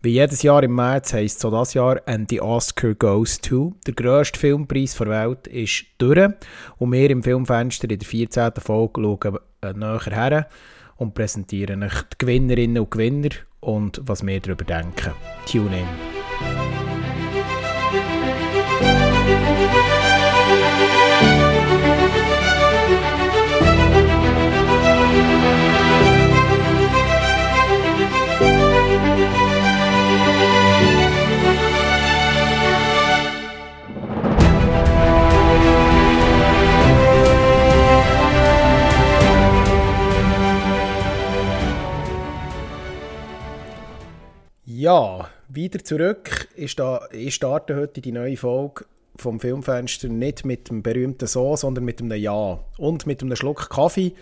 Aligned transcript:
Wie 0.00 0.10
jedes 0.12 0.42
Jahr 0.42 0.62
im 0.62 0.76
März 0.76 1.12
heisst 1.12 1.40
so 1.40 1.50
das 1.50 1.74
Jahr 1.74 2.00
«And 2.06 2.30
the 2.30 2.40
Oscar 2.40 2.94
goes 2.94 3.40
to». 3.40 3.74
Der 3.84 3.94
grösste 3.94 4.38
Filmpreis 4.38 4.94
der 4.96 5.08
Welt 5.08 5.48
ist 5.48 5.86
durch 5.98 6.34
und 6.78 6.92
wir 6.92 7.10
im 7.10 7.24
Filmfenster 7.24 7.90
in 7.90 7.98
der 7.98 8.06
14. 8.06 8.52
Folge 8.58 9.02
schauen 9.02 9.38
äh, 9.60 9.72
näher 9.72 10.00
her 10.04 10.48
und 10.98 11.14
präsentieren 11.14 11.82
euch 11.82 12.02
die 12.12 12.18
Gewinnerinnen 12.18 12.78
und 12.78 12.92
Gewinner 12.92 13.30
und 13.58 14.00
was 14.04 14.24
wir 14.24 14.38
darüber 14.38 14.64
denken. 14.64 15.14
Tune 15.50 15.80
in. 15.80 16.87
Ja, 44.80 45.28
wieder 45.48 45.82
zurück. 45.82 46.46
Ich, 46.54 46.76
da, 46.76 47.00
ich 47.10 47.34
starte 47.34 47.74
heute 47.74 48.00
die 48.00 48.12
neue 48.12 48.36
Folge 48.36 48.84
vom 49.16 49.40
Filmfenster 49.40 50.06
nicht 50.06 50.44
mit 50.44 50.68
dem 50.68 50.84
berühmten 50.84 51.26
So, 51.26 51.56
sondern 51.56 51.84
mit 51.84 52.00
einem 52.00 52.16
Ja 52.16 52.60
und 52.76 53.04
mit 53.04 53.20
einem 53.20 53.34
Schluck 53.34 53.70
Kaffee 53.70 54.12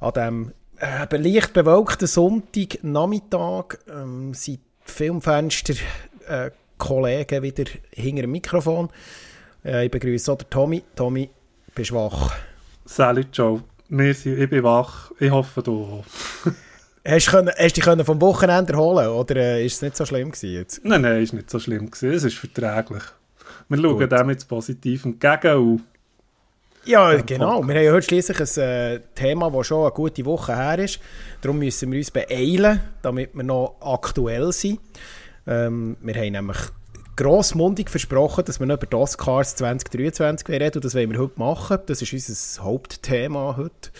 an 0.00 0.14
dem 0.14 0.52
äh, 0.78 1.14
leicht 1.14 1.52
bewölkten 1.52 2.08
Sonntagnachmittag 2.08 3.76
ähm, 3.86 4.32
sind 4.32 4.60
die 4.60 4.90
Filmfenster 4.90 5.74
äh, 6.26 6.50
wieder 6.80 7.64
hinter 7.90 8.22
dem 8.22 8.32
Mikrofon. 8.32 8.88
Äh, 9.62 9.84
ich 9.84 9.90
begrüße 9.90 10.32
auch 10.32 10.38
Tommy. 10.48 10.84
Tommy, 10.94 11.28
bist 11.74 11.90
du 11.90 11.96
wach? 11.96 12.34
Salut, 12.86 13.28
Joe. 13.30 13.62
Ich 13.90 14.24
bin 14.48 14.62
wach. 14.62 15.12
Ich 15.20 15.30
hoffe, 15.30 15.62
du 15.62 15.84
auch. 15.84 16.04
Hast 17.06 17.32
du, 17.32 17.46
hast 17.46 17.76
dich 17.76 17.84
vom 17.84 18.20
Wochenende 18.20 18.72
erholen 18.72 19.08
oder 19.08 19.36
äh, 19.36 19.64
ist 19.64 19.74
es 19.74 19.82
nicht 19.82 19.96
so 19.96 20.04
schlimm 20.04 20.32
gewesen 20.32 20.52
jetzt? 20.52 20.84
Nein, 20.84 21.02
nein, 21.02 21.22
es 21.22 21.32
war 21.32 21.36
nicht 21.36 21.50
so 21.50 21.60
schlimm. 21.60 21.88
Gewesen. 21.88 22.12
Es 22.12 22.24
ist 22.24 22.36
verträglich. 22.36 23.02
Wir 23.68 23.78
schauen 23.78 23.98
Gut. 23.98 24.10
dem 24.12 24.30
jetzt 24.30 24.48
positiv 24.48 25.04
entgegen. 25.04 25.54
Und 25.54 25.82
ja, 26.84 27.16
genau. 27.22 27.62
Wir 27.62 27.76
haben 27.76 27.84
ja 27.84 27.92
heute 27.92 28.06
schließlich 28.06 28.40
ein 28.40 28.62
äh, 28.62 29.00
Thema, 29.14 29.50
das 29.52 29.66
schon 29.68 29.82
eine 29.82 29.92
gute 29.92 30.24
Woche 30.24 30.56
her 30.56 30.80
ist. 30.80 30.98
Darum 31.42 31.60
müssen 31.60 31.92
wir 31.92 31.98
uns 31.98 32.10
beeilen, 32.10 32.80
damit 33.02 33.34
wir 33.34 33.44
noch 33.44 33.76
aktuell 33.80 34.52
sind. 34.52 34.80
Ähm, 35.46 35.96
wir 36.00 36.14
haben 36.14 36.32
nämlich 36.32 36.58
grossmundig 37.16 37.88
versprochen, 37.88 38.44
dass 38.44 38.58
wir 38.58 38.66
noch 38.66 38.76
über 38.76 38.86
die 38.86 38.96
Oscars 38.96 39.54
2023 39.56 40.48
reden 40.48 40.76
und 40.76 40.84
das 40.84 40.94
wollen 40.94 41.12
wir 41.12 41.18
heute 41.18 41.38
machen. 41.38 41.78
Das 41.86 42.02
ist 42.02 42.12
unser 42.12 42.64
Hauptthema 42.64 43.56
heute. 43.56 43.90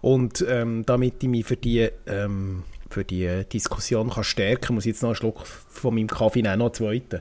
Und 0.00 0.44
ähm, 0.48 0.84
damit 0.86 1.22
ich 1.22 1.28
mich 1.28 1.46
für 1.46 1.56
die, 1.56 1.88
ähm, 2.06 2.62
für 2.90 3.04
die 3.04 3.44
Diskussion 3.52 4.10
kann 4.10 4.24
stärken 4.24 4.60
kann, 4.60 4.74
muss 4.74 4.86
ich 4.86 4.92
jetzt 4.92 5.02
noch 5.02 5.10
einen 5.10 5.16
Schluck 5.16 5.46
von 5.46 5.94
meinem 5.94 6.06
Kaffee 6.06 6.42
nehmen, 6.42 6.58
noch 6.58 6.66
einen 6.66 6.74
zweiten. 6.74 7.20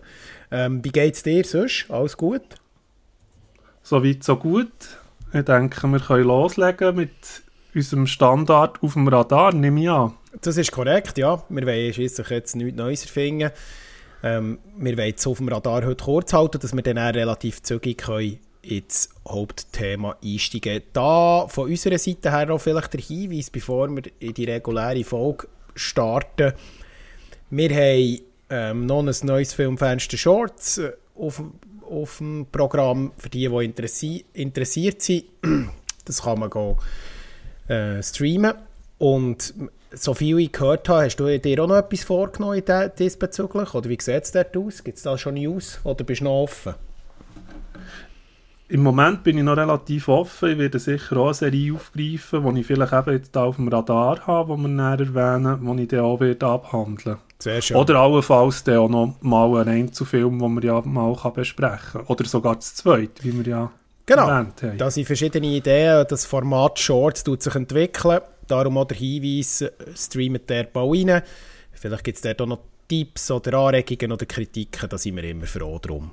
Ähm, 0.52 0.84
wie 0.84 0.92
geht 0.92 1.16
es 1.16 1.24
dir 1.24 1.44
sonst? 1.44 1.86
Alles 1.90 2.16
gut? 2.16 2.44
Soweit, 3.84 4.24
so 4.24 4.36
gut. 4.36 4.72
Ich 5.34 5.42
denke, 5.42 5.88
wir 5.88 6.00
können 6.00 6.24
loslegen 6.24 6.96
mit 6.96 7.12
unserem 7.74 8.08
Standard 8.08 8.82
auf 8.82 8.94
dem 8.94 9.08
Radar, 9.08 9.54
nehme 9.54 9.82
ich 9.82 9.90
an. 9.90 10.14
Das 10.42 10.58
ist 10.58 10.72
korrekt, 10.72 11.18
ja. 11.18 11.44
Wir 11.50 11.66
wollen 11.66 11.94
schließlich 11.94 12.30
jetzt 12.30 12.56
nichts 12.56 12.78
Neues 12.78 13.04
erfinden. 13.04 13.52
Ähm, 14.24 14.60
wir 14.78 14.98
wollen 14.98 15.14
es 15.16 15.28
auf 15.28 15.38
dem 15.38 15.50
Radar 15.50 15.86
heute 15.86 16.04
kurz 16.04 16.34
halten, 16.34 16.60
dass 16.60 16.76
wir 16.76 16.82
dann 16.82 16.98
auch 16.98 17.14
relativ 17.14 17.62
zügig 17.62 18.00
können 18.00 18.40
ins 18.68 19.10
Hauptthema 19.28 20.18
einsteigen. 20.24 20.84
Da 20.94 21.48
von 21.48 21.70
unserer 21.70 21.98
Seite 21.98 22.32
her 22.32 22.52
auch 22.52 22.60
vielleicht 22.60 22.94
der 22.94 23.02
Hinweis, 23.02 23.50
bevor 23.50 23.90
wir 23.90 24.04
in 24.20 24.34
die 24.34 24.46
reguläre 24.46 25.04
Folge 25.04 25.48
starten. 25.76 26.54
Wir 27.50 27.70
haben 27.70 28.20
ähm, 28.50 28.86
noch 28.86 29.06
ein 29.06 29.16
neues 29.24 29.54
Filmfenster 29.54 30.18
Shorts 30.18 30.80
äh, 30.80 30.92
auf, 31.16 31.42
auf 31.90 32.18
dem 32.18 32.48
Programm 32.52 33.12
für 33.18 33.30
die, 33.30 33.48
die 33.48 33.66
interessi 33.66 34.26
interessiert 34.34 35.02
sind. 35.02 35.26
Das 36.06 36.22
kann 36.22 36.40
man 36.40 36.50
go, 36.50 36.78
äh, 37.68 38.02
streamen. 38.02 38.54
Und 38.98 39.54
so 39.92 40.14
viel 40.14 40.40
ich 40.40 40.54
gehört 40.54 40.88
habe, 40.88 41.04
hast 41.04 41.18
du 41.18 41.38
dir 41.38 41.62
auch 41.62 41.68
noch 41.68 41.76
etwas 41.76 42.06
vorgenommen 42.06 42.64
diesbezüglich? 42.98 43.74
Oder 43.74 43.90
wie 43.90 43.98
sieht 44.00 44.24
es 44.24 44.32
dort 44.32 44.56
aus? 44.56 44.84
Gibt 44.86 44.98
es 44.98 45.04
da 45.04 45.18
schon 45.18 45.34
News 45.34 45.82
oder 45.84 46.06
bist 46.06 46.22
du 46.22 46.26
noch 46.26 46.44
offen? 46.44 46.76
Im 48.70 48.84
Moment 48.84 49.24
bin 49.24 49.38
ich 49.38 49.46
noch 49.46 49.56
relativ 49.56 50.10
offen. 50.10 50.52
Ich 50.52 50.58
werde 50.58 50.78
sicher 50.78 51.16
auch 51.16 51.28
eine 51.28 51.34
Serie 51.34 51.74
aufgreifen, 51.74 52.54
die 52.54 52.62
ich 52.62 52.68
vielleicht 52.68 52.92
eben 52.92 53.14
jetzt 53.14 53.38
auf 53.38 53.56
dem 53.56 53.70
Radar 53.70 54.28
habe, 54.28 54.58
die 54.58 54.62
wir 54.62 54.68
näher 54.68 55.00
erwähnen, 55.00 55.78
die 55.78 55.84
ich 55.84 55.88
dann 55.88 56.02
auch 56.02 56.20
werde 56.20 56.46
abhandeln 56.46 57.18
Sehr 57.40 57.62
schön. 57.62 57.78
Oder 57.78 57.96
allenfalls 57.96 58.66
dann 58.66 58.78
auch 58.78 58.90
noch 58.90 59.16
mal 59.22 59.62
einen 59.62 59.84
Einzelfilm, 59.84 60.38
den 60.38 60.54
man 60.54 60.64
ja 60.64 60.82
mal 60.82 61.16
besprechen 61.34 61.78
kann. 61.94 62.06
Oder 62.08 62.26
sogar 62.26 62.56
das 62.56 62.76
zweite, 62.76 63.24
wie 63.24 63.38
wir 63.38 63.48
ja 63.50 63.72
genau. 64.06 64.28
erwähnt 64.28 64.62
haben. 64.62 64.78
Da 64.78 64.92
sind 64.92 65.06
verschiedene 65.06 65.48
Ideen. 65.48 66.06
Das 66.10 66.26
Format 66.26 66.78
Shorts 66.78 67.24
tut 67.24 67.42
sich 67.42 67.56
entwickeln. 67.56 68.20
Darum 68.48 68.78
auch 68.80 68.86
der 68.86 68.98
Hinweis, 68.98 69.64
streamt 69.96 70.50
der 70.50 70.64
Bau 70.66 70.92
rein. 70.92 71.22
Vielleicht 71.72 72.04
gibt 72.04 72.18
es 72.18 72.22
dort 72.22 72.42
auch 72.42 72.48
noch 72.48 72.60
Tipps 72.90 73.32
oder 73.32 73.60
Anregungen 73.60 74.12
oder 74.12 74.26
Kritiken. 74.26 74.90
Da 74.90 74.98
sind 74.98 75.16
wir 75.16 75.24
immer 75.24 75.46
froh 75.46 75.80
drum. 75.82 76.12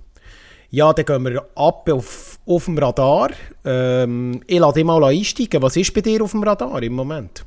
Ja, 0.74 0.92
dann 0.92 1.04
gehen 1.04 1.24
wir 1.24 1.40
ab 1.54 1.88
auf, 1.88 2.40
auf 2.46 2.64
dem 2.64 2.76
Radar. 2.76 3.30
Ähm, 3.64 4.40
ich 4.44 4.58
lasse 4.58 4.74
dich 4.74 4.84
mal 4.84 5.04
einsteigen. 5.04 5.62
Was 5.62 5.76
ist 5.76 5.94
bei 5.94 6.00
dir 6.00 6.20
auf 6.20 6.32
dem 6.32 6.42
Radar 6.42 6.82
im 6.82 6.94
Moment? 6.94 7.44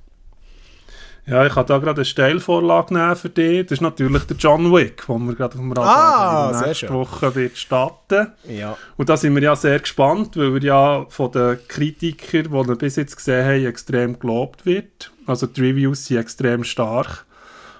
Ja, 1.25 1.45
ich 1.45 1.53
habe 1.53 1.67
da 1.67 1.77
gerade 1.79 1.97
eine 1.97 2.05
Steilvorlage 2.05 2.93
nehmen 2.93 3.17
für 3.17 3.27
dich. 3.27 3.65
Das 3.65 3.73
ist 3.73 3.81
natürlich 3.81 4.23
der 4.23 4.37
John 4.37 4.71
Wick, 4.73 5.05
den 5.07 5.27
wir 5.27 5.35
gerade 5.35 5.55
auf 5.55 5.59
dem 5.59 5.73
Radar 5.73 5.87
ah, 5.97 6.51
in 6.51 6.57
der 6.57 6.67
nächsten 6.69 6.93
Woche 6.93 7.35
wird 7.35 7.57
starten. 7.57 8.31
Ja. 8.47 8.77
Und 8.95 9.09
da 9.09 9.17
sind 9.17 9.35
wir 9.35 9.43
ja 9.43 9.57
sehr 9.57 9.79
gespannt, 9.79 10.37
weil 10.37 10.53
wir 10.53 10.61
ja 10.61 11.05
von 11.09 11.29
den 11.29 11.59
Kritikern, 11.67 12.43
die 12.43 12.69
wir 12.69 12.77
bis 12.77 12.95
jetzt 12.95 13.17
gesehen 13.17 13.45
haben, 13.45 13.65
extrem 13.65 14.17
gelobt 14.17 14.65
wird. 14.65 15.11
Also 15.25 15.47
die 15.47 15.59
Reviews 15.59 16.05
sind 16.05 16.19
extrem 16.19 16.63
stark. 16.63 17.25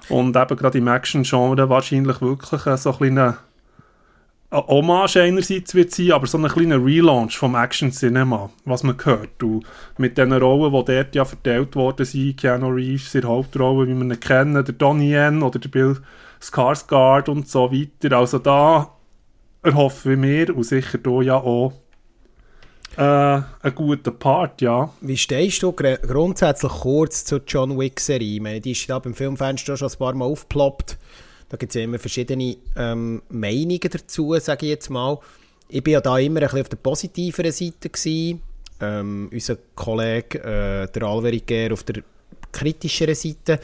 Und 0.10 0.36
eben 0.36 0.58
gerade 0.58 0.78
im 0.78 0.90
Action-Genre 0.90 1.70
wahrscheinlich 1.70 2.20
wirklich 2.20 2.50
so 2.50 2.92
ein 2.92 2.98
kleiner 2.98 3.38
eine 4.50 4.68
Hommage 4.68 5.18
einerseits 5.18 5.76
wird 5.76 5.92
sein, 5.92 6.14
aber 6.14 6.28
so 6.28 6.38
ein 6.38 6.48
kleiner 6.48 6.84
Relaunch 6.84 7.38
vom 7.38 7.56
Action 7.56 7.92
Cinema, 7.92 8.50
was 8.66 8.84
man 8.84 8.98
hört. 9.04 9.44
Und 9.44 9.66
mit 9.98 10.18
den 10.18 10.32
Rollen, 10.32 10.72
die 10.72 10.94
dort 10.94 11.16
ja 11.16 11.26
verteilt 11.26 11.76
worden 11.76 12.06
sind, 12.06 12.38
Keanu 12.38 12.70
Reeves 12.70 13.14
in 13.14 13.22
der 13.22 13.30
Hauptrolle, 13.30 13.88
wie 13.88 13.94
wir 13.94 14.04
ihn 14.04 14.20
kennen, 14.20 14.54
der 14.54 14.74
Donnie 14.74 15.14
Yen 15.14 15.44
oder 15.44 15.60
der 15.60 15.70
Bill 15.70 15.98
Skarsgård 16.42 17.30
und 17.30 17.50
so 17.50 17.72
weiter. 17.72 18.18
Also 18.18 18.40
da 18.40 18.92
erhoffen 19.64 20.22
wir 20.24 20.56
und 20.56 20.64
sicher 20.64 21.00
hier 21.04 21.24
ja 21.24 21.36
auch 21.36 21.74
äh, 22.96 23.02
einen 23.02 23.76
guten 23.76 24.18
Part, 24.18 24.62
ja. 24.62 24.90
Wie 25.02 25.18
stehst 25.18 25.62
du 25.62 25.74
grundsätzlich 25.74 26.72
kurz 26.72 27.26
zur 27.26 27.42
John 27.46 27.78
Wick-Serie? 27.78 28.62
Die 28.62 28.72
ist 28.72 28.90
da 28.90 29.00
beim 29.00 29.14
Filmfenster 29.14 29.76
schon 29.76 29.90
ein 29.90 29.98
paar 29.98 30.14
Mal 30.14 30.26
aufgeploppt 30.26 30.98
da 31.50 31.58
gibt 31.58 31.72
es 31.72 31.76
ja 31.76 31.84
immer 31.84 32.00
verschiedene 32.00 32.58
ähm, 32.76 33.22
Meinungen 33.30 33.80
dazu, 33.80 34.36
sage 34.40 34.66
ich 34.66 34.72
jetzt 34.72 34.90
mal. 34.90 35.18
Ich 35.70 35.86
war 35.86 35.92
ja 35.92 36.02
da 36.02 36.18
immer 36.18 36.42
ein 36.42 36.46
bisschen 36.46 36.62
auf 36.62 36.70
der 36.70 36.78
positiveren 36.78 37.52
Seite. 37.52 37.90
Gewesen. 37.90 38.42
Ähm, 38.80 39.30
unser 39.32 39.58
Kollege, 39.76 40.40
äh, 40.40 40.92
der 40.92 41.04
Alveriger, 41.04 41.74
auf 41.74 41.84
der 41.84 42.04
kritischeren 42.52 43.16
Seite. 43.16 43.60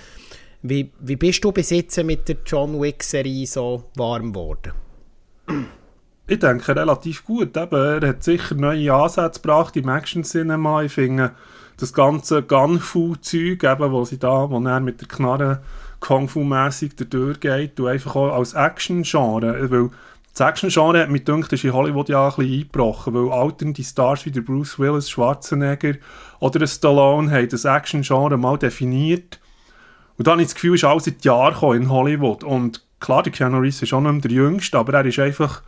Wie, 0.63 0.89
wie 1.01 1.15
bist 1.15 1.43
du 1.43 1.51
bis 1.51 1.69
jetzt 1.69 2.01
mit 2.03 2.27
der 2.27 2.37
John 2.45 2.81
Wick-Serie 2.81 3.45
so 3.45 3.83
warm 3.95 4.31
geworden? 4.31 4.71
Ich 6.25 6.39
denke 6.39 6.75
relativ 6.75 7.25
gut. 7.25 7.55
Eben, 7.57 7.75
er 7.75 8.09
hat 8.09 8.23
sicher 8.23 8.55
neue 8.55 8.93
Ansätze 8.93 9.41
gebracht 9.41 9.75
im 9.75 9.89
Action-Cinema. 9.89 10.83
Ich 10.83 10.93
finde 10.93 11.31
das 11.77 11.93
ganze 11.93 12.41
Gunfu-Zeug, 12.41 13.61
wo 13.79 14.05
sie 14.05 14.17
da, 14.17 14.49
wo 14.49 14.59
er 14.59 14.79
mit 14.79 15.01
der 15.01 15.07
Knarre 15.09 15.61
Kung-Fu-mässig 16.03 16.97
durchgeht 17.09 17.79
und 17.79 17.87
einfach 17.87 18.15
auch 18.17 18.33
als 18.33 18.53
Action-Genre, 18.53 19.71
weil 19.71 19.89
das 20.33 20.45
Action-Genre 20.47 20.99
hat 20.99 21.09
mich 21.09 21.23
gedacht, 21.23 21.53
ist 21.53 21.63
in 21.63 21.73
Hollywood 21.73 22.09
ja 22.09 22.27
ein 22.27 22.35
bisschen 22.35 22.53
eingebrochen, 22.53 23.13
weil 23.13 23.31
alternde 23.31 23.83
Stars 23.83 24.25
wie 24.25 24.31
der 24.31 24.41
Bruce 24.41 24.77
Willis, 24.77 25.09
Schwarzenegger 25.09 25.93
oder 26.39 26.59
der 26.59 26.67
Stallone 26.67 27.31
haben 27.31 27.47
das 27.47 27.63
Action-Genre 27.63 28.37
mal 28.37 28.57
definiert. 28.57 29.39
Und 30.17 30.27
dann 30.27 30.33
habe 30.33 30.41
ich 30.41 30.49
das 30.49 30.55
Gefühl, 30.55 30.75
ist 30.75 30.83
alles 30.83 31.05
seit 31.05 31.23
Jahren 31.23 31.81
in 31.81 31.89
Hollywood. 31.89 32.43
Und 32.43 32.85
klar, 32.99 33.23
der 33.23 33.31
Keanu 33.31 33.59
Reeves 33.59 33.81
ist 33.81 33.93
auch 33.93 34.01
nicht 34.01 34.11
mehr 34.11 34.21
der 34.21 34.31
Jüngste, 34.31 34.77
aber 34.77 34.93
er 34.95 35.05
ist 35.05 35.19
einfach 35.19 35.61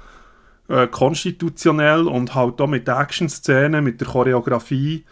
äh, 0.67 0.87
konstitutionell 0.87 2.07
und 2.07 2.35
halt 2.35 2.59
auch 2.59 2.67
mit 2.67 2.87
der 2.87 2.99
Action-Szene, 2.99 3.81
mit 3.81 4.01
der 4.01 4.07
Choreografie 4.07 5.05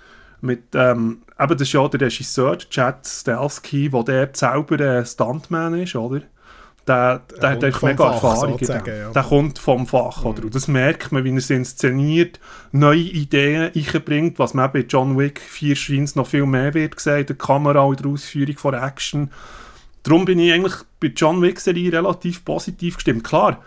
mit, 0.44 0.64
ähm, 0.76 1.24
eben, 1.40 1.58
das 1.58 1.62
ist 1.62 1.74
ja 1.74 1.88
der 1.88 2.02
Regisseur, 2.02 2.58
Chad 2.58 3.08
Stahelski, 3.08 3.90
der 3.90 4.04
der 4.04 4.30
selber 4.34 4.80
ein 4.80 5.06
Stuntman 5.06 5.80
ist, 5.82 5.96
oder? 5.96 6.22
der, 6.88 7.20
der, 7.30 7.40
der 7.40 7.50
hat 7.52 7.64
einfach 7.64 7.82
mega 7.84 8.12
Fach, 8.14 8.24
Erfahrung. 8.24 8.60
Ja. 8.60 9.12
Der 9.12 9.24
kommt 9.24 9.60
vom 9.60 9.88
Fach. 9.88 10.22
Mhm. 10.22 10.30
Oder? 10.30 10.44
Und 10.44 10.56
das 10.56 10.68
merkt 10.68 11.12
man, 11.12 11.24
wie 11.24 11.32
er 11.32 11.38
es 11.38 11.50
inszeniert, 11.50 12.40
neue 12.72 13.00
Ideen 13.00 13.72
einbringt, 13.74 14.40
was 14.40 14.54
man 14.54 14.72
bei 14.72 14.86
John 14.88 15.18
Wick 15.18 15.40
4 15.40 15.76
scheint 15.76 16.16
noch 16.16 16.28
viel 16.28 16.46
mehr 16.46 16.74
wird 16.74 16.98
gesehen, 16.98 17.26
der 17.26 17.36
Kamera 17.36 17.82
und 17.82 18.00
der 18.00 18.08
Ausführung 18.08 18.58
von 18.58 18.74
Action. 18.74 19.32
Darum 20.04 20.26
bin 20.26 20.40
ich 20.40 20.52
eigentlich 20.52 20.74
bei 21.00 21.08
John 21.08 21.42
Wick-Serie 21.42 21.94
relativ 21.94 22.44
positiv 22.44 22.96
gestimmt. 22.96 23.24
Klar, 23.24 23.64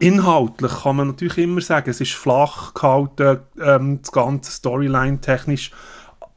inhaltlich 0.00 0.82
kann 0.82 0.96
man 0.96 1.08
natürlich 1.08 1.38
immer 1.38 1.60
sagen, 1.60 1.90
es 1.90 2.00
ist 2.00 2.14
flach 2.14 2.74
gehalten, 2.74 3.40
ähm, 3.62 4.00
das 4.02 4.10
ganze 4.10 4.50
Storyline 4.50 5.20
technisch. 5.20 5.70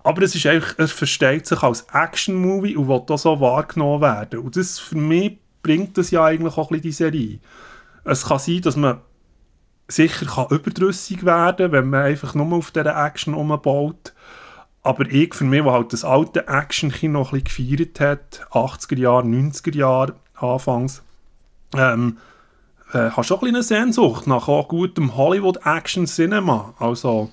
Aber 0.04 0.22
es 0.22 0.36
ist 0.36 0.46
eigentlich, 0.46 0.74
es 0.78 0.92
versteht 0.92 1.46
sich 1.46 1.62
als 1.62 1.86
Action-Movie 1.94 2.76
und 2.76 2.88
will 2.88 3.02
da 3.06 3.18
so 3.18 3.40
wahrgenommen 3.40 4.02
werden. 4.02 4.40
Und 4.40 4.56
das 4.56 4.80
für 4.80 4.98
mich 4.98 5.38
bringt 5.62 5.98
das 5.98 6.12
ja 6.12 6.26
eigentlich 6.26 6.58
auch 6.58 6.72
ein 6.72 6.82
bisschen 6.82 7.12
die 7.12 7.20
Serie. 7.20 7.40
Es 8.04 8.26
kann 8.26 8.40
sein, 8.40 8.62
dass 8.62 8.76
man 8.76 9.02
sicher 9.88 10.26
kann 10.26 10.48
überdrüssig 10.50 11.26
werden 11.26 11.72
wenn 11.72 11.90
man 11.90 12.04
einfach 12.04 12.34
nur 12.34 12.54
auf 12.54 12.72
dieser 12.72 13.06
Action 13.06 13.34
umbaut. 13.34 14.14
Aber 14.84 15.06
ich, 15.06 15.36
für 15.36 15.44
mich, 15.44 15.62
der 15.62 15.72
halt 15.72 15.94
das 15.94 16.04
alte 16.04 16.48
Action-Kino 16.48 17.20
ein 17.32 17.44
bisschen 17.44 17.44
gefeiert 17.44 18.00
hat, 18.00 18.48
80er 18.52 18.98
Jahre, 18.98 19.28
90er 19.28 19.76
Jahre 19.76 20.16
anfangs, 20.36 21.04
ähm, 21.78 22.18
äh, 22.94 23.12
hast 23.12 23.30
du 23.30 23.36
auch 23.36 23.44
ein 23.44 23.50
eine 23.50 23.64
Sehnsucht 23.64 24.26
nach 24.26 24.48
gutem 24.68 25.16
Hollywood-Action-Cinema. 25.16 26.74
Also, 26.80 27.30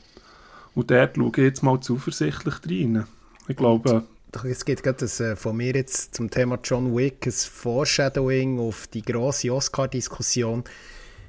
und 0.75 0.91
dort 0.91 1.17
schaue 1.17 1.31
ich 1.31 1.37
jetzt 1.39 1.63
mal 1.63 1.81
zuversichtlich 1.81 2.55
rein. 2.67 3.05
Ich 3.49 3.57
glaube, 3.57 4.05
es 4.45 4.65
gibt 4.65 4.83
gerade 4.83 4.99
das, 4.99 5.21
äh, 5.21 5.37
von 5.37 5.57
mir 5.57 5.75
jetzt 5.75 6.15
zum 6.15 6.31
Thema 6.31 6.59
John 6.63 6.97
Wick 6.97 7.27
ein 7.27 7.33
Foreshadowing 7.33 8.59
auf 8.59 8.87
die 8.89 9.03
grosse 9.03 9.53
Oscar-Diskussion. 9.53 10.65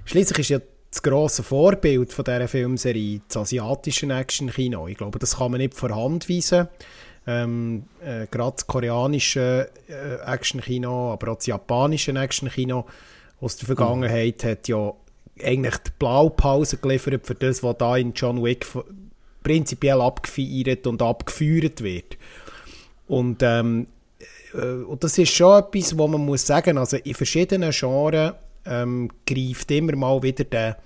Schließlich 0.05 0.39
ist 0.39 0.49
ja 0.49 0.59
das 0.91 1.01
grosse 1.03 1.43
Vorbild 1.43 2.11
von 2.11 2.25
dieser 2.25 2.47
Filmserie 2.47 3.21
das 3.27 3.37
asiatische 3.37 4.07
Action-Kino. 4.07 4.87
Ich 4.87 4.97
glaube, 4.97 5.19
das 5.19 5.37
kann 5.37 5.51
man 5.51 5.59
nicht 5.59 5.75
vorhandweisen. 5.75 6.67
Ähm, 7.27 7.83
äh, 8.03 8.25
gerade 8.27 8.55
das 8.55 8.65
koreanische 8.65 9.69
äh, 9.87 10.15
Action-Kino, 10.25 11.13
aber 11.13 11.31
auch 11.31 11.35
das 11.35 11.45
japanische 11.45 12.11
Action-Kino 12.11 12.85
aus 13.39 13.57
der 13.57 13.67
Vergangenheit 13.67 14.43
mhm. 14.43 14.47
hat 14.47 14.67
ja 14.67 14.93
eigentlich 15.43 15.77
die 15.77 15.91
Blaupause 15.99 16.77
geliefert 16.77 17.25
für 17.25 17.35
das, 17.35 17.63
was 17.63 17.77
da 17.77 17.95
in 17.97 18.13
John 18.13 18.43
Wick 18.43 18.65
prinzipiell 19.43 20.01
abgefeiert 20.01 20.87
und 20.87 21.01
abgeführt 21.01 21.81
wird. 21.81 22.17
Und, 23.07 23.41
ähm, 23.41 23.87
äh, 24.53 24.83
und 24.83 25.03
das 25.03 25.17
ist 25.17 25.31
schon 25.31 25.59
etwas, 25.59 25.97
wo 25.97 26.07
man 26.07 26.25
muss 26.25 26.45
sagen, 26.45 26.77
also 26.77 26.97
in 26.97 27.13
verschiedenen 27.13 27.71
Genres 27.71 28.33
ähm, 28.65 29.09
greift 29.25 29.71
immer 29.71 29.95
mal 29.95 30.21
wieder 30.21 30.43
der, 30.43 30.77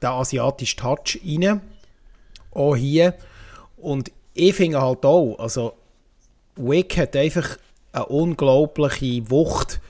der 0.00 0.10
asiatische 0.10 0.76
Touch 0.76 1.18
rein. 1.24 1.60
Auch 2.52 2.76
hier. 2.76 3.14
Und 3.76 4.12
ich 4.34 4.54
finde 4.54 4.80
halt 4.80 5.04
auch, 5.04 5.36
also 5.38 5.74
Wick 6.56 6.96
hat 6.96 7.16
einfach 7.16 7.58
eine 7.92 8.06
unglaubliche 8.06 9.28
Wucht. 9.30 9.80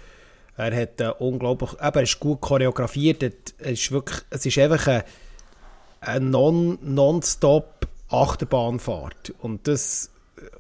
Er 0.56 0.74
hat 0.74 1.00
eine 1.00 1.14
unglaublich, 1.14 1.72
eben, 1.72 1.94
er 1.94 2.02
ist 2.02 2.20
gut 2.20 2.40
choreografiert. 2.40 3.22
Es 3.22 3.32
ist 3.58 3.92
wirklich, 3.92 4.20
es 4.30 4.46
ist 4.46 4.58
einfach 4.58 4.86
eine, 4.86 5.04
eine 6.00 6.24
non, 6.24 6.78
non-stop 6.82 7.81
Achterbahnfahrt. 8.12 9.34
Und 9.40 9.66
das 9.66 10.10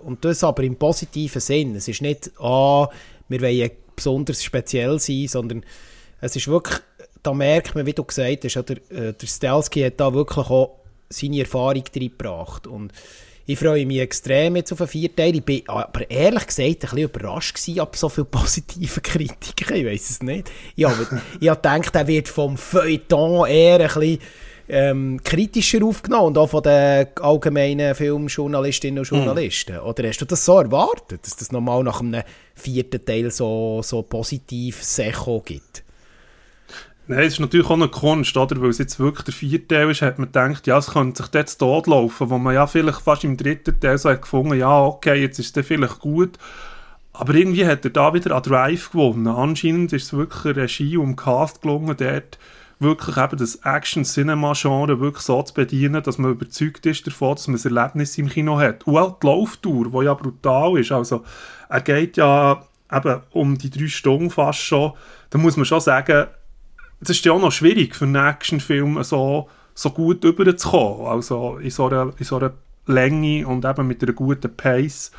und 0.02 0.24
das 0.24 0.44
aber 0.44 0.62
im 0.62 0.76
positiven 0.76 1.40
Sinn. 1.40 1.74
Es 1.74 1.88
ist 1.88 2.02
nicht, 2.02 2.30
ah, 2.38 2.88
wir 3.28 3.40
wollen 3.40 3.70
besonders 3.94 4.42
speziell 4.42 4.98
sein, 4.98 5.26
sondern 5.28 5.64
es 6.20 6.36
ist 6.36 6.48
wirklich, 6.48 6.78
da 7.22 7.32
merkt 7.32 7.74
man, 7.74 7.86
wie 7.86 7.92
du 7.92 8.04
gesagt 8.04 8.44
hast, 8.44 8.54
der, 8.54 8.76
äh, 8.90 9.12
der 9.12 9.26
Stelski 9.26 9.82
hat 9.82 10.00
da 10.00 10.12
wirklich 10.14 10.46
auch 10.46 10.78
seine 11.08 11.40
Erfahrung 11.40 11.84
reingebracht. 11.94 12.66
Und 12.66 12.92
ich 13.44 13.58
freue 13.58 13.84
mich 13.86 13.98
extrem 13.98 14.56
jetzt 14.56 14.72
auf 14.72 14.80
einen 14.80 14.88
Vierteil. 14.88 15.34
Ich 15.36 15.44
bin 15.44 15.62
aber 15.66 16.08
ehrlich 16.10 16.46
gesagt 16.46 16.68
ein 16.68 16.78
bisschen 16.78 16.98
überrascht 16.98 17.56
gewesen, 17.56 17.80
ab 17.80 17.96
so 17.96 18.08
viel 18.08 18.24
positive 18.24 19.00
Kritiken. 19.02 19.76
Ich 19.76 19.86
weiß 19.86 20.10
es 20.10 20.22
nicht. 20.22 20.50
Ich 20.76 20.86
ich 21.40 21.48
habe 21.48 21.56
gedacht, 21.56 21.94
er 21.94 22.06
wird 22.06 22.28
vom 22.28 22.56
Feuilleton 22.56 23.48
eher 23.48 23.80
ein 23.80 23.86
bisschen 23.86 24.18
ähm, 24.72 25.20
kritischer 25.22 25.84
aufgenommen 25.84 26.28
und 26.28 26.38
auch 26.38 26.48
von 26.48 26.62
den 26.62 27.06
allgemeinen 27.20 27.94
Filmjournalistinnen 27.94 29.00
und 29.00 29.08
Journalisten? 29.08 29.76
Mm. 29.76 29.86
Oder 29.86 30.08
hast 30.08 30.18
du 30.18 30.24
das 30.24 30.44
so 30.44 30.58
erwartet, 30.58 31.24
dass 31.24 31.36
das 31.36 31.52
nochmal 31.52 31.84
nach 31.84 32.00
einem 32.00 32.22
vierten 32.54 33.04
Teil 33.04 33.30
so, 33.30 33.82
so 33.82 34.00
positiv 34.02 34.82
Secho 34.82 35.42
gibt? 35.44 35.84
Nein, 37.06 37.20
es 37.20 37.34
ist 37.34 37.40
natürlich 37.40 37.66
auch 37.66 37.72
eine 37.72 37.88
Kunst, 37.88 38.34
oder? 38.34 38.62
weil 38.62 38.70
es 38.70 38.78
jetzt 38.78 38.98
wirklich 38.98 39.24
der 39.26 39.34
vierte 39.34 39.68
Teil 39.68 39.90
ist, 39.90 40.00
hat 40.00 40.18
man 40.18 40.28
gedacht, 40.28 40.66
ja, 40.66 40.78
es 40.78 40.92
könnte 40.92 41.22
sich 41.22 41.34
jetzt 41.34 41.58
totlaufen, 41.58 42.30
wo 42.30 42.38
man 42.38 42.54
ja 42.54 42.66
vielleicht 42.66 43.02
fast 43.02 43.24
im 43.24 43.36
dritten 43.36 43.78
Teil 43.78 43.98
so 43.98 44.08
hat 44.08 44.22
gefunden, 44.22 44.54
ja, 44.54 44.80
okay, 44.80 45.20
jetzt 45.20 45.38
ist 45.38 45.54
es 45.54 45.66
vielleicht 45.66 45.98
gut, 45.98 46.38
aber 47.12 47.34
irgendwie 47.34 47.66
hat 47.66 47.84
er 47.84 47.90
da 47.90 48.14
wieder 48.14 48.34
an 48.34 48.42
Drive 48.42 48.92
gewonnen. 48.92 49.26
Anscheinend 49.26 49.92
ist 49.92 50.04
es 50.04 50.12
wirklich 50.14 50.44
ein 50.46 50.60
Regie 50.60 50.96
und 50.96 51.16
Cast 51.16 51.60
gelungen, 51.60 51.94
dort 51.98 52.38
wirklich 52.82 53.16
eben 53.16 53.36
das 53.36 53.56
Action-Cinema-Genre 53.56 55.00
wirklich 55.00 55.24
so 55.24 55.42
zu 55.42 55.54
bedienen, 55.54 56.02
dass 56.02 56.18
man 56.18 56.32
überzeugt 56.32 56.86
ist 56.86 57.06
davon, 57.06 57.34
dass 57.34 57.48
man 57.48 57.58
ein 57.58 57.76
Erlebnis 57.76 58.18
im 58.18 58.28
Kino 58.28 58.58
hat. 58.58 58.86
Und 58.86 58.96
auch 58.96 59.18
die 59.18 59.26
Lauftour, 59.26 59.90
die 59.90 60.04
ja 60.04 60.14
brutal 60.14 60.78
ist. 60.78 60.92
Also, 60.92 61.24
er 61.68 61.80
geht 61.80 62.16
ja 62.16 62.62
eben 62.92 63.20
um 63.30 63.58
die 63.58 63.70
drei 63.70 63.88
Stunden 63.88 64.30
fast 64.30 64.60
schon. 64.60 64.92
Da 65.30 65.38
muss 65.38 65.56
man 65.56 65.64
schon 65.64 65.80
sagen, 65.80 66.26
es 67.00 67.10
ist 67.10 67.24
ja 67.24 67.32
auch 67.32 67.40
noch 67.40 67.52
schwierig 67.52 67.96
für 67.96 68.04
einen 68.04 68.16
Actionfilm 68.16 69.02
so, 69.02 69.48
so 69.74 69.90
gut 69.90 70.24
überzukommen. 70.24 71.06
Also 71.06 71.56
in 71.56 71.70
so, 71.70 71.86
einer, 71.86 72.12
in 72.16 72.24
so 72.24 72.36
einer 72.36 72.52
Länge 72.86 73.46
und 73.46 73.64
eben 73.64 73.86
mit 73.86 74.02
einer 74.02 74.12
guten 74.12 74.54
Pace. 74.54 75.10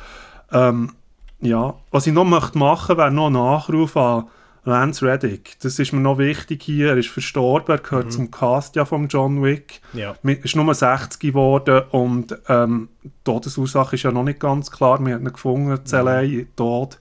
Ähm, 0.52 0.92
ja, 1.40 1.74
was 1.90 2.06
ich 2.06 2.12
noch 2.12 2.24
möchte 2.24 2.56
machen, 2.56 2.96
wäre 2.96 3.10
noch 3.10 3.26
ein 3.26 3.34
Nachruf 3.34 3.96
an 3.96 4.24
Lance 4.64 5.04
Reddick, 5.04 5.56
das 5.60 5.78
ist 5.78 5.92
mir 5.92 6.00
noch 6.00 6.18
wichtig 6.18 6.62
hier, 6.62 6.90
er 6.90 6.96
ist 6.96 7.08
verstorben, 7.08 7.74
er 7.74 7.82
gehört 7.82 8.06
mhm. 8.06 8.10
zum 8.10 8.30
Cast 8.30 8.76
ja 8.76 8.84
von 8.84 9.08
John 9.08 9.42
Wick, 9.42 9.80
ja. 9.92 10.14
ist 10.22 10.56
nur 10.56 10.74
60 10.74 11.20
geworden 11.20 11.82
und 11.90 12.36
ähm, 12.48 12.88
die 13.02 13.10
Todesursache 13.24 13.96
ist 13.96 14.04
ja 14.04 14.10
noch 14.10 14.24
nicht 14.24 14.40
ganz 14.40 14.70
klar, 14.70 15.04
wir 15.04 15.14
haben 15.14 15.26
ihn 15.26 15.32
gefunden, 15.32 15.78
mhm. 15.84 16.46
tot. 16.56 16.98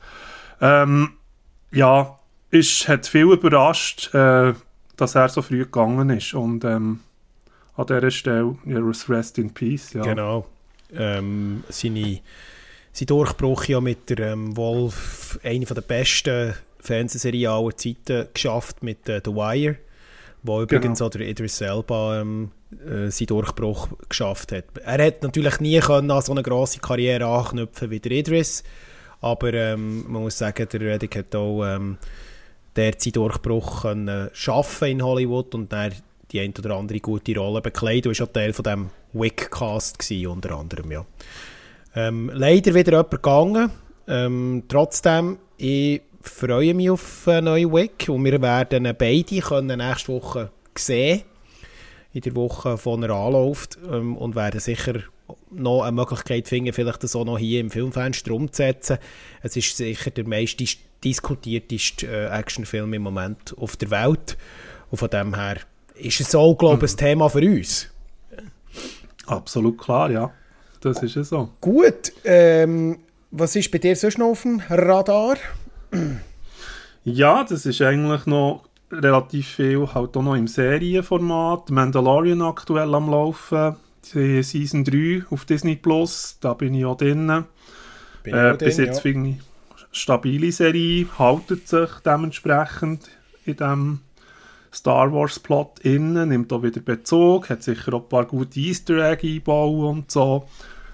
Ähm, 0.60 1.12
ja, 1.72 2.20
ist, 2.52 2.88
hat 2.88 3.08
viel 3.08 3.32
überrascht, 3.32 4.14
äh, 4.14 4.54
dass 4.98 5.16
er 5.16 5.30
so 5.30 5.42
früh 5.42 5.60
gegangen 5.60 6.10
ist 6.10 6.34
und 6.34 6.66
ähm, 6.66 7.00
an 7.76 7.88
dieser 7.88 8.12
Stelle, 8.12 8.56
ja, 8.66 8.80
Rest 9.10 9.38
in 9.38 9.54
Peace. 9.54 9.94
Ja. 9.94 10.04
Genau, 10.04 10.46
ähm, 10.94 11.64
seine, 11.70 12.20
sein 12.92 13.08
Durchbruch 13.08 13.66
ja 13.66 13.82
mit 13.82 14.10
der 14.10 14.34
ähm, 14.34 14.56
Wolf, 14.56 15.40
eine 15.44 15.66
der 15.66 15.82
besten 15.82 16.54
Fernsehserie 16.84 17.50
aller 17.50 17.76
Zeiten 17.76 18.28
geschafft 18.34 18.84
mit 18.84 19.08
äh, 19.10 19.22
The 19.24 19.32
Wire, 19.32 19.78
wo 20.44 20.62
übrigens 20.62 21.00
genau. 21.00 21.08
auch 21.08 21.12
der 21.12 21.28
Idris 21.28 21.62
Elba 21.62 22.22
ähm, 22.22 22.52
äh, 22.86 23.10
seinen 23.10 23.28
Durchbruch 23.28 23.88
geschafft 24.10 24.52
hat. 24.52 24.66
Er 24.84 25.06
hat 25.06 25.24
natürlich 25.24 25.60
nie 25.60 25.80
können 25.80 26.12
an 26.12 26.22
so 26.22 26.32
eine 26.32 26.44
grosse 26.44 26.80
Karriere 26.80 27.26
anknüpfen 27.26 27.90
wie 27.90 28.00
der 28.00 28.12
Idris, 28.12 28.64
aber 29.22 29.54
ähm, 29.54 30.04
man 30.12 30.24
muss 30.24 30.38
sagen, 30.38 30.68
der 30.72 30.82
Reddick 30.82 31.16
hat 31.16 31.36
auch 31.36 31.64
ähm, 31.64 31.98
der 32.76 32.94
seinen 32.98 33.14
Durchbruch 33.14 33.84
können 33.84 34.30
schaffen 34.34 34.90
in 34.90 35.04
Hollywood 35.04 35.56
und 35.56 35.72
dann 35.72 35.94
die 36.32 36.40
ein 36.40 36.54
oder 36.58 36.76
andere 36.76 37.00
gute 37.00 37.38
Rolle 37.38 37.62
bekleidet. 37.62 38.06
Du 38.06 38.10
warst 38.10 38.22
auch 38.22 38.34
Teil 38.34 38.54
von 38.54 38.64
dem 38.64 38.90
Wick-Cast 39.14 40.12
unter 40.28 40.58
anderem, 40.58 40.92
ja. 40.92 41.06
Ähm, 41.96 42.32
leider 42.34 42.74
wieder 42.74 42.92
jemand 42.92 43.12
gegangen. 43.12 43.72
Ähm, 44.08 44.64
trotzdem, 44.68 45.38
ich 45.58 46.02
freue 46.30 46.74
mich 46.74 46.90
auf 46.90 47.28
einen 47.28 47.46
neuen 47.46 47.74
Wick 47.74 48.08
und 48.10 48.24
wir 48.26 48.42
werden 48.42 48.94
beide 48.98 49.40
können 49.40 49.78
nächste 49.78 50.14
Woche 50.14 50.52
sehen 50.78 51.24
in 52.14 52.22
der 52.22 52.36
Woche, 52.36 52.78
von 52.78 53.04
er 53.04 53.10
anläuft 53.10 53.78
ähm, 53.92 54.16
und 54.18 54.36
werden 54.36 54.60
sicher 54.60 55.02
noch 55.52 55.82
eine 55.82 55.92
Möglichkeit 55.92 56.48
finden, 56.48 56.74
vielleicht 56.74 57.04
das 57.04 57.16
auch 57.16 57.26
noch 57.26 57.40
hier 57.40 57.60
im 57.60 57.72
Filmfenster 57.72 58.32
umzusetzen. 58.32 58.98
Es 59.42 59.56
ist 59.56 59.76
sicher 59.76 60.12
der 60.12 60.28
meist 60.28 60.60
dis 60.60 60.78
diskutierteste 61.04 62.08
äh, 62.08 62.26
Actionfilm 62.28 62.94
im 62.94 63.02
Moment 63.02 63.54
auf 63.58 63.76
der 63.76 63.92
Welt 63.92 64.38
und 64.90 64.98
von 64.98 65.10
dem 65.10 65.36
her 65.36 65.58
ist 65.96 66.22
es 66.22 66.34
auch, 66.34 66.56
glaube 66.56 66.86
ich, 66.86 66.94
ein 66.94 66.98
Thema 66.98 67.30
für 67.30 67.42
uns. 67.42 67.90
Absolut 69.26 69.78
klar, 69.78 70.10
ja. 70.12 70.32
Das 70.80 71.04
ist 71.04 71.18
es 71.18 71.30
so. 71.30 71.50
Gut, 71.60 72.14
ähm, 72.24 73.00
was 73.32 73.56
ist 73.56 73.72
bei 73.72 73.80
dir 73.80 73.96
sonst 73.96 74.18
noch 74.18 74.28
auf 74.28 74.44
dem 74.44 74.62
Radar? 74.70 75.38
Ja, 77.06 77.44
das 77.44 77.66
ist 77.66 77.82
eigentlich 77.82 78.26
noch 78.28 78.64
relativ 78.90 79.48
viel, 79.48 79.94
halt 79.94 80.16
auch 80.16 80.24
noch 80.24 80.36
im 80.36 80.48
Serienformat. 80.48 81.70
Mandalorian 81.70 82.42
aktuell 82.42 82.96
am 82.96 83.10
Laufen, 83.10 83.76
die 84.14 84.42
Season 84.42 84.86
3 84.86 85.26
auf 85.30 85.44
Disney 85.44 85.76
Plus, 85.76 86.38
da 86.40 86.54
bin 86.54 86.74
ich 86.74 86.86
auch 86.86 86.96
drin. 86.96 87.44
Bin 88.24 88.34
äh, 88.34 88.56
bis 88.58 88.78
drin, 88.78 88.86
jetzt 88.86 88.96
ja. 88.98 89.02
finde 89.02 89.30
ich 89.32 89.38
stabile 89.92 90.52
Serie, 90.52 91.08
haltet 91.20 91.68
sich 91.68 91.90
dementsprechend. 92.06 93.10
in 93.46 93.58
diesem 93.58 94.00
Star 94.74 95.14
Wars 95.14 95.40
Plot 95.40 95.80
innen, 95.82 96.30
nimmt 96.30 96.52
auch 96.52 96.64
wieder 96.64 96.82
Bezug, 96.82 97.50
hat 97.50 97.62
sicher 97.62 97.94
auch 97.94 98.04
ein 98.04 98.10
paar 98.10 98.26
gute 98.26 98.60
Easter 98.60 99.12
Egg 99.12 99.28
einbauen 99.28 99.98
und 99.98 100.12
so. 100.12 100.48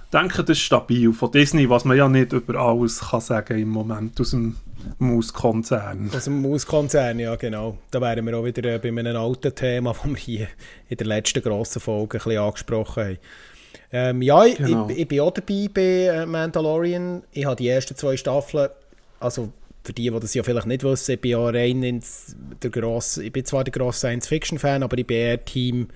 Ich 0.06 0.10
denke, 0.20 0.44
das 0.44 0.58
ist 0.58 0.64
stabil 0.64 1.14
von 1.14 1.32
Disney, 1.32 1.70
was 1.70 1.86
man 1.86 1.96
ja 1.96 2.10
nicht 2.10 2.34
über 2.34 2.56
alles 2.56 3.00
kann 3.00 3.22
sagen 3.22 3.60
im 3.60 3.70
Moment 3.70 4.20
aus 4.20 4.32
dem 4.32 4.58
Mauskonzern. 4.98 6.10
Aus 6.16 6.26
dem 6.26 6.42
Mauskonzern, 6.42 7.20
ja 7.20 7.36
genau. 7.36 7.78
Da 7.92 8.02
wären 8.02 8.26
wir 8.26 8.38
auch 8.38 8.46
wieder 8.46 8.76
äh, 8.76 8.80
bei 8.80 8.90
einem 8.90 9.16
alten 9.16 9.54
Thema, 9.54 9.94
das 10.04 10.06
wir 10.06 10.16
hier 10.16 10.48
in 10.90 10.98
der 10.98 11.08
letzten 11.08 11.42
grossen 11.42 11.80
Folge 11.80 12.18
ein 12.18 12.24
bisschen 12.24 12.42
angesprochen 12.42 13.04
haben. 13.04 13.18
Ähm, 13.92 14.22
ja, 14.22 14.44
genau. 14.46 14.88
ich, 14.90 15.00
ich, 15.00 15.08
bin 15.08 15.20
auch 15.22 15.32
dabei 15.32 15.70
bei 15.74 15.82
äh, 15.82 16.26
Mandalorian. 16.26 17.24
Ich 17.32 17.46
habe 17.46 17.56
die 17.56 17.70
ersten 17.70 17.96
zwei 17.96 18.18
Staffeln, 18.18 18.70
also 19.20 19.52
für 19.84 19.94
die, 19.94 20.10
die 20.10 20.20
das 20.20 20.34
ja 20.34 20.44
vielleicht 20.44 20.68
nicht 20.68 20.84
wissen, 20.84 21.14
ich 21.14 21.22
bin 21.22 21.32
ja 21.32 21.44
rein 21.44 21.82
ins, 21.82 22.36
der 22.62 22.70
grosse, 22.70 23.24
ich 23.24 23.32
bin 23.32 23.46
zwar 23.46 23.64
der 23.64 23.72
grosse 23.72 24.00
Science-Fiction-Fan, 24.00 24.84
aber 24.84 24.98
ich 24.98 25.08
bin 25.08 25.18
eher 25.18 25.44
Team 25.44 25.88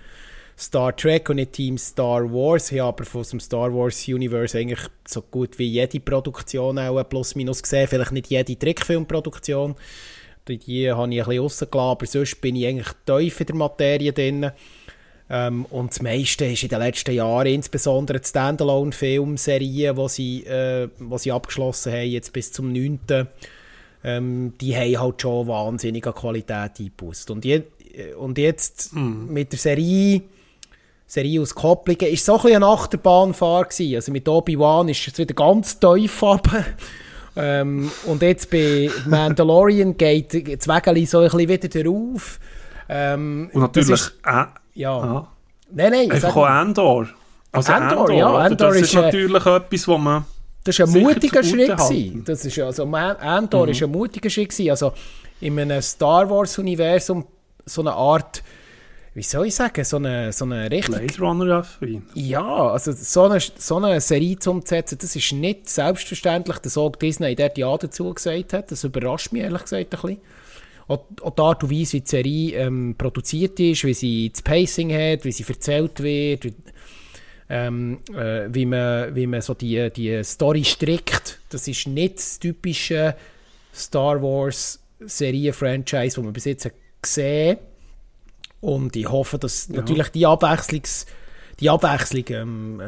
Star 0.57 0.95
Trek 0.95 1.29
und 1.29 1.37
nicht 1.37 1.53
Team 1.53 1.77
Star 1.77 2.31
Wars. 2.31 2.71
Ich 2.71 2.79
habe 2.79 2.89
aber 2.89 3.05
von 3.05 3.23
dem 3.23 3.39
Star 3.39 3.73
Wars 3.73 4.07
Universe 4.07 4.57
eigentlich 4.57 4.87
so 5.07 5.21
gut 5.21 5.57
wie 5.59 5.67
jede 5.67 5.99
Produktion 5.99 6.79
auch 6.79 7.03
plus 7.09 7.35
minus 7.35 7.63
gesehen, 7.63 7.87
vielleicht 7.87 8.11
nicht 8.11 8.27
jede 8.27 8.57
Trickfilmproduktion. 8.57 9.75
Die, 10.47 10.57
die 10.57 10.91
habe 10.91 11.13
ich 11.13 11.21
ein 11.21 11.25
bisschen 11.25 11.41
rausgelassen, 11.41 11.91
aber 11.91 12.05
sonst 12.05 12.41
bin 12.41 12.55
ich 12.55 12.67
eigentlich 12.67 12.91
tief 13.05 13.39
in 13.39 13.47
der 13.47 13.55
Materie 13.55 14.13
drin. 14.13 14.51
Ähm, 15.29 15.65
und 15.65 15.91
das 15.91 16.01
meiste 16.01 16.45
ist 16.45 16.63
in 16.63 16.69
den 16.69 16.79
letzten 16.79 17.15
Jahren, 17.15 17.47
insbesondere 17.47 18.19
die 18.19 18.27
Standalone-Filmserien, 18.27 19.95
die 19.95 20.09
sie, 20.09 20.43
äh, 20.43 20.89
sie 21.17 21.31
abgeschlossen 21.31 21.93
haben, 21.93 22.09
jetzt 22.09 22.33
bis 22.33 22.51
zum 22.51 22.71
9., 22.71 22.99
ähm, 24.03 24.53
die 24.59 24.75
haben 24.75 24.99
halt 24.99 25.21
schon 25.21 25.47
wahnsinnige 25.47 26.11
Qualität 26.11 26.77
eingebaut. 26.77 27.25
Und, 27.29 27.45
je, 27.45 27.63
und 28.17 28.37
jetzt 28.37 28.93
mm. 28.93 29.31
mit 29.31 29.53
der 29.53 29.59
Serie, 29.59 30.23
Serie 31.13 31.41
aus 31.41 31.53
Kopplungen, 31.53 32.11
ist 32.11 32.25
so 32.25 32.33
ein 32.37 32.41
bisschen 32.41 32.55
eine 32.63 32.65
Achterbahnfahrt 32.65 33.69
gewesen. 33.69 33.95
Also 33.95 34.11
mit 34.11 34.27
Obi-Wan 34.27 34.89
ist 34.89 35.07
es 35.07 35.17
wieder 35.17 35.35
ganz 35.35 35.79
tief 35.79 36.23
ähm, 37.35 37.91
und 38.05 38.21
jetzt 38.21 38.49
bei 38.49 38.89
Mandalorian 39.05 39.95
geht 39.97 40.33
das 40.33 40.67
Wägeli 40.67 41.05
so 41.05 41.19
ein 41.19 41.25
bisschen 41.25 41.49
wieder 41.49 41.67
darauf. 41.67 42.39
Ähm, 42.89 43.49
und 43.53 43.61
natürlich 43.61 43.91
ist, 43.91 44.19
äh, 44.25 44.45
ja. 44.73 44.97
Ah. 44.97 45.27
Nein, 45.71 45.91
nein. 45.91 46.11
Einfach 46.11 46.35
auch 46.35 46.61
Endor. 46.61 47.07
Also 47.51 47.73
Endor, 47.73 48.09
Endor 48.09 48.11
ja. 48.11 48.45
Endor 48.47 48.67
das 48.69 48.77
ist, 48.77 48.83
ist 48.83 48.95
natürlich 48.95 49.45
äh, 49.45 49.55
etwas, 49.55 49.87
wo 49.87 49.97
man 49.97 50.25
das 50.63 50.79
war 50.79 50.87
ein 50.87 50.93
mutiger 50.93 51.43
Schritt. 51.43 51.75
Das 52.25 52.45
ist, 52.45 52.59
also, 52.59 52.83
Endor 52.83 53.67
mhm. 53.67 53.73
ein 53.73 53.91
mutiger 53.91 54.29
Schritt. 54.29 54.69
Also, 54.69 54.93
in 55.41 55.59
einem 55.59 55.81
Star 55.81 56.29
Wars-Universum 56.29 57.25
so 57.65 57.81
eine 57.81 57.91
Art, 57.91 58.41
wie 59.15 59.21
soll 59.21 59.47
ich 59.47 59.55
sagen, 59.55 59.83
so 59.83 59.97
eine, 59.97 60.31
so 60.31 60.45
eine 60.45 60.71
richtig... 60.71 60.95
Blade 60.95 61.19
Runner 61.19 61.57
affin. 61.57 62.03
Ja, 62.15 62.69
also 62.69 62.91
so 62.93 63.23
eine, 63.23 63.39
so 63.39 63.77
eine 63.77 64.01
Serie 64.01 64.37
umzusetzen, 64.47 64.97
das 64.99 65.15
ist 65.15 65.31
nicht 65.33 65.69
selbstverständlich, 65.69 66.57
dass 66.57 66.77
auch 66.77 66.95
Disney 66.95 67.35
dort 67.35 67.57
Ja 67.57 67.77
dazu 67.77 68.11
gesagt 68.11 68.53
hat. 68.53 68.71
Das 68.71 68.83
überrascht 68.83 69.31
mich 69.31 69.43
ehrlich 69.43 69.61
gesagt 69.61 69.93
ein 69.93 70.01
bisschen. 70.01 70.17
Auch, 70.87 71.05
auch 71.21 71.35
die 71.35 71.41
Art 71.41 71.63
und 71.63 71.71
Weise, 71.71 71.93
wie 71.93 72.01
die 72.01 72.09
Serie 72.09 72.57
ähm, 72.57 72.95
produziert 72.97 73.59
ist, 73.59 73.83
wie 73.83 73.93
sie 73.93 74.31
das 74.31 74.41
Pacing 74.41 74.91
hat, 74.91 75.25
wie 75.25 75.31
sie 75.31 75.45
erzählt 75.47 76.01
wird, 76.01 76.45
wie, 76.45 76.53
ähm, 77.49 77.99
äh, 78.15 78.47
wie, 78.49 78.65
man, 78.65 79.15
wie 79.15 79.27
man 79.27 79.41
so 79.41 79.53
die, 79.53 79.91
die 79.91 80.23
Story 80.23 80.63
strickt. 80.63 81.39
Das 81.49 81.67
ist 81.67 81.87
nicht 81.87 82.17
das 82.17 82.39
typische 82.39 83.15
Star 83.73 84.21
Wars 84.21 84.79
Serie-Franchise, 84.99 86.15
das 86.15 86.23
man 86.23 86.33
bis 86.33 86.45
jetzt 86.45 86.69
gesehen 87.01 87.59
Und 88.63 88.95
ich 88.95 89.11
hoffe, 89.11 89.37
dass 89.37 89.67
ja. 89.67 89.75
natürlich 89.75 90.07
die, 90.09 90.25
Abwechslungs, 90.25 91.05
die 91.59 91.69
Abwechslung 91.69 92.23
ähm, 92.29 92.81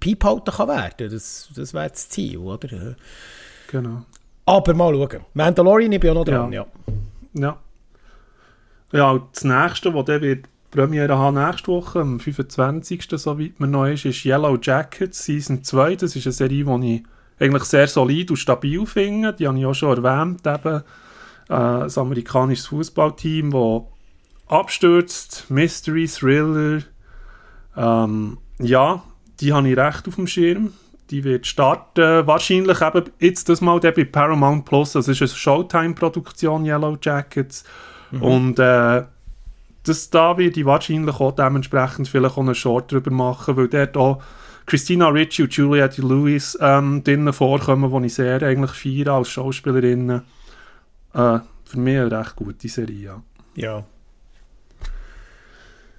Piep 0.00 0.24
halten 0.24 0.50
kann 0.50 0.68
werden. 0.68 1.08
Das, 1.08 1.50
das 1.54 1.72
wäre 1.72 1.88
das 1.88 2.08
Ziel, 2.08 2.38
oder? 2.38 2.96
Genau. 3.70 4.04
Aber 4.44 4.74
mal 4.74 4.92
schauen. 4.92 5.24
Mandalorian, 5.34 5.92
ich 5.92 6.00
bin 6.00 6.10
auch 6.10 6.14
noch 6.14 6.24
dran, 6.24 6.52
ja. 6.52 6.66
ja. 7.32 7.40
Ja. 7.40 7.58
Ja, 8.92 9.20
das 9.32 9.44
nächste, 9.44 9.92
das 9.92 10.04
dann 10.04 10.20
wird 10.20 10.46
Premiere 10.72 11.16
haben 11.16 11.36
nächste 11.36 11.68
Woche, 11.68 12.00
am 12.00 12.18
25. 12.18 13.06
soweit 13.12 13.60
man 13.60 13.70
noch 13.70 13.86
ist, 13.86 14.04
ist 14.06 14.24
Yellow 14.24 14.58
Jackets 14.60 15.24
Season 15.24 15.62
2. 15.62 15.94
Das 15.94 16.16
ist 16.16 16.26
eine 16.26 16.32
Serie, 16.32 16.64
die 16.64 16.96
ich 16.96 17.04
eigentlich 17.38 17.64
sehr 17.64 17.86
solid 17.86 18.32
und 18.32 18.36
stabil 18.36 18.84
finde. 18.84 19.32
Die 19.32 19.46
habe 19.46 19.56
ich 19.56 19.66
auch 19.66 19.74
schon 19.74 19.96
erwähnt. 19.96 20.44
Eben, 20.44 20.76
äh, 20.76 20.82
das 21.48 21.96
amerikanische 21.98 22.66
Fußballteam, 22.68 23.52
das 23.52 23.82
abstürzt, 24.46 25.46
Mystery, 25.48 26.06
Thriller. 26.06 26.82
Ähm, 27.76 28.38
ja, 28.58 29.02
die 29.40 29.52
habe 29.52 29.68
ich 29.68 29.76
recht 29.76 30.08
auf 30.08 30.16
dem 30.16 30.26
Schirm. 30.26 30.72
Die 31.10 31.24
wird 31.24 31.46
starten, 31.46 32.26
wahrscheinlich 32.26 32.80
eben 32.80 33.04
jetzt 33.20 33.48
das 33.48 33.60
mal 33.60 33.78
bei 33.78 34.04
Paramount 34.04 34.64
Plus. 34.64 34.92
Das 34.92 35.08
ist 35.08 35.20
eine 35.20 35.28
Showtime-Produktion, 35.28 36.64
Yellow 36.64 36.96
Jackets. 37.00 37.64
Mhm. 38.10 38.22
Und 38.22 38.58
äh, 38.58 39.02
das, 39.84 40.10
da 40.10 40.38
werde 40.38 40.58
ich 40.58 40.66
wahrscheinlich 40.66 41.20
auch 41.20 41.32
dementsprechend 41.32 42.08
vielleicht 42.08 42.36
auch 42.36 42.42
einen 42.42 42.54
Short 42.54 42.90
drüber 42.90 43.10
machen, 43.10 43.56
weil 43.56 43.68
dort 43.68 43.96
auch 43.96 44.22
Christina 44.66 45.08
Ricci 45.08 45.42
und 45.42 45.52
Juliette 45.52 46.00
Lewis 46.00 46.56
ähm, 46.60 47.04
drinnen 47.04 47.32
vorkommen, 47.34 47.92
die 48.00 48.06
ich 48.06 48.14
sehr 48.14 48.42
eigentlich 48.42 48.70
feiere 48.70 49.12
als 49.12 49.28
Schauspielerinnen. 49.28 50.22
Äh, 51.12 51.38
für 51.64 51.78
mich 51.78 51.98
eine 51.98 52.10
recht 52.10 52.34
gute 52.36 52.68
Serie, 52.68 52.96
ja. 52.96 53.22
Ja. 53.56 53.84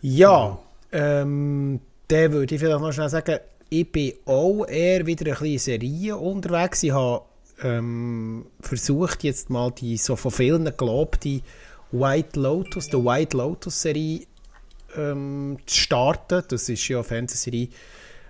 Ja, 0.07 0.59
ähm, 0.91 1.79
dann 2.09 2.31
würde 2.31 2.53
ich 2.53 2.61
vielleicht 2.61 2.79
noch 2.79 2.91
schnell 2.91 3.09
sagen, 3.09 3.39
ich 3.71 3.91
bin 3.91 4.13
auch 4.25 4.63
eher 4.65 5.03
wieder 5.07 5.31
ein 5.31 5.39
bisschen 5.39 5.79
Serien 5.79 6.17
unterwegs. 6.17 6.83
Ich 6.83 6.91
habe 6.91 7.23
ähm, 7.63 8.45
versucht, 8.59 9.23
jetzt 9.23 9.49
mal 9.49 9.71
die 9.71 9.97
so 9.97 10.15
von 10.15 10.29
vielen 10.29 10.71
gelobte 10.77 11.41
White 11.91 12.39
Lotus, 12.39 12.87
die 12.89 12.97
White 12.97 13.35
Lotus 13.35 13.81
Serie 13.81 14.27
ähm, 14.95 15.57
zu 15.65 15.75
starten. 15.75 16.43
Das 16.49 16.69
ist 16.69 16.87
ja 16.87 16.97
eine 16.97 17.03
Fernsehserie, 17.03 17.69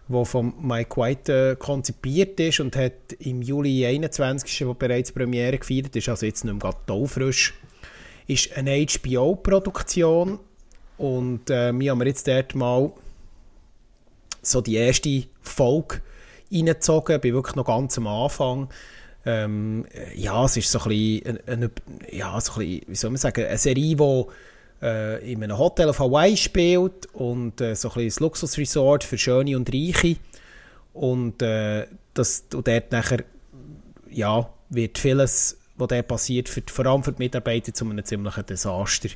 die 0.08 0.26
von 0.26 0.54
Mike 0.62 0.96
White 0.96 1.34
äh, 1.34 1.56
konzipiert 1.58 2.40
ist 2.40 2.62
und 2.62 2.78
hat 2.78 3.12
im 3.20 3.42
Juli 3.42 3.86
21. 3.86 4.66
wo 4.66 4.76
bereits 4.76 5.12
Premiere 5.12 5.58
gefeiert 5.58 5.94
ist, 5.94 6.08
also 6.08 6.26
jetzt 6.26 6.46
nicht 6.46 6.64
mehr 6.64 6.74
ganz 6.88 7.12
frisch, 7.12 7.54
ist 8.28 8.56
eine 8.56 8.78
HBO-Produktion 8.78 10.40
und 10.98 11.50
äh, 11.50 11.78
wir 11.78 11.92
haben 11.92 12.02
jetzt 12.06 12.28
dort 12.28 12.56
mal 12.56 12.92
so 14.42 14.62
die 14.62 14.76
erste 14.76 15.24
Folge 15.42 16.02
reingezogen, 16.52 17.20
bin 17.20 17.34
wirklich 17.34 17.56
noch 17.56 17.66
ganz 17.66 17.98
am 17.98 18.08
Anfang. 18.08 18.70
Ähm, 19.26 19.86
ja, 20.14 20.46
es 20.46 20.56
ist 20.56 20.72
so 20.72 20.80
ein 20.80 20.90
bisschen, 20.90 21.40
eine, 21.48 21.72
ja, 22.12 22.40
so 22.40 22.54
ein 22.54 22.60
bisschen, 22.60 22.82
wie 22.88 22.96
soll 22.96 23.10
man 23.10 23.18
sagen, 23.18 23.46
eine 23.46 23.58
Serie, 23.58 23.96
die 23.96 24.26
äh, 24.82 25.32
in 25.32 25.44
einem 25.44 25.58
Hotel 25.58 25.90
auf 25.90 26.00
Hawaii 26.00 26.38
spielt 26.38 27.08
und 27.14 27.60
äh, 27.60 27.76
so 27.76 27.90
ein 27.90 27.96
bisschen 27.96 28.08
das 28.08 28.20
Luxusresort 28.20 29.04
für 29.04 29.18
Schöne 29.18 29.58
und 29.58 29.74
Reiche. 29.74 30.18
Und, 30.94 31.42
äh, 31.42 31.88
das, 32.14 32.46
und 32.54 32.68
dort 32.68 32.92
nachher, 32.92 33.24
ja, 34.12 34.50
wird 34.70 34.98
vieles, 34.98 35.58
was 35.76 35.88
dort 35.88 36.08
passiert, 36.08 36.48
für, 36.48 36.62
vor 36.68 36.86
allem 36.86 37.04
für 37.04 37.12
die 37.12 37.24
Mitarbeiter 37.24 37.74
zu 37.74 37.86
einem 37.86 38.06
ziemlichen 38.06 38.46
Desaster. 38.46 39.10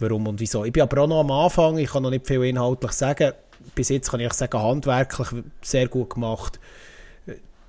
Warum 0.00 0.26
und 0.26 0.40
wieso. 0.40 0.64
Ich 0.64 0.72
bin 0.72 0.82
aber 0.82 1.02
auch 1.02 1.06
noch 1.06 1.20
am 1.20 1.30
Anfang, 1.30 1.78
ich 1.78 1.90
kann 1.90 2.02
noch 2.02 2.10
nicht 2.10 2.26
viel 2.26 2.42
inhaltlich 2.44 2.92
sagen. 2.92 3.32
Bis 3.74 3.90
jetzt 3.90 4.10
kann 4.10 4.20
ich 4.20 4.32
sagen, 4.32 4.58
handwerklich 4.58 5.28
sehr 5.60 5.88
gut 5.88 6.14
gemacht. 6.14 6.58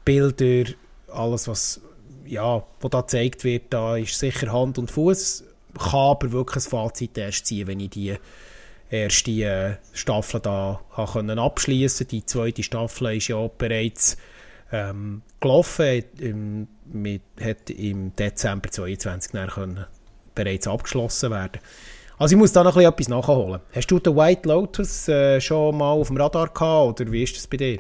Bilder, 0.06 0.72
alles, 1.12 1.48
was, 1.48 1.82
ja, 2.26 2.64
was 2.80 2.92
da 2.92 3.02
gezeigt 3.02 3.44
wird, 3.44 3.66
da 3.70 3.98
ist 3.98 4.18
sicher 4.18 4.52
Hand 4.52 4.78
und 4.78 4.90
Fuß. 4.90 5.44
Kann 5.78 6.00
aber 6.00 6.32
wirklich 6.32 6.66
ein 6.66 6.70
Fazit 6.70 7.18
erst 7.18 7.46
ziehen, 7.46 7.68
wenn 7.68 7.82
ich 7.82 7.90
die 7.90 8.16
erste 8.90 9.32
äh, 9.32 9.76
Staffel 9.94 10.40
da 10.40 10.82
können 11.12 11.38
abschließen. 11.38 12.08
Die 12.08 12.26
zweite 12.26 12.64
Staffel 12.64 13.18
ist 13.18 13.28
ja 13.28 13.48
bereits 13.58 14.18
ähm, 14.72 15.22
gelaufen, 15.40 16.04
im, 16.20 16.68
mit, 16.86 17.22
hat 17.42 17.70
im 17.70 18.16
Dezember 18.16 18.70
2022 18.70 19.54
können 19.54 19.86
bereits 20.36 20.68
abgeschlossen 20.68 21.32
werden. 21.32 21.60
Also 22.22 22.36
ich 22.36 22.40
muss 22.40 22.54
da 22.54 22.64
noch 22.64 22.78
etwas 22.78 23.10
nachholen. 23.10 23.62
Hast 23.74 23.90
du 23.90 23.98
den 23.98 24.16
White 24.16 24.48
Lotus 24.48 25.08
äh, 25.08 25.42
schon 25.42 25.76
mal 25.76 25.90
auf 25.90 26.10
dem 26.10 26.18
Radar 26.18 26.50
gehabt 26.50 27.02
oder 27.02 27.12
wie 27.12 27.24
ist 27.24 27.36
das 27.36 27.48
bei 27.48 27.58
dir? 27.58 27.80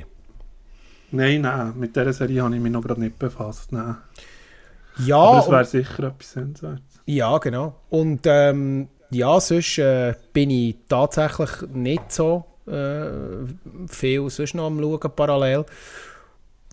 Nein, 1.12 1.42
nein, 1.42 1.74
mit 1.78 1.96
dieser 1.96 2.12
Serie 2.12 2.42
habe 2.42 2.56
ich 2.56 2.60
mich 2.60 2.72
noch 2.72 2.82
gerade 2.82 3.02
nicht 3.02 3.20
befasst. 3.20 3.72
Nein. 3.72 3.98
Ja. 5.06 5.18
Aber 5.18 5.38
das 5.38 5.52
wäre 5.52 5.66
sicher 5.66 6.04
etwas 6.06 6.32
Sehenswertes. 6.32 7.02
Ja, 7.06 7.38
genau. 7.38 7.76
Und 7.92 8.22
ähm, 8.26 8.88
ja, 9.12 9.40
sonst 9.40 9.78
äh, 9.78 10.16
bin 10.34 10.50
ich 10.50 10.76
tatsächlich 10.90 11.52
nicht 11.72 12.12
so 12.12 12.44
äh, 12.66 13.46
viel 13.90 14.28
sonst 14.32 14.56
noch 14.56 14.66
am 14.66 14.80
Schauen 14.80 15.12
parallel. 15.16 15.66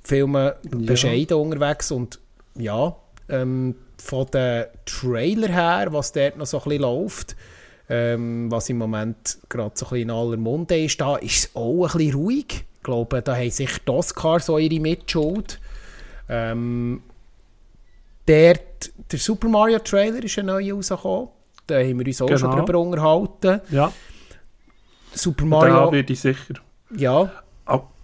Filme 0.03 0.57
bescheiden 0.63 1.27
ja. 1.29 1.37
unterwegs 1.37 1.91
und 1.91 2.19
ja, 2.55 2.97
ähm, 3.29 3.75
von 3.99 4.27
den 4.29 4.65
Trailer 4.87 5.49
her, 5.49 5.89
was 5.91 6.13
dort 6.13 6.39
noch 6.39 6.47
so 6.47 6.57
ein 6.57 6.65
bisschen 6.65 6.81
läuft, 6.81 7.37
ähm, 7.88 8.50
was 8.50 8.68
im 8.68 8.78
Moment 8.78 9.38
gerade 9.49 9.73
so 9.75 9.87
ein 9.87 9.90
bisschen 9.90 10.09
in 10.09 10.11
aller 10.11 10.37
Munde 10.37 10.78
ist, 10.78 11.00
da 11.00 11.16
ist 11.16 11.38
es 11.38 11.57
auch 11.57 11.87
ein 11.87 11.99
bisschen 11.99 12.14
ruhig. 12.14 12.64
Ich 12.76 12.83
glaube, 12.83 13.23
da 13.23 13.37
haben 13.37 13.50
sich 13.50 13.78
die 13.78 13.90
Oscars 13.90 14.47
so 14.47 14.59
ihre 14.59 14.80
Mitschuld. 14.80 15.61
Ähm, 16.28 17.02
der, 18.26 18.59
der 19.11 19.18
Super 19.18 19.49
Mario 19.49 19.78
Trailer 19.78 20.23
ist 20.23 20.38
ein 20.38 20.47
neuer 20.47 20.75
rausgekommen. 20.75 21.28
Da 21.66 21.78
haben 21.78 21.99
wir 21.99 22.07
uns 22.07 22.23
auch 22.23 22.26
genau. 22.26 22.38
schon 22.38 22.50
darüber 22.50 22.78
unterhalten. 22.78 23.61
Ja. 23.71 23.92
Super 25.12 25.45
Mario. 25.45 25.87
Da 25.87 25.92
werde 25.92 26.12
ich 26.12 26.21
sicher. 26.21 26.54
Ja. 26.97 27.30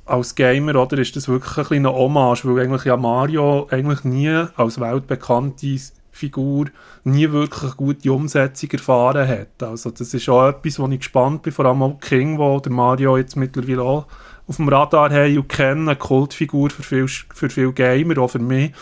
Als 0.07 0.35
Gamer 0.35 0.77
oder, 0.77 0.99
ist 0.99 1.17
das 1.17 1.29
wirklich 1.29 1.57
ein 1.57 1.65
kleiner 1.65 1.95
Hommage, 1.95 2.45
weil 2.45 2.65
eigentlich 2.65 2.85
ja 2.85 2.97
Mario 2.97 3.67
eigentlich 3.71 4.05
nie 4.05 4.45
als 4.57 4.79
weltbekannte 4.79 5.79
Figur 6.15 6.67
nie 7.03 7.31
wirklich 7.33 7.77
gute 7.77 8.13
Umsetzung 8.13 8.71
erfahren 8.71 9.29
hat. 9.29 9.63
Also 9.63 9.91
das 9.91 10.15
ist 10.15 10.29
auch 10.29 10.49
etwas, 10.49 10.79
wo 10.79 10.87
ich 10.89 10.99
gespannt 10.99 11.43
bin, 11.43 11.53
vor 11.53 11.67
allem 11.67 11.83
auch 11.83 11.99
King, 12.01 12.39
wo 12.39 12.61
der 12.61 12.73
Mario 12.73 13.17
jetzt 13.17 13.37
mittlerweile 13.37 13.83
auch 13.83 14.07
auf 14.47 14.57
dem 14.57 14.69
Radar 14.69 15.11
haben 15.11 15.39
und 15.39 15.49
kennen, 15.49 15.89
eine 15.89 15.97
Kultfigur 15.97 16.71
für 16.71 16.83
viele 16.83 17.09
für 17.09 17.51
viel 17.51 17.73
Gamer, 17.73 18.19
auch 18.19 18.31
für 18.31 18.39
mich. 18.39 18.73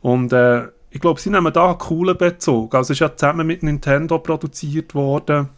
Und 0.00 0.32
äh, 0.32 0.68
ich 0.90 1.00
glaube, 1.00 1.20
sie 1.20 1.30
nehmen 1.30 1.52
da 1.52 1.70
einen 1.70 1.78
coolen 1.78 2.16
Bezug. 2.16 2.74
Also 2.74 2.92
es 2.92 2.96
ist 2.96 3.00
ja 3.00 3.14
zusammen 3.14 3.46
mit 3.46 3.62
Nintendo 3.62 4.18
produziert 4.18 4.94
worden, 4.94 5.48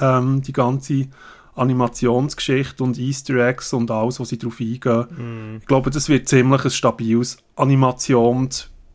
ähm, 0.00 0.42
die 0.42 0.52
ganze 0.52 1.08
Animationsgeschichte 1.54 2.82
und 2.82 2.98
Easter 2.98 3.34
Eggs 3.46 3.72
und 3.72 3.90
alles, 3.90 4.18
was 4.18 4.30
sie 4.30 4.38
darauf 4.38 4.60
eingehen. 4.60 5.06
Mm. 5.16 5.56
Ich 5.60 5.66
glaube, 5.66 5.90
das 5.90 6.08
wird 6.08 6.28
ziemlich 6.28 6.64
ein 6.64 6.70
stabiles 6.70 7.38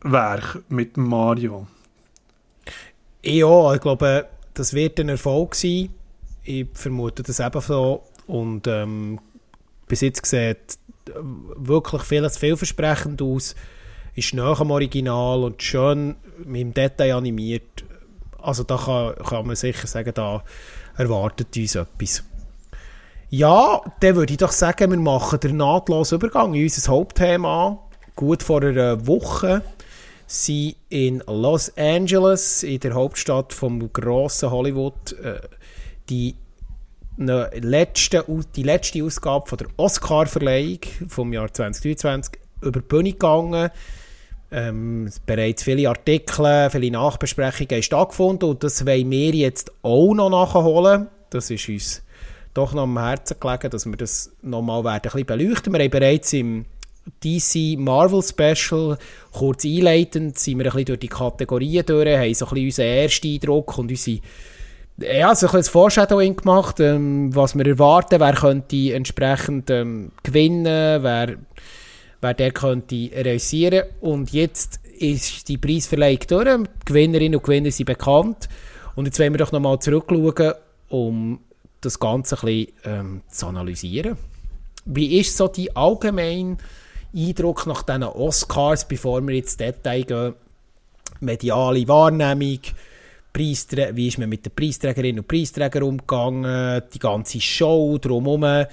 Animationswerk 0.02 0.62
mit 0.68 0.96
Mario. 0.96 1.66
Ja, 3.22 3.74
ich 3.74 3.80
glaube, 3.80 4.26
das 4.54 4.74
wird 4.74 4.98
ein 5.00 5.08
Erfolg 5.08 5.54
sein. 5.54 5.90
Ich 6.44 6.66
vermute 6.74 7.22
das 7.22 7.40
ebenso. 7.40 8.02
Und 8.26 8.66
ähm, 8.66 9.20
bis 9.86 10.00
jetzt 10.00 10.26
sieht 10.26 10.78
wirklich 11.56 12.02
vieles 12.02 12.38
vielversprechend 12.38 13.22
aus. 13.22 13.54
Ist 14.14 14.34
nah 14.34 14.58
am 14.58 14.70
Original 14.70 15.44
und 15.44 15.62
schön 15.62 16.16
mit 16.44 16.60
dem 16.60 16.74
Detail 16.74 17.14
animiert. 17.14 17.84
Also 18.38 18.64
da 18.64 18.76
kann, 18.76 19.14
kann 19.24 19.46
man 19.46 19.56
sicher 19.56 19.86
sagen, 19.86 20.12
da 20.14 20.42
erwartet 20.96 21.56
uns 21.56 21.76
etwas. 21.76 22.24
Ja, 23.30 23.80
dann 24.00 24.16
würde 24.16 24.32
ich 24.32 24.38
doch 24.38 24.52
sagen, 24.52 24.90
wir 24.90 24.98
machen 24.98 25.40
den 25.40 25.56
nahtlosen 25.56 26.18
Übergang 26.18 26.52
in 26.52 26.64
unser 26.64 26.92
Hauptthema. 26.92 27.78
Gut 28.14 28.42
vor 28.42 28.62
einer 28.62 29.06
Woche 29.06 29.62
sind 30.32 30.76
in 30.88 31.22
Los 31.26 31.76
Angeles, 31.76 32.62
in 32.62 32.80
der 32.80 32.94
Hauptstadt 32.94 33.52
vom 33.52 33.92
grossen 33.92 34.50
Hollywood, 34.50 35.12
äh, 35.22 35.40
die, 36.08 36.34
ne, 37.18 37.50
letzte, 37.60 38.24
die 38.56 38.62
letzte 38.62 39.04
Ausgabe 39.04 39.46
von 39.46 39.58
der 39.58 39.68
Oscar-Verleihung 39.76 40.80
vom 41.08 41.34
Jahr 41.34 41.52
2023 41.52 42.40
über 42.62 42.80
die 42.80 42.86
Bühne 42.86 43.12
gegangen. 43.12 43.70
Ähm, 44.50 45.10
bereits 45.26 45.64
viele 45.64 45.88
Artikel, 45.88 46.70
viele 46.70 46.90
Nachbesprechungen 46.90 47.70
haben 47.70 47.82
stattgefunden 47.82 48.48
und 48.48 48.64
das 48.64 48.86
wollen 48.86 49.10
wir 49.10 49.34
jetzt 49.34 49.70
auch 49.82 50.14
noch 50.14 50.30
nachholen. 50.30 51.08
Das 51.28 51.50
ist 51.50 51.68
uns 51.68 52.02
doch 52.54 52.72
noch 52.72 52.82
am 52.82 52.98
Herzen 52.98 53.38
gelegen, 53.38 53.70
dass 53.70 53.86
wir 53.86 53.96
das 53.96 54.32
nochmal 54.40 54.84
werden 54.84 55.10
ein 55.10 55.24
bisschen 55.24 55.26
beleuchten. 55.26 55.72
Wir 55.72 55.80
haben 55.80 55.90
bereits 55.90 56.32
im 56.32 56.64
DC 57.24 57.78
Marvel 57.78 58.22
Special. 58.22 58.98
Kurz 59.32 59.64
einleitend 59.64 60.38
sind 60.38 60.58
wir 60.58 60.66
ein 60.66 60.72
bisschen 60.72 60.86
durch 60.86 61.00
die 61.00 61.08
Kategorien 61.08 61.84
durch, 61.86 62.16
haben 62.16 62.34
so 62.34 62.46
ein 62.46 62.50
bisschen 62.50 62.66
unseren 62.66 62.86
ersten 62.86 63.28
Eindruck 63.28 63.78
und 63.78 63.90
unsere 63.90 64.20
ja, 64.98 65.34
so 65.34 65.46
ein 65.46 65.52
bisschen 65.52 65.72
Foreshadowing 65.72 66.36
gemacht, 66.36 66.80
ähm, 66.80 67.34
was 67.34 67.56
wir 67.56 67.66
erwarten, 67.66 68.20
wer 68.20 68.34
könnte 68.34 68.94
entsprechend 68.94 69.70
ähm, 69.70 70.12
gewinnen, 70.22 71.02
wer, 71.02 71.36
wer 72.20 72.34
der 72.34 72.52
könnte 72.52 73.10
realisieren. 73.12 73.84
Und 74.00 74.32
jetzt 74.32 74.80
ist 74.98 75.48
die 75.48 75.58
Preisverleihung 75.58 76.20
durch, 76.28 76.46
die 76.46 76.84
Gewinnerinnen 76.84 77.36
und 77.36 77.44
Gewinner 77.44 77.70
sind 77.70 77.86
bekannt. 77.86 78.48
Und 78.94 79.06
jetzt 79.06 79.18
wollen 79.18 79.32
wir 79.32 79.38
doch 79.38 79.52
nochmal 79.52 79.78
zurückschauen, 79.78 80.52
um 80.88 81.40
das 81.80 81.98
Ganze 81.98 82.36
ein 82.36 82.40
bisschen 82.42 82.72
ähm, 82.84 83.22
zu 83.28 83.46
analysieren. 83.46 84.16
Wie 84.84 85.18
ist 85.18 85.36
so 85.36 85.48
die 85.48 85.74
allgemeine 85.74 86.58
Eindruck 87.14 87.66
nach 87.66 87.82
diesen 87.82 88.04
Oscars, 88.04 88.86
bevor 88.86 89.20
wir 89.26 89.36
ins 89.36 89.56
Detail 89.56 90.02
gehen? 90.04 90.34
Mediale 91.20 91.86
Wahrnehmung, 91.88 92.60
Preistra 93.32 93.94
wie 93.94 94.08
ist 94.08 94.18
man 94.18 94.28
mit 94.28 94.44
den 94.44 94.52
Preisträgerinnen 94.54 95.20
und 95.20 95.28
Preisträgern 95.28 95.84
umgegangen, 95.84 96.82
die 96.92 96.98
ganze 96.98 97.40
Show 97.40 97.98
drumherum. 97.98 98.66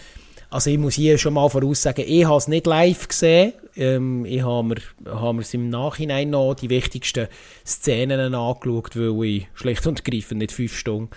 Also 0.52 0.72
ich 0.72 0.80
muss 0.80 0.96
hier 0.96 1.18
schon 1.18 1.36
mal 1.36 1.48
voraussagen, 1.50 2.06
ich 2.08 2.26
habe 2.26 2.38
es 2.38 2.48
nicht 2.48 2.66
live 2.66 3.08
gesehen. 3.08 3.54
Ähm, 3.76 4.26
ich 4.26 4.44
habe 4.44 4.64
mir, 4.68 4.76
hab 5.06 5.36
mir 5.36 5.46
im 5.52 5.70
Nachhinein 5.70 6.32
noch 6.32 6.56
die 6.56 6.70
wichtigsten 6.70 7.28
Szenen 7.66 8.34
angeschaut, 8.34 8.96
weil 8.96 9.24
ich 9.26 9.48
schlicht 9.54 9.86
und 9.86 10.00
ergreifend 10.00 10.40
nicht 10.40 10.52
fünf 10.52 10.76
Stunden 10.76 11.10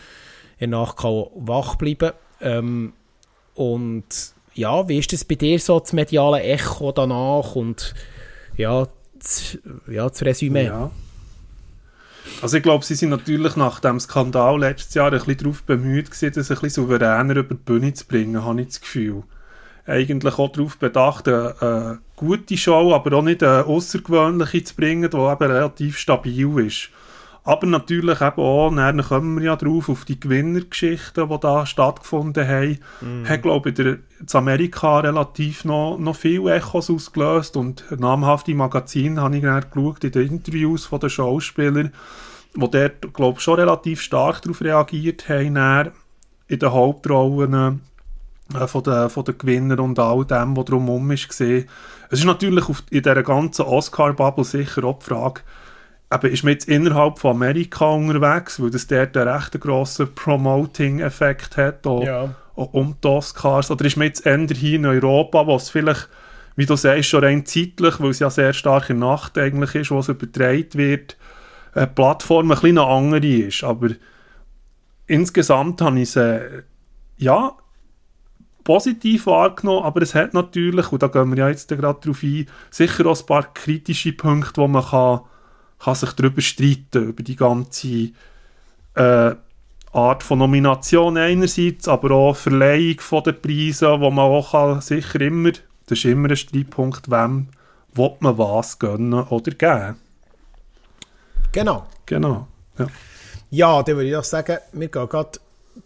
kann 0.60 1.26
wach 1.34 1.76
bleiben 1.76 2.12
ähm, 2.40 2.92
Und 3.54 4.04
ja, 4.54 4.88
wie 4.88 4.98
ist 4.98 5.12
das 5.12 5.24
bei 5.24 5.34
dir 5.34 5.58
so, 5.58 5.80
das 5.80 5.92
mediale 5.92 6.42
Echo 6.42 6.92
danach 6.92 7.54
und 7.54 7.94
ja, 8.56 8.86
das, 9.14 9.58
ja, 9.88 10.08
das 10.08 10.22
Resümee? 10.22 10.66
Ja. 10.66 10.90
Also 12.40 12.56
ich 12.56 12.62
glaube, 12.62 12.84
sie 12.84 12.94
sind 12.94 13.10
natürlich 13.10 13.56
nach 13.56 13.80
dem 13.80 13.98
Skandal 14.00 14.60
letztes 14.60 14.94
Jahr 14.94 15.12
ein 15.12 15.18
bisschen 15.18 15.38
darauf 15.38 15.62
bemüht 15.62 16.10
gewesen, 16.10 16.32
das 16.34 16.50
ein 16.50 16.58
bisschen 16.58 16.84
souveräner 16.84 17.36
über 17.36 17.54
die 17.54 17.62
Bühne 17.62 17.92
zu 17.94 18.06
bringen, 18.06 18.44
habe 18.44 18.60
ich 18.60 18.68
das 18.68 18.80
Gefühl. 18.80 19.22
Eigentlich 19.86 20.38
auch 20.38 20.52
darauf 20.52 20.78
bedacht, 20.78 21.26
eine, 21.26 21.54
eine 21.60 21.98
gute 22.14 22.56
Show, 22.56 22.94
aber 22.94 23.16
auch 23.16 23.22
nicht 23.22 23.42
eine 23.42 23.64
außergewöhnliche 23.64 24.64
zu 24.64 24.76
bringen, 24.76 25.10
die 25.10 25.16
eben 25.16 25.50
relativ 25.50 25.98
stabil 25.98 26.66
ist. 26.66 26.90
Aber 27.44 27.66
natürlich 27.66 28.20
eben 28.20 28.40
auch, 28.40 28.72
dann 28.74 29.02
kommen 29.02 29.38
wir 29.38 29.46
ja 29.46 29.56
drauf, 29.56 29.88
auf 29.88 30.04
die 30.04 30.20
Gewinnergeschichten, 30.20 31.28
die 31.28 31.40
da 31.40 31.66
stattgefunden 31.66 32.46
haben. 32.46 32.78
Mhm. 33.00 33.28
Hat, 33.28 33.42
glaube 33.42 33.70
ich, 33.70 33.78
in 33.78 33.98
Amerika 34.32 35.00
relativ 35.00 35.64
noch, 35.64 35.98
noch 35.98 36.14
viele 36.14 36.54
Echos 36.54 36.88
ausgelöst 36.88 37.56
und 37.56 37.84
namhafte 37.98 38.54
Magazine 38.54 39.20
habe 39.20 39.36
ich 39.36 39.42
dann 39.42 39.64
geschaut 39.68 40.04
in 40.04 40.12
den 40.12 40.28
Interviews 40.28 40.86
von 40.86 41.00
den 41.00 41.10
Schauspielern, 41.10 41.92
die 42.54 42.70
dort, 42.70 43.12
glaube 43.12 43.38
ich, 43.38 43.42
schon 43.42 43.58
relativ 43.58 44.00
stark 44.02 44.42
darauf 44.42 44.60
reagiert 44.60 45.28
haben, 45.28 45.56
dann 45.56 45.90
in 46.46 46.60
den 46.60 46.72
Hauptrollen 46.72 47.80
äh, 48.54 48.66
von 48.68 48.82
den, 48.84 49.10
von 49.10 49.24
den 49.24 49.38
Gewinnern 49.38 49.80
und 49.80 49.98
all 49.98 50.24
dem, 50.24 50.56
was 50.56 50.66
drumherum 50.66 51.08
gesehen. 51.08 51.68
Es 52.08 52.20
ist 52.20 52.24
natürlich 52.24 52.68
auf, 52.68 52.84
in 52.90 53.02
dieser 53.02 53.22
ganzen 53.24 53.62
Oscar-Bubble 53.62 54.44
sicher 54.44 54.84
auch 54.84 55.00
die 55.00 55.06
Frage, 55.06 55.40
eben, 56.14 56.32
ist 56.32 56.44
man 56.44 56.52
jetzt 56.52 56.68
innerhalb 56.68 57.18
von 57.18 57.32
Amerika 57.32 57.86
unterwegs, 57.86 58.60
weil 58.60 58.70
das 58.70 58.86
dort 58.86 59.16
einen 59.16 59.28
recht 59.28 59.60
grossen 59.60 60.14
Promoting-Effekt 60.14 61.56
hat, 61.56 61.86
auch, 61.86 62.04
ja. 62.04 62.34
auch 62.56 62.72
um 62.72 62.96
die 63.02 63.08
Oscars, 63.08 63.70
oder 63.70 63.84
ist 63.84 63.96
man 63.96 64.06
jetzt 64.06 64.26
eher 64.26 64.46
hier 64.46 64.76
in 64.76 64.86
Europa, 64.86 65.46
wo 65.46 65.56
es 65.56 65.70
vielleicht, 65.70 66.08
wie 66.56 66.66
du 66.66 66.76
sagst, 66.76 67.08
schon 67.08 67.24
rein 67.24 67.46
zeitlich, 67.46 68.00
weil 68.00 68.10
es 68.10 68.18
ja 68.18 68.30
sehr 68.30 68.52
stark 68.52 68.90
in 68.90 68.98
Nacht 68.98 69.38
eigentlich 69.38 69.74
ist, 69.74 69.90
wo 69.90 69.98
es 69.98 70.08
übertragen 70.08 70.74
wird, 70.74 71.16
eine 71.74 71.86
Plattform 71.86 72.50
ein 72.50 72.58
bisschen 72.60 72.78
eine 72.78 72.86
andere 72.86 73.26
ist, 73.26 73.64
aber 73.64 73.88
insgesamt 75.06 75.80
habe 75.80 75.96
ich 76.00 76.08
es, 76.08 76.16
äh, 76.16 76.62
ja, 77.16 77.56
positiv 78.64 79.26
wahrgenommen, 79.26 79.84
aber 79.84 80.02
es 80.02 80.14
hat 80.14 80.34
natürlich, 80.34 80.92
und 80.92 81.02
da 81.02 81.08
gehen 81.08 81.30
wir 81.30 81.38
ja 81.38 81.48
jetzt 81.48 81.68
gerade 81.68 82.00
drauf 82.00 82.22
ein, 82.22 82.46
sicher 82.70 83.06
auch 83.06 83.18
ein 83.18 83.26
paar 83.26 83.52
kritische 83.54 84.12
Punkte, 84.12 84.60
wo 84.60 84.68
man 84.68 84.84
kann 84.84 85.20
kann 85.82 85.94
sich 85.94 86.12
darüber 86.12 86.40
streiten, 86.40 87.08
über 87.08 87.22
die 87.22 87.36
ganze 87.36 88.10
äh, 88.94 89.34
Art 89.92 90.22
von 90.22 90.38
Nomination 90.38 91.18
einerseits, 91.18 91.88
aber 91.88 92.12
auch 92.12 92.36
Verleihung 92.36 93.00
von 93.00 93.24
den 93.24 93.40
Preisen, 93.40 94.00
wo 94.00 94.10
man 94.10 94.30
auch 94.30 94.52
kann, 94.52 94.80
sicher 94.80 95.20
immer, 95.20 95.50
das 95.50 95.98
ist 95.98 96.04
immer 96.04 96.30
ein 96.30 96.36
Streitpunkt, 96.36 97.10
wem 97.10 97.48
will 97.94 98.16
man 98.20 98.38
was 98.38 98.78
gönnen 98.78 99.24
oder 99.24 99.52
geben. 99.52 99.96
Genau. 101.52 101.86
Genau, 102.06 102.46
ja. 102.78 102.86
Ja, 103.50 103.82
dann 103.82 103.96
würde 103.96 104.08
ich 104.08 104.16
auch 104.16 104.24
sagen, 104.24 104.56
wir 104.72 104.88
gehen 104.88 105.08
gerade 105.08 105.38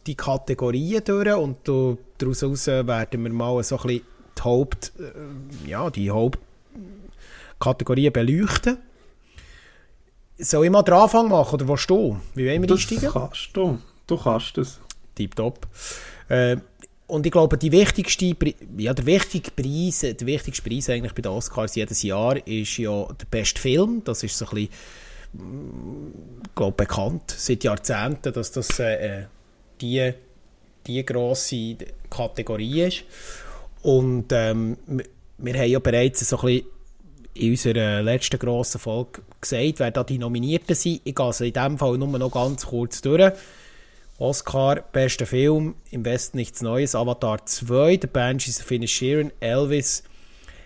die 0.06 0.14
Kategorien 0.14 1.02
durch 1.04 1.35
und 1.35 1.68
daraus 2.18 2.66
werden 2.66 3.24
wir 3.24 3.32
mal 3.32 3.62
so 3.64 3.76
ein 3.76 3.82
bisschen 3.82 4.02
die 4.38 4.42
Haupt, 4.42 4.92
äh, 4.98 5.68
ja, 5.68 5.90
die 5.90 6.11
Hauptkategorien 6.11 8.12
beleuchten. 8.12 8.78
Soll 10.38 10.66
ich 10.66 10.70
mal 10.70 10.83
den 10.83 10.94
Anfang 10.94 11.29
machen 11.29 11.55
oder 11.55 11.68
willst 11.68 11.88
du? 11.88 12.20
Wie 12.35 12.46
wollen 12.46 12.62
wir 12.62 12.68
das 12.68 12.81
einsteigen? 12.81 13.11
kannst 13.11 13.51
du. 13.55 13.79
Du 14.07 14.16
kannst 14.16 14.59
es. 14.59 14.81
Tipptopp. 15.14 15.66
Äh, 16.29 16.57
und 17.07 17.25
ich 17.25 17.33
glaube, 17.33 17.57
die 17.57 17.72
wichtigste, 17.72 18.37
ja, 18.77 18.92
der 18.92 19.07
wichtigste 19.07 19.51
Preis, 19.53 20.01
der 20.01 20.27
wichtigste 20.27 20.68
Preis 20.68 20.90
eigentlich 20.90 21.14
bei 21.14 21.22
den 21.22 21.33
Oscars 21.33 21.75
jedes 21.77 22.03
Jahr 22.03 22.37
ist 22.46 22.77
ja 22.79 23.07
der 23.07 23.27
beste 23.31 23.61
Film. 23.61 24.03
Das 24.05 24.22
ist 24.22 24.37
so 24.37 24.46
ein 24.46 24.55
bisschen 24.55 24.68
glaub, 26.55 26.77
bekannt 26.77 27.35
seit 27.37 27.64
Jahrzehnten, 27.64 28.33
dass 28.33 28.51
das 28.51 28.79
äh, 28.81 29.25
die, 29.81 30.12
die 30.87 31.07
grosse 31.07 31.77
Kategorie 32.11 32.83
ist. 32.83 33.05
Und 33.83 34.27
ähm, 34.33 34.77
wir 35.38 35.55
haben 35.55 35.70
ja 35.70 35.79
bereits 35.79 36.29
so 36.29 36.38
ein 36.38 36.46
bisschen 36.46 36.66
in 37.37 37.51
unserer 37.51 38.03
letzten 38.03 38.38
grossen 38.38 38.81
Folge 38.81 39.22
gesagt, 39.40 39.79
wer 39.79 39.90
da 39.90 40.05
die 40.05 40.18
Nominierten 40.18 40.75
sind. 40.75 41.01
Ich 41.05 41.14
gehe 41.14 41.25
also 41.25 41.44
in 41.44 41.53
diesem 41.53 41.79
Fall 41.79 41.99
nur 41.99 42.18
noch 42.18 42.31
ganz 42.31 42.66
kurz 42.66 43.01
durch. 43.03 43.33
Oscar, 44.18 44.77
bester 44.92 45.27
Film, 45.27 45.75
im 45.90 46.05
Westen 46.05 46.38
nichts 46.38 46.62
Neues, 46.62 46.94
Avatar 46.94 47.44
2, 47.44 47.99
The 48.01 48.07
Banshees 48.07 48.61
of 48.61 48.70
Inisherin, 48.70 49.31
Elvis, 49.40 50.03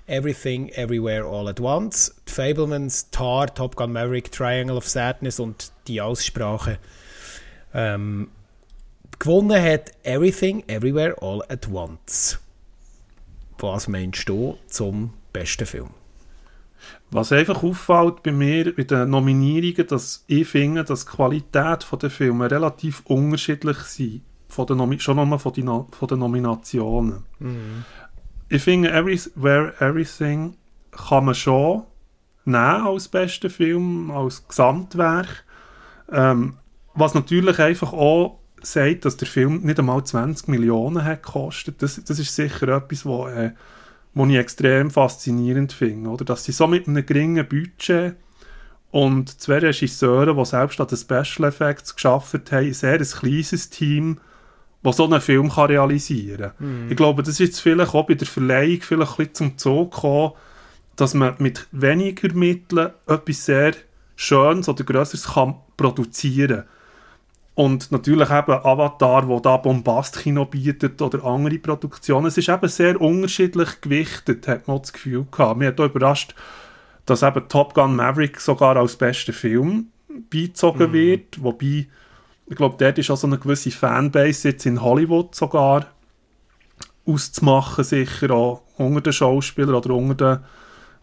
Everything, 0.06 0.68
Everywhere, 0.70 1.24
All 1.24 1.48
at 1.48 1.58
Once, 1.58 2.14
The 2.26 2.32
Fablemans, 2.32 3.10
Tar, 3.10 3.52
Top 3.52 3.74
Gun 3.74 3.92
Maverick, 3.92 4.30
Triangle 4.30 4.76
of 4.76 4.88
Sadness 4.88 5.40
und 5.40 5.72
die 5.88 6.00
Aussprache. 6.00 6.78
Ähm, 7.74 8.30
gewonnen 9.18 9.60
hat 9.60 9.90
Everything, 10.04 10.62
Everywhere, 10.68 11.16
All 11.20 11.42
at 11.48 11.68
Once. 11.68 12.38
Was 13.58 13.88
meinst 13.88 14.28
du 14.28 14.58
zum 14.68 15.12
besten 15.32 15.66
Film? 15.66 15.99
Was 17.10 17.32
einfach 17.32 17.62
auffällt 17.62 18.22
bei 18.22 18.32
mir 18.32 18.74
bei 18.74 18.84
den 18.84 19.10
Nominierungen, 19.10 19.86
dass 19.86 20.24
ich 20.26 20.48
finde, 20.48 20.84
dass 20.84 21.04
die 21.04 21.10
Qualität 21.10 21.86
der 22.00 22.10
Filme 22.10 22.50
relativ 22.50 23.02
unterschiedlich 23.06 23.78
sind. 23.78 24.22
Von 24.48 24.66
den 24.66 25.00
schon 25.00 25.16
nochmal 25.16 25.38
von, 25.38 25.54
von 25.54 26.08
den 26.08 26.18
Nominationen. 26.18 27.24
Mhm. 27.38 27.84
Ich 28.48 28.62
finde, 28.62 28.90
Everywhere 28.90 29.74
Everything 29.80 30.56
kann 30.90 31.24
man 31.24 31.34
schon 31.34 31.84
nehmen 32.44 32.86
als 32.86 33.08
besten 33.08 33.50
Film, 33.50 34.10
als 34.10 34.46
Gesamtwerk. 34.48 35.44
Ähm, 36.10 36.54
was 36.94 37.14
natürlich 37.14 37.58
einfach 37.60 37.92
auch 37.92 38.40
sagt, 38.62 39.04
dass 39.04 39.16
der 39.16 39.28
Film 39.28 39.62
nicht 39.62 39.78
einmal 39.78 40.04
20 40.04 40.48
Millionen 40.48 41.04
hat 41.04 41.22
gekostet. 41.22 41.82
Das, 41.82 42.02
das 42.02 42.18
ist 42.18 42.34
sicher 42.34 42.68
etwas, 42.68 43.06
was 43.06 43.32
äh, 43.32 43.50
was 44.14 44.28
ich 44.28 44.36
extrem 44.36 44.90
faszinierend 44.90 45.72
finde. 45.72 46.10
Oder? 46.10 46.24
Dass 46.24 46.44
sie 46.44 46.52
so 46.52 46.66
mit 46.66 46.88
einem 46.88 47.04
geringen 47.04 47.46
Budget 47.46 48.16
und 48.90 49.40
zwei 49.40 49.58
Regisseure, 49.58 50.34
die 50.34 50.44
selbst 50.44 50.80
an 50.80 50.88
den 50.88 50.98
Special 50.98 51.48
Effects 51.48 51.94
geschafft 51.94 52.52
haben, 52.52 52.72
sehr 52.72 52.98
ein 52.98 53.04
kleines 53.04 53.70
Team, 53.70 54.18
das 54.82 54.96
so 54.96 55.04
einen 55.04 55.20
Film 55.20 55.50
kann 55.50 55.66
realisieren 55.66 56.52
kann. 56.58 56.86
Mm. 56.86 56.90
Ich 56.90 56.96
glaube, 56.96 57.22
das 57.22 57.34
ist 57.34 57.38
jetzt 57.40 57.60
vielleicht 57.60 57.94
auch 57.94 58.06
bei 58.06 58.14
der 58.14 58.26
Verleihung 58.26 58.80
vielleicht 58.80 59.12
ein 59.12 59.16
bisschen 59.16 59.34
zum 59.34 59.58
Zug 59.58 59.94
gekommen, 59.94 60.32
dass 60.96 61.14
man 61.14 61.34
mit 61.38 61.66
weniger 61.70 62.32
Mitteln 62.34 62.90
etwas 63.06 63.44
sehr 63.44 63.74
Schönes 64.16 64.68
oder 64.68 64.84
Größeres 64.84 65.34
kann 65.34 65.56
produzieren 65.76 66.56
kann. 66.56 66.66
Und 67.60 67.92
natürlich 67.92 68.30
eben 68.30 68.52
Avatar, 68.52 69.28
wo 69.28 69.38
da 69.38 69.58
Bombast-Kino 69.58 70.46
bietet 70.46 71.02
oder 71.02 71.22
andere 71.26 71.58
Produktionen. 71.58 72.24
Es 72.24 72.38
ist 72.38 72.48
eben 72.48 72.68
sehr 72.68 72.98
unterschiedlich 72.98 73.82
gewichtet, 73.82 74.48
hat 74.48 74.66
man 74.66 74.80
das 74.80 74.94
Gefühl 74.94 75.26
gehabt. 75.30 75.58
Mir 75.58 75.68
hat 75.68 75.78
auch 75.78 75.84
überrascht, 75.84 76.34
dass 77.04 77.22
eben 77.22 77.46
Top 77.50 77.74
Gun 77.74 77.96
Maverick 77.96 78.40
sogar 78.40 78.78
als 78.78 78.96
bester 78.96 79.34
Film 79.34 79.88
beizogen 80.08 80.90
mm. 80.90 80.92
wird. 80.94 81.42
Wobei, 81.42 81.86
ich 82.46 82.56
glaube, 82.56 82.76
dort 82.78 82.96
ist 82.96 83.10
auch 83.10 83.18
so 83.18 83.26
eine 83.26 83.36
gewisse 83.36 83.70
Fanbase 83.70 84.48
jetzt 84.48 84.64
in 84.64 84.80
Hollywood 84.80 85.34
sogar 85.34 85.84
auszumachen, 87.04 87.84
sicher 87.84 88.30
auch 88.30 88.62
unter 88.78 89.02
den 89.02 89.12
Schauspielern 89.12 89.74
oder 89.74 89.90
unter 89.90 90.14
den, 90.14 90.44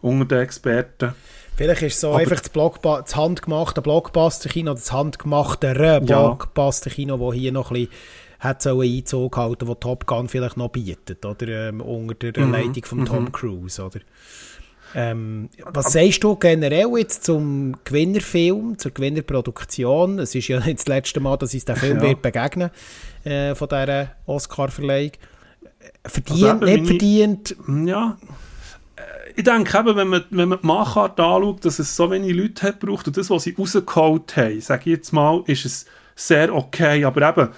unter 0.00 0.24
den 0.24 0.42
Experten. 0.42 1.14
Vielleicht 1.58 1.82
ist 1.82 1.94
es 1.94 2.00
so 2.02 2.10
aber 2.10 2.18
einfach 2.18 2.38
das, 2.38 2.50
Blockba 2.50 3.02
das 3.02 3.16
handgemachte 3.16 3.82
Blockbuster-Kino, 3.82 4.74
das 4.74 4.92
handgemachte 4.92 6.00
Blockbuster-Kino, 6.04 7.16
das 7.16 7.34
hier 7.34 7.50
noch 7.50 7.72
ein 7.72 7.74
bisschen 7.74 7.90
hat 8.38 8.62
so 8.62 8.80
einen 8.80 8.96
Einzug 8.96 9.36
halten, 9.36 9.66
wo 9.66 9.74
Top 9.74 10.06
Gun 10.06 10.28
vielleicht 10.28 10.56
noch 10.56 10.68
bietet, 10.68 11.26
oder 11.26 11.70
ähm, 11.70 11.80
unter 11.80 12.30
der 12.30 12.46
mhm. 12.46 12.52
Leitung 12.52 12.84
von 12.84 13.04
Tom 13.04 13.24
mhm. 13.24 13.32
Cruise, 13.32 13.82
oder? 13.82 13.98
Ähm, 14.94 15.48
was 15.64 15.92
sagst 15.92 16.22
du 16.22 16.36
generell 16.36 16.96
jetzt 16.96 17.24
zum 17.24 17.74
Gewinnerfilm, 17.82 18.78
zur 18.78 18.92
Gewinnerproduktion? 18.92 20.20
Es 20.20 20.36
ist 20.36 20.46
ja 20.46 20.60
nicht 20.64 20.78
das 20.78 20.86
letzte 20.86 21.18
Mal, 21.18 21.36
dass 21.38 21.54
uns 21.54 21.64
der 21.64 21.74
Film 21.74 21.96
ja. 21.96 22.04
wird 22.04 22.22
begegnen 22.22 22.70
äh, 23.24 23.56
von 23.56 23.68
dieser 23.68 24.12
Oscar-Verleihung. 24.26 25.10
Verdient, 26.06 26.62
also 26.62 26.64
nicht 26.64 26.86
verdient? 26.86 27.56
Ja, 27.84 28.16
ich 29.36 29.44
denke 29.44 29.78
eben, 29.78 29.96
wenn 29.96 30.08
man, 30.08 30.24
wenn 30.30 30.48
man 30.48 30.60
die 30.60 30.66
Machart 30.66 31.20
anschaut, 31.20 31.64
dass 31.64 31.78
es 31.78 31.94
so 31.94 32.10
wenig 32.10 32.34
Leute 32.34 32.66
hat 32.66 32.80
braucht 32.80 33.06
und 33.06 33.16
das, 33.16 33.30
was 33.30 33.44
sie 33.44 33.54
rausgeholt 33.56 34.36
haben, 34.36 34.60
sage 34.60 34.82
ich 34.86 34.96
jetzt 34.96 35.12
mal, 35.12 35.42
ist 35.46 35.64
es 35.64 35.86
sehr 36.16 36.52
okay. 36.54 37.04
Aber 37.04 37.28
eben, 37.28 37.48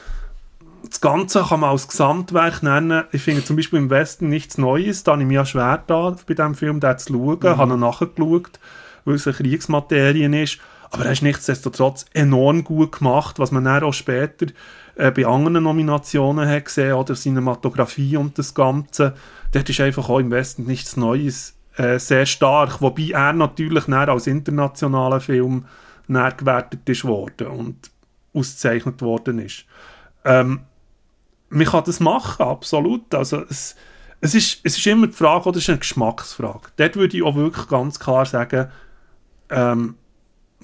das 0.89 1.01
Ganze 1.01 1.43
kann 1.43 1.61
man 1.61 1.71
als 1.71 1.89
Gesamtwerk 1.89 2.63
nennen. 2.63 3.05
Ich 3.13 3.23
finde 3.23 3.45
zum 3.45 3.57
Beispiel 3.57 3.79
im 3.79 3.91
Westen 3.91 4.29
nichts 4.29 4.59
Neues. 4.59 5.05
Da 5.05 5.13
habe 5.13 5.23
ich 5.23 5.29
mich 5.29 5.35
ja 5.37 5.47
schwer 5.47 5.83
da, 5.87 6.17
bei 6.27 6.35
diesem 6.35 6.55
Film 6.55 6.81
den 6.81 6.99
zu 6.99 7.13
schauen. 7.13 7.39
Mhm. 7.41 7.57
habe 7.57 7.77
nachgeschaut, 7.77 8.61
weil 9.05 9.15
es 9.15 9.27
eine 9.27 9.37
Kriegsmaterien 9.37 10.33
ist. 10.33 10.59
Aber 10.91 11.07
er 11.07 11.13
ist 11.13 11.23
nichtsdestotrotz 11.23 12.07
enorm 12.13 12.65
gut 12.65 12.99
gemacht, 12.99 13.39
was 13.39 13.53
man 13.53 13.65
dann 13.65 13.85
auch 13.85 13.95
später 13.95 14.47
äh, 14.97 15.11
bei 15.11 15.25
anderen 15.25 15.63
Nominationen 15.63 16.49
hat 16.49 16.65
gesehen, 16.65 16.95
oder 16.95 17.15
Cinematografie 17.15 18.17
und 18.17 18.39
das 18.39 18.55
Ganze. 18.55 19.15
Dort 19.53 19.69
ist 19.69 19.81
einfach 19.81 20.09
auch 20.09 20.19
im 20.19 20.31
Westen 20.31 20.65
nichts 20.65 20.97
Neues 20.97 21.57
äh, 21.77 21.99
sehr 21.99 22.27
stark, 22.27 22.81
wobei 22.81 23.11
er 23.13 23.33
natürlich 23.33 23.89
als 23.89 24.27
internationaler 24.27 25.21
Film 25.21 25.67
gewertet 26.09 26.89
ist 26.89 27.05
worden 27.05 27.47
und 27.47 27.91
ausgezeichnet 28.35 29.01
worden 29.01 29.39
ist. 29.39 29.65
Ähm, 30.25 30.61
man 31.51 31.67
kann 31.67 31.85
das 31.85 32.01
machen, 32.01 32.45
absolut. 32.45 33.15
Also 33.15 33.45
es, 33.49 33.77
es, 34.21 34.35
ist, 34.35 34.61
es 34.65 34.77
ist 34.77 34.87
immer 34.87 35.07
die 35.07 35.13
Frage, 35.13 35.49
oder 35.49 35.59
es 35.59 35.65
ist 35.65 35.71
eine 35.71 35.79
Geschmacksfrage. 35.79 36.69
Dort 36.77 36.97
würde 36.97 37.17
ich 37.17 37.23
auch 37.23 37.35
wirklich 37.37 37.69
ganz 37.69 37.99
klar 37.99 38.27
sagen, 38.27 38.71
ähm, 39.51 39.97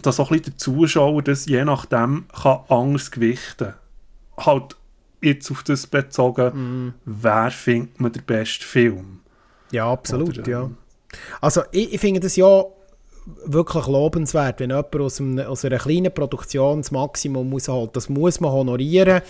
dass 0.02 0.20
auch 0.20 0.30
ein 0.30 0.38
bisschen 0.38 0.52
der 0.52 0.58
Zuschauer 0.58 1.22
das 1.22 1.46
je 1.46 1.64
nachdem 1.64 2.26
kann 2.28 2.60
anders 2.68 3.10
gewichten 3.10 3.74
Halt 4.36 4.75
jetzt 5.22 5.50
auf 5.50 5.62
das 5.62 5.86
bezogen, 5.86 6.88
mm. 6.88 6.94
wer 7.04 7.50
findet 7.50 8.00
man 8.00 8.12
den 8.12 8.22
besten 8.24 8.64
Film? 8.64 9.20
Ja, 9.70 9.90
absolut, 9.90 10.38
oder, 10.38 10.46
ähm, 10.46 10.52
ja. 10.52 10.70
Also 11.40 11.62
ich, 11.72 11.94
ich 11.94 12.00
finde 12.00 12.20
das 12.20 12.36
ja 12.36 12.64
wirklich 13.44 13.86
lobenswert, 13.86 14.60
wenn 14.60 14.70
jemand 14.70 14.96
aus, 14.96 15.20
einem, 15.20 15.38
aus 15.40 15.64
einer 15.64 15.78
kleinen 15.78 16.12
Produktion 16.12 16.78
das 16.82 16.90
Maximum 16.90 17.48
muss 17.48 17.68
holen. 17.68 17.90
Das 17.92 18.08
muss 18.08 18.40
man 18.40 18.52
honorieren. 18.52 19.22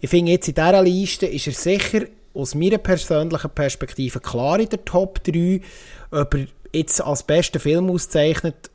Ich 0.00 0.10
finde 0.10 0.32
jetzt 0.32 0.48
in 0.48 0.54
dieser 0.54 0.82
Liste 0.82 1.26
ist 1.26 1.46
er 1.46 1.52
sicher 1.52 2.06
aus 2.34 2.54
meiner 2.54 2.78
persönlichen 2.78 3.50
Perspektive 3.50 4.20
klar 4.20 4.60
in 4.60 4.68
der 4.68 4.84
Top 4.84 5.22
3. 5.24 5.60
Ob 6.10 6.34
er 6.34 6.46
jetzt 6.72 7.00
als 7.00 7.22
bester 7.22 7.60
Film 7.60 7.90
ausgezeichnet 7.90 8.70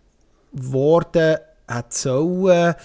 worden 0.51 1.37
hat 1.67 1.93
sollen. 1.93 2.75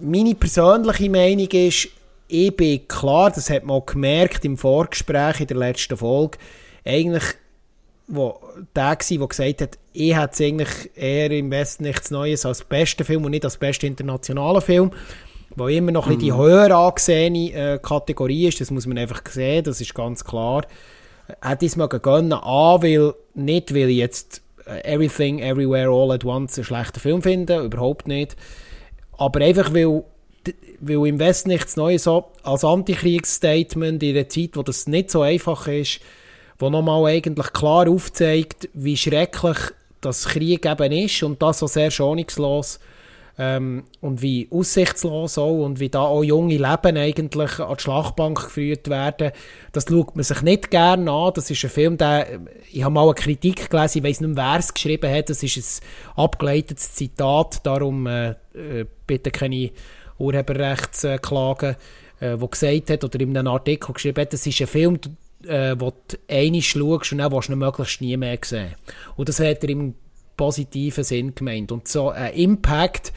Meine 0.00 0.34
persönliche 0.34 1.10
Meinung 1.10 1.48
ist, 1.48 1.88
ich 2.28 2.56
bin 2.56 2.88
klar, 2.88 3.30
das 3.30 3.50
hat 3.50 3.64
man 3.64 3.76
auch 3.76 3.86
gemerkt 3.86 4.44
im 4.44 4.56
Vorgespräch 4.56 5.40
in 5.40 5.46
der 5.46 5.56
letzten 5.56 5.96
Folge, 5.96 6.38
eigentlich 6.84 7.24
wo 8.08 8.38
der 8.74 8.84
war, 8.84 8.96
der 8.96 9.26
gesagt 9.26 9.60
hat, 9.62 9.78
ich 9.92 10.16
hätte 10.16 10.44
eigentlich 10.44 10.68
eher 10.94 11.30
im 11.32 11.50
Westen 11.50 11.84
nichts 11.84 12.10
Neues 12.10 12.46
als 12.46 12.62
besten 12.62 13.04
Film 13.04 13.24
und 13.24 13.32
nicht 13.32 13.44
als 13.44 13.56
besten 13.56 13.86
internationalen 13.86 14.60
Film, 14.60 14.92
wo 15.56 15.68
immer 15.68 15.90
noch 15.90 16.06
ein 16.06 16.18
die 16.18 16.30
mhm. 16.30 16.36
höher 16.36 16.70
angesehene 16.76 17.52
äh, 17.52 17.78
Kategorie 17.82 18.46
ist, 18.46 18.60
das 18.60 18.70
muss 18.70 18.86
man 18.86 18.98
einfach 18.98 19.22
sehen, 19.28 19.64
das 19.64 19.80
ist 19.80 19.94
ganz 19.94 20.24
klar. 20.24 20.64
Hätte 21.42 21.64
ich 21.64 21.72
es 21.72 21.76
mal 21.76 21.88
gönnen, 21.88 22.32
A, 22.32 22.80
weil, 22.80 23.14
nicht 23.34 23.74
weil 23.74 23.90
ich 23.90 23.96
jetzt 23.96 24.42
äh, 24.66 24.94
Everything, 24.94 25.40
Everywhere, 25.40 25.90
All 25.90 26.12
at 26.12 26.24
Once 26.24 26.56
einen 26.56 26.64
schlechten 26.64 27.00
Film 27.00 27.22
finde, 27.22 27.64
überhaupt 27.64 28.06
nicht, 28.06 28.36
aber 29.18 29.40
einfach 29.40 29.74
weil 29.74 30.04
weil 30.80 31.06
im 31.06 31.18
Westen 31.18 31.50
nichts 31.50 31.76
Neues 31.76 32.08
als 32.08 32.64
Antikriegsstatement 32.64 34.02
in 34.02 34.16
einer 34.16 34.28
Zeit, 34.28 34.50
wo 34.54 34.62
das 34.62 34.86
nicht 34.86 35.10
so 35.10 35.22
einfach 35.22 35.66
ist, 35.68 36.00
wo 36.58 36.70
nochmal 36.70 37.06
eigentlich 37.06 37.52
klar 37.52 37.88
aufzeigt, 37.88 38.68
wie 38.72 38.96
schrecklich 38.96 39.58
das 40.00 40.26
Krieg 40.26 40.66
eben 40.66 40.92
ist 40.92 41.22
und 41.22 41.42
das 41.42 41.58
so 41.58 41.66
sehr 41.66 41.90
schonungslos 41.90 42.78
ähm, 43.38 43.84
und 44.00 44.22
wie 44.22 44.48
aussichtslos 44.50 45.36
auch 45.36 45.64
und 45.64 45.80
wie 45.80 45.88
da 45.88 46.02
auch 46.02 46.22
junge 46.22 46.56
Leben 46.56 46.96
eigentlich 46.96 47.60
an 47.60 47.76
die 47.76 47.82
Schlachtbank 47.82 48.44
geführt 48.44 48.88
werden. 48.88 49.32
Das 49.72 49.86
schaut 49.88 50.16
man 50.16 50.24
sich 50.24 50.42
nicht 50.42 50.70
gerne 50.70 51.10
an. 51.10 51.32
Das 51.34 51.50
ist 51.50 51.62
ein 51.62 51.70
Film, 51.70 51.98
der, 51.98 52.40
ich 52.72 52.82
habe 52.82 52.94
mal 52.94 53.04
eine 53.04 53.14
Kritik 53.14 53.68
gelesen, 53.68 53.98
ich 53.98 54.04
weiß 54.04 54.20
nicht 54.20 54.34
mehr, 54.34 54.44
wer 54.44 54.58
es 54.58 54.72
geschrieben 54.72 55.12
hat, 55.12 55.28
das 55.28 55.42
ist 55.42 55.82
ein 56.16 56.24
abgeleitetes 56.24 56.94
Zitat, 56.94 57.66
darum 57.66 58.06
äh, 58.06 58.30
äh 58.54 58.86
bitte 59.06 59.30
keine 59.30 59.70
Urheberrechtsklagen, 60.18 61.76
äh, 62.20 62.36
wo 62.38 62.48
gesagt 62.48 62.90
hat 62.90 63.04
oder 63.04 63.20
in 63.20 63.36
einem 63.36 63.52
Artikel 63.52 63.92
geschrieben 63.92 64.22
hat, 64.22 64.32
das 64.32 64.46
ist 64.46 64.60
ein 64.60 64.66
Film, 64.66 64.98
äh, 65.46 65.74
wo 65.78 65.90
du 65.90 66.16
einmal 66.28 66.62
schaust 66.62 67.12
und 67.12 67.18
dann 67.18 67.32
willst 67.32 67.48
du 67.48 67.52
ihn 67.52 67.58
möglichst 67.58 68.00
nie 68.00 68.16
mehr 68.16 68.38
sehen. 68.42 68.74
Und 69.16 69.28
das 69.28 69.40
hat 69.40 69.62
er 69.62 69.70
im 69.70 69.94
positiven 70.36 71.04
Sinn 71.04 71.34
gemeint. 71.34 71.72
Und 71.72 71.88
so 71.88 72.10
ein 72.10 72.34
Impact 72.34 73.12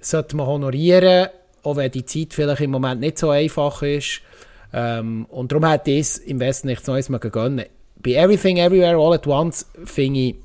sollte 0.00 0.36
man 0.36 0.46
honorieren, 0.46 1.28
auch 1.62 1.76
wenn 1.76 1.90
die 1.90 2.04
Zeit 2.04 2.34
vielleicht 2.34 2.60
im 2.60 2.70
Moment 2.70 3.00
nicht 3.00 3.18
so 3.18 3.30
einfach 3.30 3.82
ist. 3.82 4.20
Ähm, 4.72 5.26
und 5.26 5.52
darum 5.52 5.66
hat 5.66 5.86
das 5.86 6.18
im 6.18 6.40
Westen 6.40 6.68
nichts 6.68 6.86
Neues 6.86 7.08
mehr 7.08 7.20
gegönnt. 7.20 7.66
Bei 7.96 8.12
Everything 8.12 8.58
Everywhere 8.58 8.98
All 8.98 9.14
at 9.14 9.26
Once 9.26 9.66
finde 9.84 10.20
ich, 10.20 10.36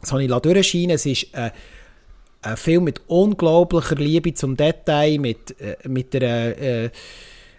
das 0.00 0.12
habe 0.12 0.24
ich 0.24 0.30
durchscheinen 0.30 0.90
es 0.90 1.06
ist 1.06 1.32
ein, 1.34 1.52
ein 2.42 2.56
Film 2.56 2.84
mit 2.84 3.00
unglaublicher 3.06 3.96
Liebe 3.96 4.34
zum 4.34 4.56
Detail, 4.56 5.18
mit, 5.18 5.58
äh, 5.60 5.76
mit 5.88 6.14
einer, 6.14 6.58
äh, 6.58 6.90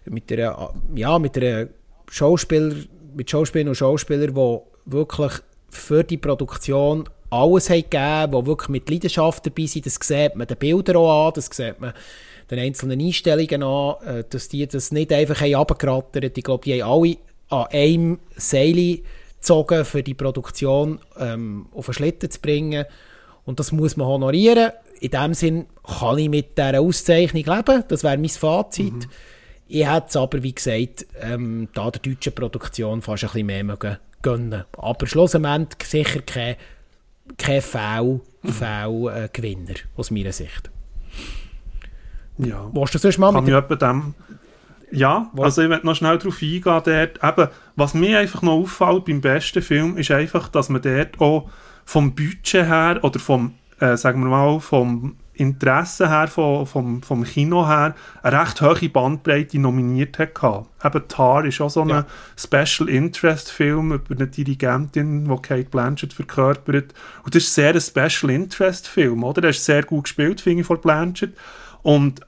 mit 0.05 0.31
einer, 0.31 0.73
ja, 0.93 1.17
mit 1.19 1.37
einer 1.37 1.67
Schauspieler, 2.09 2.75
mit 3.15 3.29
Schauspielern 3.29 3.69
und 3.69 3.75
Schauspielern, 3.75 4.35
die 4.35 4.59
wirklich 4.85 5.31
für 5.69 6.03
die 6.03 6.17
Produktion 6.17 7.09
alles 7.29 7.69
haben 7.69 7.83
gegeben, 7.89 8.31
die 8.31 8.45
wirklich 8.45 8.69
mit 8.69 8.89
Leidenschaft 8.89 9.45
dabei 9.45 9.65
sind. 9.65 9.85
Das 9.85 9.95
sieht 9.95 10.35
man 10.35 10.47
den 10.47 10.57
Bildern 10.57 10.97
auch 10.97 11.27
an, 11.27 11.33
das 11.33 11.47
sieht 11.47 11.79
man 11.79 11.93
den 12.51 12.59
einzelnen 12.59 12.99
Einstellungen 12.99 13.63
an, 13.63 13.95
äh, 14.05 14.23
dass 14.29 14.49
die 14.49 14.67
das 14.67 14.91
nicht 14.91 15.11
einfach 15.11 15.41
runtergerattert 15.41 16.23
haben. 16.23 16.31
Ich 16.35 16.43
glaube, 16.43 16.65
die 16.65 16.83
haben 16.83 16.91
alle 16.91 17.17
an 17.49 17.67
einem 17.71 18.19
Seil 18.35 18.99
gezogen, 19.35 19.85
für 19.85 20.03
die 20.03 20.13
Produktion 20.13 20.99
ähm, 21.17 21.67
auf 21.73 21.85
den 21.85 21.93
Schlitten 21.93 22.29
zu 22.29 22.39
bringen. 22.39 22.85
Und 23.45 23.59
das 23.59 23.71
muss 23.71 23.97
man 23.97 24.07
honorieren. 24.07 24.71
In 24.99 25.11
dem 25.11 25.33
Sinn 25.33 25.65
kann 25.99 26.17
ich 26.17 26.29
mit 26.29 26.57
dieser 26.57 26.79
Auszeichnung 26.79 27.43
leben. 27.43 27.83
Das 27.87 28.03
wäre 28.03 28.17
mein 28.17 28.29
Fazit. 28.29 28.93
Mhm. 28.93 29.09
Ich 29.67 29.87
hätte 29.87 30.07
es 30.09 30.15
aber, 30.15 30.43
wie 30.43 30.53
gesagt, 30.53 31.05
ähm, 31.21 31.67
da 31.73 31.89
der 31.91 32.01
deutschen 32.01 32.33
Produktion 32.33 33.01
fast 33.01 33.23
ein 33.23 33.27
bisschen 33.27 33.47
mehr 33.47 33.63
mögen 33.63 33.97
gönnen. 34.21 34.63
Aber 34.77 35.07
schlussendlich 35.07 35.89
sicher 35.89 36.21
kein, 36.21 36.55
kein 37.37 37.61
V-Gewinner, 37.61 38.21
mhm. 39.69 39.75
aus 39.97 40.11
meiner 40.11 40.31
Sicht. 40.31 40.69
Ja. 42.37 42.69
Willst 42.73 42.95
du 42.95 42.99
sonst 42.99 43.17
mal 43.17 43.31
Kann 43.33 43.45
mit 43.45 43.81
dem 43.81 44.15
ja, 44.95 45.31
also 45.37 45.63
ich 45.63 45.69
möchte 45.69 45.87
noch 45.87 45.95
schnell 45.95 46.19
darauf 46.19 46.39
eingehen, 46.39 46.61
dort, 46.63 46.85
eben, 47.23 47.47
was 47.75 47.95
mir 47.95 48.19
einfach 48.19 48.43
noch 48.43 48.53
auffällt 48.53 49.05
beim 49.05 49.21
besten 49.21 49.63
Film, 49.63 49.97
ist 49.97 50.11
einfach, 50.11 50.49
dass 50.49 50.69
man 50.69 50.83
dort 50.83 51.19
auch 51.19 51.49
vom 51.85 52.15
Budget 52.15 52.65
her 52.65 52.99
oder 53.01 53.19
vom, 53.19 53.53
äh, 53.79 53.97
sagen 53.97 54.23
wir 54.23 54.29
mal, 54.29 54.59
vom 54.59 55.15
Interesse 55.35 56.09
her, 56.09 56.27
vom, 56.27 56.65
vom, 56.67 57.01
vom 57.01 57.23
Kino 57.23 57.67
her, 57.67 57.95
eine 58.21 58.39
recht 58.39 58.61
hohe 58.61 58.89
Bandbreite 58.89 59.57
nominiert 59.59 60.19
hat. 60.19 60.67
Eben 60.83 61.07
Tar 61.07 61.45
ist 61.45 61.59
auch 61.59 61.69
so 61.69 61.81
ein 61.81 61.89
ja. 61.89 62.05
Special 62.37 62.87
Interest 62.87 63.51
Film 63.51 63.93
über 63.93 64.15
eine 64.15 64.27
Dirigentin, 64.27 65.25
die 65.25 65.41
Kate 65.41 65.69
Blanchett 65.69 66.13
verkörpert. 66.13 66.93
Und 67.23 67.35
das 67.35 67.43
ist 67.43 67.55
sehr 67.55 67.73
ein 67.73 67.81
Special 67.81 68.31
Interest 68.31 68.87
Film, 68.87 69.23
oder? 69.23 69.41
Der 69.41 69.49
ist 69.49 69.65
sehr 69.65 69.83
gut 69.83 70.03
gespielt, 70.03 70.39
finde 70.39 70.61
ich, 70.61 70.67
von 70.67 70.79
Blanchett. 70.79 71.33
Und 71.81 72.21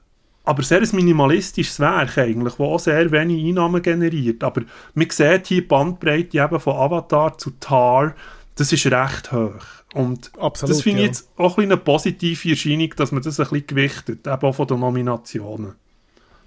aber 0.44 0.62
sehr 0.62 0.80
ein 0.80 0.88
minimalistisches 0.92 1.80
Werk 1.80 2.18
eigentlich, 2.18 2.54
das 2.54 2.60
auch 2.60 2.78
sehr 2.78 3.10
wenig 3.10 3.44
Einnahmen 3.44 3.82
generiert. 3.82 4.44
Aber 4.44 4.62
man 4.94 5.10
sieht 5.10 5.46
hier 5.48 5.60
die 5.60 5.60
Bandbreite 5.60 6.38
eben 6.38 6.60
von 6.60 6.76
Avatar 6.76 7.36
zu 7.36 7.50
Tar, 7.58 8.14
das 8.56 8.72
ist 8.72 8.86
recht 8.86 9.32
hoch. 9.32 9.64
Und 9.94 10.32
Absolut, 10.38 10.74
das 10.74 10.82
finde 10.82 11.00
ich 11.00 11.04
ja. 11.04 11.08
jetzt 11.08 11.30
auch 11.36 11.58
eine 11.58 11.76
positive 11.76 12.50
Erscheinung, 12.50 12.92
dass 12.96 13.12
man 13.12 13.22
das 13.22 13.38
ein 13.38 13.48
bisschen 13.48 13.66
gewichtet, 13.66 14.26
eben 14.26 14.42
auch 14.42 14.54
von 14.54 14.66
den 14.66 14.80
Nominationen. 14.80 15.74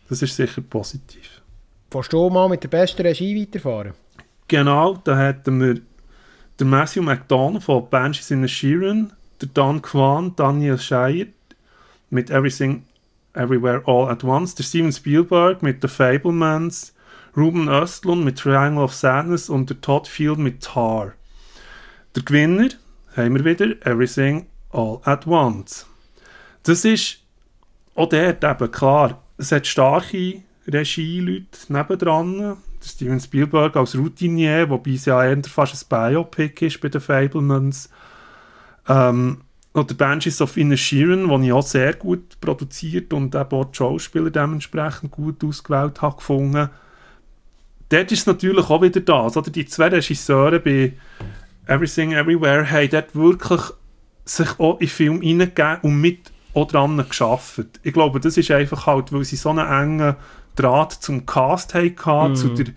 Das 0.09 0.21
ist 0.21 0.35
sicher 0.35 0.61
positiv. 0.61 1.41
Willst 1.91 2.13
du 2.13 2.29
mal 2.29 2.49
mit 2.49 2.63
der 2.63 2.67
besten 2.67 3.03
Regie 3.03 3.39
weiterfahren? 3.39 3.93
Genau, 4.47 4.99
da 5.03 5.17
hätten 5.17 5.61
wir 5.61 5.81
den 6.59 6.69
Matthew 6.69 7.03
McDonald 7.03 7.63
von 7.63 7.89
Banshees 7.89 8.31
in 8.31 8.41
the 8.41 8.47
Sheeran, 8.47 9.13
der 9.41 9.49
Dan 9.53 9.81
Kwan, 9.81 10.35
Daniel 10.35 10.77
Scheier 10.77 11.27
mit 12.09 12.29
Everything 12.29 12.83
Everywhere 13.33 13.83
All 13.85 14.09
at 14.09 14.23
Once, 14.23 14.55
der 14.55 14.63
Steven 14.63 14.91
Spielberg 14.91 15.61
mit 15.61 15.81
The 15.81 15.87
Fablemans, 15.87 16.93
Ruben 17.37 17.69
Östlund 17.69 18.25
mit 18.25 18.39
Triangle 18.39 18.83
of 18.83 18.93
Sadness 18.93 19.49
und 19.49 19.69
der 19.69 19.79
Todd 19.81 20.07
Field 20.07 20.39
mit 20.39 20.61
Tar. 20.61 21.13
Der 22.19 22.25
Gewinner 22.25 22.67
haben 23.15 23.35
wir 23.35 23.45
wieder 23.45 23.67
Everything 23.87 24.47
All 24.71 24.99
at 25.05 25.25
Once. 25.25 25.85
Das 26.63 26.83
ist 26.83 27.19
auch 27.95 28.09
dort 28.09 28.43
eben 28.43 28.71
klar, 28.71 29.23
es 29.37 29.53
hat 29.53 29.65
starke 29.65 30.43
Regieleute 30.67 31.45
nebendran. 31.69 32.57
Steven 32.83 33.21
Spielberg 33.21 33.77
als 33.77 33.97
Routinier, 33.97 34.69
wobei 34.69 34.91
es 34.91 35.05
ja 35.05 35.23
eher 35.23 35.41
fast 35.45 35.73
ein 35.73 35.87
Biopic 36.11 36.65
ist 36.65 36.81
bei 36.81 36.89
den 36.89 36.99
Fablemans. 36.99 37.89
Ähm, 38.89 39.39
oder 39.73 39.93
Banshees 39.93 40.41
of 40.41 40.57
Inisherin, 40.57 41.29
die 41.29 41.47
ich 41.47 41.53
auch 41.53 41.61
sehr 41.61 41.93
gut 41.93 42.41
produziert 42.41 43.13
und 43.13 43.33
eben 43.33 43.51
auch 43.51 43.65
die 43.65 43.77
Schauspieler 43.77 44.29
dementsprechend 44.29 45.11
gut 45.11 45.41
ausgewählt 45.41 46.01
habe 46.01 46.17
gefunden. 46.17 46.69
Dort 47.87 48.11
ist 48.11 48.19
es 48.19 48.27
natürlich 48.27 48.69
auch 48.69 48.81
wieder 48.81 48.99
das, 48.99 49.37
oder? 49.37 49.49
Die 49.49 49.65
zwei 49.65 49.87
Regisseure 49.87 50.59
bei 50.59 50.93
Everything 51.69 52.13
Everywhere 52.13 52.69
haben 52.69 52.89
dort 52.89 53.15
wirklich 53.15 53.61
sich 54.25 54.59
auch 54.59 54.73
in 54.73 54.79
den 54.79 54.87
Film 54.89 55.21
hineingegeben 55.21 55.81
und 55.81 56.01
mit 56.01 56.31
auch 56.53 56.67
dran 56.67 56.97
geschafft. 56.97 57.79
Ich 57.83 57.93
glaube, 57.93 58.19
das 58.19 58.37
ist 58.37 58.51
einfach 58.51 58.87
halt, 58.87 59.13
weil 59.13 59.23
sie 59.23 59.35
so 59.35 59.49
einen 59.49 59.67
engen 59.67 60.15
Draht 60.55 60.93
zum 60.93 61.25
Cast 61.25 61.73
hatten, 61.73 62.31
mm. 62.31 62.35
zu 62.35 62.49
der 62.49 62.73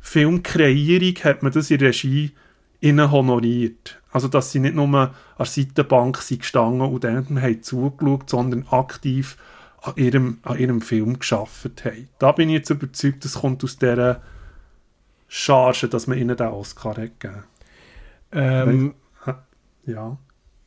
Filmkreierung, 0.00 1.16
hat 1.24 1.42
man 1.42 1.52
das 1.52 1.70
in 1.70 1.80
Regie 1.80 2.32
innen 2.80 3.10
honoriert. 3.10 4.00
Also, 4.12 4.28
dass 4.28 4.52
sie 4.52 4.60
nicht 4.60 4.76
nur 4.76 4.86
an 4.86 5.10
der 5.38 5.46
Seitenbank 5.46 6.18
sind 6.18 6.40
gestanden 6.40 6.82
und 6.82 7.04
dann 7.04 7.42
haben 7.42 7.62
zugeschaut, 7.62 8.30
sondern 8.30 8.66
aktiv 8.70 9.36
an 9.82 9.94
ihrem, 9.96 10.38
an 10.42 10.58
ihrem 10.58 10.80
Film 10.80 11.18
geschafft 11.18 11.84
haben. 11.84 12.08
Da 12.18 12.32
bin 12.32 12.48
ich 12.48 12.54
jetzt 12.54 12.70
überzeugt, 12.70 13.24
das 13.24 13.34
kommt 13.34 13.62
aus 13.64 13.76
dieser 13.76 14.22
Charge, 15.28 15.88
dass 15.88 16.06
man 16.06 16.18
ihnen 16.18 16.36
den 16.36 16.46
Oscar 16.46 16.96
hat 16.96 17.20
gegeben. 17.20 17.44
Ähm, 18.32 18.94
ja. 19.86 20.16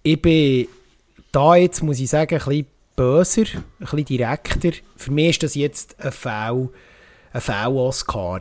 Ich 0.03 0.21
bin 0.21 0.67
da 1.31 1.55
jetzt, 1.55 1.83
muss 1.83 1.99
ich 1.99 2.09
sagen, 2.09 2.35
ein 2.35 2.45
bisschen 2.45 2.67
böser, 2.95 3.41
ein 3.41 3.63
bisschen 3.79 4.05
direkter. 4.05 4.71
Für 4.95 5.11
mich 5.11 5.29
ist 5.29 5.43
das 5.43 5.55
jetzt 5.55 5.99
ein 5.99 6.11
V, 6.11 6.71
ein 7.33 7.41
V-Oscar. 7.41 8.39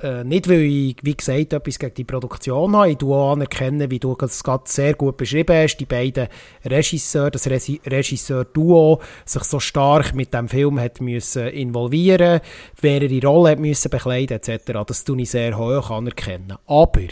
Äh, 0.00 0.22
nicht, 0.22 0.48
weil 0.48 0.60
ich, 0.60 0.96
wie 1.02 1.16
gesagt, 1.16 1.52
etwas 1.52 1.78
gegen 1.78 1.94
die 1.94 2.04
Produktion 2.04 2.76
habe. 2.76 2.90
Ich 2.90 3.02
anerkenne, 3.02 3.90
wie 3.90 3.98
du 3.98 4.14
das 4.14 4.44
gerade 4.44 4.62
sehr 4.66 4.94
gut 4.94 5.16
beschrieben 5.16 5.56
hast, 5.56 5.78
die 5.78 5.86
beiden 5.86 6.28
Regisseure, 6.64 7.32
das 7.32 7.48
Regisseur-Duo 7.48 9.00
sich 9.24 9.42
so 9.42 9.58
stark 9.58 10.14
mit 10.14 10.32
dem 10.32 10.48
Film 10.48 10.78
hat 10.78 11.00
müssen 11.00 11.48
involvieren, 11.48 12.40
mehrere 12.80 13.26
Rollen 13.26 13.52
hat 13.52 13.58
müssen 13.58 13.90
bekleiden 13.90 14.36
etc. 14.40 14.72
Das 14.86 15.02
tue 15.02 15.20
ich 15.20 15.30
sehr 15.30 15.58
hoch 15.58 15.90
anerkennen. 15.90 16.58
Aber 16.66 17.08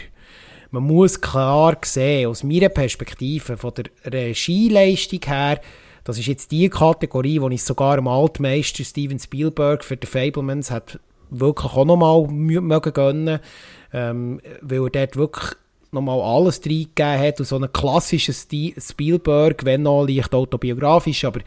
man 0.71 0.83
muss 0.83 1.21
klar 1.21 1.77
sehen, 1.83 2.29
aus 2.29 2.43
meiner 2.43 2.69
Perspektive, 2.69 3.57
von 3.57 3.73
der 3.75 3.85
Regieleistung 4.05 5.21
her, 5.25 5.61
das 6.03 6.17
ist 6.17 6.27
jetzt 6.27 6.51
die 6.51 6.69
Kategorie, 6.69 7.41
wo 7.41 7.49
ich 7.49 7.63
sogar 7.63 7.97
dem 7.97 8.07
Altmeister 8.07 8.83
Steven 8.83 9.19
Spielberg 9.19 9.83
für 9.83 9.97
die 9.97 10.07
Fablemans 10.07 10.71
hat 10.71 10.99
wirklich 11.29 11.73
auch 11.73 11.85
nochmal 11.85 12.27
mögen 12.27 12.93
gönnen, 12.93 13.39
ähm, 13.91 14.39
weil 14.61 14.83
er 14.85 14.89
dort 14.89 15.17
wirklich 15.17 15.55
nochmal 15.91 16.21
alles 16.21 16.61
reingegeben 16.65 17.19
hat 17.19 17.39
und 17.39 17.45
so 17.45 17.55
einen 17.55 17.71
klassischen 17.71 18.33
Spielberg, 18.33 19.65
wenn 19.65 19.83
noch 19.83 20.05
leicht 20.05 20.33
autobiografisch, 20.33 21.25
aber 21.25 21.41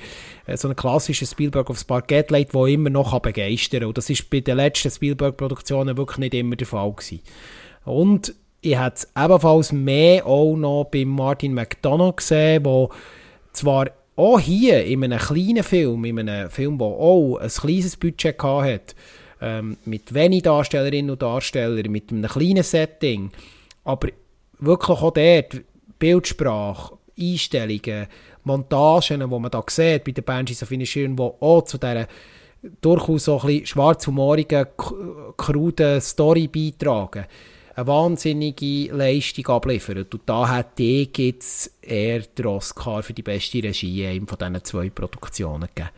äh, 0.46 0.56
so 0.56 0.68
einen 0.68 0.76
klassischen 0.76 1.26
Spielberg 1.26 1.68
aufs 1.70 1.84
Parkett 1.84 2.30
legt, 2.30 2.54
der 2.54 2.66
immer 2.66 2.90
noch 2.90 3.18
begeistern 3.20 3.80
kann. 3.80 3.88
Und 3.88 3.98
das 3.98 4.10
ist 4.10 4.28
bei 4.30 4.40
den 4.40 4.56
letzten 4.56 4.90
Spielberg-Produktionen 4.90 5.96
wirklich 5.96 6.18
nicht 6.18 6.34
immer 6.34 6.56
der 6.56 6.66
Fall 6.66 6.92
gewesen. 6.92 7.20
Und 7.84 8.34
ich 8.62 8.76
habe 8.76 8.94
es 8.94 9.08
ebenfalls 9.16 9.72
mehr 9.72 10.26
auch 10.26 10.54
noch 10.56 10.84
bei 10.84 11.04
Martin 11.04 11.54
McDonough 11.54 12.16
gesehen, 12.16 12.64
wo 12.64 12.90
zwar 13.52 13.90
auch 14.16 14.38
hier 14.38 14.84
in 14.84 15.02
einem 15.02 15.18
kleinen 15.18 15.62
Film, 15.62 16.04
in 16.04 16.18
einem 16.18 16.50
Film, 16.50 16.78
der 16.78 16.86
auch 16.86 17.38
ein 17.38 17.48
kleines 17.48 17.96
Budget 17.96 18.42
hatte, 18.42 18.94
ähm, 19.40 19.78
mit 19.86 20.12
wenig 20.12 20.42
Darstellerinnen 20.42 21.10
und 21.10 21.22
Darstellern, 21.22 21.90
mit 21.90 22.12
einem 22.12 22.28
kleinen 22.28 22.62
Setting, 22.62 23.30
aber 23.84 24.08
wirklich 24.58 24.98
auch 24.98 25.12
dort 25.12 25.62
Bildsprache, 25.98 26.98
Einstellungen, 27.18 28.06
Montagen, 28.44 29.20
die 29.20 29.26
man 29.26 29.50
da 29.50 29.62
sieht 29.68 30.04
bei 30.04 30.12
den 30.12 30.24
Banshees 30.24 30.62
of 30.62 30.70
Inisherin, 30.70 31.16
die 31.16 31.22
auch 31.22 31.62
zu 31.62 31.78
dieser 31.78 32.06
durchaus 32.82 33.24
so 33.24 33.40
ein 33.40 33.46
bisschen 33.46 33.66
schwarzhumorigen, 33.66 34.66
kruden 35.36 36.00
Story 36.00 36.46
beitragen 36.46 37.24
eine 37.80 37.86
wahnsinnige 37.86 38.92
Leistung 38.92 39.48
abliefert. 39.48 40.14
Und 40.14 40.22
da 40.26 40.48
hat 40.48 40.78
die 40.78 41.08
jetzt 41.16 41.72
eher 41.82 42.20
den 42.20 42.46
Oscar 42.46 43.02
für 43.02 43.12
die 43.12 43.22
beste 43.22 43.62
Regie 43.62 44.04
in 44.04 44.26
von 44.26 44.38
diesen 44.38 44.64
zwei 44.64 44.90
Produktionen 44.90 45.68
gegeben. 45.74 45.90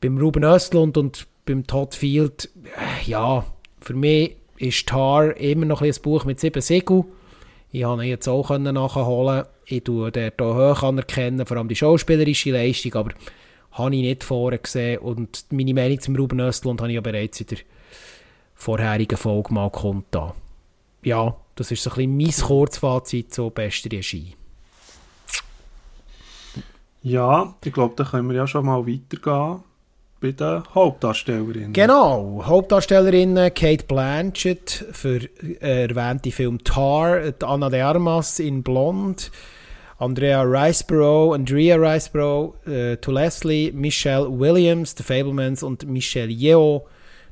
Beim 0.00 0.18
Ruben 0.18 0.44
Östlund 0.44 0.96
und 0.96 1.26
beim 1.44 1.66
Todd 1.66 1.94
Field, 1.94 2.50
äh, 2.64 3.10
ja, 3.10 3.44
für 3.80 3.94
mich 3.94 4.36
ist 4.58 4.88
Tar 4.88 5.36
immer 5.36 5.66
noch 5.66 5.82
ein, 5.82 5.94
Buch 6.02 6.24
mit 6.24 6.40
sieben 6.40 6.62
Segeln. 6.62 7.04
Ich 7.70 7.82
konnte 7.82 8.04
ihn 8.04 8.10
jetzt 8.10 8.28
auch 8.28 8.56
nachholen. 8.56 9.44
Ich 9.66 9.84
tue 9.84 10.10
dort 10.10 10.40
hoch 10.40 10.82
anerkennen, 10.82 11.44
vor 11.44 11.56
allem 11.56 11.68
die 11.68 11.76
schauspielerische 11.76 12.52
Leistung, 12.52 12.94
aber 12.94 13.10
habe 13.72 13.94
ich 13.94 14.02
nicht 14.02 14.24
vorher 14.24 14.58
gesehen. 14.58 14.98
Und 14.98 15.44
meine 15.50 15.74
Meinung 15.74 16.00
zum 16.00 16.16
Ruben 16.16 16.40
Östlund 16.40 16.80
habe 16.80 16.90
ich 16.90 16.96
ja 16.96 17.00
bereits 17.00 17.40
in 17.40 17.46
der 17.48 17.58
vorherigen 18.54 19.18
Folge 19.18 19.52
mal 19.52 19.70
kundgetan. 19.70 20.32
Ja, 21.02 21.36
das 21.54 21.70
ist 21.70 21.82
so 21.82 21.90
ein 21.90 22.16
bisschen 22.16 22.16
mein 22.16 22.48
Kurzfazit 22.48 23.32
zur 23.32 23.50
besten 23.50 23.88
Regie. 23.88 24.34
Ja, 27.02 27.54
ich 27.64 27.72
glaube, 27.72 27.94
da 27.96 28.04
können 28.04 28.28
wir 28.28 28.36
ja 28.36 28.46
schon 28.46 28.66
mal 28.66 28.86
weitergehen 28.86 29.62
bei 30.20 30.32
den 30.32 30.62
Hauptdarstellerinnen. 30.74 31.72
Genau, 31.72 32.42
Hauptdarstellerinnen 32.44 33.54
Kate 33.54 33.84
Blanchett 33.84 34.86
für 34.92 35.20
äh, 35.42 35.84
erwähnte 35.84 36.32
Film 36.32 36.62
Tar, 36.64 37.32
Anna 37.42 37.70
de 37.70 37.80
Armas 37.80 38.40
in 38.40 38.62
Blond, 38.62 39.30
Andrea 39.98 40.42
Riceborough, 40.42 41.34
Andrea 41.34 41.76
Riceborough, 41.76 42.54
äh, 42.66 42.96
to 42.96 43.12
Leslie, 43.12 43.72
Michelle 43.72 44.28
Williams, 44.28 44.94
The 44.96 45.04
Fablemans 45.04 45.62
und 45.62 45.86
Michelle 45.86 46.30
Yeoh 46.30 46.84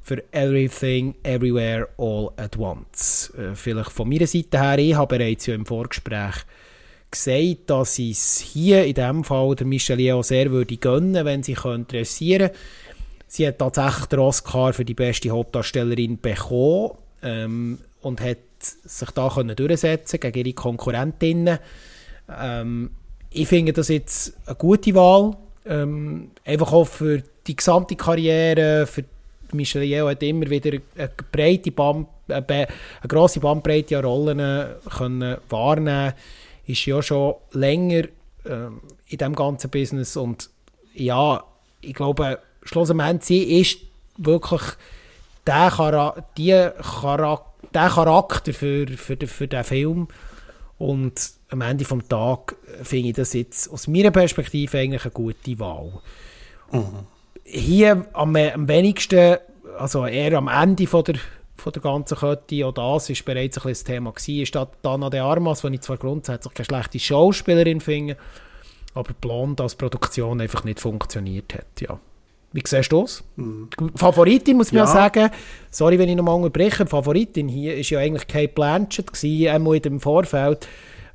für 0.07 0.23
Everything, 0.31 1.17
Everywhere, 1.25 1.89
All 1.99 2.31
at 2.37 2.57
Once. 2.57 3.33
Äh, 3.37 3.57
vielleicht 3.57 3.91
von 3.91 4.09
meiner 4.09 4.29
Seite 4.29 4.61
her, 4.61 4.79
ich 4.79 4.95
habe 4.95 5.19
bereits 5.19 5.47
ja 5.47 5.55
im 5.57 5.67
Vorgespräch 5.67 6.45
gesagt, 7.11 7.69
dass 7.71 7.99
ich 7.99 8.13
es 8.13 8.39
hier 8.39 8.85
in 8.85 8.95
diesem 8.95 9.25
Fall 9.25 9.57
der 9.57 9.67
Michelle 9.67 10.01
Yeoh 10.01 10.23
sehr 10.23 10.53
würde 10.53 10.77
gönnen, 10.77 11.25
wenn 11.25 11.43
sie 11.43 11.55
interessieren 11.55 12.51
könnte. 12.51 12.59
Sie 13.27 13.49
hat 13.49 13.59
tatsächlich 13.59 14.07
den 14.07 14.21
Oscar 14.21 14.73
für 14.73 14.85
die 14.85 14.95
beste 14.95 15.31
Hauptdarstellerin 15.31 16.21
bekommen 16.21 16.93
ähm, 17.25 17.79
und 18.01 18.21
hat 18.21 18.39
sich 18.61 19.11
da 19.11 19.29
können 19.29 19.57
durchsetzen 19.57 20.21
gegen 20.21 20.39
ihre 20.39 20.55
Konkurrentinnen. 20.55 21.59
Ähm, 22.31 22.91
ich 23.31 23.49
finde 23.49 23.73
das 23.73 23.89
jetzt 23.89 24.35
eine 24.47 24.55
gute 24.55 24.95
Wahl. 24.95 25.37
Ähm, 25.65 26.31
einfach 26.45 26.73
auch 26.73 26.87
für 26.87 27.25
die 27.49 27.57
gesamte 27.57 27.97
Karriere. 27.97 28.87
Für 28.87 29.05
Michelle 29.53 29.85
Yeoh 29.85 30.09
hat 30.09 30.23
immer 30.23 30.49
wieder 30.49 30.79
eine 30.97 31.11
breite 31.33 31.71
Band, 31.71 32.09
eine, 32.29 32.67
grosse 33.07 33.41
Bandbreite 33.41 33.99
an 33.99 34.05
Rollen 34.05 34.69
können 34.97 35.37
wahrnehmen 35.49 36.13
Ist 36.67 36.87
ja 36.87 37.03
schon 37.03 37.35
länger 37.53 38.05
ähm, 38.45 38.81
in 39.09 39.19
diesem 39.19 39.35
ganzen 39.35 39.71
Business. 39.71 40.17
Und 40.17 40.51
ja, 40.95 41.43
ich 41.81 41.95
glaube, 41.95 42.39
schlussendlich 42.63 43.25
sie 43.25 43.61
ist 43.61 43.79
wirklich 44.17 44.63
der, 45.47 45.71
Chara 45.71 46.25
die 46.37 46.71
Chara 46.83 47.45
der 47.73 47.89
Charakter 47.89 48.53
für, 48.53 48.87
für, 48.89 49.17
für 49.27 49.49
den 49.49 49.65
Film. 49.65 50.09
Und 50.79 51.31
am 51.51 51.61
Ende 51.63 51.85
des 51.85 52.09
Tages 52.09 52.57
finde 52.83 53.09
ich 53.09 53.15
das 53.15 53.33
jetzt 53.33 53.71
aus 53.71 53.87
meiner 53.87 54.11
Perspektive 54.11 54.79
eigentlich 54.79 55.05
eine 55.05 55.11
gute 55.13 55.59
Wahl. 55.59 55.93
Mhm. 56.73 57.07
Hier 57.49 58.07
am, 58.13 58.35
am 58.37 58.69
wenigsten, 58.69 59.37
also 59.79 60.07
eher 60.07 60.37
am 60.39 60.49
Ende 60.49 60.87
von 60.87 61.05
der, 61.05 61.17
von 61.57 61.73
der 61.73 61.83
ganzen 61.83 62.19
Kette, 62.19 62.67
auch 62.67 62.73
das 62.73 63.11
ist 63.11 63.25
bereits 63.25 63.59
ein 63.59 63.69
das 63.69 63.85
Thema 63.85 64.13
gewesen, 64.13 64.43
ist 64.43 64.59
Dana 64.83 65.11
de 65.11 65.21
Armas, 65.21 65.63
die 65.63 65.75
ich 65.75 65.81
zwar 65.81 65.97
grundsätzlich 65.97 66.55
keine 66.55 66.65
schlechte 66.65 66.99
Schauspielerin 66.99 67.81
finde, 67.81 68.17
aber 68.95 69.13
Blond 69.21 69.61
als 69.61 69.75
Produktion 69.75 70.41
einfach 70.41 70.65
nicht 70.65 70.81
funktioniert 70.81 71.55
hat, 71.55 71.81
ja. 71.81 71.99
Wie 72.53 72.63
siehst 72.65 72.91
du 72.91 73.03
das? 73.03 73.23
Mhm. 73.37 73.69
Favoritin 73.97 74.57
muss 74.57 74.73
man 74.73 74.85
ja. 74.85 74.87
sagen, 74.87 75.31
sorry, 75.71 75.99
wenn 75.99 76.09
ich 76.09 76.17
nochmal 76.17 76.37
unterbreche, 76.37 76.87
Favoritin 76.87 77.49
hier 77.49 77.77
ist 77.77 77.91
ja 77.91 77.99
eigentlich 77.99 78.27
Kate 78.27 78.53
Blanchett 78.55 79.13
gewesen, 79.13 79.49
einmal 79.49 79.77
in 79.77 79.83
dem 79.83 80.01
Vorfeld 80.01 80.67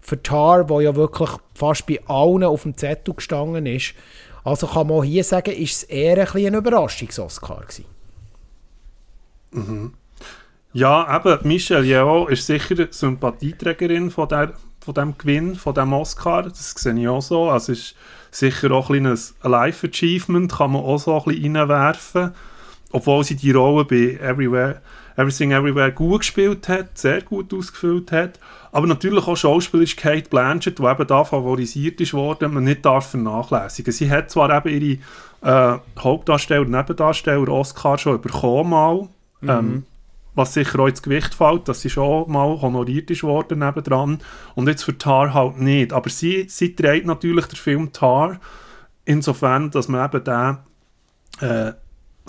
für 0.02 0.22
Tar, 0.22 0.70
wo 0.70 0.82
ja 0.82 0.96
wirklich 0.96 1.30
fast 1.56 1.88
bei 1.88 2.00
allen 2.06 2.44
auf 2.44 2.63
dem 2.63 2.76
Zettel 2.78 3.15
gestanden 3.15 3.65
ist. 3.65 3.94
Also 4.43 4.67
kann 4.67 4.88
man 4.88 5.04
hier 5.04 5.23
sagen, 5.23 5.51
ist 5.51 5.77
es 5.77 5.84
eher 5.84 6.17
ein, 6.17 6.45
ein 6.45 6.54
Überraschungs-Oscar 6.56 7.62
gewesen. 7.62 7.86
Mhm. 9.51 9.93
Ja, 10.73 11.15
eben, 11.15 11.47
Michelle 11.47 11.86
Yeoh 11.86 12.27
ist 12.27 12.45
sicher 12.45 12.88
Sympathieträgerin 12.89 14.10
von, 14.10 14.30
der, 14.30 14.54
von 14.80 14.93
dem 14.93 15.17
Gewinn, 15.17 15.56
von 15.56 15.73
dem 15.73 15.91
Oscar. 15.93 16.43
Das 16.43 16.71
sehe 16.71 16.97
ich 16.97 17.08
auch 17.08 17.21
so. 17.21 17.49
Also 17.49 17.73
ist 17.73 17.95
sicher 18.32 18.71
auch 18.71 18.89
ein, 18.89 19.06
ein 19.06 19.17
Life-Achievement, 19.43 20.51
kann 20.51 20.71
man 20.71 20.84
auch 20.84 20.97
so 20.97 21.17
ein 21.17 21.23
bisschen 21.25 21.58
reinwerfen. 21.58 22.32
Obwohl 22.91 23.23
sie 23.23 23.36
die 23.36 23.51
Rolle 23.51 23.86
bei 23.86 24.17
Everywhere, 24.21 24.82
Everything 25.15 25.51
Everywhere 25.51 25.91
gut 25.91 26.21
gespielt 26.21 26.67
hat, 26.67 26.97
sehr 26.97 27.21
gut 27.21 27.54
ausgefüllt 27.54 28.12
hat. 28.12 28.39
Aber 28.71 28.88
natürlich 28.88 29.27
auch 29.27 29.36
schauspielerisch 29.36 29.95
Kate 29.95 30.30
Blanchett, 30.30 30.80
die 30.80 30.84
eben 30.84 31.08
da 31.08 31.23
favorisiert 31.23 31.99
ist 31.99 32.13
worden, 32.13 32.54
man 32.54 32.63
nicht 32.63 32.86
darf 32.86 33.12
vernachlässigen. 33.12 33.91
Sie 33.91 34.10
hat 34.10 34.32
zwar 34.32 34.56
eben 34.56 34.82
ihre 34.82 34.99
äh, 35.41 35.80
Hauptdarsteller 35.99 36.62
und 36.62 36.71
Nebendarsteller 36.71 37.49
Oscar 37.49 37.97
schon 37.97 38.21
bekommen 38.21 38.69
mal, 38.69 39.10
mhm. 39.41 39.49
ähm, 39.49 39.84
was 40.34 40.54
sicher 40.54 40.80
auch 40.80 40.88
ins 40.88 41.01
Gewicht 41.01 41.34
fällt, 41.34 41.67
dass 41.67 41.82
sie 41.82 41.89
schon 41.89 42.32
mal 42.32 42.62
honoriert 42.62 43.12
ist 43.12 43.23
worden 43.23 43.60
nebendran 43.60 44.19
und 44.56 44.67
jetzt 44.67 44.84
für 44.84 44.97
Tar 44.97 45.34
halt 45.34 45.60
nicht. 45.60 45.91
Aber 45.91 46.10
sie, 46.10 46.45
sie 46.47 46.73
trägt 46.73 47.06
natürlich 47.06 47.47
den 47.47 47.58
Film 47.58 47.91
Tar 47.91 48.39
insofern, 49.04 49.71
dass 49.71 49.89
man 49.89 50.06
eben 50.06 50.23
den 50.23 50.58
äh, 51.41 51.73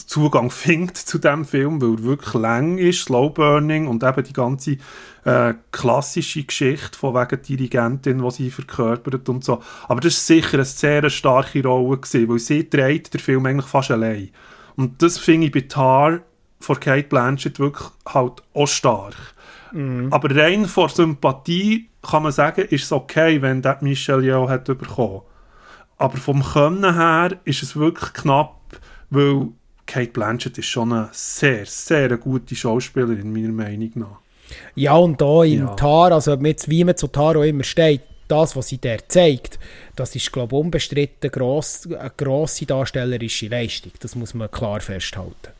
Zugang 0.06 0.50
findet 0.50 0.96
zu 0.96 1.18
dem 1.18 1.44
Film, 1.44 1.80
weil 1.80 1.92
er 1.92 2.02
wirklich 2.02 2.34
lang 2.34 2.78
ist, 2.78 3.04
Slow 3.04 3.30
Burning 3.30 3.86
und 3.86 4.02
eben 4.02 4.24
die 4.24 4.32
ganze 4.32 4.76
äh, 5.24 5.54
klassische 5.70 6.44
Geschichte 6.44 6.98
von 6.98 7.14
wegen 7.14 7.42
Dirigentin, 7.42 8.22
die 8.22 8.30
sie 8.30 8.50
verkörpert 8.50 9.28
und 9.28 9.44
so. 9.44 9.62
Aber 9.88 10.00
das 10.00 10.14
ist 10.14 10.26
sicher 10.26 10.54
eine 10.54 10.64
sehr 10.64 11.08
starke 11.10 11.62
Rolle 11.62 11.98
gewesen, 11.98 12.28
weil 12.28 12.38
sie 12.38 12.68
trägt 12.68 13.14
den 13.14 13.20
Film 13.20 13.46
eigentlich 13.46 13.66
fast 13.66 13.90
allein. 13.90 14.30
Und 14.76 15.02
das 15.02 15.18
finde 15.18 15.46
ich 15.46 15.52
bei 15.52 15.60
Tar 15.62 16.20
von 16.60 16.80
Kate 16.80 17.08
Blanchett 17.08 17.58
wirklich 17.58 17.88
halt 18.06 18.42
auch 18.54 18.66
stark. 18.66 19.34
Mm. 19.72 20.08
Aber 20.10 20.34
rein 20.34 20.66
vor 20.66 20.88
Sympathie 20.88 21.88
kann 22.02 22.22
man 22.22 22.32
sagen, 22.32 22.62
ist 22.62 22.84
es 22.84 22.92
okay, 22.92 23.42
wenn 23.42 23.62
das 23.62 23.82
Michelle 23.82 24.22
Yeoh 24.22 24.48
hat 24.48 24.64
bekommen. 24.64 25.22
Aber 25.98 26.16
vom 26.16 26.42
Können 26.42 26.94
her 26.94 27.38
ist 27.44 27.62
es 27.62 27.76
wirklich 27.76 28.12
knapp, 28.12 28.60
weil 29.10 29.48
Kate 29.86 30.12
Blanchett 30.12 30.58
ist 30.58 30.66
schon 30.66 30.92
eine 30.92 31.08
sehr, 31.12 31.66
sehr 31.66 32.16
gute 32.16 32.54
Schauspielerin, 32.54 33.32
meiner 33.32 33.52
Meinung 33.52 33.90
nach. 33.94 34.18
Ja, 34.74 34.96
und 34.96 35.20
da 35.20 35.44
in 35.44 35.60
ja. 35.60 35.74
Tar, 35.74 36.12
also 36.12 36.36
mit, 36.36 36.68
wie 36.68 36.84
man 36.84 36.96
zu 36.96 37.08
Taro 37.08 37.42
immer 37.42 37.64
steht, 37.64 38.02
das, 38.28 38.56
was 38.56 38.68
sie 38.68 38.78
der 38.78 39.06
zeigt, 39.08 39.58
das 39.96 40.14
ist, 40.16 40.32
glaube 40.32 40.56
ich, 40.56 40.62
unbestritten 40.62 41.30
gross, 41.30 41.86
eine 41.86 42.10
grosse 42.16 42.64
darstellerische 42.64 43.48
Leistung. 43.48 43.92
Das 44.00 44.14
muss 44.14 44.34
man 44.34 44.50
klar 44.50 44.80
festhalten. 44.80 45.52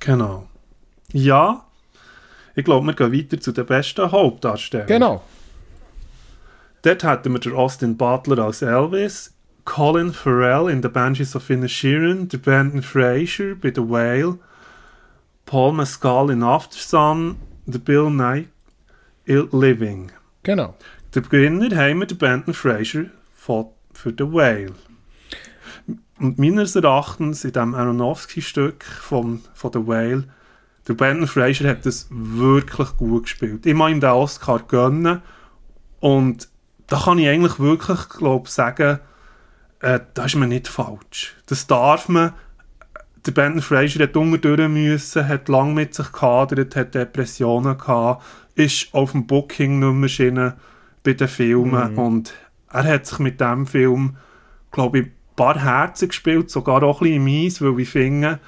Genau. 0.00 0.48
Ja, 1.12 1.64
ich 2.56 2.64
glaube, 2.64 2.86
wir 2.86 2.94
gehen 2.94 3.12
weiter 3.12 3.40
zu 3.40 3.52
den 3.52 3.66
besten 3.66 4.10
Hauptdarstellern. 4.10 4.86
Genau. 4.86 5.22
Dort 6.82 7.04
hatten 7.04 7.32
wir 7.32 7.40
den 7.40 7.52
Austin 7.52 7.96
Butler 7.96 8.44
als 8.44 8.62
Elvis, 8.62 9.32
Colin 9.64 10.12
Farrell 10.12 10.68
in 10.68 10.82
The 10.82 10.88
Banshees 10.88 11.34
of 11.36 11.48
Inisherin, 11.50 12.28
der 12.28 12.38
Brandon 12.38 12.82
Fraser 12.82 13.54
bei 13.54 13.72
The 13.74 13.88
Whale, 13.88 14.38
Paul 15.46 15.72
Mescal 15.72 16.30
in 16.30 16.42
Aftersun, 16.42 17.36
der 17.66 17.78
Bill 17.78 18.10
Nye 18.10 18.46
in 19.24 19.48
Living. 19.52 20.12
Genau. 20.42 20.76
Der 21.14 21.22
Gewinner 21.22 21.74
haben 21.76 22.00
wir 22.00 22.06
den 22.06 22.18
Brandon 22.18 22.54
Fraser 22.54 23.06
für 23.34 24.14
The 24.16 24.32
Whale. 24.32 24.74
Und 26.18 26.38
meines 26.38 26.76
Erachtens 26.76 27.44
in 27.44 27.52
diesem 27.52 27.74
Aronofsky-Stück 27.74 28.84
von, 28.84 29.40
von 29.54 29.72
The 29.72 29.86
Whale, 29.86 30.24
der 30.86 30.94
Brandon 30.94 31.26
Fraser 31.26 31.68
hat 31.68 31.86
das 31.86 32.06
wirklich 32.10 32.96
gut 32.96 33.24
gespielt. 33.24 33.66
Ich 33.66 33.74
mag 33.74 33.90
ihm 33.90 34.00
den 34.00 34.10
Oscar 34.10 34.60
gönnen 34.60 35.22
und 36.00 36.48
da 36.86 36.98
kann 36.98 37.18
ich 37.18 37.28
eigentlich 37.28 37.58
wirklich, 37.58 38.08
glaube 38.08 38.48
sagen, 38.48 38.98
äh, 39.80 40.00
das 40.14 40.26
ist 40.26 40.34
mir 40.36 40.46
nicht 40.46 40.68
falsch. 40.68 41.34
Das 41.46 41.66
darf 41.66 42.08
man. 42.08 42.32
Der 43.26 43.32
Ben 43.32 43.60
Fraser 43.60 44.04
hat 44.04 44.16
unterdurch 44.16 44.68
müssen, 44.68 45.28
hat 45.28 45.48
lange 45.50 45.74
mit 45.74 45.92
sich 45.92 46.10
gehadert, 46.10 46.74
hat 46.74 46.94
Depressionen 46.94 47.76
gehabt, 47.76 48.24
ist 48.54 48.94
auf 48.94 49.12
dem 49.12 49.26
Booking 49.26 49.78
nicht 49.78 50.02
erschienen 50.02 50.54
bei 51.02 51.12
den 51.12 51.28
Filmen 51.28 51.92
mhm. 51.92 51.98
und 51.98 52.34
er 52.72 52.84
hat 52.84 53.04
sich 53.04 53.18
mit 53.18 53.38
dem 53.38 53.66
Film, 53.66 54.16
glaube 54.70 55.00
ich, 55.00 55.06
ein 55.06 55.12
paar 55.36 55.58
Herzen 55.58 56.08
gespielt, 56.08 56.50
sogar 56.50 56.82
auch 56.82 57.02
ein 57.02 57.10
bisschen 57.10 57.26
im 57.26 57.46
Eis, 57.46 57.60
weil 57.60 57.78
ich 57.78 57.90
finde, 57.90 58.38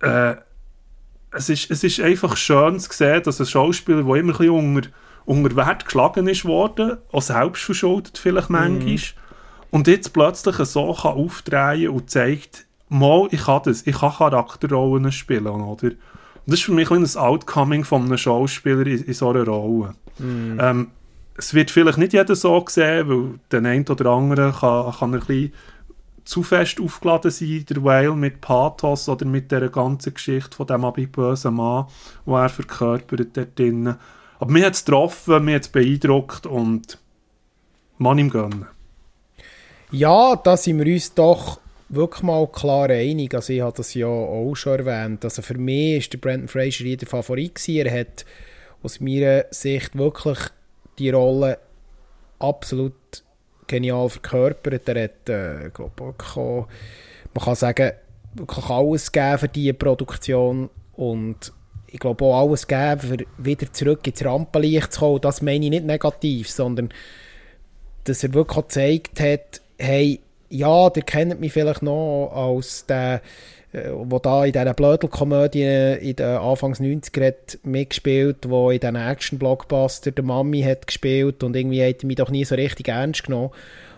äh, 0.00 0.34
es, 1.30 1.48
ist, 1.48 1.70
es 1.70 1.84
ist 1.84 2.00
einfach 2.00 2.36
schön 2.36 2.80
zu 2.80 2.92
sehen, 2.92 3.22
dass 3.22 3.38
ein 3.38 3.46
Schauspieler, 3.46 4.02
der 4.02 4.14
immer 4.16 4.32
ein 4.32 4.38
bisschen 4.38 4.50
unter, 4.50 4.88
unter 5.26 5.54
Wert 5.54 5.84
geschlagen 5.84 6.26
ist 6.26 6.44
worden, 6.44 6.96
auch 7.12 7.22
selbst 7.22 7.62
verschuldet 7.62 8.18
vielleicht 8.18 8.50
manchmal, 8.50 8.80
mhm 8.80 8.98
und 9.70 9.86
jetzt 9.86 10.12
plötzlich 10.12 10.56
so 10.56 10.92
kann 10.94 11.12
aufdrehen 11.12 11.90
und 11.90 12.10
zeigt, 12.10 12.66
mal, 12.88 13.28
ich 13.30 13.44
kann 13.44 13.62
das, 13.64 13.86
ich 13.86 13.98
kann 13.98 14.12
Charakterrollen 14.12 15.12
spielen, 15.12 15.46
oder? 15.46 15.90
das 16.48 16.60
ist 16.60 16.64
für 16.64 16.72
mich 16.72 16.90
ein 16.90 17.04
Outcoming 17.04 17.84
von 17.84 18.06
einem 18.06 18.16
Schauspieler 18.16 18.86
in, 18.86 19.04
in 19.04 19.12
so 19.12 19.28
einer 19.28 19.44
Rolle. 19.44 19.94
Mm. 20.18 20.58
Ähm, 20.58 20.90
es 21.36 21.52
wird 21.52 21.70
vielleicht 21.70 21.98
nicht 21.98 22.14
jeder 22.14 22.34
so 22.34 22.64
sehen, 22.68 23.08
weil 23.08 23.38
der 23.50 23.70
eine 23.70 23.84
oder 23.84 24.10
andere 24.10 24.54
kann, 24.58 24.92
kann 24.92 25.14
ein 25.14 25.20
bisschen 25.20 25.52
zu 26.24 26.42
fest 26.42 26.80
aufgeladen 26.80 27.30
sein, 27.30 27.66
der 27.68 27.84
Whale 27.84 28.16
mit 28.16 28.40
Pathos 28.40 29.10
oder 29.10 29.26
mit 29.26 29.52
der 29.52 29.68
ganzen 29.68 30.14
Geschichte 30.14 30.56
von 30.56 30.66
dem 30.66 30.90
bösen 31.12 31.54
Mann, 31.54 31.86
wo 32.24 32.36
er 32.36 32.48
verkörpert 32.48 33.36
dort 33.36 33.58
drinnen. 33.58 33.96
Aber 34.38 34.50
mir 34.50 34.66
hat 34.66 34.74
es 34.74 34.84
getroffen, 34.84 35.44
mir 35.44 35.56
hat 35.56 35.62
es 35.62 35.68
beeindruckt 35.68 36.46
und 36.46 36.98
man 37.98 38.18
ihm 38.18 38.30
gönnen. 38.30 38.66
Ja, 39.90 40.36
da 40.36 40.56
sind 40.56 40.84
wir 40.84 40.92
uns 40.92 41.14
doch 41.14 41.60
wirklich 41.88 42.22
mal 42.22 42.46
klar 42.48 42.90
einig. 42.90 43.34
Also 43.34 43.54
ich 43.54 43.62
habe 43.62 43.76
das 43.76 43.94
ja 43.94 44.06
auch 44.06 44.54
schon 44.54 44.80
erwähnt. 44.80 45.24
Also 45.24 45.40
für 45.40 45.56
mich 45.56 45.98
ist 45.98 46.12
der 46.12 46.18
Brandon 46.18 46.48
Fraser 46.48 46.84
hier 46.84 46.98
der 46.98 47.08
Favorit. 47.08 47.66
Er 47.68 48.00
hat 48.00 48.26
aus 48.82 49.00
meiner 49.00 49.46
Sicht 49.50 49.96
wirklich 49.96 50.38
die 50.98 51.08
Rolle 51.08 51.58
absolut 52.38 52.94
genial 53.66 54.10
verkörpert. 54.10 54.88
Er 54.88 55.04
hat, 55.04 55.28
äh, 55.30 55.70
glaub, 55.72 55.98
auch, 56.00 56.68
man 57.34 57.44
kann 57.44 57.54
sagen, 57.54 57.92
wirklich 58.34 58.66
alles 58.68 59.10
geben 59.10 59.38
für 59.38 59.48
diese 59.48 59.74
Produktion 59.74 60.68
und 60.96 61.52
ich 61.86 61.98
glaube 61.98 62.26
auch 62.26 62.40
alles 62.42 62.66
geben, 62.66 63.00
für 63.00 63.16
wieder 63.38 63.72
zurück 63.72 64.06
ins 64.06 64.22
Rampenlicht 64.22 64.92
zu 64.92 65.00
kommen. 65.00 65.20
Das 65.22 65.40
meine 65.40 65.64
ich 65.64 65.70
nicht 65.70 65.86
negativ, 65.86 66.50
sondern 66.50 66.90
dass 68.04 68.22
er 68.22 68.34
wirklich 68.34 68.66
gezeigt 68.66 69.20
hat, 69.20 69.62
hey, 69.78 70.20
ja, 70.50 70.90
der 70.90 71.02
kennt 71.02 71.40
mich 71.40 71.52
vielleicht 71.52 71.82
noch 71.82 72.30
als 72.34 72.86
der, 72.86 73.20
äh, 73.72 73.90
wo 73.92 74.18
da 74.18 74.44
in 74.44 74.52
dieser 74.52 74.74
Blödelkomödie 74.74 75.98
in 76.00 76.16
den 76.16 76.26
Anfangs 76.26 76.80
90er 76.80 77.26
hat 77.26 77.58
mitgespielt, 77.62 78.48
wo 78.48 78.70
in 78.70 78.80
diesen 78.80 78.96
Action-Blockbuster 78.96 80.10
der 80.10 80.24
Mami 80.24 80.62
hat 80.62 80.86
gespielt 80.86 81.42
und 81.42 81.54
irgendwie 81.54 81.86
hat 81.86 82.02
er 82.02 82.06
mich 82.06 82.16
doch 82.16 82.30
nie 82.30 82.44
so 82.44 82.54
richtig 82.54 82.88
ernst 82.88 83.24
genommen. 83.24 83.50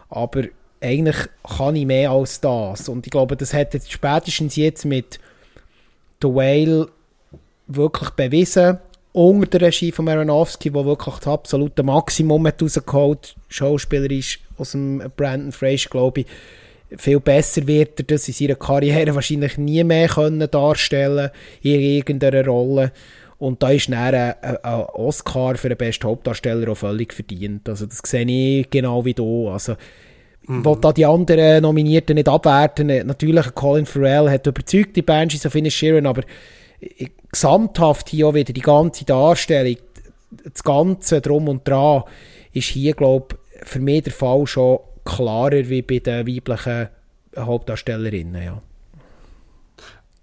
Aber 0.09 0.43
eigentlich 0.81 1.17
kann 1.57 1.77
ich 1.77 1.87
mehr 1.87 2.11
als 2.11 2.41
das. 2.41 2.89
Und 2.89 3.07
ich 3.07 3.11
glaube, 3.11 3.37
das 3.37 3.55
hat 3.55 3.75
jetzt 3.75 3.93
spätestens 3.93 4.57
jetzt 4.57 4.85
mit 4.85 5.21
The 6.23 6.29
Whale 6.29 6.89
wirklich 7.67 8.11
bewiesen 8.11 8.79
unter 9.13 9.59
der 9.59 9.69
Regie 9.69 9.93
von 9.93 10.09
Aronofsky, 10.09 10.73
wo 10.73 10.85
wirklich 10.85 11.17
das 11.17 11.27
absolute 11.27 11.83
Maximum 11.83 12.47
hat 12.47 12.63
rausgeholt, 12.63 13.35
schauspielerisch 13.49 14.41
aus 14.57 14.73
dem 14.73 15.03
Brandon 15.17 15.53
Fraser, 15.53 15.91
glaube 15.91 16.21
ich, 16.21 16.27
viel 16.97 17.21
besser 17.21 17.67
wird 17.67 18.01
er 18.01 18.05
das 18.05 18.27
in 18.29 18.35
seiner 18.35 18.57
Karriere 18.57 19.15
wahrscheinlich 19.15 19.59
nie 19.59 19.85
mehr 19.85 20.09
können 20.09 20.51
darstellen 20.51 21.31
in 21.63 21.81
irgendeiner 21.81 22.45
Rolle. 22.45 22.93
Und 23.39 23.63
da 23.63 23.71
ist 23.71 23.89
dann 23.89 24.15
ein, 24.15 24.35
ein 24.43 24.81
Oscar 24.93 25.57
für 25.57 25.69
den 25.69 25.79
besten 25.79 26.07
Hauptdarsteller 26.07 26.71
auch 26.71 26.77
völlig 26.77 27.15
verdient. 27.15 27.69
Also 27.69 27.87
das 27.87 28.01
sehe 28.05 28.61
ich 28.61 28.71
genau 28.71 29.05
wie 29.05 29.15
du. 29.15 29.49
Also 29.49 29.77
ich 30.43 30.65
will 30.65 30.77
da 30.81 30.93
die 30.93 31.07
anderen 31.07 31.63
Nominierten 31.63 32.17
nicht 32.17 32.29
abwerten. 32.29 32.89
Natürlich, 33.07 33.55
Colin 33.55 33.87
Farrell 33.87 34.29
hat 34.29 34.47
überzeugt, 34.47 34.97
die 34.97 35.03
Banshees 35.03 35.47
of 35.47 35.55
Inisherin, 35.55 36.07
aber 36.07 36.23
gesamthaft 37.33 38.09
hier 38.09 38.29
auch 38.29 38.35
wieder 38.35 38.53
die 38.53 38.61
ganze 38.61 39.05
Darstellung, 39.05 39.77
das 40.31 40.63
Ganze 40.63 41.21
drum 41.21 41.49
und 41.49 41.67
dran, 41.67 42.05
ist 42.53 42.69
hier, 42.69 42.95
glaube 42.95 43.37
ich, 43.61 43.69
für 43.69 43.81
mich 43.81 44.05
der 44.05 44.13
Fall 44.13 44.47
schon 44.47 44.79
klarer 45.05 45.69
wie 45.69 45.83
bei 45.83 45.99
den 45.99 46.27
weiblichen 46.27 46.89
Hauptdarstellerinnen, 47.37 48.43
ja. 48.43 48.63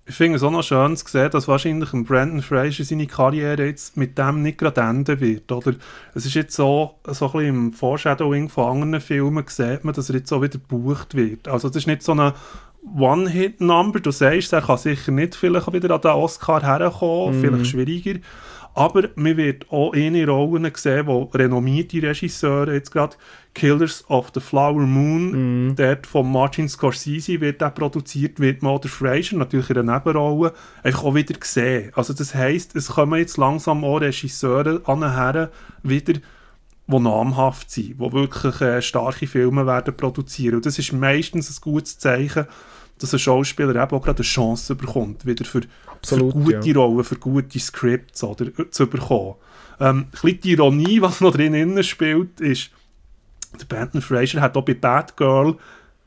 Ich 0.09 0.15
finde 0.15 0.37
es 0.37 0.43
auch 0.43 0.51
noch 0.51 0.63
schön 0.63 0.95
zu 0.95 1.05
sehen, 1.05 1.29
dass 1.31 1.49
wahrscheinlich 1.49 1.91
ein 1.91 2.05
Brandon 2.05 2.41
Fraser 2.41 2.85
seine 2.85 3.07
Karriere 3.07 3.65
jetzt 3.65 3.97
mit 3.97 4.17
dem 4.17 4.41
nicht 4.41 4.57
gerade 4.57 4.79
enden 4.79 5.19
wird. 5.19 5.51
Oder 5.51 5.73
es 6.15 6.25
ist 6.25 6.33
jetzt 6.33 6.55
so, 6.55 6.95
so 7.05 7.25
ein 7.25 7.31
bisschen 7.33 7.47
im 7.49 7.73
Foreshadowing 7.73 8.47
von 8.47 8.83
anderen 8.83 9.01
Filmen 9.01 9.43
sieht 9.49 9.83
man, 9.83 9.93
dass 9.93 10.09
er 10.09 10.15
jetzt 10.15 10.29
so 10.29 10.41
wieder 10.41 10.59
gebucht 10.59 11.13
wird. 11.13 11.49
Also 11.49 11.67
das 11.67 11.75
ist 11.75 11.87
nicht 11.87 12.03
so 12.03 12.13
eine 12.13 12.33
One-Hit-Number. 12.95 13.99
Du 13.99 14.11
sagst, 14.11 14.53
er 14.53 14.61
kann 14.61 14.77
sicher 14.77 15.11
nicht 15.11 15.35
vielleicht 15.35 15.71
wieder 15.73 15.93
an 15.95 16.01
den 16.01 16.11
Oscar 16.11 16.61
herkommen, 16.61 17.39
mm. 17.39 17.41
vielleicht 17.41 17.67
schwieriger. 17.67 18.19
Aber 18.77 19.09
man 19.15 19.37
wird 19.37 19.71
auch 19.71 19.91
eine 19.93 20.27
Rollen 20.27 20.71
sehen, 20.75 21.07
wo 21.07 21.23
renommierte 21.33 21.99
Regisseure, 21.99 22.75
jetzt 22.75 22.91
gerade 22.91 23.15
Killers 23.55 24.05
of 24.07 24.29
the 24.35 24.39
Flower 24.39 24.81
Moon, 24.81 25.69
mm. 25.69 25.75
dort 25.75 26.05
von 26.05 26.31
Martin 26.31 26.69
Scorsese 26.69 27.41
wird 27.41 27.59
der 27.59 27.71
produziert, 27.71 28.39
wird 28.39 28.61
man 28.61 28.79
der 28.79 28.91
Fraser, 28.91 29.35
natürlich 29.35 29.71
in 29.71 29.79
einer 29.79 29.95
Nebenrolle, 29.95 30.53
einfach 30.83 31.05
auch 31.05 31.15
wieder 31.15 31.33
sehen. 31.41 31.91
Also 31.95 32.13
das 32.13 32.35
heisst, 32.35 32.75
es 32.75 32.89
kommen 32.89 33.19
jetzt 33.19 33.37
langsam 33.37 33.83
auch 33.83 33.97
Regisseure 33.97 34.81
anher 34.85 35.49
wieder, 35.81 36.13
die 36.87 36.99
namhaft 36.99 37.71
sind, 37.71 37.99
die 37.99 38.11
wirklich 38.13 38.61
äh, 38.61 38.81
starke 38.83 39.25
Filme 39.25 39.65
werden 39.65 39.97
produzieren. 39.97 40.57
Und 40.57 40.67
das 40.67 40.77
ist 40.77 40.93
meistens 40.93 41.49
ein 41.49 41.61
gutes 41.61 41.97
Zeichen, 41.97 42.45
dass 42.99 43.13
ein 43.13 43.19
Schauspieler 43.19 43.75
eben 43.75 43.91
auch 43.91 44.03
gerade 44.03 44.17
eine 44.17 44.23
Chance 44.23 44.75
bekommt, 44.75 45.25
wieder 45.25 45.45
für, 45.45 45.61
Absolut, 45.87 46.33
für 46.33 46.39
gute 46.39 46.69
ja. 46.69 46.75
Rollen, 46.75 47.03
für 47.03 47.15
gute 47.15 47.59
Scripts 47.59 48.23
oder, 48.23 48.47
zu 48.71 48.87
bekommen. 48.87 49.35
Ähm, 49.79 50.07
ein 50.23 50.39
die 50.41 50.51
Ironie, 50.51 51.01
was 51.01 51.21
noch 51.21 51.33
drin 51.33 51.83
spielt, 51.83 52.41
ist, 52.41 52.71
der 53.59 53.65
Brandon 53.65 54.01
Fraser 54.01 54.41
hat 54.41 54.57
auch 54.57 54.65
bei 54.65 54.73
Bad 54.73 55.17
Girl, 55.17 55.55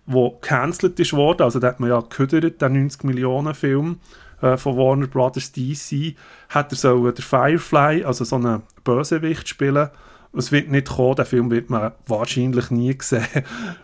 wo 0.06 0.30
cancelled 0.40 0.98
ist 0.98 1.12
worden, 1.12 1.42
also 1.42 1.58
da 1.58 1.68
hat 1.68 1.80
man 1.80 1.90
ja 1.90 2.00
gehört, 2.00 2.60
der 2.60 2.68
90 2.68 3.04
Millionen 3.04 3.54
Film 3.54 4.00
äh, 4.40 4.56
von 4.56 4.76
Warner 4.76 5.06
Brothers 5.06 5.52
DC, 5.52 6.14
hat 6.48 6.72
er 6.72 6.76
so 6.76 7.10
der 7.10 7.24
Firefly, 7.24 8.04
also 8.04 8.24
so 8.24 8.36
einen 8.36 8.62
Bösewicht 8.84 9.48
spielen. 9.48 9.90
Es 10.32 10.52
wird 10.52 10.70
nicht 10.70 10.88
kommen, 10.88 11.16
der 11.16 11.26
Film 11.26 11.50
wird 11.50 11.70
man 11.70 11.92
wahrscheinlich 12.06 12.70
nie 12.70 12.96
sehen. 13.00 13.24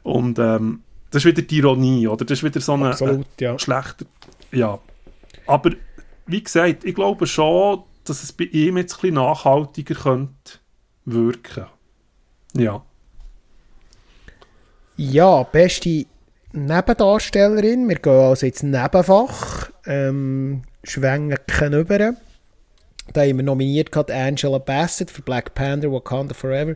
Und 0.03 0.39
ähm, 0.39 0.83
das 1.17 1.25
ist 1.25 1.31
wieder 1.35 1.47
die 1.47 1.57
Ironie, 1.57 2.07
oder? 2.09 2.27
Das 2.27 2.41
ist 2.41 2.45
wieder 2.45 2.61
so 2.61 2.75
ein 2.75 2.83
Absolut, 2.83 3.27
äh, 3.41 3.45
ja. 3.45 3.59
schlechter. 3.59 4.05
Ja. 4.53 4.79
Aber 5.47 5.71
wie 6.27 6.43
gesagt, 6.43 6.85
ich 6.85 6.95
glaube 6.95 7.27
schon, 7.27 7.85
dass 8.05 8.23
es 8.23 8.35
bei 8.35 8.45
ihm 8.45 8.77
jetzt 8.77 8.97
ein 8.97 9.01
bisschen 9.01 9.15
nachhaltiger 9.15 9.95
könnte 9.95 10.59
wirken. 11.07 11.65
Ja. 12.55 12.85
Ja, 14.99 15.43
beste 15.45 16.05
Nebendarstellerin. 16.53 17.89
Wir 17.89 17.97
gehen 17.97 18.13
also 18.13 18.45
ins 18.45 18.63
Nebenfach. 18.63 19.71
Ähm, 19.87 20.65
schwenken 20.85 21.73
über. 21.73 22.15
Da 23.15 23.23
haben 23.23 23.37
wir 23.39 23.43
nominiert 23.43 23.91
gehabt 23.91 24.11
Angela 24.11 24.59
Bassett 24.59 25.11
für 25.11 25.23
Black 25.23 25.55
Panther, 25.55 25.91
Wakanda 25.91 26.35
Forever, 26.35 26.75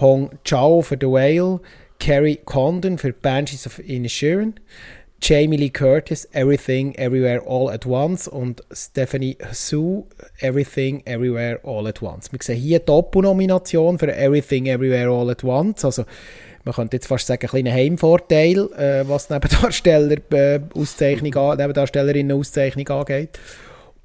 Hong 0.00 0.28
Chao 0.44 0.82
für 0.82 0.98
The 1.00 1.06
Whale, 1.06 1.60
Carrie 1.98 2.38
Condon 2.44 2.98
für 2.98 3.12
Banshees 3.12 3.66
of 3.66 3.78
Inisherin, 3.78 4.54
Jamie 5.20 5.56
Lee 5.56 5.70
Curtis, 5.70 6.28
Everything, 6.32 6.94
Everywhere, 6.96 7.42
All 7.46 7.70
at 7.70 7.86
Once 7.86 8.28
und 8.28 8.62
Stephanie 8.72 9.38
Sue, 9.52 10.04
Everything, 10.40 11.02
Everywhere, 11.06 11.60
All 11.62 11.86
at 11.86 12.02
Once. 12.02 12.30
Wir 12.30 12.40
sehen 12.42 12.58
hier 12.58 12.80
Doppelnomination 12.80 13.98
für 13.98 14.14
Everything, 14.14 14.66
Everywhere, 14.66 15.08
All 15.08 15.30
at 15.30 15.42
Once. 15.42 15.84
Also 15.84 16.04
man 16.64 16.74
könnte 16.74 16.96
jetzt 16.96 17.06
fast 17.06 17.26
sagen, 17.26 17.42
ein 17.42 17.48
kleiner 17.48 17.72
Heimvorteil, 17.72 18.70
äh, 18.72 19.08
was 19.08 19.30
Nebendarsteller, 19.30 20.16
äh, 20.32 20.60
Auszeichnung, 20.74 21.56
Nebendarstellerinnen 21.56 22.36
Auszeichnung 22.36 22.88
angeht. 22.88 23.38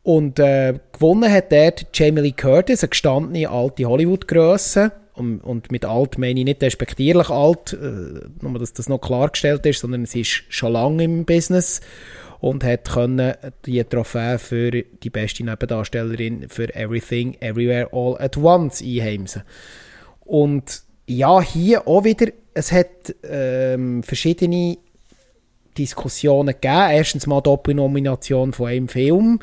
Und 0.04 0.40
äh, 0.40 0.76
gewonnen 0.92 1.32
hat 1.32 1.52
dort 1.52 1.88
Jamie 1.94 2.22
Lee 2.22 2.32
Curtis, 2.32 2.84
eine 2.84 2.90
gestandene 2.90 3.50
alte 3.50 3.86
Hollywood-Grösse 3.86 4.92
und, 5.20 5.40
und 5.42 5.72
mit 5.72 5.86
alt 5.86 6.18
meine 6.18 6.40
ich 6.40 6.46
nicht 6.46 6.62
despektierlich 6.62 7.30
alt, 7.30 7.74
äh, 7.74 8.22
nur 8.42 8.60
dass 8.60 8.74
das 8.74 8.90
noch 8.90 9.00
klargestellt 9.00 9.66
ist, 9.66 9.82
sondern 9.82 10.06
sie 10.06 10.22
ist 10.22 10.44
schon 10.50 10.74
lange 10.74 11.04
im 11.04 11.26
Business 11.26 11.82
und 12.40 12.64
hat 12.64 12.90
können 12.90 13.34
die 13.66 13.84
Trophäe 13.84 14.40
für 14.40 14.72
die 14.72 15.10
beste 15.10 15.44
Nebendarstellerin 15.44 16.48
für 16.50 16.74
Everything, 16.74 17.36
Everywhere, 17.42 17.90
All 17.92 18.18
at 18.20 18.38
Once 18.38 18.82
einheimsen. 18.82 19.44
Und 20.22 20.84
ja, 21.06 21.42
hier 21.42 21.88
auch 21.88 22.04
wieder, 22.04 22.28
es 22.54 22.72
hat 22.72 23.16
ähm, 23.24 24.04
verschiedene 24.04 24.78
Diskussionen 25.78 26.54
gegeben. 26.54 26.92
Erstens 26.92 27.28
mal 27.28 27.42
Doppelnomination 27.42 28.54
von 28.54 28.68
einem 28.68 28.88
Film. 28.88 29.40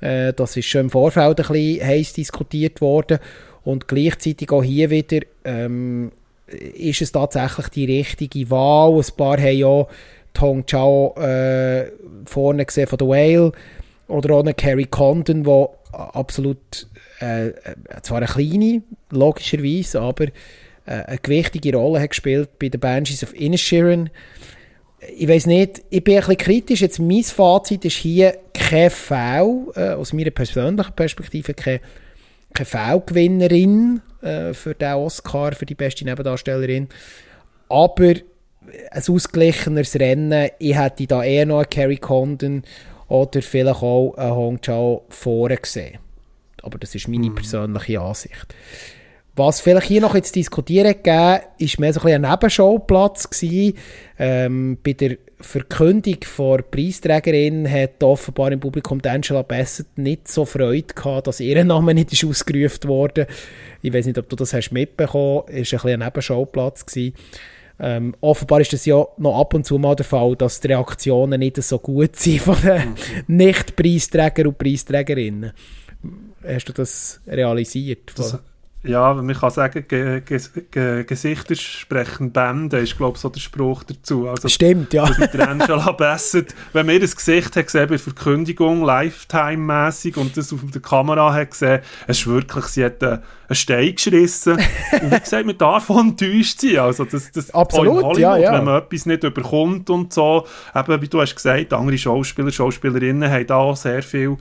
Äh, 0.00 0.32
das 0.32 0.56
ist 0.56 0.66
schon 0.66 0.82
im 0.82 0.90
Vorfeld 0.90 1.40
ein 1.40 1.46
bisschen 1.46 1.86
heiß 1.86 2.12
diskutiert 2.12 2.80
worden. 2.80 3.18
Und 3.64 3.88
gleichzeitig 3.88 4.50
auch 4.50 4.62
hier 4.62 4.90
wieder 4.90 5.20
ähm, 5.44 6.12
ist 6.46 7.02
es 7.02 7.12
tatsächlich 7.12 7.68
die 7.68 7.86
richtige 7.86 8.50
Wahl. 8.50 8.98
Ein 8.98 9.16
paar 9.16 9.38
haben 9.38 9.56
ja 9.56 9.86
Tong 10.34 10.66
Chao 10.66 11.14
äh, 11.16 11.90
vorne 12.26 12.66
gesehen 12.66 12.86
von 12.86 12.98
The 12.98 13.06
Whale 13.06 13.52
oder 14.08 14.34
auch 14.34 14.40
eine 14.40 14.54
Carrie 14.54 14.86
Condon, 14.86 15.44
die 15.44 15.66
absolut 15.92 16.88
äh, 17.20 17.52
zwar 18.02 18.18
eine 18.18 18.26
kleine, 18.26 18.82
logischerweise, 19.10 20.00
aber 20.00 20.24
äh, 20.24 20.30
eine 21.06 21.18
gewichtige 21.18 21.76
Rolle 21.76 22.00
hat 22.00 22.10
gespielt 22.10 22.58
bei 22.58 22.68
den 22.68 22.80
Banshees 22.80 23.22
of 23.22 23.34
Inisherin. 23.34 24.10
Ich 25.16 25.28
weiß 25.28 25.46
nicht, 25.46 25.82
ich 25.90 26.02
bin 26.02 26.14
ein 26.14 26.20
bisschen 26.20 26.38
kritisch. 26.38 26.80
Jetzt 26.80 26.98
mein 26.98 27.22
Fazit 27.22 27.84
ist 27.84 27.96
hier, 27.96 28.36
kein 28.52 28.90
Foul, 28.90 29.72
äh, 29.76 29.90
aus 29.90 30.12
meiner 30.12 30.30
persönlichen 30.30 30.92
Perspektive, 30.94 31.54
keine, 31.54 31.80
keine 32.54 32.66
Foul-Gewinnerin 32.66 34.00
äh, 34.22 34.54
für 34.54 34.74
den 34.74 34.94
Oscar, 34.94 35.52
für 35.52 35.66
die 35.66 35.74
beste 35.74 36.04
Nebendarstellerin. 36.04 36.88
Aber 37.68 38.14
ein 38.90 39.02
ausgeglicheneres 39.08 39.96
Rennen, 39.96 40.50
ich 40.58 40.76
hätte 40.76 41.06
da 41.06 41.22
eher 41.22 41.46
noch 41.46 41.68
Carrie 41.68 41.98
Condon 41.98 42.62
oder 43.08 43.42
vielleicht 43.42 43.82
auch 43.82 44.14
einen 44.14 44.34
Hong 44.34 44.60
Chao 44.60 45.04
vorne 45.08 45.56
gesehen. 45.56 45.98
Aber 46.62 46.78
das 46.78 46.94
ist 46.94 47.08
meine 47.08 47.28
mhm. 47.28 47.34
persönliche 47.34 48.00
Ansicht. 48.00 48.46
Was 49.36 49.60
vielleicht 49.60 49.88
hier 49.88 50.00
noch 50.00 50.14
jetzt 50.14 50.36
diskutieren 50.36 50.94
gegeben, 50.94 51.40
ist 51.58 51.80
mehr 51.80 51.92
so 51.92 52.00
ein, 52.02 52.24
ein 52.24 52.30
Nebenschauplatz 52.30 53.28
gewesen. 53.28 53.76
Ähm, 54.18 54.78
bei 54.82 54.92
der 54.92 55.18
Verkündung 55.44 56.16
der 56.20 56.62
Preisträgerin 56.62 57.70
hat 57.70 58.02
offenbar 58.02 58.52
im 58.52 58.60
Publikum 58.60 59.00
Angela 59.04 59.42
Bassett 59.42 59.96
nicht 59.96 60.28
so 60.28 60.44
Freude 60.44 60.94
gehabt, 60.94 61.26
dass 61.26 61.40
ihr 61.40 61.64
Name 61.64 61.94
nicht 61.94 62.12
ist 62.12 62.24
ausgerufen 62.24 62.88
wurde. 62.88 63.26
Ich 63.82 63.92
weiß 63.92 64.06
nicht, 64.06 64.18
ob 64.18 64.28
du 64.28 64.36
das 64.36 64.52
hast 64.54 64.72
mitbekommen 64.72 65.44
hast. 65.46 65.72
Es 65.72 65.72
war 65.72 65.84
ein, 65.84 66.02
ein 66.02 66.06
Nebenschauplatz 66.06 66.86
gewesen. 66.86 67.14
Ähm, 67.78 68.14
offenbar 68.20 68.60
ist 68.60 68.72
das 68.72 68.86
ja 68.86 69.04
noch 69.18 69.38
ab 69.38 69.52
und 69.54 69.66
zu 69.66 69.78
mal 69.78 69.96
der 69.96 70.04
Fall, 70.04 70.36
dass 70.36 70.60
die 70.60 70.68
Reaktionen 70.68 71.40
nicht 71.40 71.60
so 71.62 71.78
gut 71.78 72.16
sind 72.16 72.40
von 72.40 72.56
den 72.62 72.90
mhm. 72.90 72.94
Nicht-Preisträger 73.26 74.48
und 74.48 74.58
Preisträgerinnen. 74.58 75.52
Hast 76.46 76.68
du 76.68 76.72
das 76.72 77.20
realisiert? 77.26 78.12
Das, 78.16 78.38
ja, 78.84 79.14
man 79.14 79.34
kann 79.34 79.50
sagen, 79.50 79.84
ge 79.88 80.20
ge 80.20 80.40
ge 80.70 81.04
Gesichter 81.04 81.54
sprechen 81.54 82.32
Bände, 82.32 82.78
ist 82.78 82.96
glaube 82.96 83.16
ich 83.16 83.22
so 83.22 83.28
der 83.30 83.40
Spruch 83.40 83.82
dazu. 83.82 84.28
Also, 84.28 84.48
Stimmt, 84.48 84.92
ja. 84.92 85.08
Der 85.08 85.48
Angela 85.48 85.92
Bassett, 85.98 86.54
wenn 86.72 86.86
man 86.86 86.94
ihr 86.96 87.00
das 87.00 87.16
Gesicht 87.16 87.56
hat 87.56 87.66
gesehen 87.66 87.88
bei 87.88 87.96
Verkündigung, 87.96 88.84
Lifetime-mäßig 88.84 90.16
und 90.16 90.36
das 90.36 90.52
auf 90.52 90.60
der 90.72 90.82
Kamera 90.82 91.32
hat 91.32 91.52
gesehen, 91.52 91.80
es 92.06 92.18
ist 92.18 92.26
wirklich, 92.26 92.66
sie 92.66 92.84
hat 92.84 93.02
einen, 93.02 93.22
Stein 93.50 93.94
geschrissen. 93.94 94.54
und 94.54 95.10
wie 95.10 95.20
gesagt, 95.20 95.46
man 95.46 95.58
darf 95.58 95.88
enttäuscht 95.88 96.60
sein. 96.60 96.78
Also 96.78 97.04
das, 97.04 97.30
das 97.30 97.52
Absolut, 97.52 98.18
ja, 98.18 98.36
ja. 98.36 98.52
wenn 98.52 98.64
man 98.64 98.82
etwas 98.82 99.06
nicht 99.06 99.22
überkommt 99.22 99.90
und 99.90 100.12
so. 100.12 100.46
Eben, 100.74 101.02
wie 101.02 101.08
du 101.08 101.20
hast 101.20 101.34
gesagt, 101.34 101.72
andere 101.72 101.98
Schauspieler, 101.98 102.50
Schauspielerinnen 102.50 103.30
haben 103.30 103.46
da 103.46 103.56
auch 103.56 103.76
sehr 103.76 104.02
viel 104.02 104.36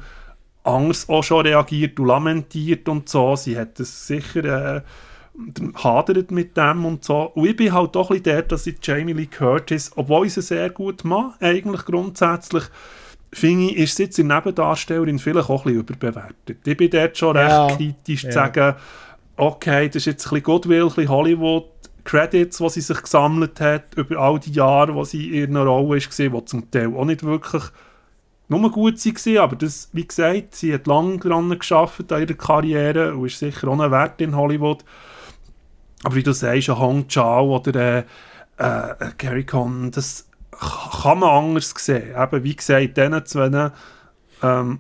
anders 0.64 1.10
auch 1.10 1.24
schon 1.24 1.46
reagiert 1.46 2.00
und 2.00 2.08
lamentiert 2.08 2.88
und 2.90 3.10
so. 3.10 3.36
Sie 3.36 3.58
hat 3.58 3.80
es 3.80 4.08
sicher 4.08 4.78
äh, 4.78 4.82
hadert 5.76 6.32
mit 6.32 6.56
dem 6.58 6.86
und 6.86 7.04
so. 7.04 7.32
Und 7.34 7.46
ich 7.46 7.56
bin 7.56 7.74
halt 7.74 7.96
doch 7.96 8.10
ein 8.10 8.22
bisschen 8.22 8.24
der, 8.24 8.42
dass 8.44 8.68
ich 8.68 8.76
Jamie 8.82 9.14
Lee 9.14 9.26
Curtis, 9.26 9.92
obwohl 9.96 10.28
ich 10.28 10.34
sie 10.34 10.42
sehr 10.42 10.70
gut 10.70 11.04
mache, 11.04 11.34
eigentlich 11.42 11.86
grundsätzlich, 11.86 12.64
finde 13.32 13.72
ich, 13.72 13.78
ist 13.78 13.98
sie 13.98 14.04
jetzt 14.04 14.20
in 14.20 14.28
Nebendarstellerin 14.28 15.20
vielleicht 15.20 15.50
auch 15.50 15.66
ein 15.66 15.74
bisschen 15.74 15.80
überbewertet. 15.80 16.58
Ich 16.66 16.78
bin 16.78 16.90
dort 16.90 17.18
schon 17.18 17.36
ja. 17.36 17.66
recht 17.66 17.78
kritisch 17.78 18.24
ja. 18.24 18.30
zu 18.30 18.34
sagen, 18.36 18.76
okay, 19.38 19.88
das 19.88 19.98
ist 19.98 20.06
jetzt 20.06 20.26
ein 20.28 20.30
bisschen 20.30 20.44
Goodwill, 20.44 20.84
ein 20.84 20.88
bisschen 20.88 21.10
Hollywood, 21.10 21.66
Credits, 22.04 22.58
die 22.58 22.70
sie 22.70 22.82
sich 22.82 23.02
gesammelt 23.02 23.60
hat 23.60 23.96
über 23.96 24.18
all 24.18 24.40
die 24.40 24.52
Jahre, 24.52 24.94
wo 24.94 25.04
sie 25.04 25.40
in 25.42 25.56
einer 25.56 25.66
Rolle 25.66 25.90
war, 25.90 26.40
die 26.40 26.46
zum 26.46 26.70
Teil 26.70 26.94
auch 26.96 27.06
nicht 27.06 27.24
wirklich 27.24 27.64
nur 28.48 28.72
gut 28.72 29.06
war, 29.06 29.44
aber 29.44 29.56
das, 29.56 29.90
wie 29.94 30.06
gesagt, 30.06 30.56
sie 30.56 30.74
hat 30.74 30.88
lange 30.88 31.18
daran 31.18 31.50
geschafft 31.58 32.12
an 32.12 32.22
ihrer 32.22 32.34
Karriere 32.34 33.16
und 33.16 33.26
ist 33.26 33.40
sicher 33.40 33.68
auch 33.68 33.80
ein 33.80 33.92
Wert 33.92 34.22
in 34.22 34.36
Hollywood. 34.36 34.84
Aber 36.04 36.16
wie 36.16 36.24
du 36.24 36.34
sagst, 36.34 36.70
ein 36.70 36.78
Hong 36.78 37.08
Chao 37.08 37.56
oder 37.56 37.76
äh, 38.00 38.04
äh, 38.58 39.12
Gary 39.18 39.46
Conn, 39.46 39.92
das 39.92 40.28
kann 41.02 41.20
man 41.20 41.30
anders 41.30 41.74
sehen. 41.78 42.16
Eben, 42.16 42.44
wie 42.44 42.56
gesagt, 42.56 42.98
diesen 42.98 43.26
zwei 43.26 43.72
ähm, 44.44 44.80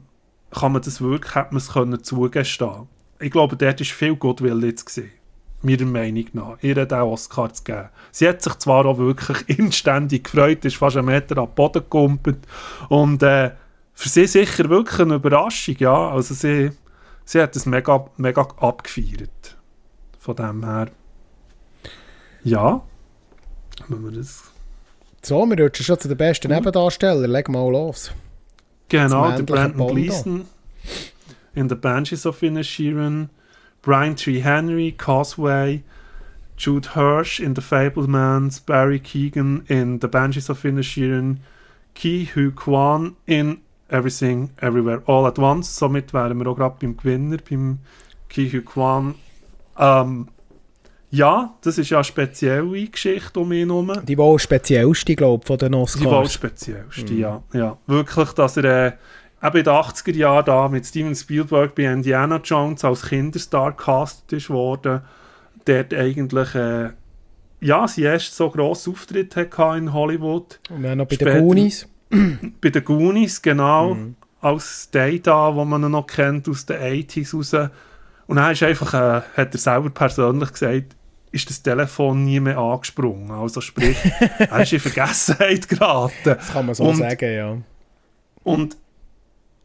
kann 0.51 0.71
man 0.71 0.81
das 0.81 1.01
wirklich, 1.01 1.33
hätte 1.33 1.53
man 1.53 1.57
es 1.57 1.71
können 1.71 2.03
zugestehen. 2.03 2.87
Ich 3.19 3.31
glaube, 3.31 3.55
dort 3.55 3.79
war 3.79 3.85
viel 3.85 4.15
Goodwill 4.15 4.63
jetzt 4.65 4.85
gesehen 4.85 5.11
meiner 5.63 5.85
Meinung 5.85 6.25
nach, 6.33 6.57
ihr 6.61 6.75
den 6.75 7.01
Oscar 7.01 7.53
zu 7.53 7.63
geben. 7.63 7.89
Sie 8.11 8.27
hat 8.27 8.41
sich 8.41 8.53
zwar 8.55 8.85
auch 8.85 8.97
wirklich 8.97 9.47
inständig 9.59 10.25
gefreut, 10.25 10.65
ist 10.65 10.77
fast 10.77 10.97
einen 10.97 11.07
Meter 11.07 11.37
am 11.37 11.53
Boden 11.53 11.83
gekumpelt 11.83 12.39
und 12.89 13.23
äh, 13.23 13.51
für 13.93 14.09
sie 14.09 14.25
sicher 14.25 14.69
wirklich 14.69 14.99
eine 14.99 15.15
Überraschung, 15.15 15.75
ja. 15.79 16.09
Also 16.11 16.33
sie, 16.33 16.71
sie 17.25 17.41
hat 17.41 17.55
es 17.55 17.65
mega, 17.65 18.05
mega 18.17 18.41
abgefeiert. 18.57 19.57
Von 20.19 20.35
dem 20.35 20.65
her. 20.65 20.89
Ja. 22.43 22.81
Wenn 23.87 24.03
wir 24.03 24.11
das... 24.11 24.43
So, 25.21 25.45
wir 25.45 25.63
rutschen 25.63 25.85
schon 25.85 25.99
zu 25.99 26.07
den 26.07 26.17
besten 26.17 26.49
mhm. 26.49 26.55
Nebendarstellern. 26.55 27.29
Leg 27.29 27.49
mal 27.49 27.69
los. 27.69 28.11
Genau, 28.89 29.31
der 29.31 29.43
Brandon 29.43 29.87
Gleeson 29.87 30.45
in 31.55 31.69
The 31.69 31.75
Banshees 31.75 32.25
of 32.25 32.41
Inisherin, 32.43 33.29
Brian 33.83 34.15
Tree 34.15 34.39
Henry, 34.39 34.93
Causeway, 34.93 35.83
Jude 36.55 36.95
Hirsch 36.95 37.39
in 37.39 37.53
The 37.53 37.61
Fablemans, 37.61 38.65
Barry 38.65 38.99
Keegan 38.99 39.65
in 39.67 39.99
The 39.99 40.07
Banshees 40.07 40.49
of 40.49 40.63
Inisherin, 40.63 41.39
Ki 41.93 42.25
Hu 42.33 42.51
Kwan 42.51 43.17
in 43.27 43.59
Everything, 43.89 44.51
Everywhere, 44.61 45.03
All 45.05 45.27
at 45.27 45.37
Once. 45.37 45.67
Somit 45.67 46.13
wären 46.13 46.39
wir 46.39 46.47
auch 46.47 46.55
gerade 46.55 46.77
beim 46.79 46.95
Gewinner, 46.95 47.37
beim 47.37 47.79
Ki 48.29 48.61
Kwan. 48.61 49.15
Ähm, 49.77 50.29
ja, 51.11 51.53
das 51.61 51.77
ist 51.77 51.89
ja 51.89 51.97
eine 51.97 52.05
spezielle 52.05 52.87
Geschichte 52.87 53.39
um 53.39 53.51
ihn 53.51 53.69
herum. 53.69 53.91
Die 54.03 54.17
wohl 54.17 54.39
speziellste, 54.39 55.15
glaube 55.15 55.41
ich, 55.43 55.47
von 55.47 55.57
den 55.57 55.73
Oscars. 55.75 56.01
Die 56.01 56.09
wohl 56.09 56.29
speziellste, 56.29 57.13
mhm. 57.13 57.19
ja, 57.19 57.43
ja. 57.53 57.77
Wirklich, 57.85 58.31
dass 58.31 58.57
er 58.57 58.87
äh, 58.87 58.91
eben 59.43 59.57
in 59.57 59.63
den 59.63 59.73
80er 59.73 60.15
Jahren 60.15 60.45
da 60.45 60.67
mit 60.67 60.85
Steven 60.85 61.15
Spielberg 61.15 61.75
bei 61.75 61.83
Indiana 61.83 62.37
Jones 62.43 62.83
als 62.83 63.03
Kinderstar 63.03 63.75
castet 63.75 64.33
ist 64.33 64.49
worden. 64.49 65.01
Dort 65.65 65.93
eigentlich... 65.93 66.55
Äh, 66.55 66.89
ja, 67.63 67.87
sein 67.87 68.03
erst 68.03 68.35
so 68.35 68.49
grosser 68.49 68.91
Auftritt 68.91 69.35
hatte 69.35 69.77
in 69.77 69.93
Hollywood. 69.93 70.59
Und 70.69 70.83
dann 70.83 70.97
noch 70.97 71.07
bei 71.07 71.15
Später, 71.15 71.35
den 71.35 71.45
Goonies 71.45 71.87
bei 72.61 72.69
den 72.69 72.83
Goonies, 72.83 73.41
genau, 73.41 73.95
mhm. 73.95 74.15
als 74.41 74.89
Data, 74.91 75.55
wo 75.55 75.65
man 75.65 75.89
noch 75.89 76.07
kennt 76.07 76.47
aus 76.47 76.65
den 76.65 76.77
80s 76.77 77.35
raus. 77.35 77.69
Und 78.27 78.35
dann 78.35 78.51
ist 78.51 78.63
einfach, 78.63 78.93
äh, 78.93 79.21
hat 79.35 79.53
er 79.53 79.57
selber 79.57 79.89
persönlich 79.89 80.51
gesagt, 80.51 80.95
ist 81.31 81.49
das 81.49 81.63
Telefon 81.63 82.25
nie 82.25 82.39
mehr 82.39 82.57
angesprungen. 82.57 83.31
Also 83.31 83.59
sprich, 83.61 83.97
er 84.37 84.61
ist 84.61 84.73
in 84.73 84.79
Vergessenheit 84.79 85.67
geraten. 85.67 86.13
Das 86.23 86.51
kann 86.51 86.67
man 86.67 86.75
so 86.75 86.83
und, 86.83 86.97
sagen, 86.97 87.33
ja. 87.33 87.57
Und 88.43 88.77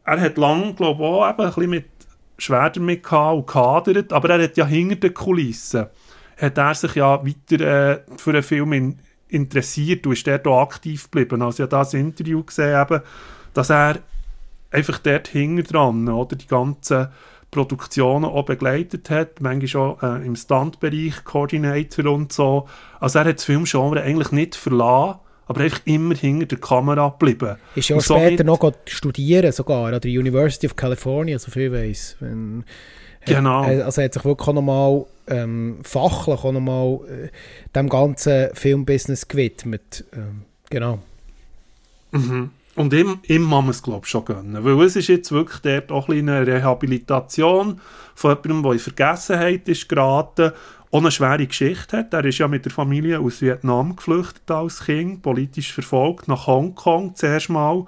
er 0.09 0.20
hat 0.20 0.38
lange, 0.38 0.74
glaube 0.74 1.02
ich, 1.02 1.09
auch 1.09 1.22
ein 1.22 1.36
bisschen 1.36 1.70
mit 1.70 1.86
schwer 2.38 2.70
damit 2.70 3.11
und 3.12 3.46
kadert, 3.46 4.12
aber 4.12 4.30
er 4.30 4.44
hat 4.44 4.56
ja 4.56 4.66
hinter 4.66 4.96
den 4.96 5.14
Kulissen 5.14 5.86
hat 6.40 6.59
er 6.59 6.74
sich 6.74 6.94
ja 6.94 7.24
weiter 7.24 7.61
äh, 7.61 8.00
für 8.16 8.30
einen 8.30 8.42
Film 8.42 8.72
in, 8.72 8.98
interessiert 9.28 10.06
und 10.06 10.12
ist 10.12 10.26
dort 10.26 10.46
auch 10.46 10.62
aktiv 10.62 11.11
geblieben. 11.11 11.42
Also 11.42 11.64
ich 11.64 11.70
habe 11.70 11.70
das 11.70 11.94
Interview 11.94 12.42
gesehen, 12.42 12.80
eben, 12.80 13.02
dass 13.54 13.70
er 13.70 13.98
einfach 14.70 14.98
dort 14.98 15.28
hinten 15.28 15.64
dran, 15.64 16.09
oder, 16.09 16.36
die 16.36 16.46
ganzen 16.46 17.09
Produktionen 17.50 18.26
auch 18.26 18.44
begleitet 18.44 19.11
hat, 19.11 19.40
manchmal 19.40 19.82
auch 19.82 20.02
äh, 20.02 20.26
im 20.26 20.36
Standbereich 20.36 21.24
Coordinator 21.24 22.12
und 22.12 22.32
so. 22.32 22.68
Also 23.00 23.18
er 23.18 23.24
hat 23.24 23.38
das 23.38 23.44
Filmgenre 23.44 24.02
eigentlich 24.02 24.32
nicht 24.32 24.54
verlassen, 24.54 25.20
aber 25.49 25.62
einfach 25.62 25.80
immer 25.86 26.14
hinter 26.14 26.46
der 26.46 26.59
Kamera 26.59 27.09
geblieben. 27.09 27.57
Ist 27.74 27.88
ja 27.88 27.96
auch 27.96 28.03
später 28.03 28.44
noch 28.44 28.72
studieren 28.86 29.51
sogar 29.51 29.92
an 29.92 30.01
der 30.01 30.11
University 30.11 30.66
of 30.66 30.76
California, 30.76 31.38
so 31.38 31.51
viel 31.51 31.62
ich 31.62 31.72
weiß. 31.72 32.16
Genau. 33.24 33.62
Also 33.62 34.01
er 34.01 34.05
hat 34.07 34.14
sich 34.14 34.24
wirklich 34.24 34.49
auch 34.49 34.53
nochmal 34.53 35.05
ähm, 35.26 35.80
fachlich 35.82 36.44
auch 36.44 36.53
nochmal 36.53 37.01
äh, 37.09 37.28
dem 37.74 37.88
ganzen 37.88 38.49
Filmbusiness 38.55 39.28
gewidmet. 39.28 40.05
Ähm, 40.14 40.42
genau. 40.70 41.01
Mhm. 42.12 42.51
Und 42.74 42.92
ihm, 42.92 43.18
ihm 43.26 43.42
muss 43.42 43.62
man 43.62 43.70
es, 43.70 43.82
glaube 43.82 44.03
ich, 44.05 44.11
schon 44.11 44.24
gönnen. 44.24 44.64
Weil 44.64 44.80
es 44.82 44.94
ist 44.94 45.09
jetzt 45.09 45.32
wirklich 45.32 45.59
dort 45.62 45.90
auch 45.90 46.09
eine 46.09 46.46
Rehabilitation 46.46 47.80
von 48.14 48.30
jemandem, 48.30 48.62
der 48.62 48.72
in 48.72 48.78
Vergessenheit 48.78 49.68
ist 49.68 49.88
geraten, 49.88 50.53
auch 50.91 51.01
eine 51.01 51.11
schwere 51.11 51.47
Geschichte 51.47 51.99
hat. 51.99 52.14
Er 52.14 52.24
ist 52.24 52.39
ja 52.39 52.49
mit 52.49 52.64
der 52.64 52.72
Familie 52.72 53.20
aus 53.20 53.43
Vietnam 53.43 53.97
geflüchtet 53.97 54.51
als 54.51 54.84
Kind, 54.84 55.22
politisch 55.22 55.72
verfolgt, 55.72 56.28
nach 56.28 56.47
Hongkong 56.47 57.14
zuerst 57.14 57.51
mal. 57.51 57.84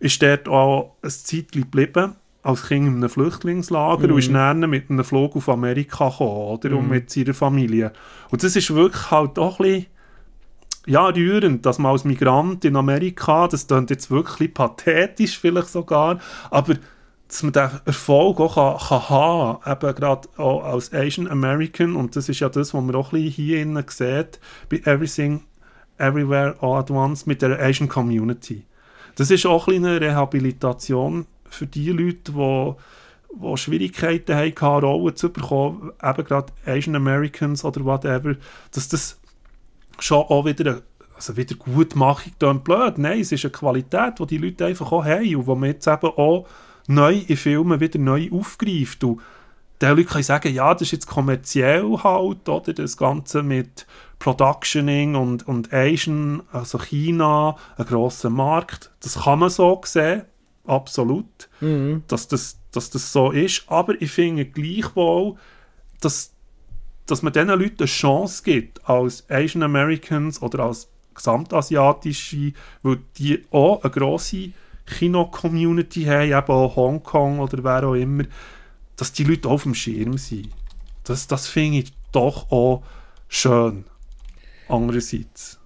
Ist 0.00 0.22
dort 0.22 0.48
auch 0.48 0.96
ein 1.02 1.10
Zeitchen 1.10 1.62
geblieben 1.62 2.14
als 2.42 2.68
Kind 2.68 2.86
in 2.86 2.96
einem 2.96 3.08
Flüchtlingslager 3.10 4.06
mhm. 4.06 4.12
und 4.12 4.18
ist 4.18 4.32
dann 4.32 4.60
mit 4.70 4.90
einem 4.90 5.04
Flug 5.04 5.36
auf 5.36 5.48
Amerika 5.48 6.08
gekommen, 6.08 6.30
oder? 6.30 6.70
Mhm. 6.70 6.76
Und 6.76 6.88
mit 6.88 7.10
seiner 7.10 7.34
Familie. 7.34 7.92
Und 8.30 8.42
das 8.42 8.56
ist 8.56 8.74
wirklich 8.74 9.10
halt 9.10 9.38
auch 9.38 9.60
ein 9.60 9.66
bisschen, 9.66 9.86
ja, 10.86 11.06
rührend, 11.06 11.66
dass 11.66 11.78
man 11.78 11.92
als 11.92 12.04
Migrant 12.04 12.64
in 12.64 12.76
Amerika, 12.76 13.46
das 13.48 13.66
klingt 13.66 13.90
jetzt 13.90 14.10
wirklich 14.10 14.54
pathetisch 14.54 15.38
vielleicht 15.38 15.68
sogar, 15.68 16.18
aber 16.50 16.76
dass 17.28 17.42
man 17.42 17.52
den 17.52 17.70
Erfolg 17.84 18.40
auch 18.40 18.54
kann, 18.54 18.88
kann 18.88 19.08
haben 19.10 19.70
eben 19.70 19.94
gerade 19.94 20.28
auch 20.38 20.64
als 20.64 20.92
Asian 20.92 21.28
American, 21.28 21.94
und 21.94 22.16
das 22.16 22.28
ist 22.28 22.40
ja 22.40 22.48
das, 22.48 22.74
was 22.74 22.82
man 22.82 22.94
auch 22.94 23.12
ein 23.12 23.22
hier 23.22 23.60
innen 23.60 23.84
sieht, 23.88 24.40
bei 24.70 24.78
Everything, 24.78 25.42
Everywhere, 25.98 26.56
All 26.60 26.78
at 26.78 26.90
Once, 26.90 27.26
mit 27.26 27.42
der 27.42 27.60
Asian 27.60 27.88
Community 27.88 28.64
das 29.18 29.32
ist 29.32 29.46
auch 29.46 29.66
eine 29.66 30.00
Rehabilitation 30.00 31.26
für 31.50 31.66
die 31.66 31.90
Leute, 31.90 32.30
die 32.32 32.74
die 33.34 33.56
Schwierigkeiten 33.56 34.36
hatten, 34.36 34.84
Rollen 34.84 35.16
zu 35.16 35.32
bekommen, 35.32 35.90
eben 36.00 36.24
gerade 36.24 36.52
Asian 36.64 36.94
Americans 36.94 37.64
oder 37.64 37.84
whatever, 37.84 38.36
dass 38.70 38.88
das 38.88 39.18
schon 39.98 40.18
auch 40.18 40.44
wieder, 40.44 40.82
also 41.16 41.36
wieder 41.36 41.56
Gutmachung 41.56 42.32
dann 42.38 42.62
blöd. 42.62 42.98
Nein, 42.98 43.18
es 43.18 43.32
ist 43.32 43.44
eine 43.44 43.50
Qualität, 43.50 44.20
die 44.20 44.26
die 44.26 44.38
Leute 44.38 44.66
einfach 44.66 44.92
auch 44.92 45.04
haben 45.04 45.34
und 45.34 45.46
die 45.48 45.54
man 45.56 45.64
jetzt 45.64 45.88
eben 45.88 46.06
auch 46.06 46.46
neu 46.88 47.22
in 47.28 47.36
Filmen 47.36 47.80
wieder 47.80 47.98
neu 47.98 48.28
aufgreift. 48.32 49.04
Und 49.04 49.20
die 49.80 49.86
Leute 49.86 50.04
können 50.04 50.24
sagen, 50.24 50.52
ja, 50.52 50.72
das 50.72 50.82
ist 50.82 50.92
jetzt 50.92 51.06
kommerziell 51.06 51.98
halt, 52.02 52.48
oder, 52.48 52.72
das 52.72 52.96
Ganze 52.96 53.44
mit 53.44 53.86
Productioning 54.18 55.14
und, 55.14 55.46
und 55.46 55.72
Asian, 55.72 56.42
also 56.50 56.78
China, 56.78 57.56
ein 57.76 57.86
grosser 57.86 58.30
Markt, 58.30 58.90
das 59.00 59.22
kann 59.22 59.38
man 59.38 59.50
so 59.50 59.80
sehen, 59.84 60.22
absolut, 60.66 61.48
mhm. 61.60 62.02
dass, 62.08 62.26
das, 62.26 62.58
dass 62.72 62.90
das 62.90 63.12
so 63.12 63.30
ist, 63.30 63.64
aber 63.68 64.00
ich 64.02 64.10
finde 64.10 64.44
gleichwohl, 64.46 65.36
dass, 66.00 66.32
dass 67.06 67.22
man 67.22 67.32
diesen 67.32 67.48
Leuten 67.48 67.78
eine 67.78 67.86
Chance 67.86 68.42
gibt, 68.42 68.88
als 68.88 69.24
Asian 69.30 69.62
Americans 69.62 70.42
oder 70.42 70.64
als 70.64 70.88
gesamtasiatische, 71.14 72.52
weil 72.82 72.98
die 73.18 73.44
auch 73.50 73.82
eine 73.82 73.90
grosse 73.92 74.50
Kino-Community 74.88 76.04
haben, 76.04 76.28
eben 76.28 76.52
auch 76.52 76.76
Hongkong 76.76 77.38
oder 77.40 77.62
wer 77.62 77.88
auch 77.88 77.94
immer, 77.94 78.24
dass 78.96 79.12
die 79.12 79.24
Leute 79.24 79.48
auf 79.48 79.62
dem 79.62 79.74
Schirm 79.74 80.18
sind. 80.18 80.48
Das, 81.04 81.26
das 81.26 81.46
finde 81.46 81.78
ich 81.78 81.92
doch 82.12 82.50
auch 82.50 82.82
schön. 83.28 83.84
Andererseits. 84.68 85.58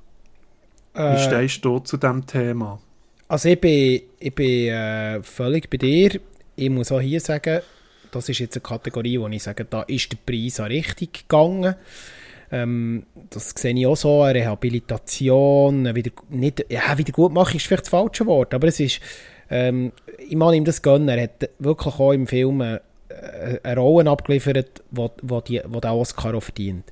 Äh, 0.95 1.15
Wie 1.15 1.23
stehst 1.23 1.65
du 1.65 1.79
zu 1.81 1.97
diesem 1.97 2.27
Thema? 2.27 2.81
Also 3.29 3.49
ich 3.49 3.61
bin, 3.61 4.03
ich 4.19 4.35
bin 4.35 4.69
äh, 4.69 5.23
völlig 5.23 5.71
bei 5.71 5.79
dir. 5.79 6.21
Ich 6.55 6.71
muss 6.71 6.93
auch 6.93 7.01
hier 7.01 7.21
sagen, 7.21 7.63
das 8.11 8.29
ist 8.29 8.39
jetzt 8.39 8.57
eine 8.57 8.63
Kategorie, 8.63 9.19
wo 9.19 9.27
ich 9.29 9.43
sage, 9.43 9.65
da 9.65 9.83
ist 9.83 10.13
der 10.13 10.19
Preis 10.25 10.61
auch 10.61 10.69
richtig 10.69 11.27
gegangen. 11.27 11.75
Ähm, 12.53 13.07
das 13.31 13.51
sehe 13.57 13.75
ich 13.75 13.87
auch 13.87 13.97
so, 13.97 14.23
eine 14.23 14.41
Rehabilitation, 14.41 15.95
wieder, 15.95 16.11
nicht, 16.29 16.67
ja, 16.69 16.97
Wiedergutmachung 16.97 17.57
ist 17.57 17.67
vielleicht 17.67 17.85
das 17.85 17.91
falsche 17.91 18.27
Wort, 18.27 18.53
aber 18.53 18.69
es 18.69 18.79
ist, 18.79 19.01
ähm, 19.51 19.93
ich 20.19 20.37
mag 20.37 20.55
ihm 20.55 20.65
das 20.65 20.83
gönnen, 20.83 21.09
er 21.09 21.23
hat 21.23 21.49
wirklich 21.59 21.95
auch 21.95 22.13
im 22.13 22.27
Film 22.27 22.61
eine, 22.61 22.83
eine 23.63 23.81
Rolle 23.81 24.11
abgeliefert, 24.11 24.83
die, 24.91 25.09
die, 25.23 25.41
die, 25.49 25.61
die 25.67 25.81
der 25.81 25.95
Oscar 25.95 26.35
auch 26.35 26.43
verdient. 26.43 26.85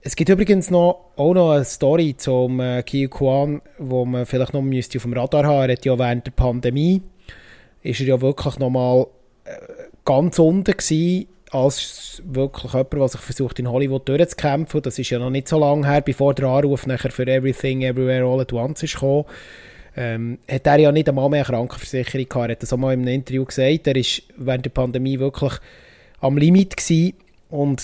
Es 0.00 0.14
gibt 0.14 0.30
übrigens 0.30 0.70
noch, 0.70 1.10
auch 1.16 1.34
noch 1.34 1.50
eine 1.50 1.64
Story 1.64 2.14
zum 2.16 2.60
äh, 2.60 2.84
Kiyo 2.84 3.08
Kwan, 3.08 3.60
wo 3.78 4.04
man 4.04 4.24
vielleicht 4.24 4.54
noch 4.54 4.62
müsste 4.62 4.98
auf 4.98 5.02
dem 5.02 5.14
Radar 5.14 5.44
haben. 5.44 5.68
Er 5.68 5.72
hat 5.72 5.84
ja 5.84 5.98
während 5.98 6.24
der 6.24 6.30
Pandemie 6.30 7.02
ist 7.82 8.00
er 8.00 8.06
ja 8.06 8.20
wirklich 8.20 8.58
noch 8.58 8.70
mal 8.70 9.06
äh, 9.44 9.50
ganz 10.04 10.38
unten 10.38 10.76
gewesen, 10.76 11.26
als 11.50 12.22
wirklich 12.24 12.72
jemand, 12.72 12.92
der 12.92 13.08
sich 13.08 13.20
versucht 13.20 13.58
in 13.58 13.70
Hollywood 13.70 14.08
durchzukämpfen. 14.08 14.82
Das 14.82 14.98
ist 14.98 15.10
ja 15.10 15.18
noch 15.18 15.30
nicht 15.30 15.48
so 15.48 15.58
lange 15.58 15.86
her, 15.86 16.00
bevor 16.00 16.34
der 16.34 16.48
Anruf 16.48 16.86
nachher 16.86 17.10
für 17.10 17.26
Everything, 17.26 17.82
Everywhere, 17.82 18.24
All 18.24 18.40
at 18.40 18.52
Once 18.52 18.82
ist 18.82 18.94
gekommen. 18.94 19.24
Ähm, 19.96 20.38
hat 20.50 20.66
er 20.66 20.78
ja 20.78 20.92
nicht 20.92 21.08
einmal 21.08 21.30
mehr 21.30 21.46
eine 21.48 21.56
Krankenversicherung 21.56 22.28
gehabt. 22.28 22.48
Er 22.48 22.52
hat 22.52 22.62
das 22.62 22.72
auch 22.72 22.76
mal 22.76 22.92
in 22.92 23.00
einem 23.00 23.14
Interview 23.14 23.44
gesagt. 23.44 23.86
Er 23.86 23.94
war 23.94 24.02
während 24.36 24.64
der 24.64 24.70
Pandemie 24.70 25.18
wirklich 25.18 25.54
am 26.20 26.36
Limit 26.36 26.76
gewesen. 26.76 27.14
und 27.48 27.82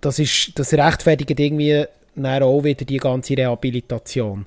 das, 0.00 0.18
ist, 0.18 0.52
das 0.58 0.72
rechtfertigt 0.72 1.38
irgendwie 1.38 1.84
auch 2.16 2.64
wieder 2.64 2.84
die 2.84 2.98
ganze 2.98 3.36
Rehabilitation. 3.36 4.46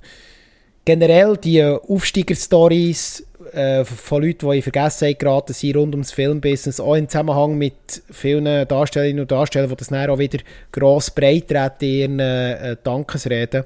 Generell 0.85 1.35
die 1.35 1.61
Aufsteiger-Stories 1.63 3.25
äh, 3.53 3.85
von 3.85 4.23
Leuten, 4.23 4.49
die 4.49 4.57
in 4.57 4.61
Vergessenheit 4.61 5.19
geraten 5.19 5.53
sind 5.53 5.75
rund 5.75 5.93
ums 5.93 6.11
Filmbusiness, 6.11 6.79
auch 6.79 6.95
im 6.95 7.07
Zusammenhang 7.07 7.57
mit 7.57 8.01
vielen 8.11 8.67
Darstellerinnen 8.67 9.21
und 9.21 9.31
Darstellern, 9.31 9.69
die 9.69 9.75
das 9.75 9.87
dann 9.87 10.09
auch 10.09 10.19
wieder 10.19 10.39
gross 10.71 11.11
breit 11.11 11.51
in 11.81 11.87
ihren 11.87 12.19
äh, 12.19 12.75
Dankesreden. 12.83 13.63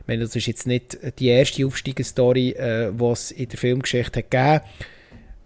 Ich 0.00 0.08
meine, 0.08 0.24
das 0.24 0.36
ist 0.36 0.46
jetzt 0.46 0.66
nicht 0.66 0.98
die 1.18 1.28
erste 1.28 1.66
Aufsteiger-Story, 1.66 2.50
äh, 2.50 2.92
die 2.92 3.04
es 3.04 3.30
in 3.30 3.48
der 3.48 3.58
Filmgeschichte 3.58 4.20
hat 4.20 4.30
gegeben 4.30 4.60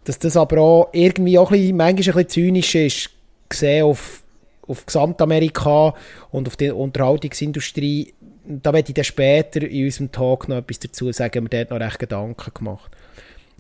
Dass 0.05 0.19
das 0.19 0.37
aber 0.37 0.59
auch 0.61 0.89
irgendwie 0.93 1.39
auch 1.39 1.51
ein 1.51 1.59
bisschen, 1.59 1.77
manchmal 1.77 1.97
ein 1.97 2.25
bisschen 2.25 2.29
zynisch 2.29 2.75
ist, 2.75 3.11
gesehen 3.49 3.85
auf, 3.85 4.23
auf 4.67 4.87
Gesamtamerika 4.87 5.95
und 6.31 6.47
auf 6.47 6.57
die 6.57 6.71
Unterhaltungsindustrie, 6.71 8.15
da 8.45 8.73
werde 8.73 8.89
ich 8.89 8.95
dann 8.95 9.05
später 9.05 9.63
in 9.63 9.85
unserem 9.85 10.13
Talk 10.13 10.49
noch 10.49 10.57
etwas 10.57 10.79
dazu 10.81 11.11
sagen, 11.13 11.45
wir 11.45 11.65
dort 11.65 11.71
noch 11.71 11.81
recht 11.81 11.99
Gedanken 11.99 12.55
gemacht 12.55 12.91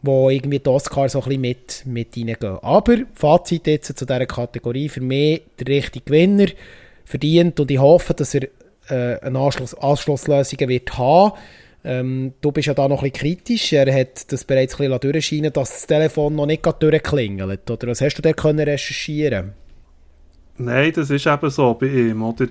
wo 0.03 0.31
irgendwie 0.31 0.59
die 0.59 0.69
Oscars 0.69 1.13
so 1.13 1.21
ein 1.21 1.25
bisschen 1.25 1.41
mit, 1.41 1.83
mit 1.87 2.17
reingehen. 2.17 2.59
Aber 2.63 2.97
Fazit 3.15 3.67
jetzt 3.67 3.97
zu 3.97 4.05
dieser 4.05 4.27
Kategorie, 4.27 4.89
für 4.89 5.01
mich 5.01 5.43
der 5.59 5.69
richtige 5.69 6.05
Gewinner 6.05 6.47
verdient 7.05 7.59
und 7.61 7.71
ich 7.71 7.79
hoffe, 7.79 8.15
dass 8.15 8.35
er 8.35 8.49
äh, 8.89 9.19
eine 9.21 9.39
Anschluss, 9.39 9.75
Anschlusslösung 9.75 10.69
wird 10.69 10.99
haben. 10.99 11.37
Ähm, 11.85 12.35
du 12.41 12.53
bist 12.53 12.67
ja 12.67 12.75
da 12.75 12.89
noch 12.89 13.03
ein 13.03 13.13
kritisch. 13.13 13.73
Er 13.73 13.93
hat 13.93 14.31
das 14.33 14.45
bereits 14.45 14.75
ein 14.75 14.89
bisschen 14.89 15.13
durchscheinen 15.13 15.53
dass 15.53 15.71
das 15.71 15.87
Telefon 15.87 16.35
noch 16.35 16.47
nicht 16.47 16.65
durchklingelt. 16.65 17.71
Oder 17.71 17.89
was 17.89 18.01
hast 18.01 18.17
du 18.17 18.23
da 18.23 18.33
können 18.33 18.61
recherchieren 18.61 19.53
Nein, 20.59 20.93
das 20.95 21.11
ist 21.11 21.27
eben 21.27 21.51
so 21.51 21.75
bei 21.75 21.87
ihm. 21.87 22.23
Oder? 22.23 22.47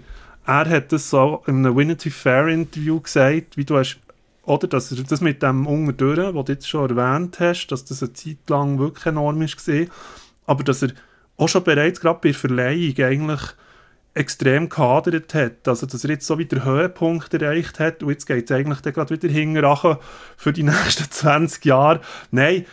Er 0.45 0.70
hat 0.70 0.91
das 0.91 1.10
so 1.10 1.43
in 1.47 1.66
einem 1.66 1.78
Winity 1.78 2.10
Fair 2.10 2.47
Interview 2.47 2.99
gesagt, 2.99 3.58
wie 3.58 3.64
du 3.64 3.78
hast 3.78 3.99
oder, 4.44 4.68
dass 4.68 4.89
das 4.89 5.22
mit 5.22 5.44
dem 5.44 5.68
Unterdurren, 5.68 6.36
was 6.36 6.46
du 6.46 6.54
jetzt 6.54 6.68
schon 6.68 6.98
erwähnt 6.98 7.39
hast, 7.39 7.68
dass 7.68 7.86
das 7.86 8.02
eine 8.02 8.14
Zeit 8.14 8.50
lang 8.50 8.80
wirklich 8.80 9.06
enorm 9.06 9.39
gesehen, 9.39 9.89
aber 10.46 10.64
dass 10.64 10.82
er 10.82 10.92
auch 11.38 11.48
schon 11.48 11.64
bereits 11.64 12.00
gerade 12.00 12.20
bei 12.22 12.30
der 12.30 12.39
Verleihung 12.39 12.98
eigentlich 12.98 13.42
extrem 14.14 14.68
gehadert 14.68 15.34
hat. 15.34 15.68
Also, 15.68 15.86
dass 15.86 16.04
er 16.04 16.12
jetzt 16.12 16.28
so 16.28 16.38
wieder 16.38 16.66
Höhepunkt 16.66 17.34
erreicht 17.34 17.80
hat 17.80 18.04
und 18.04 18.10
jetzt 18.10 18.26
geht 18.26 18.50
es 18.50 18.56
eigentlich 18.56 18.82
gerade 18.82 19.10
wieder 19.10 19.32
hinterher 19.32 20.00
für 20.36 20.52
die 20.52 20.64
nächsten 20.64 21.10
20 21.10 21.64
Jahre. 21.66 22.02
Nein, 22.32 22.66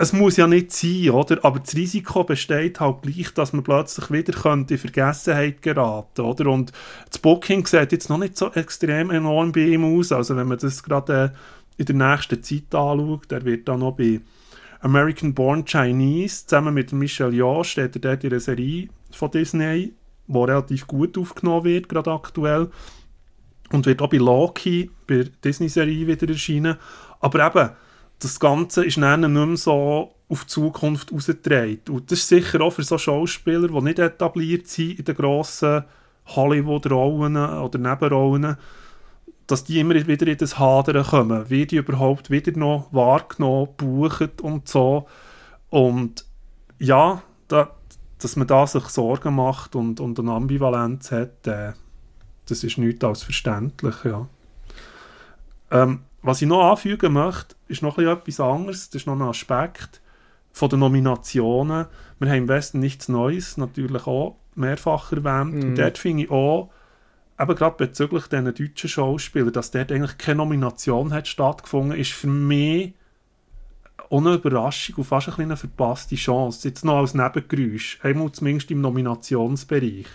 es 0.00 0.14
muss 0.14 0.38
ja 0.38 0.46
nicht 0.46 0.72
sein, 0.72 1.10
oder? 1.10 1.44
Aber 1.44 1.60
das 1.60 1.76
Risiko 1.76 2.24
besteht 2.24 2.80
halt 2.80 3.02
gleich, 3.02 3.34
dass 3.34 3.52
man 3.52 3.62
plötzlich 3.62 4.10
wieder 4.10 4.32
könnte 4.32 4.72
in 4.74 4.80
Vergessenheit 4.80 5.60
geraten, 5.60 6.22
oder? 6.22 6.46
Und 6.50 6.72
das 7.10 7.18
Booking 7.18 7.66
sieht 7.66 7.92
jetzt 7.92 8.08
noch 8.08 8.16
nicht 8.16 8.34
so 8.34 8.50
extrem 8.52 9.10
enorm 9.10 9.52
bei 9.52 9.60
ihm 9.60 9.84
aus. 9.84 10.10
Also 10.10 10.36
wenn 10.36 10.48
man 10.48 10.56
das 10.56 10.82
gerade 10.82 11.34
äh, 11.76 11.82
in 11.82 11.84
der 11.84 12.12
nächsten 12.12 12.42
Zeit 12.42 12.74
anschaut, 12.74 13.30
der 13.30 13.44
wird 13.44 13.68
dann 13.68 13.80
noch 13.80 13.92
bei 13.92 14.22
American 14.80 15.34
Born 15.34 15.66
Chinese 15.66 16.46
zusammen 16.46 16.72
mit 16.72 16.94
Michel 16.94 17.34
Yeoh 17.34 17.62
steht 17.62 17.94
er 17.96 18.00
dort 18.00 18.24
in 18.24 18.30
einer 18.30 18.40
Serie 18.40 18.88
von 19.10 19.30
Disney, 19.30 19.92
die 20.26 20.38
relativ 20.38 20.86
gut 20.86 21.18
aufgenommen 21.18 21.64
wird, 21.64 21.90
gerade 21.90 22.10
aktuell. 22.10 22.70
Und 23.70 23.84
wird 23.84 24.00
auch 24.00 24.08
bei 24.08 24.16
Loki, 24.16 24.90
bei 25.06 25.26
Disney-Serie 25.44 26.06
wieder 26.06 26.26
erscheinen. 26.26 26.78
Aber 27.20 27.46
eben, 27.46 27.70
das 28.20 28.38
Ganze 28.38 28.84
ist 28.84 28.98
dann 28.98 29.20
nicht 29.20 29.30
mehr 29.30 29.56
so 29.56 30.14
auf 30.28 30.42
die 30.42 30.46
Zukunft 30.48 31.12
ausgetragen. 31.12 31.80
Und 31.88 32.10
das 32.10 32.20
ist 32.20 32.28
sicher 32.28 32.60
auch 32.60 32.70
für 32.70 32.84
so 32.84 32.98
Schauspieler, 32.98 33.68
die 33.68 33.80
nicht 33.80 33.98
etabliert 33.98 34.68
sind 34.68 34.98
in 34.98 35.04
den 35.04 35.16
grossen 35.16 35.84
Hollywood-Rollen 36.26 37.36
oder 37.36 37.78
Nebenrollen, 37.78 38.56
dass 39.46 39.64
die 39.64 39.80
immer 39.80 39.94
wieder 39.94 40.26
in 40.26 40.38
das 40.38 40.58
Hadern 40.58 41.04
kommen. 41.04 41.50
Wie 41.50 41.66
die 41.66 41.76
überhaupt 41.76 42.30
wieder 42.30 42.56
noch 42.56 42.92
wahrgenommen, 42.92 43.70
buchen 43.76 44.30
und 44.42 44.68
so. 44.68 45.08
Und 45.70 46.24
ja, 46.78 47.22
da, 47.48 47.70
dass 48.18 48.36
man 48.36 48.46
da 48.46 48.66
sich 48.66 48.84
Sorgen 48.84 49.34
macht 49.34 49.74
und, 49.74 49.98
und 49.98 50.20
eine 50.20 50.32
Ambivalenz 50.32 51.10
hat, 51.10 51.46
äh, 51.46 51.72
das 52.46 52.62
ist 52.62 52.78
nichts 52.78 53.04
als 53.04 53.22
verständlich, 53.22 53.96
ja. 54.04 54.28
Ähm, 55.72 56.00
was 56.22 56.42
ich 56.42 56.48
noch 56.48 56.70
anfügen 56.70 57.12
möchte, 57.12 57.56
ist 57.68 57.82
noch 57.82 57.98
etwas 57.98 58.40
anderes. 58.40 58.90
Das 58.90 59.02
ist 59.02 59.06
noch 59.06 59.14
ein 59.14 59.22
Aspekt 59.22 60.00
von 60.52 60.68
den 60.68 60.80
Nominationen. 60.80 61.86
Wir 62.18 62.28
haben 62.28 62.38
im 62.38 62.48
Westen 62.48 62.80
nichts 62.80 63.08
Neues, 63.08 63.56
natürlich 63.56 64.06
auch 64.06 64.36
mehrfach 64.54 65.12
erwähnt. 65.12 65.54
Mm. 65.54 65.62
Und 65.62 65.70
mhm. 65.70 65.74
dort 65.76 65.98
finde 65.98 66.24
ich 66.24 66.30
auch, 66.30 66.70
eben 67.38 67.54
gerade 67.54 67.76
bezüglich 67.76 68.26
diesen 68.26 68.44
deutschen 68.54 68.90
Schauspielern, 68.90 69.52
dass 69.52 69.70
dort 69.70 69.90
eigentlich 69.92 70.18
keine 70.18 70.38
Nomination 70.38 71.12
hat 71.12 71.26
stattgefunden, 71.26 71.98
ist 71.98 72.12
für 72.12 72.26
mich 72.26 72.94
ohne 74.10 74.34
Überraschung 74.34 74.96
und 74.96 75.04
fast 75.04 75.28
ein 75.28 75.34
eine 75.44 75.56
verpasste 75.56 76.16
Chance. 76.16 76.68
Jetzt 76.68 76.84
noch 76.84 76.98
als 76.98 77.14
Nebengeräusch, 77.14 78.00
einmal 78.02 78.32
zumindest 78.32 78.70
im 78.70 78.80
Nominationsbereich. 78.80 80.06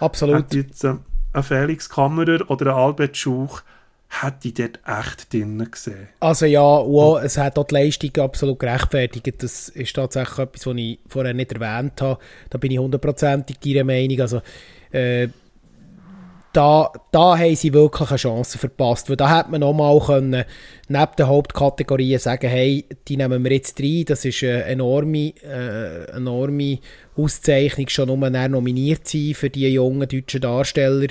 Absolut. 0.00 0.36
Hat 0.36 0.54
jetzt 0.54 0.84
äh, 0.84 0.94
ein 1.32 1.42
Felix 1.42 1.88
Kammerer 1.88 2.48
oder 2.50 2.72
ein 2.72 2.82
Albert 2.82 3.16
Schuch 3.16 3.62
hätte 4.08 4.48
ich 4.48 4.54
dort 4.54 4.80
echt 4.86 5.32
drin 5.32 5.66
gesehen. 5.70 6.08
Also 6.20 6.46
ja, 6.46 6.60
wow, 6.60 7.22
es 7.22 7.36
hat 7.36 7.58
auch 7.58 7.64
die 7.64 7.74
Leistung 7.74 8.16
absolut 8.18 8.58
gerechtfertigt. 8.58 9.42
Das 9.42 9.68
ist 9.68 9.94
tatsächlich 9.94 10.38
etwas, 10.38 10.66
was 10.66 10.76
ich 10.76 10.98
vorher 11.06 11.34
nicht 11.34 11.52
erwähnt 11.52 12.00
habe. 12.00 12.18
Da 12.50 12.58
bin 12.58 12.72
ich 12.72 12.78
hundertprozentig 12.78 13.58
deiner 13.58 13.84
Meinung. 13.84 14.20
Also, 14.20 14.40
äh, 14.90 15.28
da, 16.52 16.90
da 17.12 17.38
haben 17.38 17.54
sie 17.54 17.72
wirklich 17.72 18.10
eine 18.10 18.16
Chance 18.16 18.58
verpasst, 18.58 19.08
weil 19.08 19.16
da 19.16 19.38
hätte 19.38 19.50
man 19.50 19.60
nochmal 19.60 20.00
können, 20.00 20.44
neben 20.88 21.16
den 21.16 21.26
Hauptkategorien 21.26 22.18
sagen, 22.18 22.48
hey, 22.48 22.86
die 23.06 23.18
nehmen 23.18 23.44
wir 23.44 23.52
jetzt 23.52 23.78
rein, 23.80 24.04
das 24.06 24.24
ist 24.24 24.42
eine 24.42 24.64
enorme, 24.64 25.34
äh, 25.44 26.10
enorme 26.10 26.78
Auszeichnung, 27.16 27.88
schon 27.88 28.08
nur 28.08 28.30
nominiert 28.48 29.06
sein 29.06 29.34
für 29.34 29.50
die 29.50 29.68
jungen 29.68 30.08
deutschen 30.08 30.40
Darsteller. 30.40 31.08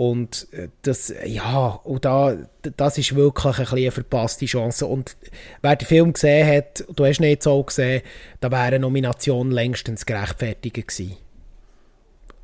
Und 0.00 0.46
äh, 0.52 0.68
das, 0.80 1.12
ja, 1.26 1.78
und 1.84 2.06
da, 2.06 2.34
das 2.62 2.96
ist 2.96 3.14
wirklich 3.16 3.58
ein 3.58 3.66
eine 3.66 3.90
verpasste 3.90 4.46
Chance. 4.46 4.86
Und 4.86 5.14
wer 5.60 5.76
den 5.76 5.86
Film 5.86 6.14
gesehen 6.14 6.48
hat, 6.48 6.86
du 6.96 7.04
hast 7.04 7.20
ihn 7.20 7.26
jetzt 7.26 7.46
auch 7.46 7.66
gesehen, 7.66 8.00
da 8.40 8.50
wäre 8.50 8.62
eine 8.62 8.78
Nomination 8.78 9.50
längstens 9.50 10.06
gerechtfertigt 10.06 10.88
gewesen. 10.88 11.18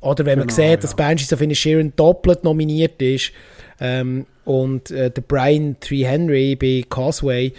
Oder 0.01 0.25
wenn 0.25 0.37
man 0.37 0.49
genau, 0.49 0.55
sieht, 0.55 0.69
ja. 0.69 0.77
dass 0.77 0.95
Banshees 0.95 1.33
of 1.33 1.41
Inisherin 1.41 1.93
doppelt 1.95 2.43
nominiert 2.43 3.01
ist 3.01 3.31
ähm, 3.79 4.27
und 4.45 4.91
äh, 4.91 5.09
der 5.09 5.23
Brian 5.23 5.77
Tree 5.79 6.05
Henry 6.05 6.55
bei 6.55 6.85
Causeway, 6.87 7.53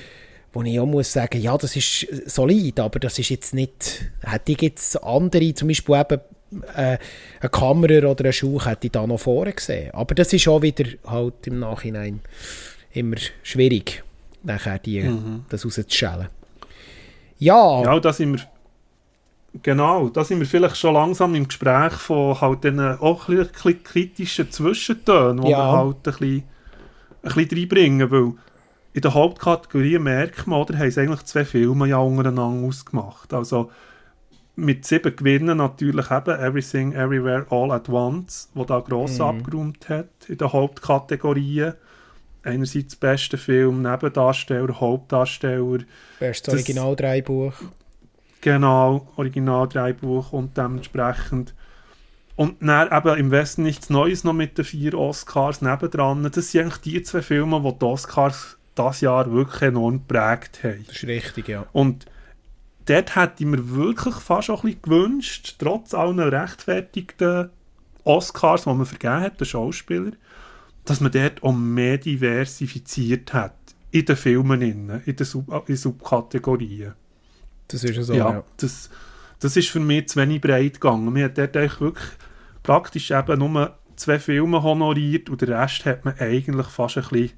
wo 0.53 0.63
ich 0.63 0.79
auch 0.79 0.87
muss 0.87 1.13
sagen, 1.13 1.41
ja, 1.43 1.59
das 1.59 1.75
ist 1.75 2.07
solid, 2.27 2.79
aber 2.79 3.01
das 3.01 3.19
ist 3.19 3.31
jetzt 3.31 3.53
nicht, 3.53 4.05
hätte 4.23 4.53
ich 4.53 4.63
jetzt 4.63 5.03
andere, 5.03 5.55
zum 5.55 5.67
Beispiel 5.67 5.97
eben 5.97 6.21
äh, 6.75 6.99
eine 7.41 7.51
Kamera 7.51 8.09
oder 8.09 8.25
ein 8.27 8.33
Schuh 8.33 8.65
hätte 8.65 8.87
ich 8.87 8.93
da 8.93 9.07
noch 9.07 9.19
vorne 9.21 9.53
gesehen. 9.53 9.93
Aber 9.95 10.15
das 10.15 10.33
ist 10.33 10.49
auch 10.49 10.63
wieder 10.63 10.85
halt 11.07 11.47
im 11.47 11.59
Nachhinein 11.61 12.21
immer 12.93 13.17
schwierig, 13.43 14.03
nachher 14.43 14.79
die, 14.79 15.03
mhm. 15.03 15.45
das 15.49 15.65
rauszuschälen. 15.65 16.29
Ja. 17.39 17.83
Ja, 17.83 18.01
da 18.01 18.13
sind 18.13 18.33
wir 18.33 18.45
Genau, 19.63 20.09
da 20.09 20.25
sind 20.25 20.41
wir 20.41 20.47
vielleicht 20.47 20.77
schon 20.77 20.95
langsam 20.95 21.35
im 21.35 21.49
Gespräch 21.49 21.95
von 21.95 22.39
halt 22.41 22.65
den 22.65 22.81
auch 22.81 23.29
ein 23.29 23.49
bisschen 23.49 23.83
kritischen 23.83 24.51
Zwischentönen, 24.51 25.41
die 25.41 25.51
ja. 25.51 25.59
wir 25.59 25.73
halt 25.73 25.97
ein 25.97 26.03
bisschen, 26.03 26.45
ein 27.23 27.35
bisschen 27.35 27.59
reinbringen, 27.59 28.11
weil 28.11 28.33
in 28.93 29.03
der 29.03 29.15
Hauptkategorie 29.15 29.99
merkt 29.99 30.47
man, 30.47 30.61
oder, 30.61 30.79
haben 30.79 30.91
sie 30.91 31.01
eigentlich 31.01 31.25
zwei 31.25 31.45
Filme 31.45 31.89
ja 31.89 31.99
untereinander 31.99 32.67
ausgemacht. 32.67 33.33
Also 33.33 33.71
mit 34.59 34.85
sieben 34.85 35.15
Gewinnen 35.15 35.59
natürlich 35.59 36.11
eben 36.11 36.41
Everything, 36.41 36.93
Everywhere, 36.93 37.47
All 37.51 37.71
at 37.71 37.89
Once, 37.89 38.49
wo 38.55 38.65
da 38.65 38.81
gross 38.81 39.19
mhm. 39.19 39.25
abgeräumt 39.25 39.89
hat 39.89 40.09
in 40.27 40.39
der 40.39 40.53
Hauptkategorie. 40.53 41.71
Einerseits 42.43 42.97
beste 42.97 43.39
Film, 43.39 43.83
Nebendarsteller, 43.83 44.81
Hauptdarsteller. 44.81 45.85
Bestes 46.19 46.55
Originaldreibuch. 46.55 47.55
Genau, 48.41 49.09
Originaldreibuch 49.17 50.33
und 50.33 50.57
dementsprechend. 50.57 51.55
Und 52.35 52.57
dann 52.61 52.93
eben 52.93 53.19
im 53.19 53.31
Westen 53.31 53.63
nichts 53.63 53.91
Neues 53.91 54.25
noch 54.25 54.33
mit 54.33 54.59
den 54.59 54.65
vier 54.65 54.95
Oscars 54.95 55.61
nebendran. 55.61 56.29
Das 56.33 56.51
sind 56.51 56.63
eigentlich 56.63 56.79
die 56.79 57.03
zwei 57.03 57.23
Filme, 57.23 57.61
die 57.61 57.79
die 57.79 57.85
Oscars 57.85 58.57
das 58.75 59.01
Jahr 59.01 59.31
wirklich 59.33 59.63
enorm 59.63 60.05
geprägt 60.07 60.61
haben. 60.63 60.85
Das 60.87 60.97
ist 60.97 61.05
richtig, 61.05 61.49
ja. 61.49 61.67
Und 61.73 62.07
dort 62.89 63.17
hätte 63.17 63.43
ich 63.43 63.47
mir 63.47 63.71
wirklich 63.75 64.15
fast 64.15 64.51
auch 64.51 64.65
ein 64.65 64.71
bisschen 64.71 64.83
gewünscht, 64.83 65.57
trotz 65.59 65.95
allen 65.95 66.19
rechtfertigten 66.21 67.51
Oscars, 68.05 68.65
die 68.65 68.71
man 68.71 68.87
vergeben 68.87 69.21
hat, 69.21 69.41
den 69.41 69.47
Schauspieler, 69.47 70.13
dass 70.85 71.01
man 71.01 71.13
dort 71.13 71.43
auch 71.43 71.53
mehr 71.53 71.99
diversifiziert 71.99 73.35
hat 73.35 73.55
in 73.91 74.05
den 74.05 74.17
Filmen, 74.17 74.63
in 74.63 75.17
den 75.17 75.27
Sub 75.27 75.69
in 75.69 75.77
Subkategorien. 75.77 76.95
Das 77.69 77.85
ist 77.85 78.07
so, 78.07 78.15
ja. 78.15 78.31
ja. 78.31 78.45
Das, 78.57 78.89
das 79.41 79.57
ist 79.57 79.69
für 79.69 79.81
mich 79.81 80.09
zu 80.09 80.21
wenig 80.21 80.41
breit 80.41 80.75
gegangen. 80.75 81.13
Man 81.13 81.23
hat 81.23 81.37
dort 81.37 81.55
wirklich 81.55 82.09
praktisch 82.63 83.11
eben 83.11 83.39
nur 83.39 83.77
zwei 83.97 84.19
Filme 84.19 84.63
honoriert 84.63 85.29
und 85.29 85.43
den 85.43 85.53
Rest 85.53 85.85
hat 85.85 86.05
man 86.05 86.19
eigentlich 86.19 86.67
fast 86.69 86.97
ein 86.97 87.05
bisschen 87.05 87.33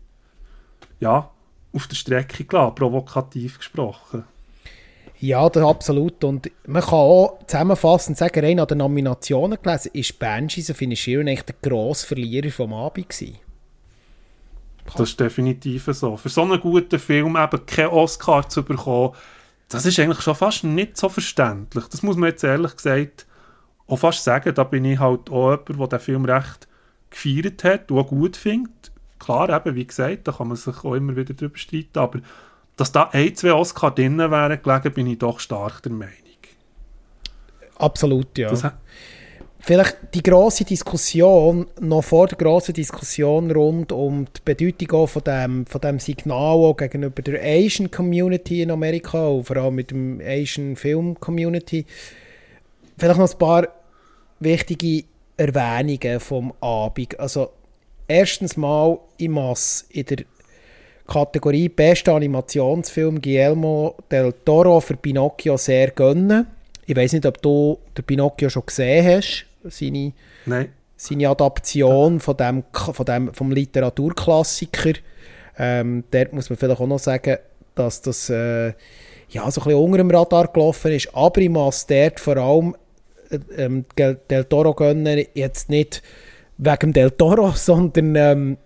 ja, 1.00 1.30
auf 1.72 1.86
der 1.88 1.96
Strecke 1.96 2.44
gelassen, 2.44 2.74
provokativ 2.74 3.58
gesprochen. 3.58 4.24
Ja, 5.20 5.50
das 5.50 5.62
absolut. 5.62 6.24
Und 6.24 6.50
man 6.66 6.82
kann 6.82 6.94
auch 6.94 7.38
zusammenfassend 7.46 8.16
sagen, 8.16 8.42
rein 8.42 8.58
an 8.58 8.66
den 8.66 8.78
Nominationen 8.78 9.58
gelesen, 9.62 9.90
ist 9.92 10.18
Banshees 10.18 10.70
of 10.70 10.80
Inisherin 10.80 11.28
eigentlich 11.28 11.42
der 11.42 11.56
grosse 11.60 12.06
Verlierer 12.06 12.50
vom 12.50 12.72
Abend 12.72 13.10
gewesen. 13.10 13.38
Das 14.86 15.10
ist 15.10 15.20
definitiv 15.20 15.88
so. 15.92 16.16
Für 16.16 16.30
so 16.30 16.42
einen 16.42 16.58
guten 16.58 16.98
Film 16.98 17.36
eben 17.36 17.66
keinen 17.66 17.90
Oscar 17.90 18.48
zu 18.48 18.62
bekommen, 18.62 19.14
das 19.68 19.84
ist 19.86 20.00
eigentlich 20.00 20.22
schon 20.22 20.34
fast 20.34 20.64
nicht 20.64 20.96
so 20.96 21.08
verständlich. 21.08 21.84
Das 21.84 22.02
muss 22.02 22.16
man 22.16 22.30
jetzt 22.30 22.42
ehrlich 22.42 22.74
gesagt 22.74 23.26
auch 23.86 23.98
fast 23.98 24.24
sagen. 24.24 24.54
Da 24.54 24.64
bin 24.64 24.84
ich 24.84 24.98
halt 24.98 25.30
auch 25.30 25.50
jemand, 25.50 25.68
der 25.68 25.86
den 25.86 26.00
Film 26.00 26.24
recht 26.24 26.66
gefeiert 27.10 27.62
hat 27.62 27.90
und 27.90 27.98
auch 27.98 28.08
gut 28.08 28.36
findet. 28.36 28.90
Klar, 29.18 29.50
eben, 29.50 29.76
wie 29.76 29.86
gesagt, 29.86 30.26
da 30.26 30.32
kann 30.32 30.48
man 30.48 30.56
sich 30.56 30.76
auch 30.82 30.94
immer 30.94 31.14
wieder 31.14 31.34
drüber 31.34 31.58
streiten, 31.58 31.98
aber 31.98 32.20
dass 32.80 32.92
da 32.92 33.10
ein, 33.12 33.34
zwei 33.34 33.52
Oscar 33.52 33.90
drin 33.90 34.16
wären 34.18 34.62
gelegen, 34.62 34.94
bin 34.94 35.06
ich 35.06 35.18
doch 35.18 35.38
stark 35.38 35.82
der 35.82 35.92
Meinung. 35.92 36.14
Absolut, 37.76 38.38
ja. 38.38 38.48
Das, 38.48 38.64
vielleicht 39.60 39.98
die 40.14 40.22
große 40.22 40.64
Diskussion, 40.64 41.66
noch 41.78 42.02
vor 42.02 42.26
der 42.26 42.38
großen 42.38 42.72
Diskussion 42.72 43.50
rund 43.50 43.92
um 43.92 44.24
die 44.24 44.40
Bedeutung 44.44 45.06
von 45.06 45.22
dem, 45.24 45.66
von 45.66 45.80
dem 45.82 45.98
Signal 45.98 46.74
gegenüber 46.74 47.20
der 47.20 47.42
Asian 47.42 47.90
Community 47.90 48.62
in 48.62 48.70
Amerika 48.70 49.28
und 49.28 49.44
vor 49.44 49.58
allem 49.58 49.74
mit 49.74 49.90
dem 49.90 50.20
Asian 50.24 50.74
Film 50.74 51.20
Community. 51.20 51.84
Vielleicht 52.96 53.18
noch 53.18 53.30
ein 53.30 53.38
paar 53.38 53.68
wichtige 54.40 55.04
Erwähnungen 55.36 56.18
vom 56.18 56.54
Abend. 56.60 57.20
Also 57.20 57.50
erstens 58.08 58.56
mal 58.56 58.98
in 59.18 59.32
Mass 59.32 59.86
in 59.90 60.06
der 60.06 60.24
Kategorie 61.10 61.68
Bester 61.68 62.14
Animationsfilm 62.14 63.20
Guillermo 63.20 63.96
del 64.10 64.32
Toro 64.44 64.80
für 64.80 64.96
Pinocchio 64.96 65.56
sehr 65.56 65.90
gönnen. 65.90 66.46
Ich 66.86 66.96
weiß 66.96 67.12
nicht, 67.14 67.26
ob 67.26 67.42
du 67.42 67.78
den 67.96 68.04
Pinocchio 68.04 68.48
schon 68.48 68.64
gesehen 68.64 69.06
hast 69.06 69.46
seine, 69.64 70.12
seine 70.96 71.28
Adaption 71.28 72.20
von 72.20 72.36
dem, 72.36 72.64
von 72.72 73.04
dem, 73.04 73.34
vom 73.34 73.52
Literaturklassiker. 73.52 74.94
Ähm, 75.58 76.04
dort 76.10 76.32
muss 76.32 76.48
man 76.48 76.56
vielleicht 76.56 76.80
auch 76.80 76.86
noch 76.86 76.98
sagen, 76.98 77.36
dass 77.74 78.00
das 78.02 78.30
äh, 78.30 78.72
ja, 79.28 79.50
so 79.50 79.60
ein 79.60 79.64
bisschen 79.64 79.74
unter 79.74 79.98
dem 79.98 80.10
Radar 80.10 80.48
gelaufen 80.48 80.92
ist. 80.92 81.14
Aber 81.14 81.40
ich 81.40 81.50
muss 81.50 81.86
dort 81.86 82.20
vor 82.20 82.36
allem 82.36 82.76
äh, 83.30 83.38
ähm, 83.56 83.84
Del 83.96 84.44
Toro 84.44 84.74
gönnen, 84.74 85.26
jetzt 85.34 85.68
nicht 85.68 86.02
wegen 86.58 86.92
Del 86.92 87.10
Toro, 87.10 87.50
sondern 87.54 88.16
ähm, 88.16 88.56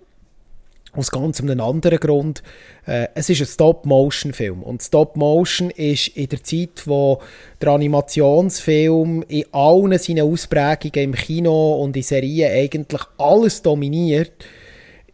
aus 0.96 1.10
ganz 1.10 1.40
einem 1.40 1.60
anderen 1.60 1.98
Grund. 1.98 2.42
Äh, 2.86 3.08
es 3.14 3.30
ist 3.30 3.40
ein 3.40 3.46
Stop-Motion-Film. 3.46 4.62
Und 4.62 4.82
Stop-Motion 4.82 5.70
ist 5.70 6.08
in 6.08 6.28
der 6.28 6.42
Zeit, 6.42 6.86
wo 6.86 7.20
der 7.60 7.70
Animationsfilm 7.70 9.22
in 9.28 9.44
allen 9.52 9.98
seinen 9.98 10.30
Ausprägungen 10.30 11.10
im 11.10 11.14
Kino 11.14 11.82
und 11.82 11.96
in 11.96 12.02
Serien 12.02 12.52
eigentlich 12.52 13.02
alles 13.18 13.62
dominiert, 13.62 14.32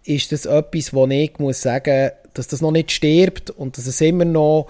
ist 0.05 0.33
das 0.33 0.47
etwas, 0.47 0.93
wo 0.93 1.07
ich 1.07 1.39
muss 1.39 1.63
sagen, 1.63 2.11
dass 2.35 2.49
das 2.49 2.61
noch 2.61 2.73
nicht 2.73 2.91
stirbt 2.91 3.51
und 3.51 3.77
dass 3.77 3.87
es 3.87 4.01
immer 4.01 4.25
noch 4.25 4.69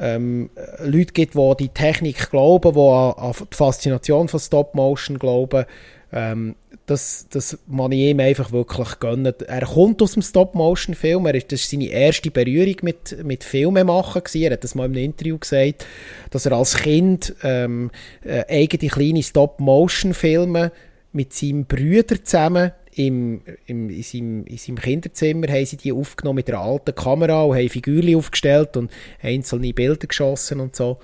ähm, 0.00 0.50
Leute 0.80 1.12
gibt, 1.12 1.34
die 1.34 1.54
die 1.58 1.68
Technik 1.68 2.30
glauben, 2.30 2.72
die 2.72 2.80
an, 2.80 3.12
an 3.16 3.32
die 3.32 3.56
Faszination 3.56 4.28
von 4.28 4.40
Stop-Motion 4.40 5.18
glauben. 5.18 5.64
Ähm, 6.12 6.56
das, 6.86 7.26
das 7.30 7.58
ich 7.90 7.98
ihm 7.98 8.20
einfach 8.20 8.52
wirklich 8.52 8.98
gönnen. 8.98 9.32
Er 9.46 9.66
kommt 9.66 10.02
aus 10.02 10.12
dem 10.12 10.22
Stop-Motion-Film, 10.22 11.24
das 11.24 11.34
war 11.50 11.58
seine 11.58 11.86
erste 11.86 12.30
Berührung 12.30 12.76
mit, 12.82 13.24
mit 13.24 13.44
Filmen 13.44 13.86
machen. 13.86 14.22
Gewesen. 14.22 14.42
Er 14.42 14.52
hat 14.52 14.64
das 14.64 14.74
mal 14.74 14.86
in 14.86 14.92
einem 14.92 15.04
Interview 15.04 15.38
gesagt, 15.38 15.86
dass 16.30 16.46
er 16.46 16.52
als 16.52 16.76
Kind 16.76 17.34
ähm, 17.42 17.90
äh, 18.24 18.44
eigene 18.48 18.90
kleine 18.90 19.22
Stop-Motion-Filme 19.22 20.72
mit 21.12 21.32
seinem 21.32 21.64
Brüder 21.64 22.22
zusammen 22.22 22.72
im, 22.94 23.40
im, 23.66 23.88
in, 23.88 24.02
seinem, 24.02 24.44
in 24.44 24.58
seinem 24.58 24.76
Kinderzimmer 24.76 25.48
haben 25.48 25.64
sie 25.64 25.78
die 25.78 25.92
aufgenommen 25.92 26.36
mit 26.36 26.50
einer 26.50 26.60
alten 26.60 26.94
Kamera 26.94 27.42
und 27.42 27.56
haben 27.56 27.68
Figürchen 27.68 28.16
aufgestellt 28.16 28.76
und 28.76 28.90
einzelne 29.22 29.72
Bilder 29.72 30.06
geschossen 30.06 30.60
und 30.60 30.76
so. 30.76 30.98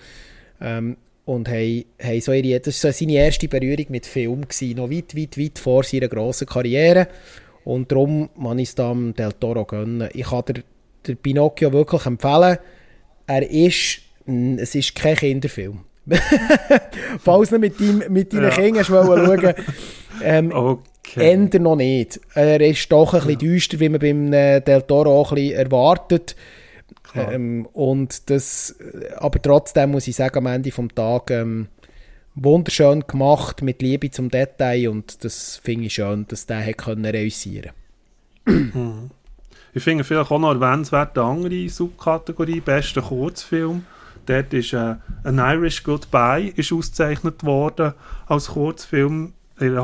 Ähm, 0.60 0.98
und 1.28 1.46
haben, 1.46 1.84
haben 2.02 2.20
so 2.22 2.32
ihre, 2.32 2.58
das 2.58 2.82
war 2.82 2.90
so 2.90 2.98
seine 2.98 3.12
erste 3.12 3.48
Berührung 3.48 3.84
mit 3.90 4.06
Film, 4.06 4.48
gewesen, 4.48 4.78
noch 4.78 4.90
weit, 4.90 5.14
weit, 5.14 5.36
weit 5.36 5.58
vor 5.58 5.84
seiner 5.84 6.08
grossen 6.08 6.46
Karriere. 6.46 7.06
Und 7.64 7.92
darum 7.92 8.30
kann 8.42 8.58
ich 8.58 8.70
es 8.70 8.74
dem 8.74 9.14
Del 9.14 9.34
Toro 9.34 9.66
gönnen. 9.66 10.08
Ich 10.14 10.24
kann 10.24 10.42
der, 10.48 10.62
der 11.06 11.14
Pinocchio 11.16 11.70
wirklich 11.70 12.06
empfehlen. 12.06 12.56
Er 13.26 13.50
ist, 13.50 14.00
es 14.24 14.74
ist 14.74 14.94
kein 14.94 15.16
Kinderfilm. 15.16 15.80
Falls 17.22 17.50
du 17.50 17.58
mit, 17.58 17.78
dein, 17.78 18.04
mit 18.08 18.32
deinen 18.32 18.44
ja. 18.44 18.50
Kindern 18.50 18.84
schauen 18.86 19.54
ähm, 20.24 20.50
okay. 20.50 20.80
Änder 21.32 21.58
noch 21.58 21.76
nicht. 21.76 22.18
Er 22.32 22.58
ist 22.62 22.90
doch 22.90 23.12
ein 23.12 23.20
bisschen 23.20 23.32
ja. 23.32 23.36
düster, 23.36 23.80
wie 23.80 23.88
man 23.90 24.00
beim 24.00 24.32
äh, 24.32 24.60
Del 24.62 24.80
Toro 24.80 25.20
auch 25.20 25.32
ein 25.32 25.34
bisschen 25.34 25.58
erwartet. 25.58 26.36
Ähm, 27.14 27.66
und 27.72 28.30
das, 28.30 28.76
aber 29.16 29.40
trotzdem 29.40 29.92
muss 29.92 30.08
ich 30.08 30.16
sagen, 30.16 30.38
am 30.38 30.46
Ende 30.46 30.70
vom 30.70 30.94
Tag 30.94 31.30
ähm, 31.30 31.68
wunderschön 32.34 33.04
gemacht, 33.06 33.62
mit 33.62 33.82
Liebe 33.82 34.10
zum 34.10 34.28
Detail 34.30 34.88
und 34.90 35.24
das 35.24 35.56
finde 35.56 35.86
ich 35.86 35.94
schön, 35.94 36.26
dass 36.28 36.46
der 36.46 36.64
hat 36.64 36.78
können 36.78 37.04
realisieren 37.04 37.72
mhm. 38.44 39.10
Ich 39.74 39.82
finde 39.82 40.02
vielleicht 40.02 40.30
auch 40.30 40.38
noch 40.38 40.54
erwähnenswert 40.54 41.16
eine 41.18 41.26
andere 41.26 41.68
Subkategorie, 41.68 42.60
bester 42.60 43.02
Kurzfilm. 43.02 43.84
Dort 44.26 44.52
ist 44.52 44.72
äh, 44.72 44.96
«An 45.24 45.38
Irish 45.38 45.84
Goodbye» 45.84 46.52
ist 46.56 46.72
ausgezeichnet 46.72 47.44
worden 47.44 47.92
als 48.26 48.48
Kurzfilm 48.48 49.34
in, 49.60 49.78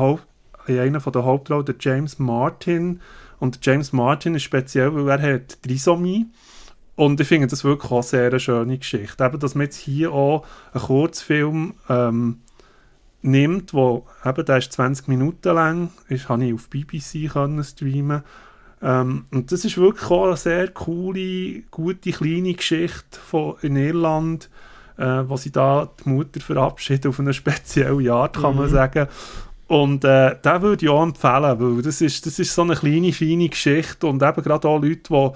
in 0.67 0.79
einer 0.79 0.99
der 0.99 1.23
Hauptrollen, 1.23 1.65
der 1.65 1.75
James 1.79 2.19
Martin. 2.19 2.99
Und 3.39 3.59
James 3.65 3.93
Martin 3.93 4.35
ist 4.35 4.43
speziell, 4.43 4.93
weil 4.93 5.19
er 5.19 5.35
hat 5.35 5.61
Trisomie 5.61 6.25
und 6.95 7.19
ich 7.19 7.27
finde 7.27 7.47
das 7.47 7.63
wirklich 7.63 7.91
auch 7.91 8.03
sehr 8.03 8.27
eine 8.27 8.39
schöne 8.39 8.77
Geschichte. 8.77 9.23
Eben, 9.23 9.39
dass 9.39 9.55
man 9.55 9.65
jetzt 9.65 9.77
hier 9.77 10.11
auch 10.11 10.45
einen 10.73 10.83
Kurzfilm 10.83 11.73
ähm, 11.89 12.39
nimmt, 13.21 13.73
wo, 13.73 14.05
eben, 14.23 14.45
der 14.45 14.57
ist 14.57 14.71
20 14.71 15.07
Minuten 15.07 15.53
lang, 15.53 15.91
ist, 16.07 16.29
habe 16.29 16.45
ich 16.45 16.53
auf 16.53 16.69
BBC 16.69 17.31
können 17.31 17.63
streamen 17.63 18.23
ähm, 18.81 19.25
und 19.31 19.51
das 19.51 19.65
ist 19.65 19.77
wirklich 19.77 20.09
auch 20.11 20.27
eine 20.27 20.37
sehr 20.37 20.67
coole, 20.69 21.61
gute, 21.71 22.11
kleine 22.11 22.53
Geschichte 22.53 23.19
von, 23.19 23.55
in 23.61 23.75
Irland, 23.77 24.49
äh, 24.97 25.23
wo 25.27 25.37
sie 25.37 25.51
da 25.51 25.89
die 26.03 26.09
Mutter 26.09 26.39
verabschiedet 26.39 27.07
auf 27.07 27.19
eine 27.19 27.33
spezielle 27.33 28.13
Art, 28.13 28.37
kann 28.37 28.53
mhm. 28.53 28.59
man 28.59 28.69
sagen. 28.69 29.07
Und 29.67 30.03
äh, 30.03 30.35
den 30.39 30.61
würde 30.61 30.85
ich 30.85 30.91
auch 30.91 31.01
empfehlen, 31.01 31.59
weil 31.59 31.81
das 31.81 32.01
ist, 32.01 32.25
das 32.27 32.37
ist 32.37 32.53
so 32.53 32.61
eine 32.61 32.75
kleine, 32.75 33.11
feine 33.11 33.49
Geschichte 33.49 34.05
und 34.05 34.21
eben 34.21 34.43
gerade 34.43 34.67
auch 34.67 34.79
Leute, 34.79 35.01
die 35.09 35.31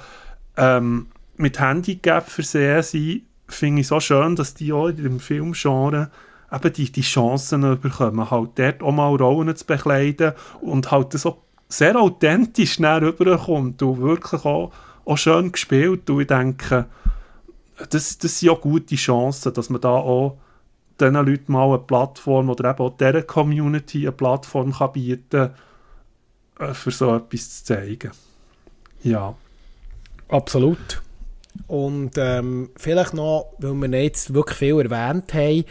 ähm, 0.58 1.08
mit 1.40 1.60
Handicap 1.60 2.30
versehen 2.30 2.84
sind, 2.84 3.22
finde 3.48 3.82
ich 3.82 3.88
so 3.88 4.00
schön, 4.00 4.36
dass 4.36 4.54
die 4.54 4.74
auch 4.74 4.88
in 4.88 4.98
dem 4.98 5.20
Filmgenre 5.20 6.12
eben 6.52 6.74
die, 6.74 6.92
die 6.92 7.02
Chancen 7.02 7.62
bekommen, 7.80 8.30
halt 8.30 8.52
dort 8.56 8.84
auch 8.84 8.92
mal 8.92 9.16
Rollen 9.16 9.56
zu 9.56 9.66
bekleiden 9.66 10.34
und 10.62 10.92
halt 10.92 11.14
so 11.14 11.42
sehr 11.70 11.96
authentisch 11.96 12.74
schnell 12.74 13.04
rüberkommt 13.04 13.82
und 13.82 14.02
wirklich 14.02 14.44
auch, 14.44 14.72
auch 15.06 15.18
schön 15.18 15.52
gespielt 15.52 16.10
und 16.10 16.22
ich 16.22 16.28
denke, 16.28 16.88
das, 17.90 18.18
das 18.18 18.40
sind 18.40 18.50
auch 18.50 18.62
gute 18.62 18.96
Chancen, 18.96 19.54
dass 19.54 19.70
man 19.70 19.80
da 19.80 19.90
auch 19.90 20.38
diesen 21.00 21.14
Leuten 21.14 21.54
mal 21.54 21.70
eine 21.70 21.80
Plattform 21.80 22.50
oder 22.50 22.72
eben 22.72 22.80
auch 22.80 22.98
dieser 22.98 23.22
Community 23.22 24.02
eine 24.02 24.12
Plattform 24.12 24.74
kann 24.74 24.92
bieten 24.92 25.52
kann, 26.56 26.70
äh, 26.70 26.74
für 26.74 26.92
so 26.92 27.16
etwas 27.16 27.60
zu 27.60 27.66
zeigen. 27.66 28.12
Ja. 29.04 29.36
Absolut. 30.28 31.02
Und 31.68 32.12
ähm, 32.18 32.70
vielleicht 32.76 33.14
noch, 33.14 33.54
weil 33.60 33.74
wir 33.74 34.04
jetzt 34.04 34.34
wirklich 34.34 34.58
viel 34.58 34.80
erwähnt 34.80 35.34
haben, 35.34 35.66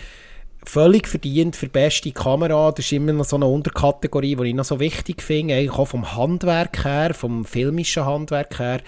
völlig 0.65 1.09
verdient 1.09 1.57
für 1.57 1.69
beste 1.69 2.13
Kamera. 2.13 2.73
Das 2.73 2.85
ist 2.85 2.93
immer 2.93 3.13
noch 3.13 3.25
so 3.25 3.37
eine 3.37 3.47
Unterkategorie, 3.47 4.37
die 4.37 4.49
ich 4.49 4.55
noch 4.55 4.65
so 4.65 4.81
wichtig 4.81 5.23
finde, 5.23 5.55
eigentlich 5.55 5.79
auch 5.79 5.87
vom 5.89 6.17
Handwerk 6.17 6.85
her, 6.85 7.15
vom 7.15 7.45
filmischen 7.45 8.05
Handwerk 8.05 8.59
her, 8.59 8.81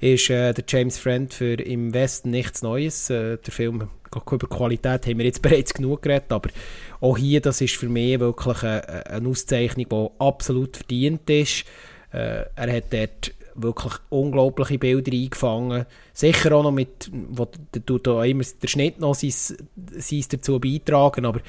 ist 0.00 0.30
äh, 0.30 0.52
der 0.54 0.64
James 0.66 0.98
Friend 0.98 1.32
für 1.32 1.54
«Im 1.54 1.92
Westen 1.92 2.30
nichts 2.30 2.62
Neues». 2.62 3.10
Äh, 3.10 3.38
der 3.38 3.52
Film, 3.52 3.88
über 4.30 4.48
Qualität 4.48 5.06
haben 5.06 5.18
wir 5.18 5.26
jetzt 5.26 5.42
bereits 5.42 5.74
genug 5.74 6.02
geredet, 6.02 6.30
aber 6.32 6.50
auch 7.00 7.18
hier, 7.18 7.40
das 7.40 7.60
ist 7.60 7.76
für 7.76 7.88
mich 7.88 8.18
wirklich 8.20 8.62
eine, 8.62 9.06
eine 9.06 9.28
Auszeichnung, 9.28 9.86
die 9.90 10.24
absolut 10.24 10.76
verdient 10.76 11.28
ist. 11.28 11.64
Äh, 12.12 12.44
er 12.54 12.72
hat 12.72 12.84
dort 12.90 13.32
wirklich 13.62 13.94
unglaubliche 14.08 14.78
Bilder 14.78 15.12
eingefangen. 15.12 15.86
Sicher 16.12 16.52
auch 16.52 16.62
noch 16.62 16.72
mit, 16.72 17.10
wo 17.30 17.46
tut 17.86 18.06
da 18.06 18.24
immer 18.24 18.44
der 18.62 18.68
Schnitt 18.68 19.00
noch 19.00 19.14
sein, 19.14 19.30
sein 19.30 20.24
dazu 20.30 20.58
beitragen, 20.58 21.26
aber 21.26 21.40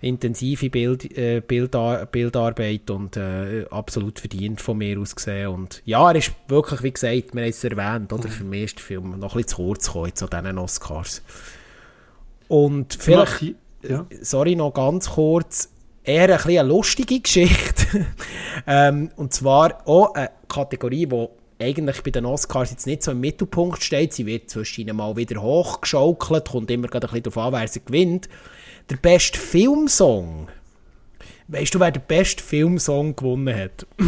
intensive 0.00 0.70
Bild, 0.70 1.16
äh, 1.16 1.40
Bildar 1.40 2.06
Bildarbeit 2.06 2.90
und 2.90 3.16
äh, 3.16 3.66
absolut 3.70 4.18
verdient 4.18 4.60
von 4.60 4.78
mir 4.78 4.98
aus 4.98 5.14
gesehen. 5.14 5.48
Und 5.48 5.82
ja, 5.84 6.10
er 6.10 6.16
ist 6.16 6.32
wirklich, 6.48 6.82
wie 6.82 6.92
gesagt, 6.92 7.34
wir 7.34 7.42
haben 7.42 7.50
es 7.50 7.64
erwähnt, 7.64 8.12
oder? 8.12 8.28
Mhm. 8.28 8.32
für 8.32 8.44
mich 8.44 8.64
ist 8.64 8.78
der 8.78 8.84
Film 8.84 9.18
noch 9.18 9.34
ein 9.34 9.42
bisschen 9.42 9.48
zu 9.48 9.56
kurz 9.56 9.86
gekommen 9.86 10.14
zu 10.14 10.26
diesen 10.26 10.58
Oscars. 10.58 11.22
Und 12.48 12.94
vielleicht, 12.98 13.54
ja. 13.88 14.06
sorry, 14.22 14.56
noch 14.56 14.72
ganz 14.72 15.10
kurz, 15.10 15.70
eher 16.02 16.22
ein 16.30 16.36
bisschen 16.36 16.58
eine 16.58 16.68
lustige 16.68 17.20
Geschichte. 17.20 18.06
ähm, 18.66 19.10
und 19.16 19.32
zwar 19.32 19.86
auch 19.86 20.14
eine 20.14 20.30
Kategorie, 20.48 21.06
die 21.06 21.28
eigentlich 21.60 22.02
bei 22.02 22.10
den 22.10 22.24
Oscars 22.24 22.70
jetzt 22.70 22.86
nicht 22.86 23.02
so 23.02 23.10
im 23.12 23.20
Mittelpunkt 23.20 23.82
steht. 23.82 24.12
Sie 24.12 24.26
wird 24.26 24.50
zwischen 24.50 24.94
mal 24.96 25.16
wieder 25.16 25.40
hochgeschaukelt, 25.42 26.48
kommt 26.48 26.70
immer 26.70 26.88
gerade 26.88 27.06
ein 27.06 27.10
bisschen 27.10 27.34
darauf 27.34 27.46
an, 27.46 27.60
wer 27.60 27.68
sie 27.68 27.84
gewinnt. 27.84 28.28
Der 28.88 28.96
beste 28.96 29.38
Filmsong. 29.38 30.48
Weißt 31.48 31.74
du, 31.74 31.80
wer 31.80 31.90
der 31.90 32.00
beste 32.00 32.42
Filmsong 32.42 33.14
gewonnen 33.14 33.54
hat? 33.54 33.86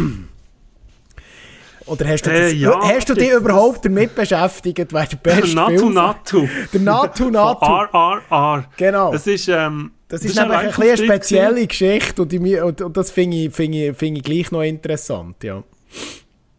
Oder 1.85 2.07
hast 2.07 2.25
du, 2.25 2.31
äh, 2.31 2.51
das, 2.51 2.53
ja, 2.53 2.79
hast 2.81 3.09
du 3.09 3.13
dich 3.13 3.29
überhaupt 3.29 3.83
damit 3.83 4.15
beschäftigt, 4.15 4.93
wer 4.93 5.05
der 5.05 5.17
beste 5.17 5.55
Natu 5.55 5.77
Film 5.77 5.93
Natu. 5.93 6.47
Der 6.73 6.79
Natu 6.79 7.29
Natu. 7.29 7.65
RRR. 7.65 8.65
Genau. 8.77 9.11
Das 9.11 9.27
ist, 9.27 9.49
ähm, 9.49 9.91
das, 10.07 10.21
das 10.21 10.31
ist 10.31 10.37
nämlich 10.37 10.57
ein 10.57 10.73
eine 10.73 10.97
spezielle 10.97 11.67
Geschichte 11.67 12.21
und, 12.21 12.31
die, 12.31 12.39
und, 12.61 12.81
und 12.81 12.95
das 12.95 13.11
finde 13.11 13.35
ich, 13.35 13.53
find 13.53 13.75
ich, 13.75 13.97
find 13.97 14.17
ich 14.17 14.23
gleich 14.23 14.51
noch 14.51 14.61
interessant, 14.61 15.43
ja. 15.43 15.63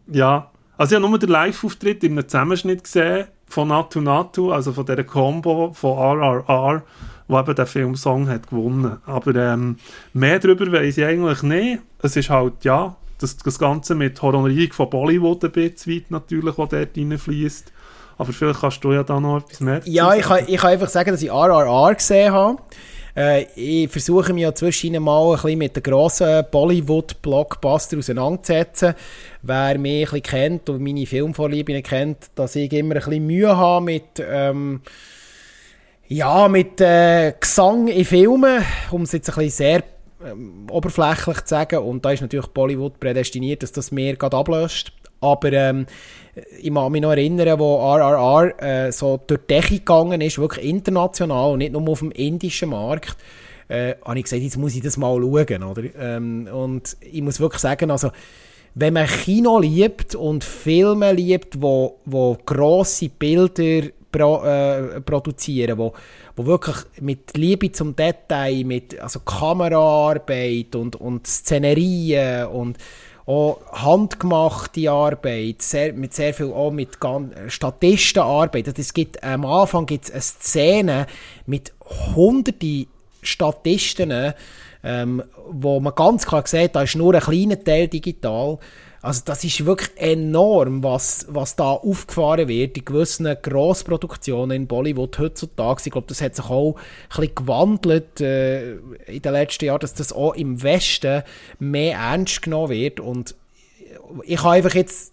Ja, 0.08 0.50
also 0.84 0.96
ich 0.96 1.02
habe 1.02 1.08
nur 1.08 1.18
den 1.18 1.30
Live-Auftritt 1.30 2.04
in 2.04 2.12
einem 2.12 2.28
Zusammenschnitt 2.28 2.84
gesehen 2.84 3.28
von 3.46 3.68
Natu 3.68 4.02
Natu, 4.02 4.52
also 4.52 4.70
von 4.70 4.84
dieser 4.84 5.02
Combo 5.02 5.72
von 5.72 5.96
RRR, 5.96 6.82
wo 7.26 7.38
eben 7.38 7.54
der 7.54 7.64
Filmsong 7.64 8.28
hat 8.28 8.50
gewonnen. 8.50 8.98
Aber 9.06 9.34
ähm, 9.34 9.78
mehr 10.12 10.38
darüber 10.38 10.70
weiß 10.70 10.98
ich 10.98 11.04
eigentlich 11.06 11.42
nicht. 11.42 11.80
Es 12.02 12.16
ist 12.16 12.28
halt, 12.28 12.64
ja, 12.64 12.96
das, 13.18 13.38
das 13.38 13.58
Ganze 13.58 13.94
mit 13.94 14.20
Honorierung 14.20 14.74
von 14.74 14.90
Bollywood 14.90 15.42
ein 15.44 15.52
bisschen 15.52 15.94
weit 15.94 16.10
natürlich, 16.10 16.58
was 16.58 16.68
dort 16.68 16.98
reinfließt. 16.98 17.72
Aber 18.18 18.32
vielleicht 18.34 18.60
kannst 18.60 18.84
du 18.84 18.92
ja 18.92 19.04
da 19.04 19.18
noch 19.18 19.38
etwas 19.38 19.60
mehr 19.60 19.80
Ja, 19.86 20.14
ich 20.14 20.26
kann, 20.26 20.44
ich 20.46 20.58
kann 20.58 20.72
einfach 20.72 20.90
sagen, 20.90 21.12
dass 21.12 21.22
ich 21.22 21.30
RRR 21.30 21.94
gesehen 21.94 22.30
habe. 22.30 22.58
Äh, 23.16 23.46
ich 23.54 23.90
versuche 23.90 24.32
mich 24.32 24.42
ja 24.42 24.54
zwischen 24.54 25.02
mal 25.02 25.30
ein 25.30 25.32
bisschen 25.34 25.58
mit 25.58 25.76
den 25.76 25.82
grossen 25.82 26.44
Bollywood-Blockbuster 26.50 27.98
auseinanderzusetzen. 27.98 28.94
Wer 29.42 29.78
mich 29.78 30.08
ein 30.08 30.20
bisschen 30.20 30.22
kennt 30.22 30.68
und 30.70 30.82
meine 30.82 31.06
Filmvorlieben 31.06 31.82
kennt, 31.82 32.30
dass 32.34 32.56
ich 32.56 32.72
immer 32.72 32.96
ein 32.96 33.00
bisschen 33.00 33.26
Mühe 33.26 33.56
habe 33.56 33.84
mit... 33.84 34.04
Ähm, 34.18 34.80
ja, 36.08 36.48
mit 36.48 36.80
äh, 36.80 37.32
Gesang 37.40 37.88
in 37.88 38.04
Filmen, 38.04 38.62
um 38.90 39.02
es 39.02 39.12
jetzt 39.12 39.30
ein 39.30 39.36
bisschen 39.36 39.50
sehr 39.50 39.82
ähm, 40.24 40.66
oberflächlich 40.70 41.40
zu 41.42 41.48
sagen. 41.48 41.78
Und 41.78 42.04
da 42.04 42.10
ist 42.10 42.20
natürlich 42.20 42.46
Bollywood 42.48 43.00
prädestiniert, 43.00 43.62
dass 43.62 43.72
das 43.72 43.90
mehr 43.90 44.14
gerade 44.16 44.36
ablöst. 44.36 44.92
Aber 45.24 45.52
ähm, 45.52 45.86
ich 46.60 46.72
kann 46.72 46.92
mich 46.92 47.02
noch 47.02 47.10
erinnern, 47.10 47.58
wo 47.58 47.76
RRR 47.76 48.62
äh, 48.62 48.92
so 48.92 49.20
durch 49.26 49.40
die 49.42 49.54
Decke 49.54 49.78
gegangen 49.78 50.20
ist, 50.20 50.38
wirklich 50.38 50.68
international 50.68 51.52
und 51.52 51.58
nicht 51.58 51.72
nur 51.72 51.88
auf 51.88 52.00
dem 52.00 52.10
indischen 52.10 52.70
Markt, 52.70 53.16
äh, 53.68 53.94
habe 54.04 54.18
ich 54.18 54.24
gesagt, 54.24 54.42
jetzt 54.42 54.56
muss 54.56 54.74
ich 54.74 54.82
das 54.82 54.96
mal 54.96 55.16
schauen. 55.20 55.62
Oder? 55.62 55.82
Ähm, 55.98 56.48
und 56.52 56.96
ich 57.00 57.22
muss 57.22 57.40
wirklich 57.40 57.60
sagen, 57.60 57.90
also, 57.90 58.10
wenn 58.74 58.94
man 58.94 59.06
Kino 59.06 59.60
liebt 59.60 60.14
und 60.14 60.42
Filme 60.42 61.12
liebt, 61.12 61.62
wo, 61.62 62.00
wo 62.04 62.36
grosse 62.44 63.08
Bilder 63.08 63.88
pro, 64.10 64.42
äh, 64.44 65.00
produzieren, 65.00 65.78
wo, 65.78 65.92
wo 66.34 66.46
wirklich 66.46 66.76
mit 67.00 67.36
Liebe 67.36 67.70
zum 67.70 67.94
Detail, 67.94 68.64
mit 68.64 68.98
also 68.98 69.20
Kameraarbeit 69.20 70.74
und, 70.74 70.96
und 70.96 71.26
Szenerien 71.26 72.48
und 72.48 72.78
auch 73.26 73.60
handgemachte 73.72 74.90
Arbeit, 74.90 75.62
sehr, 75.62 75.92
mit 75.94 76.12
sehr 76.12 76.34
viel 76.34 76.52
auch 76.52 76.70
mit 76.70 76.98
Statistenarbeit. 77.48 78.78
Es 78.78 78.92
gibt, 78.92 79.22
am 79.22 79.46
Anfang 79.46 79.86
gibt 79.86 80.04
es 80.04 80.12
eine 80.12 80.20
Szene 80.20 81.06
mit 81.46 81.72
hunderten 82.14 82.86
Statisten, 83.22 84.34
ähm, 84.82 85.22
wo 85.48 85.80
man 85.80 85.94
ganz 85.94 86.26
klar 86.26 86.46
sieht, 86.46 86.76
da 86.76 86.82
ist 86.82 86.96
nur 86.96 87.14
ein 87.14 87.20
kleiner 87.20 87.62
Teil 87.62 87.88
digital. 87.88 88.58
Also 89.04 89.20
das 89.26 89.44
ist 89.44 89.66
wirklich 89.66 89.90
enorm, 89.96 90.82
was, 90.82 91.26
was 91.28 91.56
da 91.56 91.72
aufgefahren 91.72 92.48
wird 92.48 92.78
in 92.78 92.86
gewissen 92.86 93.36
Grossproduktionen 93.42 94.62
in 94.62 94.66
Bollywood 94.66 95.18
heutzutage. 95.18 95.82
Ich 95.84 95.92
glaube, 95.92 96.06
das 96.06 96.22
hat 96.22 96.34
sich 96.34 96.46
auch 96.46 96.76
ein 97.14 97.28
gewandelt 97.34 98.22
äh, 98.22 98.76
in 99.04 99.20
den 99.20 99.32
letzten 99.32 99.66
Jahren, 99.66 99.80
dass 99.80 99.92
das 99.92 100.10
auch 100.10 100.32
im 100.32 100.62
Westen 100.62 101.22
mehr 101.58 101.98
ernst 101.98 102.40
genommen 102.40 102.70
wird. 102.70 102.98
Und 102.98 103.34
ich 104.22 104.42
habe 104.42 104.54
einfach 104.54 104.74
jetzt 104.74 105.12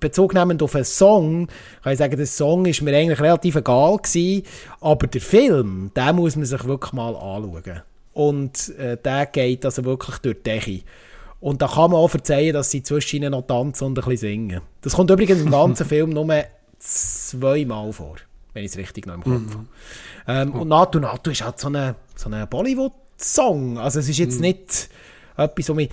Bezug 0.00 0.34
nehmend 0.34 0.62
auf 0.62 0.74
einen 0.74 0.84
Song, 0.84 1.48
kann 1.82 1.94
ich 1.94 1.98
sagen, 1.98 2.18
der 2.18 2.26
Song 2.26 2.66
ist 2.66 2.82
mir 2.82 2.94
eigentlich 2.94 3.20
relativ 3.20 3.56
egal 3.56 3.96
gewesen, 3.96 4.42
aber 4.82 5.06
der 5.06 5.20
Film, 5.22 5.92
den 5.96 6.16
muss 6.16 6.36
man 6.36 6.44
sich 6.44 6.64
wirklich 6.66 6.92
mal 6.92 7.16
anschauen. 7.16 7.80
Und 8.12 8.76
äh, 8.76 8.98
der 9.02 9.24
geht 9.24 9.64
also 9.64 9.82
wirklich 9.86 10.18
durch 10.18 10.36
die 10.36 10.42
Decke. 10.42 10.80
Und 11.40 11.62
da 11.62 11.68
kann 11.68 11.90
man 11.90 12.00
auch 12.00 12.08
verzeihen, 12.08 12.52
dass 12.52 12.70
sie 12.70 12.82
zwischen 12.82 13.16
ihnen 13.16 13.32
noch 13.32 13.46
tanzen 13.46 13.84
und 13.84 13.98
ein 13.98 14.04
bisschen 14.04 14.16
singen. 14.16 14.60
Das 14.82 14.94
kommt 14.94 15.10
übrigens 15.10 15.40
im 15.40 15.50
ganzen 15.50 15.86
Film 15.88 16.10
nur 16.10 16.26
zweimal 16.78 17.92
vor, 17.92 18.16
wenn 18.52 18.64
ich 18.64 18.72
es 18.72 18.76
richtig 18.76 19.06
noch 19.06 19.14
im 19.14 19.22
Kopf 19.22 19.32
mhm. 19.32 19.50
habe. 19.50 19.66
Ähm, 20.28 20.52
und 20.52 20.68
Natu 20.68 21.00
Natu 21.00 21.30
ist 21.30 21.42
halt 21.42 21.58
so 21.58 21.68
eine, 21.68 21.96
so 22.14 22.28
eine 22.28 22.46
Bollywood- 22.46 22.92
Song. 23.20 23.78
Also 23.78 24.00
es 24.00 24.08
ist 24.08 24.18
jetzt 24.18 24.40
mm. 24.40 24.42
nicht 24.42 24.88
etwas, 25.36 25.68
was 25.68 25.76
mich... 25.76 25.90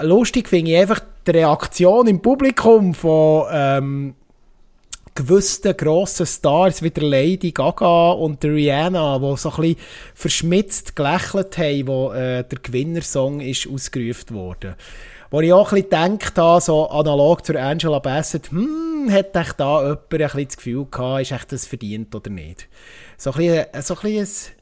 Lustig 0.00 0.48
finde 0.48 0.72
ich 0.72 0.78
einfach 0.78 1.00
die 1.26 1.32
Reaktion 1.32 2.06
im 2.06 2.22
Publikum 2.22 2.94
von 2.94 3.46
ähm, 3.50 4.14
gewissen 5.18 5.76
grossen 5.76 6.26
Stars 6.26 6.80
wie 6.80 6.90
der 6.90 7.02
Lady 7.02 7.50
Gaga 7.50 8.12
und 8.12 8.40
der 8.44 8.54
Rihanna, 8.54 9.18
die 9.18 9.36
so 9.36 9.50
ein 9.50 9.56
bisschen 9.56 9.76
verschmitzt 10.14 10.94
gelächelt 10.94 11.58
haben, 11.58 11.86
wo 11.88 12.12
äh, 12.12 12.44
der 12.44 12.58
Gewinnersong 12.62 13.40
ist 13.40 13.68
ausgerufen 13.68 14.36
wurde. 14.36 14.76
Wo 15.30 15.40
ich 15.40 15.52
auch 15.52 15.72
ein 15.72 15.82
bisschen 15.82 16.18
gedacht 16.18 16.38
habe, 16.38 16.60
so 16.60 16.88
analog 16.88 17.44
zur 17.44 17.56
Angela 17.56 17.98
Bassett, 17.98 18.50
hm, 18.50 19.10
hat 19.10 19.34
da 19.34 19.42
jemand 19.82 20.12
ein 20.12 20.18
bisschen 20.18 20.44
das 20.46 20.56
Gefühl 20.56 20.86
gehabt, 20.88 21.22
ist 21.22 21.32
echt 21.32 21.52
das 21.52 21.66
verdient 21.66 22.14
oder 22.14 22.30
nicht? 22.30 22.68
So 23.16 23.32
ein 23.32 23.38
bisschen, 23.38 23.66
so 23.82 23.94
ein 23.94 24.00
bisschen, 24.00 24.54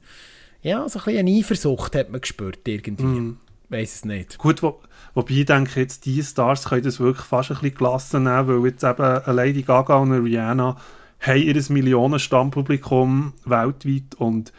ja, 0.62 0.88
so 0.88 0.98
ein 0.98 1.04
bisschen 1.04 1.18
eine 1.18 1.38
Eifersucht 1.38 1.94
hat 1.94 2.10
man 2.10 2.22
gespürt 2.22 2.66
irgendwie. 2.66 3.04
Mm. 3.04 3.38
Weiß 3.68 3.94
es 3.96 4.04
nicht. 4.04 4.38
Gut, 4.38 4.62
wo, 4.62 4.80
wobei 5.14 5.34
ich 5.34 5.46
denke, 5.46 5.80
jetzt 5.80 6.06
die 6.06 6.22
Stars 6.22 6.66
können 6.66 6.82
das 6.82 7.00
wirklich 7.00 7.26
fast 7.26 7.50
ein 7.50 7.58
bisschen 7.58 7.76
gelassen 7.76 8.22
nehmen, 8.24 8.48
weil 8.48 8.70
jetzt 8.70 8.84
eben 8.84 9.02
eine 9.02 9.32
Lady 9.32 9.62
Gaga 9.62 9.96
und 9.96 10.12
eine 10.12 10.22
Rihanna 10.22 10.76
haben 11.20 11.42
ihr 11.42 11.62
Millionen-Stammpublikum 11.68 13.32
weltweit 13.44 14.14
und 14.18 14.52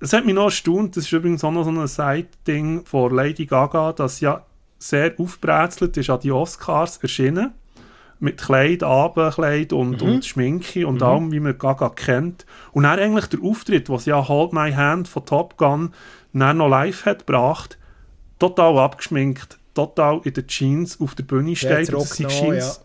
es 0.00 0.12
hat 0.12 0.24
mich 0.24 0.34
noch 0.34 0.44
erstaunt, 0.44 0.96
das 0.96 1.04
ist 1.04 1.12
übrigens 1.12 1.42
auch 1.42 1.50
noch 1.50 1.64
so 1.64 1.70
ein 1.70 1.86
Side-Ding 1.86 2.84
von 2.84 3.14
Lady 3.14 3.46
Gaga, 3.46 3.92
dass 3.92 4.20
ja 4.20 4.44
sehr 4.78 5.14
aufbrezelt 5.18 5.96
ist 5.96 6.10
an 6.10 6.20
die 6.20 6.30
Oscars 6.30 6.98
erschienen. 6.98 7.52
Mit 8.20 8.40
Kleid, 8.40 8.82
Abendkleid 8.82 9.72
und, 9.72 10.02
mhm. 10.02 10.08
und 10.08 10.24
Schminke 10.24 10.86
und 10.86 10.96
mhm. 10.96 11.02
allem, 11.02 11.32
wie 11.32 11.40
man 11.40 11.56
Gaga 11.56 11.88
kennt. 11.90 12.46
Und 12.72 12.82
dann 12.82 12.98
eigentlich 12.98 13.26
der 13.26 13.42
Auftritt, 13.42 13.88
was 13.90 14.06
ja 14.06 14.26
Hold 14.26 14.52
My 14.52 14.72
Hand 14.72 15.06
von 15.06 15.24
Top 15.24 15.56
Gun 15.56 15.92
dann 16.32 16.58
noch 16.58 16.68
live 16.68 17.06
hat 17.06 17.26
gebracht, 17.26 17.78
total 18.38 18.78
abgeschminkt, 18.78 19.58
total 19.74 20.20
in 20.24 20.32
den 20.32 20.46
Jeans 20.46 21.00
auf 21.00 21.14
der 21.14 21.24
Bühne 21.24 21.56
steht. 21.56 21.92
Das 21.92 22.10
sind 22.10 22.28
Jeans, 22.28 22.80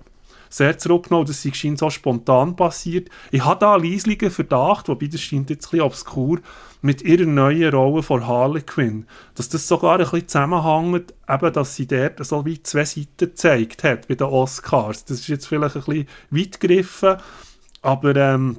sehr 0.53 0.77
zurückgenommen, 0.77 1.25
das 1.25 1.41
scheint 1.41 1.79
so 1.79 1.89
spontan 1.89 2.55
passiert. 2.55 3.09
Ich 3.31 3.43
habe 3.43 3.59
da 3.59 3.73
einen 3.73 3.91
leislichen 3.91 4.29
Verdacht, 4.29 4.87
wobei 4.87 5.07
das 5.07 5.21
scheint 5.21 5.49
jetzt 5.49 5.65
ein 5.67 5.71
bisschen 5.71 5.81
obskur, 5.81 6.39
mit 6.81 7.01
ihrer 7.01 7.25
neuen 7.25 7.73
Rolle 7.73 8.03
von 8.03 8.27
Harley 8.27 8.61
Quinn. 8.61 9.07
Dass 9.33 9.49
das 9.49 9.67
sogar 9.67 9.93
ein 9.93 9.99
bisschen 9.99 10.27
zusammenhängt, 10.27 11.13
eben, 11.27 11.53
dass 11.53 11.75
sie 11.75 11.87
dort 11.87 12.23
so 12.23 12.45
wie 12.45 12.61
zwei 12.61 12.85
Seiten 12.85 13.07
gezeigt 13.17 13.83
hat 13.83 14.07
bei 14.07 14.15
den 14.15 14.27
Oscars. 14.27 15.05
Das 15.05 15.21
ist 15.21 15.27
jetzt 15.27 15.47
vielleicht 15.47 15.75
ein 15.75 15.83
bisschen 15.83 16.07
weit 16.29 16.59
gegriffen, 16.59 17.17
aber 17.81 18.15
ähm, 18.15 18.57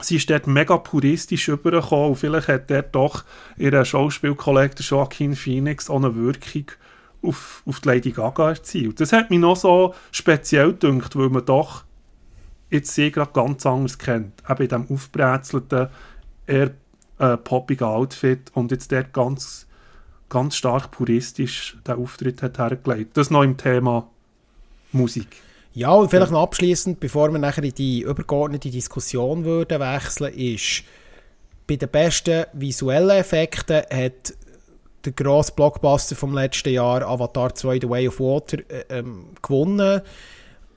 sie 0.00 0.16
ist 0.16 0.30
dort 0.30 0.46
mega 0.46 0.76
puristisch 0.76 1.48
übergekommen 1.48 2.10
und 2.10 2.16
vielleicht 2.16 2.48
hat 2.48 2.70
dort 2.70 2.94
doch 2.94 3.24
ihr 3.56 3.84
Schauspielkollege 3.84 4.82
Joaquin 4.82 5.36
Phoenix 5.36 5.88
auch 5.88 5.96
eine 5.96 6.14
Wirkung 6.14 6.66
auf, 7.22 7.62
auf 7.66 7.80
die 7.80 7.88
Lady 7.88 8.10
Gaga 8.10 8.50
erzielt. 8.50 9.00
Das 9.00 9.12
hat 9.12 9.30
mich 9.30 9.38
noch 9.38 9.56
so 9.56 9.94
speziell 10.12 10.74
gedacht, 10.74 11.16
weil 11.16 11.30
man 11.30 11.44
doch 11.44 11.84
jetzt 12.70 12.94
sie 12.94 13.10
gerade 13.10 13.32
ganz 13.32 13.64
anders 13.64 13.98
kennt. 13.98 14.42
Eben 14.48 14.62
in 14.62 14.68
diesem 14.68 14.90
aufbrezelten, 14.90 15.88
eher 16.46 16.70
äh, 17.18 17.36
poppigen 17.36 17.86
Outfit 17.86 18.50
und 18.54 18.70
jetzt 18.72 18.90
dort 18.92 19.12
ganz, 19.12 19.66
ganz 20.28 20.56
stark 20.56 20.90
puristisch 20.90 21.76
den 21.86 21.96
Auftritt 21.96 22.42
hat 22.42 22.58
hergelegt. 22.58 23.16
Das 23.16 23.30
noch 23.30 23.42
im 23.42 23.56
Thema 23.56 24.08
Musik. 24.92 25.36
Ja, 25.74 25.90
und 25.90 26.08
vielleicht 26.08 26.30
noch 26.30 26.42
abschließend, 26.42 27.00
bevor 27.00 27.30
wir 27.32 27.38
nachher 27.38 27.64
in 27.64 27.74
die 27.74 28.02
übergeordnete 28.02 28.70
Diskussion 28.70 29.44
würden 29.44 29.80
wechseln, 29.80 30.32
ist 30.32 30.84
bei 31.66 31.76
den 31.76 31.88
besten 31.88 32.44
visuellen 32.52 33.10
Effekten 33.10 33.82
hat 33.90 34.34
der 35.04 35.12
grosse 35.12 35.52
Blockbuster 35.52 36.14
vom 36.14 36.32
letzten 36.32 36.72
Jahr, 36.72 37.02
Avatar 37.02 37.54
2 37.54 37.80
The 37.80 37.88
Way 37.88 38.08
of 38.08 38.20
Water, 38.20 38.58
äh, 38.70 38.84
ähm, 38.88 39.26
gewonnen. 39.42 40.00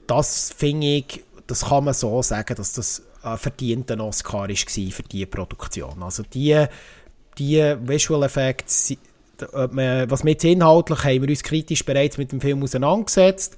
Das 0.06 0.52
finde 0.56 0.86
ich, 0.86 1.24
das 1.46 1.66
kann 1.66 1.84
man 1.84 1.94
so 1.94 2.20
sagen, 2.22 2.54
dass 2.56 2.72
das 2.72 3.02
ein 3.22 3.38
verdienter 3.38 3.98
Oscar 4.00 4.48
war 4.48 4.56
für 4.56 5.02
diese 5.02 5.26
Produktion. 5.26 6.02
Also 6.02 6.22
die, 6.22 6.66
die 7.38 7.74
Visual 7.82 8.24
Effects, 8.24 8.94
was 9.38 10.24
wir 10.24 10.32
jetzt 10.32 10.44
inhaltlich 10.44 11.04
haben 11.04 11.22
wir 11.22 11.28
uns 11.28 11.42
kritisch 11.42 11.84
bereits 11.84 12.18
mit 12.18 12.32
dem 12.32 12.40
Film 12.40 12.62
auseinandergesetzt. 12.62 13.56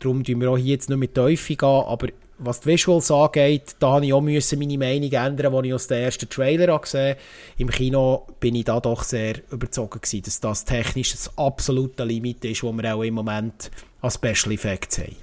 Darum 0.00 0.22
tun 0.24 0.40
wir 0.40 0.50
auch 0.50 0.56
hier 0.56 0.74
jetzt 0.74 0.88
nicht 0.88 0.98
mit 0.98 1.14
Teufel 1.14 1.56
gehen, 1.56 1.68
aber 1.68 2.08
was 2.38 2.60
die 2.60 2.70
Visuals 2.70 3.10
angeht, 3.10 3.76
da 3.80 3.92
habe 3.94 4.06
ich 4.06 4.12
auch 4.12 4.20
müssen 4.20 4.58
meine 4.60 4.78
Meinung 4.78 5.10
ändern, 5.10 5.54
als 5.54 5.66
ich 5.66 5.74
aus 5.74 5.86
dem 5.88 6.02
ersten 6.02 6.28
Trailer 6.28 6.78
gesehen 6.78 7.10
habe. 7.10 7.20
Im 7.58 7.68
Kino 7.68 8.26
bin 8.38 8.54
ich 8.54 8.64
da 8.64 8.78
doch 8.78 9.02
sehr 9.02 9.36
überzeugt 9.50 10.02
gewesen, 10.02 10.22
dass 10.24 10.40
das 10.40 10.64
technisch 10.64 11.12
das 11.12 11.36
absolute 11.36 12.04
Limit 12.04 12.44
ist, 12.44 12.62
das 12.62 12.72
wir 12.72 12.94
auch 12.94 13.02
im 13.02 13.14
Moment 13.14 13.70
an 14.00 14.10
Special 14.10 14.52
Effects 14.52 14.98
haben. 14.98 15.16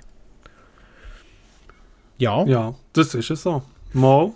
Ja. 2.18 2.44
Ja, 2.46 2.76
das 2.94 3.14
ist 3.14 3.30
es 3.30 3.44
so. 3.44 3.62
Mal. 3.94 4.32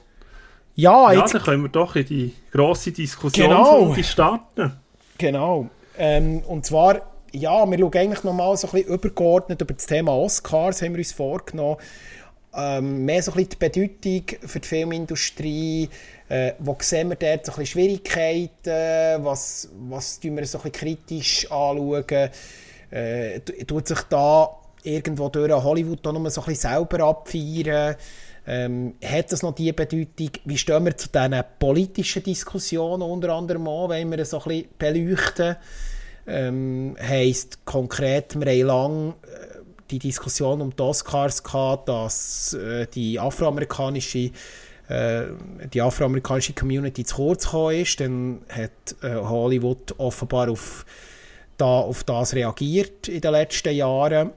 Ja, 0.76 1.12
ja 1.12 1.26
dann 1.26 1.42
können 1.42 1.64
wir 1.64 1.70
doch 1.70 1.96
in 1.96 2.06
die 2.06 2.34
grosse 2.52 2.92
Diskussion 2.92 3.50
genau. 3.50 3.94
starten. 4.02 4.72
Genau. 5.18 5.70
Ähm, 5.98 6.40
und 6.48 6.66
zwar, 6.66 7.02
ja, 7.32 7.70
wir 7.70 7.78
schauen 7.78 7.94
eigentlich 7.94 8.24
nochmal 8.24 8.58
so 8.58 8.68
ein 8.68 8.72
bisschen 8.72 8.94
übergeordnet 8.94 9.62
über 9.62 9.74
das 9.74 9.86
Thema 9.86 10.14
Oscars, 10.14 10.82
haben 10.82 10.94
wir 10.94 11.00
uns 11.00 11.12
vorgenommen. 11.12 11.78
Ähm, 12.52 13.06
mehr 13.06 13.22
so 13.22 13.32
ein 13.32 13.46
bisschen 13.46 13.50
die 13.52 13.56
Bedeutung 13.58 14.40
für 14.48 14.60
die 14.60 14.68
Filmindustrie, 14.68 15.90
äh, 16.30 16.54
wo 16.58 16.76
sehen 16.80 17.10
wir 17.10 17.16
dort 17.16 17.46
so 17.46 17.52
ein 17.52 17.60
bisschen 17.60 17.66
Schwierigkeiten, 17.66 19.24
was, 19.24 19.70
was 19.88 20.20
tun 20.20 20.36
wir 20.36 20.46
so 20.48 20.58
ein 20.58 20.72
bisschen 20.72 20.98
kritisch 20.98 21.52
anschauen, 21.52 22.30
äh, 22.90 23.40
tut 23.42 23.88
sich 23.88 24.02
da 24.10 24.50
irgendwo 24.82 25.30
durch 25.30 25.52
Hollywood 25.52 26.08
auch 26.08 26.14
nur 26.14 26.30
so 26.32 26.42
ein 26.42 26.48
bisschen 26.48 26.72
selber 26.72 27.04
abfeiern, 27.04 27.96
ähm, 28.48 28.96
hat 29.06 29.32
das 29.32 29.44
noch 29.44 29.54
die 29.54 29.72
Bedeutung, 29.72 30.32
wie 30.46 30.58
stehen 30.58 30.86
wir 30.86 30.98
zu 30.98 31.08
diesen 31.10 31.44
politischen 31.60 32.24
Diskussionen 32.24 33.04
unter 33.04 33.30
anderem 33.30 33.68
an, 33.68 33.90
wenn 33.90 34.10
wir 34.10 34.26
so 34.26 34.42
ein 34.42 34.44
bisschen 34.48 34.70
beleuchten, 34.80 35.56
ähm, 36.30 36.96
heisst 37.02 37.66
konkret, 37.66 38.40
wir 38.40 38.52
haben 38.52 38.68
lange 38.68 39.10
äh, 39.10 39.50
die 39.90 40.00
Diskussion 40.00 40.62
um 40.62 40.76
die 40.76 40.82
Oscars 40.82 41.44
gehabt, 41.44 41.90
dass 41.90 42.54
äh, 42.54 42.88
die 42.88 43.20
afroamerikanische 43.20 44.32
äh, 44.90 45.28
die 45.72 45.82
afroamerikanische 45.82 46.54
Community 46.54 47.04
zu 47.04 47.16
kurz 47.16 47.46
gekommen 47.46 47.82
ist. 47.82 48.00
Dann 48.00 48.42
hat 48.50 48.96
äh, 49.04 49.16
Hollywood 49.16 49.94
offenbar 50.00 50.50
auf, 50.50 50.86
da, 51.58 51.66
auf 51.66 52.04
das 52.04 52.34
reagiert 52.34 53.08
in 53.08 53.22
den 53.22 53.32
letzten 53.32 53.76
Jahren. 53.76 54.32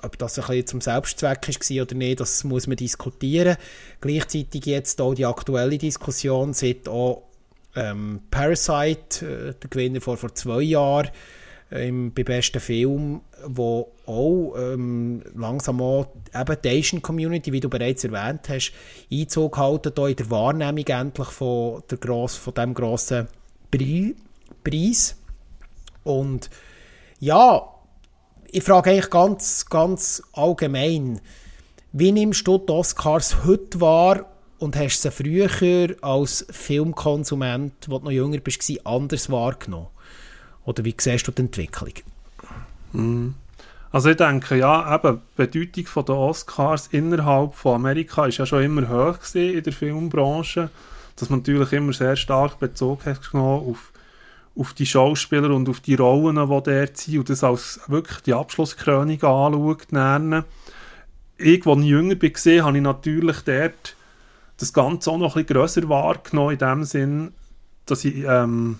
Ob 0.00 0.16
das 0.16 0.38
ein 0.38 0.46
bisschen 0.46 0.66
zum 0.66 0.80
Selbstzweck 0.80 1.48
war 1.48 1.82
oder 1.82 1.94
nicht, 1.96 2.20
das 2.20 2.44
muss 2.44 2.68
man 2.68 2.76
diskutieren. 2.76 3.56
Gleichzeitig 4.00 4.64
jetzt 4.66 5.00
auch 5.00 5.14
die 5.14 5.26
aktuelle 5.26 5.76
Diskussion, 5.76 6.54
seit 6.54 6.88
auch 6.88 7.24
ähm, 7.78 8.20
Parasite, 8.30 9.26
äh, 9.26 9.54
der 9.54 9.70
Gewinner 9.70 10.00
vor, 10.00 10.16
vor 10.16 10.34
zwei 10.34 10.62
Jahren, 10.62 11.10
im, 11.70 12.12
beim 12.12 12.24
besten 12.24 12.60
Film, 12.60 13.20
wo 13.46 13.92
auch 14.06 14.54
ähm, 14.56 15.22
langsam 15.34 15.82
auch 15.82 16.06
eben 16.34 16.56
die 16.64 16.68
Asian 16.68 17.02
Community, 17.02 17.52
wie 17.52 17.60
du 17.60 17.68
bereits 17.68 18.04
erwähnt 18.04 18.48
hast, 18.48 18.72
Einzug 19.12 19.58
halten 19.58 19.92
in 19.96 20.16
der 20.16 20.30
Wahrnehmung 20.30 20.86
endlich 20.86 21.28
von, 21.28 21.82
der 21.90 21.98
gross, 21.98 22.36
von 22.36 22.54
dem 22.54 22.72
grossen 22.72 23.28
Preis. 23.70 25.16
Und 26.04 26.48
ja, 27.20 27.68
ich 28.50 28.62
frage 28.62 28.90
eigentlich 28.90 29.10
ganz, 29.10 29.66
ganz 29.66 30.22
allgemein, 30.32 31.20
wie 31.92 32.12
nimmst 32.12 32.46
du 32.46 32.56
die 32.58 32.72
Oscars 32.72 33.44
heute 33.44 33.80
wahr 33.80 34.37
und 34.58 34.76
hast 34.76 35.02
sie 35.02 35.10
früher 35.10 35.96
als 36.02 36.46
Filmkonsument, 36.50 37.72
wo 37.88 37.98
du 37.98 38.06
noch 38.06 38.10
jünger 38.10 38.38
bist, 38.38 38.70
anders 38.84 39.30
wahrgenommen? 39.30 39.88
Oder 40.64 40.84
wie 40.84 40.94
siehst 40.98 41.26
du 41.26 41.32
die 41.32 41.42
Entwicklung? 41.42 41.92
Mm. 42.92 43.28
Also 43.90 44.10
ich 44.10 44.16
denke, 44.16 44.56
ja, 44.56 44.94
eben, 44.94 45.22
die 45.38 45.46
Bedeutung 45.46 46.04
der 46.04 46.14
Oscars 46.14 46.88
innerhalb 46.88 47.54
von 47.54 47.76
Amerika 47.76 48.26
ist 48.26 48.36
ja 48.36 48.44
schon 48.44 48.62
immer 48.62 48.88
hoch 48.88 49.18
in 49.34 49.62
der 49.62 49.72
Filmbranche, 49.72 50.68
dass 51.16 51.30
man 51.30 51.38
natürlich 51.38 51.72
immer 51.72 51.94
sehr 51.94 52.16
stark 52.16 52.58
Bezug 52.58 53.06
hat 53.06 53.30
genommen 53.30 53.70
auf, 53.70 53.92
auf 54.56 54.74
die 54.74 54.84
Schauspieler 54.84 55.50
und 55.50 55.70
auf 55.70 55.80
die 55.80 55.94
Rollen, 55.94 56.36
die 56.36 56.62
dort 56.70 56.96
sind 56.98 57.18
und 57.18 57.30
das 57.30 57.42
als 57.42 57.80
wirklich 57.86 58.18
die 58.20 58.34
Abschlusskrönung 58.34 59.22
anschaut. 59.22 59.86
Dann. 59.90 60.44
Ich, 61.38 61.66
als 61.66 61.80
ich 61.80 61.86
jünger 61.86 62.20
war, 62.20 62.64
habe 62.66 62.76
ich 62.76 62.82
natürlich 62.82 63.40
dort 63.40 63.96
das 64.58 64.72
Ganze 64.72 65.10
auch 65.10 65.18
noch 65.18 65.36
ein 65.36 65.46
grösser 65.46 65.88
wahrgenommen, 65.88 66.52
in 66.52 66.58
dem 66.58 66.84
Sinn, 66.84 67.32
dass 67.86 68.04
ich 68.04 68.24
ähm, 68.26 68.78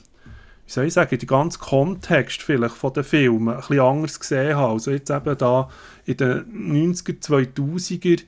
wie 0.68 0.72
soll 0.72 0.84
ich 0.84 0.92
sagen, 0.92 1.18
den 1.18 1.26
ganzen 1.26 1.60
Kontext 1.60 2.42
vielleicht 2.42 2.74
von 2.74 2.92
den 2.92 3.02
Filmen 3.02 3.54
ein 3.54 3.60
bisschen 3.60 3.80
anders 3.80 4.20
gesehen 4.20 4.54
habe. 4.54 4.72
Also 4.74 4.90
jetzt 4.90 5.08
eben 5.08 5.38
da 5.38 5.70
in 6.04 6.18
den 6.18 6.94
90er, 6.94 7.22
2000er 7.22 8.22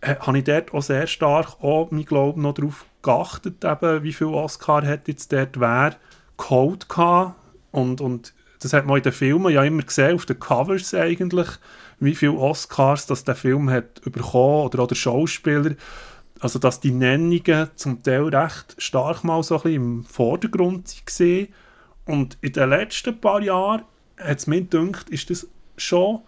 äh, 0.00 0.14
habe 0.20 0.38
ich 0.38 0.44
dort 0.44 0.72
auch 0.72 0.82
sehr 0.82 1.08
stark 1.08 1.60
auch, 1.64 1.90
mein 1.90 2.04
Glaube 2.04 2.40
noch 2.40 2.54
darauf 2.54 2.84
geachtet, 3.02 3.64
eben, 3.64 4.04
wie 4.04 4.12
viel 4.12 4.28
Oscar 4.28 4.86
hat 4.86 5.08
jetzt 5.08 5.32
dort 5.32 5.58
wer 5.58 5.96
geholt 6.36 6.88
gehabt 6.88 7.34
Und, 7.72 8.00
und 8.00 8.34
das 8.60 8.72
hat 8.72 8.86
man 8.86 8.98
in 8.98 9.02
den 9.02 9.12
Filmen 9.12 9.52
ja 9.52 9.64
immer 9.64 9.82
gesehen, 9.82 10.14
auf 10.14 10.26
den 10.26 10.38
Covers 10.38 10.94
eigentlich, 10.94 11.48
wie 11.98 12.14
viele 12.14 12.34
Oscars 12.34 13.06
das 13.06 13.24
der 13.24 13.34
Film 13.34 13.68
hat 13.68 14.00
bekommen 14.02 14.66
oder 14.66 14.84
auch 14.84 14.86
der 14.86 14.94
Schauspieler. 14.94 15.74
Also, 16.40 16.58
dass 16.58 16.80
die 16.80 16.90
Nennungen 16.90 17.70
zum 17.76 18.02
Teil 18.02 18.28
recht 18.28 18.74
stark 18.78 19.24
mal 19.24 19.42
so 19.42 19.56
ein 19.56 19.62
bisschen 19.62 19.74
im 19.76 20.04
Vordergrund 20.04 20.94
waren. 21.18 21.48
Und 22.06 22.38
in 22.40 22.52
den 22.52 22.68
letzten 22.68 23.18
paar 23.20 23.40
Jahren 23.40 23.82
hat 24.18 24.38
es 24.38 24.46
mir 24.46 24.62
gedacht, 24.62 25.08
ist 25.10 25.30
das 25.30 25.46
schon 25.76 26.20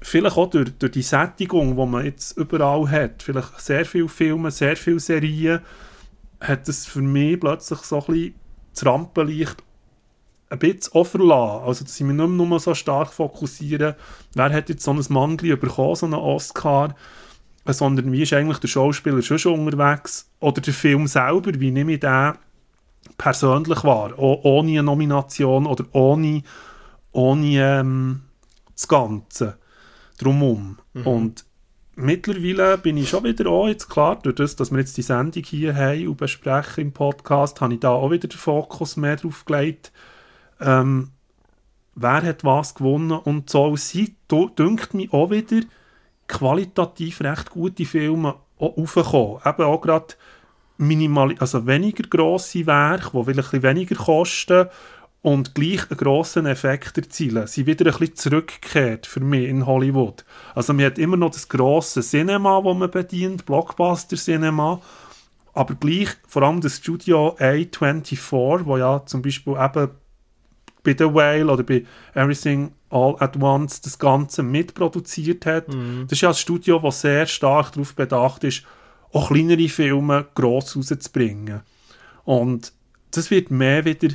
vielleicht 0.00 0.36
auch 0.36 0.50
durch, 0.50 0.70
durch 0.78 0.92
die 0.92 1.02
Sättigung, 1.02 1.76
die 1.76 1.86
man 1.86 2.04
jetzt 2.04 2.36
überall 2.36 2.88
hat, 2.90 3.22
vielleicht 3.22 3.60
sehr 3.60 3.84
viele 3.84 4.08
Filme, 4.08 4.50
sehr 4.50 4.76
viele 4.76 5.00
Serien, 5.00 5.60
hat 6.40 6.68
es 6.68 6.86
für 6.86 7.00
mich 7.00 7.40
plötzlich 7.40 7.80
so 7.80 8.00
ein 8.00 8.06
bisschen 8.06 8.34
das 8.74 8.86
Rampenlicht 8.86 9.62
ein 10.50 10.58
bisschen 10.58 10.92
overlassen. 10.92 11.66
Also, 11.66 11.84
dass 11.84 11.94
ich 11.94 12.06
mich 12.06 12.16
nicht 12.16 12.28
mehr 12.28 12.46
nur 12.46 12.60
so 12.60 12.74
stark 12.74 13.12
fokussieren, 13.12 13.94
wer 14.34 14.52
hat 14.52 14.68
jetzt 14.68 14.84
so 14.84 14.92
ein 14.92 15.04
Mangli 15.08 15.56
bekommen, 15.56 15.96
so 15.96 16.06
einen 16.06 16.14
Oscar, 16.14 16.94
sondern 17.72 18.12
wie 18.12 18.22
ist 18.22 18.32
eigentlich 18.32 18.58
der 18.58 18.68
Schauspieler 18.68 19.22
schon 19.22 19.38
schon 19.38 19.66
unterwegs 19.66 20.30
oder 20.40 20.60
der 20.60 20.74
Film 20.74 21.06
selber, 21.06 21.58
wie 21.58 21.70
nehme 21.70 21.94
ich 21.94 22.00
den 22.00 22.34
persönlich 23.18 23.84
wahr, 23.84 24.18
ohne 24.18 24.70
eine 24.70 24.82
Nomination 24.82 25.66
oder 25.66 25.84
ohne, 25.92 26.42
ohne 27.12 27.46
ähm, 27.58 28.22
das 28.74 28.88
Ganze 28.88 29.58
drumherum. 30.18 30.78
Mhm. 30.92 31.06
Und 31.06 31.44
mittlerweile 31.96 32.78
bin 32.78 32.96
ich 32.96 33.08
schon 33.08 33.24
wieder 33.24 33.48
auch, 33.48 33.68
jetzt 33.68 33.88
klar, 33.88 34.18
durch 34.22 34.36
das, 34.36 34.56
dass 34.56 34.70
wir 34.70 34.78
jetzt 34.78 34.96
die 34.96 35.02
Sendung 35.02 35.42
hier 35.42 35.74
haben 35.74 36.08
und 36.08 36.16
besprechen 36.16 36.84
im 36.84 36.92
Podcast, 36.92 37.60
habe 37.60 37.74
ich 37.74 37.80
da 37.80 37.90
auch 37.90 38.10
wieder 38.10 38.28
den 38.28 38.38
Fokus 38.38 38.96
mehr 38.96 39.16
drauf 39.16 39.44
gelegt, 39.44 39.92
ähm, 40.60 41.10
wer 41.94 42.22
hat 42.22 42.44
was 42.44 42.74
gewonnen 42.74 43.12
und 43.12 43.50
so. 43.50 43.76
Sie 43.76 44.16
dünkt 44.30 44.94
mich 44.94 45.12
auch 45.12 45.30
wieder 45.30 45.60
qualitativ 46.28 47.20
recht 47.20 47.50
gute 47.50 47.84
Filme 47.84 48.36
aufgekommen. 48.58 49.40
Eben 49.44 49.62
auch 49.62 49.80
gerade 49.80 50.14
minimal, 50.78 51.34
also 51.38 51.66
weniger 51.66 52.04
grosse 52.08 52.66
Werke, 52.66 53.10
die 53.12 53.24
vielleicht 53.24 53.54
ein 53.54 53.62
weniger 53.62 53.96
kosten 53.96 54.68
und 55.22 55.54
gleich 55.54 55.90
einen 55.90 55.98
grossen 55.98 56.46
Effekt 56.46 56.98
erzielen, 56.98 57.46
sind 57.46 57.66
wieder 57.66 57.86
ein 57.86 57.98
bisschen 57.98 58.16
zurückgekehrt 58.16 59.06
für 59.06 59.20
mich 59.20 59.48
in 59.48 59.66
Hollywood. 59.66 60.24
Also 60.54 60.74
man 60.74 60.86
hat 60.86 60.98
immer 60.98 61.16
noch 61.16 61.30
das 61.30 61.48
grosse 61.48 62.02
Cinema, 62.02 62.60
das 62.62 62.76
man 62.76 62.90
bedient, 62.90 63.46
Blockbuster-Cinema, 63.46 64.82
aber 65.54 65.74
gleich 65.76 66.10
vor 66.26 66.42
allem 66.42 66.60
das 66.60 66.76
Studio 66.76 67.36
A24, 67.38 68.66
wo 68.66 68.76
ja 68.76 69.04
zum 69.06 69.22
Beispiel 69.22 69.54
eben 69.54 69.90
bei 70.82 70.94
The 70.98 71.14
Whale 71.14 71.50
oder 71.50 71.62
bei 71.62 71.84
Everything 72.14 72.72
All 72.94 73.16
at 73.18 73.36
Once 73.36 73.80
das 73.80 73.98
Ganze 73.98 74.42
mitproduziert 74.42 75.44
hat. 75.46 75.68
Mm. 75.68 76.02
Das 76.04 76.12
ist 76.12 76.20
ja 76.20 76.28
ein 76.28 76.34
Studio, 76.34 76.78
das 76.78 77.00
sehr 77.00 77.26
stark 77.26 77.72
darauf 77.72 77.94
bedacht 77.94 78.44
ist, 78.44 78.62
auch 79.12 79.28
kleinere 79.28 79.68
Filme 79.68 80.26
gross 80.34 80.76
rauszubringen. 80.76 81.62
Und 82.24 82.72
das 83.10 83.30
wird 83.30 83.50
mehr 83.50 83.84
wieder 83.84 84.14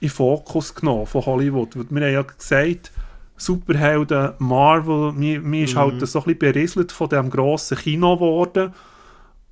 in 0.00 0.08
Fokus 0.08 0.74
genommen 0.74 1.06
von 1.06 1.26
Hollywood. 1.26 1.76
Wir 1.76 1.84
haben 1.84 2.12
ja 2.12 2.22
gesagt, 2.22 2.92
Superhelden, 3.36 4.32
Marvel, 4.38 5.12
mir, 5.12 5.40
mir 5.40 5.64
ist 5.64 5.76
halt 5.76 5.94
mhm. 5.94 6.06
so 6.06 6.18
ein 6.18 6.24
bisschen 6.24 6.38
berieselt 6.38 6.92
von 6.92 7.08
dem 7.08 7.30
grossen 7.30 7.78
Kino 7.78 8.16
geworden. 8.16 8.74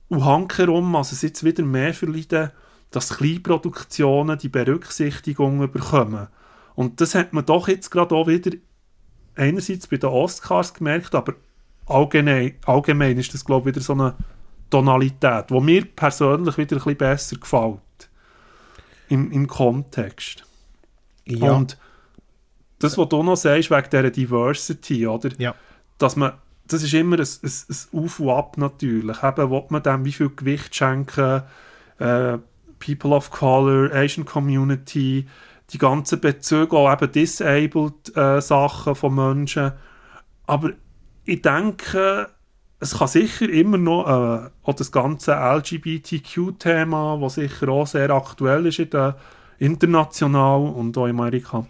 Und 0.09 0.25
hankerum, 0.25 0.95
also 0.97 1.15
es 1.15 1.23
jetzt 1.23 1.45
wieder 1.45 1.65
mehr 1.65 1.95
verleiden, 1.95 2.51
dass 2.91 3.17
Kleinproduktionen 3.17 4.39
die 4.39 4.49
Berücksichtigung 4.49 5.59
bekommen. 5.71 6.29
Und 6.77 7.01
das 7.01 7.15
hat 7.15 7.33
man 7.33 7.45
doch 7.45 7.69
jetzt 7.69 7.91
gerade 7.91 8.15
auch 8.15 8.29
wieder 8.29 8.53
einerseits 9.35 9.89
bei 9.89 9.97
den 9.97 10.11
Oscars 10.11 10.73
gemerkt, 10.75 11.15
aber 11.15 11.35
allgemein, 11.87 12.55
allgemein 12.67 13.19
ist 13.19 13.35
das, 13.35 13.45
glaube 13.45 13.71
ich, 13.71 13.77
wieder 13.77 13.85
so 13.85 13.95
eine 13.95 14.15
Tonalität, 14.71 15.51
die 15.51 15.61
mir 15.61 15.85
persönlich 15.85 16.57
wieder 16.59 16.77
ein 16.77 16.83
bisschen 16.83 16.97
besser 16.97 17.37
gefällt. 17.37 17.81
Im, 19.09 19.31
im 19.31 19.47
Kontext. 19.47 20.45
Ja. 21.27 21.53
Und 21.53 21.79
das, 22.81 22.99
was 22.99 23.09
du 23.09 23.23
noch 23.23 23.37
sagst, 23.37 23.71
wegen 23.71 23.91
dieser 23.91 24.11
Diversity, 24.11 25.07
oder? 25.07 25.31
Ja. 25.39 25.55
Dass 25.99 26.17
man, 26.17 26.33
das 26.67 26.83
ist 26.83 26.93
immer 26.93 27.17
ein, 27.17 27.27
ein, 27.43 27.53
ein 27.69 28.05
Auf 28.05 28.21
und 28.21 28.31
Ab 28.31 28.59
natürlich. 28.59 29.23
Eben, 29.23 29.51
will 29.51 29.65
man 29.69 29.83
dem 29.83 30.05
wie 30.05 30.13
viel 30.13 30.31
Gewicht 30.31 30.75
schenken, 30.75 31.43
äh, 31.99 32.39
People 32.79 33.15
of 33.15 33.31
Color, 33.31 33.93
Asian 33.95 34.27
Community, 34.27 35.27
die 35.73 35.79
ganzen 35.79 36.21
Bezüge, 36.21 36.77
auch 36.77 36.93
eben 36.93 37.13
disabled 37.13 38.17
äh, 38.17 38.41
Sachen 38.41 38.95
von 38.95 39.15
Menschen. 39.15 39.73
Aber 40.47 40.71
ich 41.25 41.43
denke, 41.43 42.29
es 42.79 42.99
kann 42.99 43.09
sicher 43.09 43.49
immer 43.49 43.79
noch 43.79 44.07
äh, 44.07 44.51
auch 44.63 44.75
das 44.75 44.93
ganze 44.93 45.33
LGBTQ-Thema, 45.33 47.21
was 47.21 47.35
sicher 47.35 47.69
auch 47.69 47.87
sehr 47.87 48.11
aktuell 48.11 48.67
ist 48.67 48.79
in 48.79 48.91
der, 48.91 49.17
international 49.59 50.61
und 50.69 50.97
auch 50.99 51.07
in 51.07 51.19
Amerika, 51.19 51.67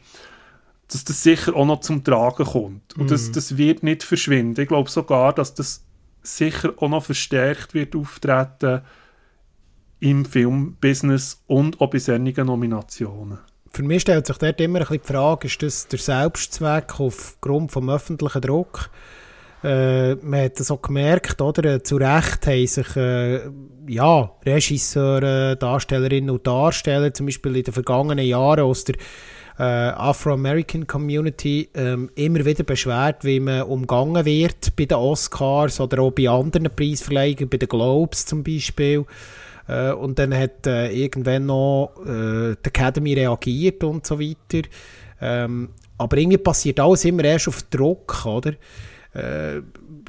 dass 0.89 1.05
das 1.05 1.23
sicher 1.23 1.55
auch 1.55 1.67
noch 1.67 1.81
zum 1.81 2.05
Tragen 2.05 2.45
kommt. 2.45 2.97
Und 2.97 3.07
mm. 3.07 3.09
das, 3.09 3.29
mhm. 3.29 3.33
das 3.33 3.57
wird 3.57 3.83
nicht 3.83 4.03
verschwinden. 4.03 4.61
Ich 4.61 4.69
glaube 4.69 4.91
sogar, 4.91 5.33
dass 5.33 5.55
das 5.55 5.85
sicher 6.23 6.75
auch 6.79 6.89
noch 6.89 7.05
verstärkt 7.05 7.75
wird 7.75 7.95
auftreten 7.95 8.83
im 10.01 10.25
Filmbusiness 10.25 11.43
und 11.47 11.81
auch 11.81 11.91
bei 11.91 11.99
solchen 11.99 12.47
Nominationen. 12.47 13.39
Für 13.77 13.83
mich 13.83 14.01
stellt 14.01 14.27
sich 14.27 14.39
dort 14.39 14.59
immer 14.63 14.81
ein 14.81 14.87
die 14.91 15.07
Frage, 15.07 15.49
ist 15.49 15.63
das 15.63 15.87
der 15.87 15.99
Selbstzweck 15.99 16.99
aufgrund 16.99 17.71
vom 17.71 17.91
öffentlichen 17.91 18.41
Druck? 18.41 18.89
Äh, 19.63 20.15
man 20.15 20.45
hat 20.45 20.59
das 20.59 20.71
auch 20.71 20.81
gemerkt, 20.81 21.43
oder? 21.43 21.85
Zu 21.85 21.97
Recht 21.97 22.47
haben 22.47 22.67
sich 22.67 22.97
äh, 22.97 23.41
ja, 23.87 24.31
Regisseure, 24.47 25.57
Darstellerinnen 25.57 26.31
und 26.31 26.47
Darsteller 26.47 27.13
zum 27.13 27.27
Beispiel 27.27 27.55
in 27.55 27.65
den 27.65 27.75
vergangenen 27.75 28.25
Jahren 28.25 28.65
aus 28.65 28.85
der 28.85 28.95
äh, 29.59 29.63
Afro-American 29.63 30.87
Community 30.87 31.69
ähm, 31.75 32.09
immer 32.15 32.47
wieder 32.47 32.65
beschwert, 32.65 33.27
wie 33.27 33.41
man 33.41 33.65
umgangen 33.65 34.25
wird 34.25 34.75
bei 34.75 34.87
den 34.87 34.97
Oscars 34.97 35.81
oder 35.81 36.01
auch 36.01 36.13
bei 36.13 36.31
anderen 36.31 36.71
Preisverleihungen, 36.75 37.51
bei 37.51 37.59
den 37.59 37.69
Globes 37.69 38.25
zum 38.25 38.43
Beispiel. 38.43 39.05
Äh, 39.69 39.93
und 39.93 40.19
dann 40.19 40.35
hat 40.35 40.67
äh, 40.67 40.91
irgendwann 40.91 41.47
noch 41.47 41.93
äh, 42.05 42.55
die 42.65 42.69
Academy 42.69 43.15
reagiert 43.15 43.85
und 43.85 44.07
so 44.07 44.21
weiter. 44.21 44.69
Ähm, 45.21 45.71
aber 45.99 46.17
irgendwie 46.19 46.39
passiert 46.39 46.81
alles 46.81 47.05
immer 47.05 47.25
erst 47.25 47.49
auf 47.49 47.63
Druck, 47.65 48.27
oder? 48.27 48.53
Äh, 49.15 49.63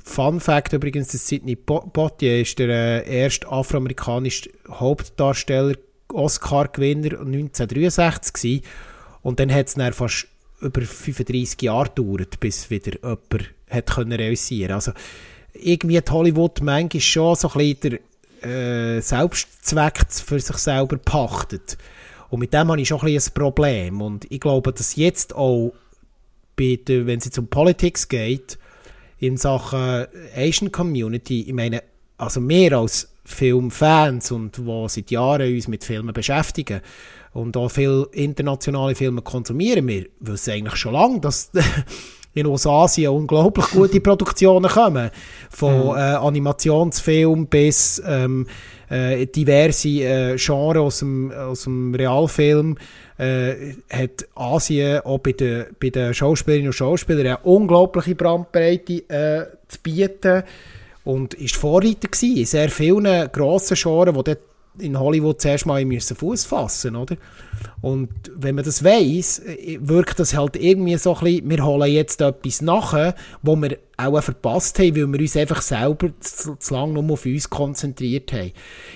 Fun 0.03 0.39
Fact 0.39 0.73
übrigens, 0.73 1.09
dass 1.09 1.27
Sidney 1.27 1.55
Poitier 1.55 2.41
ist 2.41 2.59
der 2.59 2.69
äh, 3.05 3.23
erste 3.23 3.47
afroamerikanische 3.49 4.49
Hauptdarsteller, 4.69 5.75
Oscar-Gewinner 6.13 7.19
1963 7.19 8.33
gewesen. 8.33 8.61
Und 9.21 9.39
dann 9.39 9.53
hat 9.53 9.67
es 9.67 9.95
fast 9.95 10.27
über 10.61 10.81
35 10.81 11.61
Jahre 11.61 11.89
gedauert, 11.89 12.39
bis 12.39 12.69
wieder 12.69 12.93
jemand 12.93 13.53
hat 13.69 13.87
können 13.87 14.13
realisieren 14.13 14.71
Also 14.71 14.93
irgendwie 15.53 15.97
hat 15.97 16.11
Hollywood 16.11 16.61
manchmal 16.61 17.01
schon 17.01 17.35
so 17.35 17.49
ein 17.49 17.57
bisschen 17.57 17.99
äh, 18.43 19.01
Selbstzweck 19.01 20.05
für 20.09 20.39
sich 20.39 20.57
selber 20.57 20.97
pachtet. 20.97 21.77
Und 22.29 22.39
mit 22.39 22.53
dem 22.53 22.69
habe 22.69 22.81
ich 22.81 22.87
schon 22.87 23.01
ein, 23.01 23.15
ein 23.15 23.33
Problem. 23.33 24.01
Und 24.01 24.29
ich 24.31 24.39
glaube, 24.39 24.73
dass 24.73 24.95
jetzt 24.95 25.35
auch, 25.35 25.73
bei 26.55 26.79
der, 26.85 27.05
wenn 27.05 27.19
es 27.19 27.25
jetzt 27.25 27.37
um 27.37 27.47
Politics 27.47 28.07
geht, 28.07 28.57
in 29.19 29.37
Sachen 29.37 30.07
Asian 30.35 30.71
Community, 30.71 31.41
ich 31.41 31.53
meine, 31.53 31.83
also 32.17 32.39
mehr 32.41 32.73
als 32.73 33.09
Filmfans 33.25 34.31
und 34.31 34.57
die 34.57 34.85
seit 34.87 35.11
Jahren 35.11 35.53
uns 35.53 35.67
mit 35.67 35.83
Filmen 35.83 36.13
beschäftigen 36.13 36.81
und 37.33 37.57
auch 37.57 37.69
viele 37.69 38.07
internationale 38.13 38.95
Filme 38.95 39.21
konsumieren, 39.21 39.87
wir 39.87 40.07
wissen 40.19 40.51
eigentlich 40.51 40.77
schon 40.77 40.93
lange, 40.93 41.19
dass 41.19 41.51
in 42.37 42.47
Ostasien 42.47 43.11
unglaublich 43.11 43.65
gute 43.67 43.99
Produktionen 43.99 44.69
kommen. 44.69 45.09
Von 45.49 45.89
mhm. 45.89 45.97
äh, 45.97 46.15
Animationsfilm 46.15 47.47
bis 47.47 48.01
ähm, 48.05 48.47
äh, 48.89 49.25
diverse 49.27 49.89
äh, 49.89 50.35
Genres 50.37 50.77
aus 50.77 50.99
dem, 50.99 51.31
aus 51.31 51.63
dem 51.63 51.95
Realfilm. 51.95 52.77
Äh, 53.17 53.73
hat 53.89 54.27
Asien 54.35 55.01
auch 55.01 55.17
bei 55.17 55.31
den, 55.31 55.65
bei 55.79 55.89
den 55.89 56.13
Schauspielerinnen 56.13 56.69
und 56.69 56.73
Schauspielern 56.73 57.25
eine 57.25 57.37
unglaubliche 57.39 58.13
Brandbreite 58.13 59.09
äh, 59.09 59.47
zu 59.67 59.79
bieten 59.81 60.43
und 61.03 61.33
ist 61.33 61.55
Vorreiter 61.55 62.09
gewesen 62.09 62.37
in 62.37 62.45
sehr 62.45 62.69
vielen 62.69 63.31
grossen 63.31 63.75
Genres, 63.75 64.23
die 64.23 64.85
in 64.85 64.99
Hollywood 64.99 65.41
zuerst 65.41 65.65
mal 65.65 65.83
müssen 65.83 66.15
Fuß 66.15 66.45
fassen, 66.45 66.95
oder? 66.95 67.15
Und 67.81 68.09
wenn 68.35 68.55
man 68.55 68.65
das 68.65 68.83
weiß, 68.83 69.43
wirkt 69.79 70.19
das 70.19 70.35
halt 70.35 70.55
irgendwie 70.55 70.97
so 70.97 71.15
ein 71.15 71.23
bisschen, 71.23 71.49
wir 71.49 71.63
holen 71.63 71.91
jetzt 71.91 72.21
etwas 72.21 72.61
nach, 72.61 73.13
wo 73.43 73.55
wir 73.55 73.77
auch 73.97 74.21
verpasst 74.21 74.77
haben, 74.79 74.95
weil 74.95 75.11
wir 75.11 75.19
uns 75.19 75.35
einfach 75.35 75.61
selber 75.61 76.11
zu, 76.19 76.55
zu 76.55 76.73
lange 76.73 76.93
nur 76.93 77.13
auf 77.13 77.25
uns 77.25 77.49
konzentriert 77.49 78.31
haben. 78.31 78.51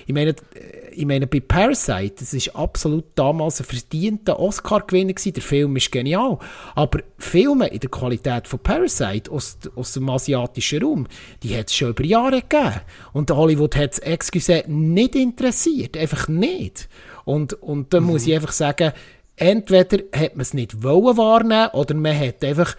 Ich 0.05 0.13
meine, 0.13 0.31
äh, 0.31 0.81
ich 0.93 1.05
meine, 1.05 1.25
bei 1.25 1.39
Parasite, 1.39 2.15
das 2.19 2.33
ist 2.33 2.55
absolut 2.55 3.05
damals 3.15 3.61
ein 3.61 3.65
verdienter 3.65 4.39
Oscar-Gewinner. 4.39 5.13
Der 5.13 5.41
Film 5.41 5.75
ist 5.77 5.91
genial. 5.91 6.37
Aber 6.75 6.99
Filme 7.17 7.67
in 7.67 7.79
der 7.79 7.89
Qualität 7.89 8.47
von 8.47 8.59
Parasite 8.59 9.31
aus, 9.31 9.57
aus 9.75 9.93
dem 9.93 10.09
asiatischen 10.09 10.83
Raum, 10.83 11.07
die 11.43 11.57
hat 11.57 11.69
es 11.69 11.75
schon 11.75 11.91
über 11.91 12.03
Jahre 12.03 12.41
gegeben. 12.41 12.81
Und 13.13 13.31
Hollywood 13.31 13.75
hat 13.75 13.93
es, 13.93 13.99
excuse, 13.99 14.63
nicht 14.67 15.15
interessiert. 15.15 15.97
Einfach 15.97 16.27
nicht. 16.27 16.89
Und, 17.25 17.53
und 17.53 17.93
da 17.93 17.99
mhm. 17.99 18.07
muss 18.07 18.27
ich 18.27 18.35
einfach 18.35 18.51
sagen, 18.51 18.91
entweder 19.35 20.03
hat 20.15 20.35
man 20.35 20.41
es 20.41 20.53
nicht 20.53 20.83
wollen 20.83 21.17
wahrnehmen 21.17 21.69
oder 21.73 21.95
man 21.95 22.17
hat 22.17 22.43
einfach 22.43 22.75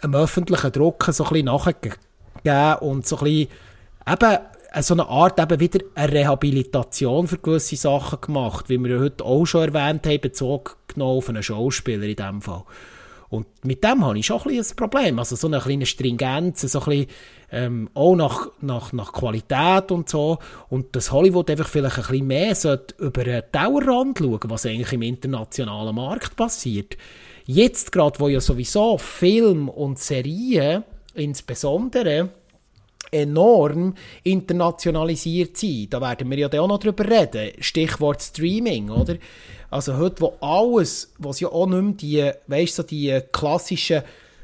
einem 0.00 0.14
öffentlichen 0.14 0.72
Druck 0.72 1.04
so 1.10 1.24
ein 1.24 1.30
bisschen 1.30 1.46
nachgegeben 1.46 2.78
und 2.80 3.06
so 3.06 3.18
ein 3.18 3.24
bisschen 3.24 3.48
eben 4.08 4.38
so 4.80 4.94
eine 4.94 5.08
Art 5.08 5.40
eben 5.40 5.60
wieder 5.60 5.84
eine 5.94 6.12
Rehabilitation 6.12 7.28
für 7.28 7.38
gewisse 7.38 7.76
Sachen 7.76 8.20
gemacht, 8.20 8.68
wie 8.68 8.78
wir 8.78 9.00
heute 9.00 9.24
auch 9.24 9.46
schon 9.46 9.72
erwähnt 9.72 10.06
haben, 10.06 10.20
bezogen 10.20 10.72
genommen 10.88 11.18
auf 11.18 11.28
einen 11.28 11.42
Schauspieler 11.42 12.04
in 12.04 12.16
diesem 12.16 12.42
Fall. 12.42 12.64
Und 13.28 13.46
mit 13.64 13.82
dem 13.82 14.04
habe 14.04 14.18
ich 14.18 14.26
schon 14.26 14.40
ein, 14.42 14.58
ein 14.58 14.76
Problem. 14.76 15.18
Also 15.18 15.36
so 15.36 15.46
eine 15.46 15.60
kleine 15.60 15.86
Stringenz, 15.86 16.60
so 16.60 16.80
ein 16.80 16.84
bisschen, 16.84 17.06
ähm, 17.50 17.90
auch 17.94 18.14
nach, 18.14 18.48
nach, 18.60 18.92
nach 18.92 19.12
Qualität 19.12 19.90
und 19.90 20.08
so. 20.08 20.38
Und 20.68 20.94
dass 20.94 21.12
Hollywood 21.12 21.50
einfach 21.50 21.68
vielleicht 21.68 21.98
ein 21.98 22.02
bisschen 22.02 22.26
mehr 22.26 22.54
sollte 22.54 22.94
über 22.98 23.24
den 23.24 23.42
Dauerrand 23.52 24.18
schauen, 24.18 24.40
was 24.44 24.66
eigentlich 24.66 24.92
im 24.92 25.02
internationalen 25.02 25.94
Markt 25.94 26.36
passiert. 26.36 26.96
Jetzt 27.46 27.92
gerade, 27.92 28.18
wo 28.18 28.28
ja 28.28 28.40
sowieso 28.40 28.98
Film 28.98 29.68
und 29.68 29.98
Serien 29.98 30.84
insbesondere 31.14 32.30
enorm 33.20 33.94
internationalisiert 34.22 35.56
sind. 35.56 35.92
Da 35.92 36.00
werden 36.00 36.30
wir 36.30 36.38
ja 36.38 36.60
auch 36.60 36.68
noch 36.68 36.78
drüber 36.78 37.08
reden. 37.08 37.52
Stichwort 37.60 38.22
Streaming, 38.22 38.90
oder? 38.90 39.16
Also 39.70 39.96
heute, 39.96 40.20
wo 40.20 40.34
alles, 40.40 41.12
was 41.18 41.40
ja 41.40 41.48
auch 41.48 41.66
nicht 41.66 42.06
mehr 42.08 42.34
die, 42.36 42.50
weißt, 42.50 42.74
so 42.76 42.82
die 42.82 43.20
klassischen 43.32 44.02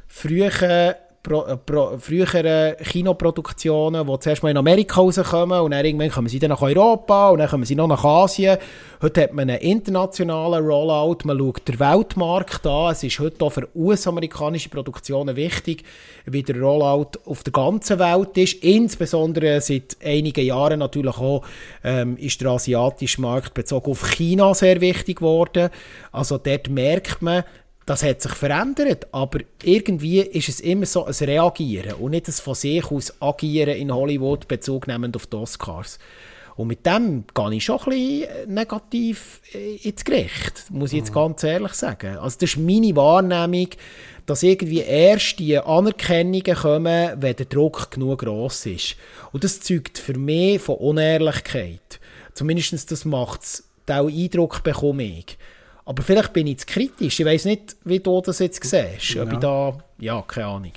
frühen 0.09 0.95
pro, 1.23 1.45
äh, 1.45 1.57
pro, 1.57 1.99
früheren 1.99 2.77
Kinoproduktionen, 2.79 4.07
die 4.07 4.19
zuerst 4.19 4.43
mal 4.43 4.51
in 4.51 4.57
Amerika 4.57 5.01
rauskommen 5.01 5.61
und 5.61 5.71
dann 5.71 5.85
irgendwann 5.85 6.11
kommen 6.11 6.29
sie 6.29 6.39
dann 6.39 6.51
nach 6.51 6.63
Europa 6.63 7.31
und 7.31 7.39
dann 7.39 7.49
kommen 7.49 7.65
sie 7.65 7.77
noch 7.77 7.87
nach 7.87 8.05
Asien. 8.05 8.59
Heute 9.01 9.23
hat 9.23 9.33
man 9.33 9.49
einen 9.51 9.61
internationalen 9.61 10.65
Rollout, 10.65 11.19
man 11.25 11.39
schaut 11.39 11.67
den 11.67 11.81
Weltmarkt 11.81 12.67
an. 12.67 12.93
Es 12.93 13.03
ist 13.03 13.19
heute 13.19 13.45
auch 13.45 13.51
für 13.51 13.69
US-amerikanische 13.75 14.69
Produktionen 14.69 15.35
wichtig, 15.37 15.85
wie 16.27 16.43
der 16.43 16.61
Rollout 16.61 17.19
auf 17.25 17.43
der 17.43 17.53
ganzen 17.53 17.99
Welt 17.99 18.37
ist. 18.37 18.63
Insbesondere 18.63 19.61
seit 19.61 19.97
einigen 20.05 20.45
Jahren 20.45 20.81
natürlich 20.81 21.19
auch 21.19 21.45
ähm, 21.83 22.17
ist 22.17 22.41
der 22.41 22.51
asiatische 22.51 23.21
Markt 23.21 23.55
bezogen 23.55 23.91
auf 23.91 24.09
China 24.11 24.55
sehr 24.55 24.81
wichtig 24.81 25.19
geworden. 25.19 25.71
Also 26.13 26.39
dort 26.39 26.69
merkt 26.69 27.23
man, 27.23 27.45
das 27.93 28.05
hat 28.05 28.23
sich 28.23 28.33
verändert, 28.33 29.07
aber 29.13 29.41
irgendwie 29.63 30.21
ist 30.21 30.49
es 30.49 30.61
immer 30.61 30.87
so 30.87 31.05
ein 31.05 31.13
Reagieren 31.13 31.93
und 31.97 32.13
nicht 32.13 32.27
ein 32.27 32.33
von 32.33 32.55
sich 32.55 32.91
aus 32.91 33.13
Agieren 33.21 33.77
in 33.77 33.95
Hollywood 33.95 34.49
bezugnehmend 34.49 35.15
auf 35.15 35.27
die 35.27 35.37
Oscars. 35.37 35.99
Und 36.57 36.69
mit 36.69 36.87
dem 36.87 37.25
gehe 37.35 37.53
ich 37.53 37.67
schon 37.67 37.81
ein 37.81 37.91
bisschen 37.91 38.55
negativ 38.55 39.43
äh, 39.53 39.77
ins 39.77 40.07
Gericht, 40.07 40.71
muss 40.71 40.95
ich 40.95 41.01
jetzt 41.01 41.11
mhm. 41.11 41.17
ganz 41.17 41.45
ehrlich 41.45 41.75
sagen. 41.75 42.17
Also 42.17 42.39
das 42.41 42.55
ist 42.55 42.57
meine 42.57 42.97
Wahrnehmung, 42.97 43.69
dass 44.25 44.43
irgendwie 44.43 44.81
erst 44.81 45.39
die 45.39 45.59
Anerkennungen 45.59 46.57
kommen, 46.57 47.21
wenn 47.21 47.37
der 47.37 47.45
Druck 47.45 47.91
genug 47.91 48.21
gross 48.21 48.65
ist. 48.65 48.97
Und 49.33 49.45
das 49.45 49.61
zeugt 49.61 49.99
für 49.99 50.19
mich 50.19 50.63
von 50.63 50.77
Unehrlichkeit. 50.77 52.01
Zumindest 52.33 52.91
das 52.91 53.05
macht 53.05 53.43
es, 53.43 53.69
den 53.87 54.09
Eindruck 54.09 54.63
bekomme 54.63 55.05
ich. 55.05 55.37
Aber 55.93 56.03
vielleicht 56.03 56.33
bin 56.33 56.47
ich 56.47 56.57
zu 56.57 56.67
kritisch. 56.67 57.21
Ich 57.21 57.27
weiß 57.27 57.45
nicht, 57.45 57.77
wie 57.85 58.01
du 58.01 58.23
das 58.23 58.39
jetzt 58.39 58.65
siehst. 58.65 59.11
Ja. 59.11 59.25
Ob 59.25 59.33
ich 59.35 59.39
da, 59.41 59.77
ja, 59.99 60.23
keine 60.23 60.47
Ahnung. 60.47 60.73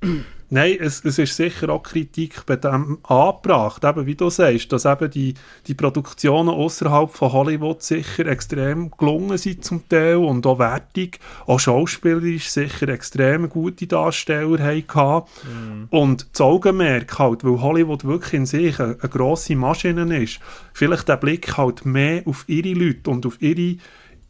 Nein, 0.50 0.76
es, 0.78 1.04
es 1.04 1.18
ist 1.18 1.34
sicher 1.34 1.68
auch 1.70 1.82
Kritik 1.82 2.46
bei 2.46 2.54
dem 2.54 2.98
angebracht, 3.02 3.82
eben 3.82 4.06
wie 4.06 4.14
du 4.14 4.30
sagst, 4.30 4.70
dass 4.70 4.84
eben 4.84 5.10
die, 5.10 5.34
die 5.66 5.74
Produktionen 5.74 6.50
außerhalb 6.50 7.10
von 7.10 7.32
Hollywood 7.32 7.82
sicher 7.82 8.26
extrem 8.26 8.92
gelungen 8.92 9.36
sind 9.38 9.64
zum 9.64 9.88
Teil 9.88 10.18
und 10.18 10.46
auch 10.46 10.60
wertig, 10.60 11.18
auch 11.46 11.58
schauspielerisch 11.58 12.48
sicher 12.48 12.86
extrem 12.88 13.48
gute 13.48 13.88
Darsteller 13.88 14.60
hatten. 14.60 15.24
Mm. 15.42 15.88
Und 15.90 16.28
das 16.32 16.40
Augenmerk 16.40 17.18
halt, 17.18 17.42
weil 17.42 17.60
Hollywood 17.60 18.04
wirklich 18.04 18.34
in 18.34 18.46
sich 18.46 18.78
eine, 18.78 18.96
eine 19.00 19.08
grosse 19.08 19.56
Maschine 19.56 20.22
ist, 20.22 20.38
vielleicht 20.72 21.08
der 21.08 21.16
Blick 21.16 21.56
halt 21.56 21.84
mehr 21.84 22.22
auf 22.24 22.44
ihre 22.46 22.72
Leute 22.72 23.10
und 23.10 23.26
auf 23.26 23.42
ihre 23.42 23.78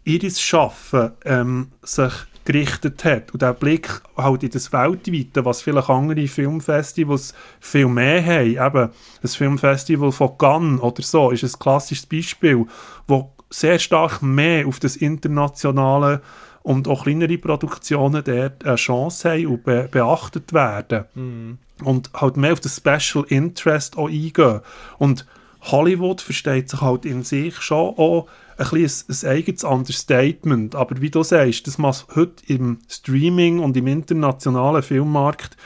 ihres 0.06 0.40
Schaffen 0.40 1.12
ähm, 1.24 1.72
sich 1.82 2.12
gerichtet 2.44 3.04
hat 3.04 3.32
und 3.32 3.42
der 3.42 3.52
Blick 3.52 4.00
halt 4.16 4.44
in 4.44 4.50
das 4.50 4.72
Weltweite, 4.72 5.44
was 5.44 5.62
vielleicht 5.62 5.90
andere 5.90 6.28
Filmfestivals 6.28 7.34
viel 7.60 7.88
mehr 7.88 8.24
haben, 8.24 8.50
eben 8.52 8.90
das 9.20 9.34
Filmfestival 9.34 10.12
von 10.12 10.38
Cannes 10.38 10.80
oder 10.80 11.02
so, 11.02 11.32
ist 11.32 11.42
ein 11.42 11.58
klassisches 11.58 12.06
Beispiel, 12.06 12.64
wo 13.08 13.32
sehr 13.50 13.78
stark 13.78 14.22
mehr 14.22 14.66
auf 14.66 14.78
das 14.78 14.96
internationale 14.96 16.22
und 16.62 16.88
auch 16.88 17.04
kleinere 17.04 17.38
Produktionen 17.38 18.22
dort 18.24 18.64
eine 18.64 18.76
Chance 18.76 19.30
haben 19.30 19.46
und 19.46 19.64
be 19.64 19.88
beachtet 19.90 20.52
werden. 20.52 21.04
Mm. 21.14 21.84
Und 21.84 22.10
halt 22.14 22.36
mehr 22.36 22.54
auf 22.54 22.60
das 22.60 22.76
Special 22.76 23.24
Interest 23.28 23.96
auch 23.98 24.08
eingehen. 24.08 24.60
Und 24.98 25.26
Hollywood 25.62 26.20
versteht 26.20 26.70
sich 26.70 26.80
halt 26.80 27.04
in 27.04 27.22
sich 27.22 27.56
schon 27.60 27.94
auch 27.96 28.26
ein, 28.58 28.66
ein, 28.72 28.90
ein 29.08 29.28
eigenes 29.28 29.64
Understatement. 29.64 30.74
Aber 30.74 31.00
wie 31.00 31.10
du 31.10 31.22
sagst, 31.22 31.66
das 31.66 31.78
macht 31.78 32.14
heute 32.14 32.44
im 32.46 32.78
Streaming 32.88 33.58
und 33.58 33.76
im 33.76 33.86
internationalen 33.86 34.82
Filmmarkt 34.82 35.56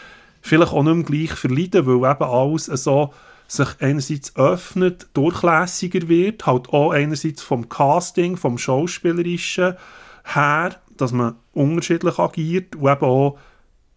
vielleicht 0.42 0.72
auch 0.72 0.82
nicht 0.82 0.94
mehr 0.94 1.04
gleich 1.04 1.38
verleiden, 1.38 1.86
weil 1.86 2.10
eben 2.10 2.24
alles 2.24 2.66
so 2.66 3.12
sich 3.46 3.68
einerseits 3.80 4.36
öffnet, 4.36 5.08
durchlässiger 5.12 6.08
wird, 6.08 6.46
halt 6.46 6.68
auch 6.68 6.92
einerseits 6.92 7.42
vom 7.42 7.68
Casting, 7.68 8.36
vom 8.36 8.58
Schauspielerischen 8.58 9.74
her, 10.24 10.76
dass 10.96 11.12
man 11.12 11.34
unterschiedlich 11.52 12.18
agiert 12.18 12.76
und 12.76 12.88
eben 12.88 13.04
auch 13.04 13.38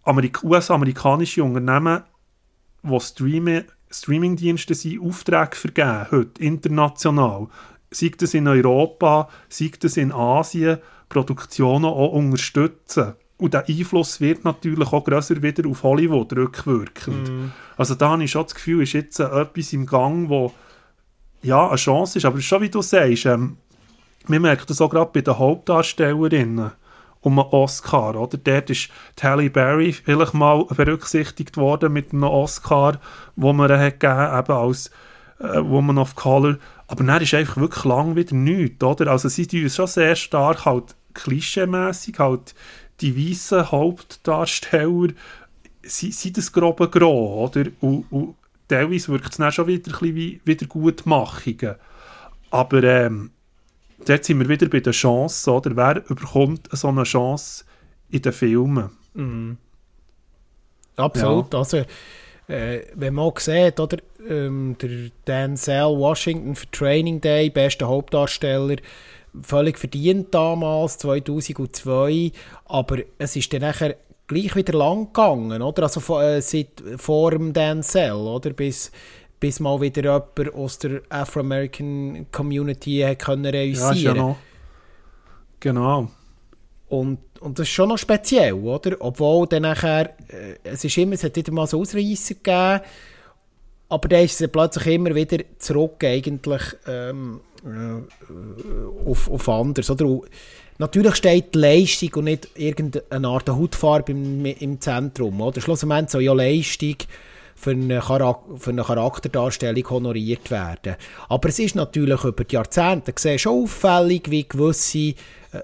Amerik 0.03 0.44
US-amerikanische 0.44 1.44
Unternehmen, 1.44 2.03
die 2.84 2.99
Streaming 2.99 3.65
Streamingdienste 3.94 4.74
sind, 4.74 5.02
Aufträge 5.02 5.56
vergeben, 5.56 6.07
heute 6.10 6.41
international 6.41 7.48
sei 7.94 8.11
das 8.18 8.34
in 8.34 8.48
Europa, 8.48 9.30
sei 9.49 9.72
das 9.80 9.98
in 9.98 10.11
Asien, 10.11 10.80
Produktionen 11.10 11.86
auch 11.86 12.14
unterstützen. 12.14 13.14
Und 13.38 13.53
der 13.53 13.68
Einfluss 13.68 14.22
wird 14.22 14.45
natürlich 14.45 14.91
auch 14.91 15.03
grösser 15.03 15.41
wieder 15.41 15.68
auf 15.70 15.84
Hollywood 15.84 16.34
rückwirkend. 16.34 17.30
Mm. 17.30 17.52
Also 17.78 17.95
da 17.95 18.11
habe 18.11 18.24
ich 18.24 18.32
schon 18.32 18.44
das 18.44 18.56
Gefühl, 18.56 18.84
ist 18.84 18.94
jetzt 18.94 19.20
etwas 19.20 19.74
im 19.74 19.86
Gang, 19.86 20.30
wo 20.30 20.53
ja, 21.41 21.68
eine 21.68 21.76
Chance 21.76 22.20
ist. 22.20 22.26
Aber 22.26 22.40
schon 22.41 22.61
wie 22.61 22.70
du 22.70 22.82
sagst, 22.82 23.26
ähm, 23.26 23.57
wir 24.28 24.40
merken 24.40 24.65
das 24.68 24.80
auch 24.82 24.90
gerade 24.90 25.11
bei 25.14 25.22
den 25.22 25.38
Hauptdarstellerinnen 25.38 26.72
um 27.22 27.40
einen 27.40 27.49
Oscar, 27.49 28.15
oder? 28.15 28.38
Dort 28.38 28.70
ist 28.70 28.90
Halle 29.22 29.49
Berry 29.49 29.94
vielleicht 29.94 30.34
mal 30.34 30.65
berücksichtigt 30.65 31.57
worden 31.57 31.94
mit 31.94 32.11
einem 32.11 32.24
Oscar, 32.24 32.99
wo 33.36 33.53
man 33.53 33.72
hat 33.72 33.99
gegeben, 33.99 34.40
eben 34.40 34.52
als 34.52 34.91
Woman 35.44 35.98
of 35.98 36.15
Color. 36.15 36.57
Aber 36.88 37.03
dann 37.03 37.22
ist 37.22 37.34
einfach 37.34 37.57
wirklich 37.57 37.84
lang 37.84 38.15
wieder 38.15 38.36
nichts, 38.36 38.84
oder? 38.84 39.11
Also 39.11 39.30
sie 39.30 39.48
tun 39.48 39.70
schon 39.70 39.88
sehr 39.88 40.15
stark 40.15 40.65
halt 40.65 40.95
klischeemässig 41.14 42.20
halt 42.20 42.56
die 43.02 43.18
weißen 43.18 43.72
Hauptdarsteller 43.72 45.14
sind, 45.84 46.14
sind 46.14 46.38
das 46.38 46.52
grobe 46.52 46.90
Gros, 46.90 47.49
oder? 47.49 47.70
Und, 47.82 48.06
und 48.11 48.36
teilweise 48.68 49.11
wirkt 49.11 49.32
es 49.32 49.38
dann 49.38 49.52
schon 49.52 49.68
wieder 49.68 49.91
ein 49.91 50.15
wie 50.15 50.41
Wiedergutmachungen. 50.45 51.76
Aber 52.52 52.84
ähm, 52.84 53.32
dort 54.06 54.24
sind 54.24 54.40
wir 54.40 54.48
wieder 54.48 54.68
bei 54.68 54.80
der 54.80 54.94
Chance, 54.94 55.52
oder? 55.52 55.76
Wer 55.76 56.02
bekommt 56.02 56.70
so 56.72 56.88
eine 56.88 57.03
Chance 57.03 57.65
in 58.10 58.22
den 58.22 58.34
Filmen? 58.34 58.91
Mhm. 59.14 59.57
Absolut, 60.95 61.52
ja. 61.52 61.60
also 61.60 61.78
äh, 62.48 62.82
wenn 62.94 63.15
man 63.15 63.26
auch 63.26 63.40
sieht, 63.40 63.80
oder, 63.80 63.98
ähm, 64.30 64.76
der 64.82 65.10
Denzel 65.28 65.98
Washington 65.98 66.56
für 66.56 66.70
Training 66.72 67.22
Day, 67.22 67.50
bester 67.50 67.88
Hauptdarsteller, 67.88 68.78
völlig 69.41 69.78
verdient 69.78 70.34
damals, 70.34 70.98
2002, 71.00 72.32
aber 72.66 73.00
es 73.18 73.36
ist 73.36 73.52
dann 73.54 73.62
nachher 73.62 73.95
gleich 74.28 74.56
wieder 74.56 74.78
lang 74.78 75.08
gegangen, 75.08 75.62
oder? 75.62 75.84
Also 75.84 76.20
äh, 76.20 76.41
seit, 76.41 76.84
vor 76.98 77.32
dem 77.32 77.54
Denzel, 77.54 78.14
oder? 78.14 78.52
Bis, 78.52 78.91
bis 79.40 79.60
mal 79.60 79.82
wieder 79.82 80.04
jemand 80.04 80.56
aus 80.56 80.80
der 80.80 81.02
Afro-American 81.10 82.28
Community 82.32 83.16
können 83.18 83.45
realisieren 83.45 83.98
ja, 83.98 84.14
genau. 84.14 84.38
genau. 85.60 86.08
Und, 86.90 87.20
und 87.40 87.58
das 87.58 87.68
ist 87.68 87.74
schon 87.74 87.90
noch 87.90 87.98
speziell, 87.98 88.54
oder? 88.54 88.95
Obwohl 89.00 89.48
dann 89.48 89.64
nachher, 89.64 90.12
äh, 90.30 90.56
es 90.64 90.84
ist 90.84 90.98
immer, 90.98 91.14
es 91.14 91.24
hat 91.24 91.36
wieder 91.36 91.52
mal 91.52 91.68
so 91.68 91.82
Ausreißer 91.82 92.36
gegeben, 92.36 92.82
aber 93.94 94.07
dann 94.10 94.26
ist 94.26 94.41
es 94.41 94.52
plötzlich 94.52 94.95
immer 94.95 95.14
wieder 95.14 95.38
zurück 95.60 96.03
eigentlich 96.03 96.61
ähm, 96.88 97.41
äh, 97.64 99.10
auf, 99.10 99.30
auf 99.30 99.49
anders, 99.49 99.90
oder? 99.91 100.22
Natürlich 100.80 101.15
steht 101.15 101.53
die 101.53 101.60
Leistung 101.60 102.10
und 102.15 102.24
nicht 102.24 102.49
irgendeine 102.56 103.28
Art 103.28 103.48
Hautfarbe 103.48 104.11
im, 104.11 104.44
im 104.45 104.82
Zentrum, 104.82 105.40
oder? 105.40 105.61
Schlussendlich 105.61 106.10
soll 106.10 106.24
ja 106.24 106.34
Leistung 106.34 106.95
für 107.56 107.72
eine, 107.72 108.02
für 108.02 108.72
eine 108.72 108.84
Charakterdarstellung 108.84 109.88
honoriert 109.91 110.49
werden. 110.49 110.95
Aber 111.30 111.49
es 111.49 111.60
ist 111.60 111.76
natürlich 111.76 112.24
über 112.24 112.44
die 112.44 112.56
Jahrzehnte 112.56 113.14
schon 113.38 113.64
auffällig, 113.64 114.32
wie 114.32 114.48
gewisse 114.48 115.14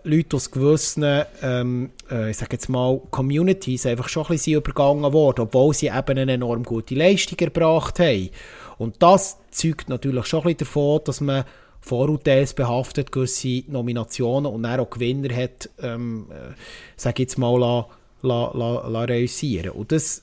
Leute 0.03 0.35
aus 0.35 0.51
gewissen, 0.51 1.23
ähm, 1.41 1.89
äh, 2.11 2.31
ich 2.31 2.37
sage 2.37 2.53
jetzt 2.53 2.69
mal, 2.69 3.01
Communities 3.09 3.85
einfach 3.85 4.09
schon 4.09 4.23
ein 4.23 4.29
bisschen 4.29 4.57
übergangen 4.57 5.11
worden, 5.13 5.41
obwohl 5.41 5.73
sie 5.73 5.87
eben 5.87 6.17
eine 6.17 6.33
enorm 6.33 6.63
gute 6.63 6.95
Leistung 6.95 7.39
erbracht 7.39 7.99
haben. 7.99 8.29
Und 8.77 9.01
das 9.01 9.37
zeugt 9.51 9.89
natürlich 9.89 10.25
schon 10.25 10.41
ein 10.41 10.55
bisschen 10.55 10.59
davon, 10.59 11.01
dass 11.05 11.21
man 11.21 11.43
Vorurteils 11.81 12.53
behaftet 12.53 13.11
gewisse 13.11 13.63
Nominationen 13.67 14.51
und 14.51 14.63
dann 14.63 14.79
auch 14.79 14.89
Gewinner 14.89 15.33
hat, 15.35 15.69
ähm, 15.81 16.27
äh, 16.29 16.53
sage 16.95 17.23
jetzt 17.23 17.37
mal, 17.37 17.57
la, 17.57 17.87
la, 18.21 18.51
la, 18.53 18.87
la 18.87 19.03
realisieren. 19.03 19.71
Und 19.71 19.91
das, 19.91 20.21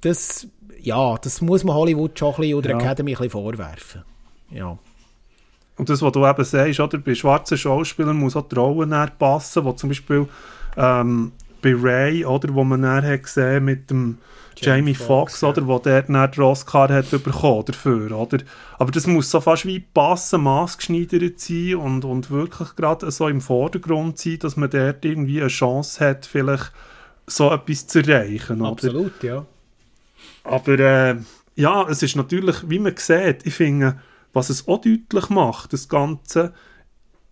das 0.00 0.46
ja, 0.82 1.18
das 1.18 1.40
muss 1.40 1.64
man 1.64 1.74
Hollywood 1.74 2.18
schon 2.18 2.34
ein 2.34 2.40
bisschen 2.40 2.54
oder 2.54 2.70
ja. 2.70 2.78
Academy 2.78 3.12
ein 3.12 3.16
bisschen 3.16 3.30
vorwerfen. 3.30 4.02
Ja. 4.50 4.78
Und 5.80 5.88
das, 5.88 6.02
was 6.02 6.12
du 6.12 6.26
eben 6.26 6.44
sagst, 6.44 6.78
oder, 6.78 6.98
bei 6.98 7.14
schwarzen 7.14 7.56
Schauspielern 7.56 8.18
muss 8.18 8.36
auch 8.36 8.46
die 8.46 8.54
Rolle 8.54 9.10
passen, 9.18 9.64
wo 9.64 9.72
zum 9.72 9.88
Beispiel 9.88 10.28
ähm, 10.76 11.32
bei 11.62 11.74
Ray, 11.74 12.22
oder, 12.26 12.52
wo 12.52 12.64
man 12.64 12.84
hat 12.84 13.22
gesehen 13.22 13.64
mit 13.64 13.88
dem 13.88 14.18
Jamie, 14.58 14.94
Foxx, 14.94 15.40
Fox, 15.40 15.42
oder, 15.42 15.66
wo 15.66 15.78
der 15.78 16.02
dann 16.02 16.30
den 16.30 16.42
Oscar 16.42 16.90
hat 16.90 17.10
bekommen 17.10 17.64
dafür, 17.64 18.12
oder? 18.12 18.40
Aber 18.78 18.92
das 18.92 19.06
muss 19.06 19.30
so 19.30 19.40
fast 19.40 19.64
wie 19.64 19.80
passen, 19.80 20.42
maßgeschneidert 20.42 21.40
sein 21.40 21.76
und, 21.76 22.04
und 22.04 22.30
wirklich 22.30 22.76
gerade 22.76 23.10
so 23.10 23.28
im 23.28 23.40
Vordergrund 23.40 24.18
sein, 24.18 24.38
dass 24.38 24.58
man 24.58 24.68
dort 24.68 25.02
irgendwie 25.02 25.40
eine 25.40 25.48
Chance 25.48 26.06
hat, 26.06 26.26
vielleicht 26.26 26.72
so 27.26 27.50
etwas 27.50 27.86
zu 27.86 28.00
erreichen, 28.00 28.62
Absolut, 28.62 29.12
oder? 29.20 29.26
ja. 29.26 29.46
Aber 30.44 30.78
äh, 30.78 31.16
ja, 31.54 31.88
es 31.88 32.02
ist 32.02 32.16
natürlich, 32.16 32.68
wie 32.68 32.80
man 32.80 32.94
sieht, 32.98 33.46
ich 33.46 33.54
finde, 33.54 33.96
was 34.32 34.50
es 34.50 34.68
auch 34.68 34.80
deutlich 34.80 35.28
macht, 35.30 35.72
das 35.72 35.88
Ganze, 35.88 36.52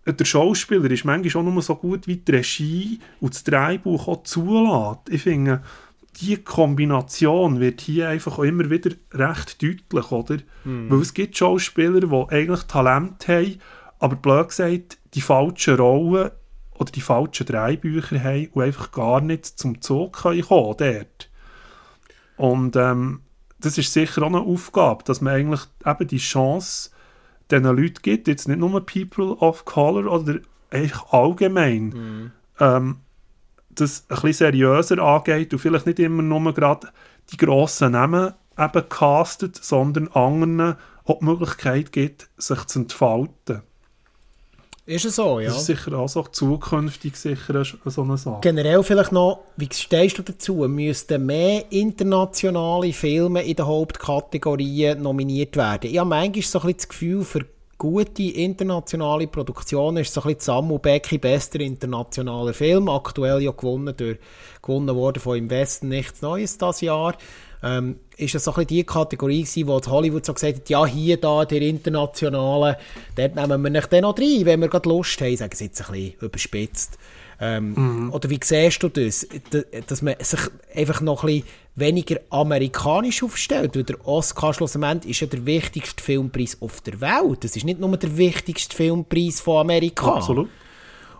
der 0.05 0.25
Schauspieler 0.25 0.89
ist 0.91 1.05
manchmal 1.05 1.45
auch 1.45 1.51
nur 1.51 1.61
so 1.61 1.75
gut 1.75 2.07
wie 2.07 2.17
die 2.17 2.31
Regie 2.31 2.99
und 3.19 3.33
das 3.33 3.43
Drehbuch 3.43 4.07
auch 4.07 4.23
zulässt. 4.23 5.09
Ich 5.09 5.23
finde, 5.23 5.61
die 6.17 6.37
Kombination 6.37 7.59
wird 7.59 7.81
hier 7.81 8.09
einfach 8.09 8.39
auch 8.39 8.43
immer 8.43 8.69
wieder 8.69 8.91
recht 9.13 9.61
deutlich, 9.61 10.11
oder? 10.11 10.37
Mhm. 10.65 10.89
Weil 10.89 11.01
es 11.01 11.13
gibt 11.13 11.37
Schauspieler, 11.37 12.01
die 12.01 12.33
eigentlich 12.33 12.63
Talent 12.63 13.27
haben, 13.27 13.59
aber 13.99 14.15
blöd 14.15 14.49
gesagt, 14.49 14.97
die 15.13 15.21
falschen 15.21 15.75
Rollen 15.75 16.31
oder 16.77 16.91
die 16.91 17.01
falschen 17.01 17.45
Drehbücher 17.45 18.23
haben 18.23 18.47
und 18.53 18.63
einfach 18.63 18.91
gar 18.91 19.21
nicht 19.21 19.45
zum 19.45 19.81
Zug 19.81 20.13
kommen 20.13 20.43
dort. 20.49 21.29
Und 22.37 22.75
ähm, 22.75 23.21
das 23.59 23.77
ist 23.77 23.93
sicher 23.93 24.23
auch 24.23 24.27
eine 24.27 24.41
Aufgabe, 24.41 25.03
dass 25.03 25.21
man 25.21 25.33
eigentlich 25.33 25.61
eben 25.85 26.07
die 26.07 26.17
Chance 26.17 26.91
diesen 27.51 27.65
Leuten 27.65 28.01
gibt, 28.01 28.27
jetzt 28.27 28.47
nicht 28.47 28.59
nur 28.59 28.85
People 28.85 29.33
of 29.39 29.65
Color 29.65 30.11
oder 30.11 30.39
eigentlich 30.71 31.01
allgemein, 31.11 31.83
mhm. 31.89 32.31
ähm, 32.59 32.97
das 33.69 34.05
ein 34.09 34.15
bisschen 34.15 34.33
seriöser 34.33 34.99
angeht 34.99 35.53
und 35.53 35.59
vielleicht 35.59 35.85
nicht 35.85 35.99
immer 35.99 36.21
nur 36.21 36.53
gerade 36.53 36.89
die 37.31 37.37
grossen 37.37 37.93
Namen 37.93 38.33
eben 38.57 38.89
castet, 38.89 39.55
sondern 39.55 40.09
anderen 40.09 40.75
auch 41.05 41.19
die 41.19 41.25
Möglichkeit 41.25 41.91
gibt, 41.91 42.29
sich 42.37 42.65
zu 42.65 42.79
entfalten. 42.79 43.61
Ist 44.89 45.05
es 45.05 45.17
so, 45.17 45.39
ja. 45.39 45.49
Das 45.49 45.59
ist 45.59 45.65
sicher 45.67 45.93
auch 45.99 46.09
so 46.09 46.23
zukünftig 46.23 47.15
sicher 47.15 47.63
so 47.85 48.01
eine 48.01 48.17
Sache. 48.17 48.39
Generell 48.41 48.81
vielleicht 48.81 49.11
noch, 49.11 49.41
wie 49.55 49.69
stehst 49.71 50.17
du 50.17 50.23
dazu? 50.23 50.67
Müssten 50.67 51.27
mehr 51.27 51.71
internationale 51.71 52.91
Filme 52.91 53.43
in 53.43 53.55
den 53.55 53.67
Hauptkategorien 53.67 54.99
nominiert 54.99 55.55
werden? 55.57 55.91
Ich 55.91 55.99
habe 55.99 56.09
manchmal 56.09 56.41
so 56.41 56.59
ein 56.59 56.65
bisschen 56.65 56.77
das 56.77 56.89
Gefühl, 56.89 57.23
für 57.23 57.45
gute 57.77 58.23
internationale 58.23 59.27
Produktionen 59.27 59.97
ist 59.97 60.11
so 60.11 60.21
ein 60.21 60.33
bisschen 60.33 60.41
Samu 60.41 60.79
Becky 60.79 61.19
bester 61.19 61.59
internationaler 61.59 62.55
Film. 62.55 62.89
Aktuell 62.89 63.43
ja 63.43 63.51
gewonnen, 63.51 63.93
durch, 63.95 64.17
gewonnen 64.63 64.95
worden 64.95 65.19
von 65.19 65.37
Im 65.37 65.51
Westen 65.51 65.89
nichts 65.89 66.23
Neues 66.23 66.57
das 66.57 66.81
Jahr 66.81 67.15
ähm, 67.61 67.99
ist 68.17 68.35
das 68.35 68.43
so 68.43 68.51
ein 68.51 68.55
bisschen 68.55 68.67
die 68.67 68.83
Kategorie 68.83 69.43
gewesen, 69.43 69.67
wo 69.67 69.81
Hollywood 69.81 70.25
so 70.25 70.33
gesagt 70.33 70.57
hat, 70.57 70.69
ja, 70.69 70.85
hier, 70.85 71.17
da, 71.17 71.45
der 71.45 71.61
internationale, 71.61 72.77
dort 73.15 73.35
nehmen 73.35 73.61
wir 73.61 73.69
nicht 73.69 73.91
den 73.91 74.01
noch 74.01 74.17
rein, 74.17 74.45
wenn 74.45 74.61
wir 74.61 74.69
gerade 74.69 74.89
Lust 74.89 75.19
haben, 75.21 75.35
sagen 75.35 75.55
sie 75.55 75.65
jetzt 75.65 75.81
ein 75.81 75.91
bisschen 75.91 76.13
überspitzt. 76.21 76.97
Ähm, 77.41 77.73
mhm. 77.73 78.13
Oder 78.13 78.29
wie 78.29 78.39
siehst 78.43 78.83
du 78.83 78.89
das, 78.89 79.25
dass 79.87 80.01
man 80.01 80.15
sich 80.19 80.39
einfach 80.75 80.99
noch 80.99 81.23
ein 81.23 81.27
bisschen 81.27 81.47
weniger 81.75 82.19
amerikanisch 82.29 83.23
aufstellt, 83.23 83.75
weil 83.75 83.83
der 83.83 84.05
Oscar 84.05 84.53
schlussendlich 84.53 85.11
ist 85.11 85.21
ja 85.21 85.27
der 85.27 85.45
wichtigste 85.45 86.03
Filmpreis 86.03 86.57
auf 86.61 86.81
der 86.81 86.99
Welt. 86.99 87.43
Das 87.43 87.55
ist 87.55 87.63
nicht 87.63 87.79
nur 87.79 87.95
der 87.95 88.17
wichtigste 88.17 88.75
Filmpreis 88.75 89.39
von 89.39 89.61
Amerika. 89.61 90.15
Absolut. 90.15 90.49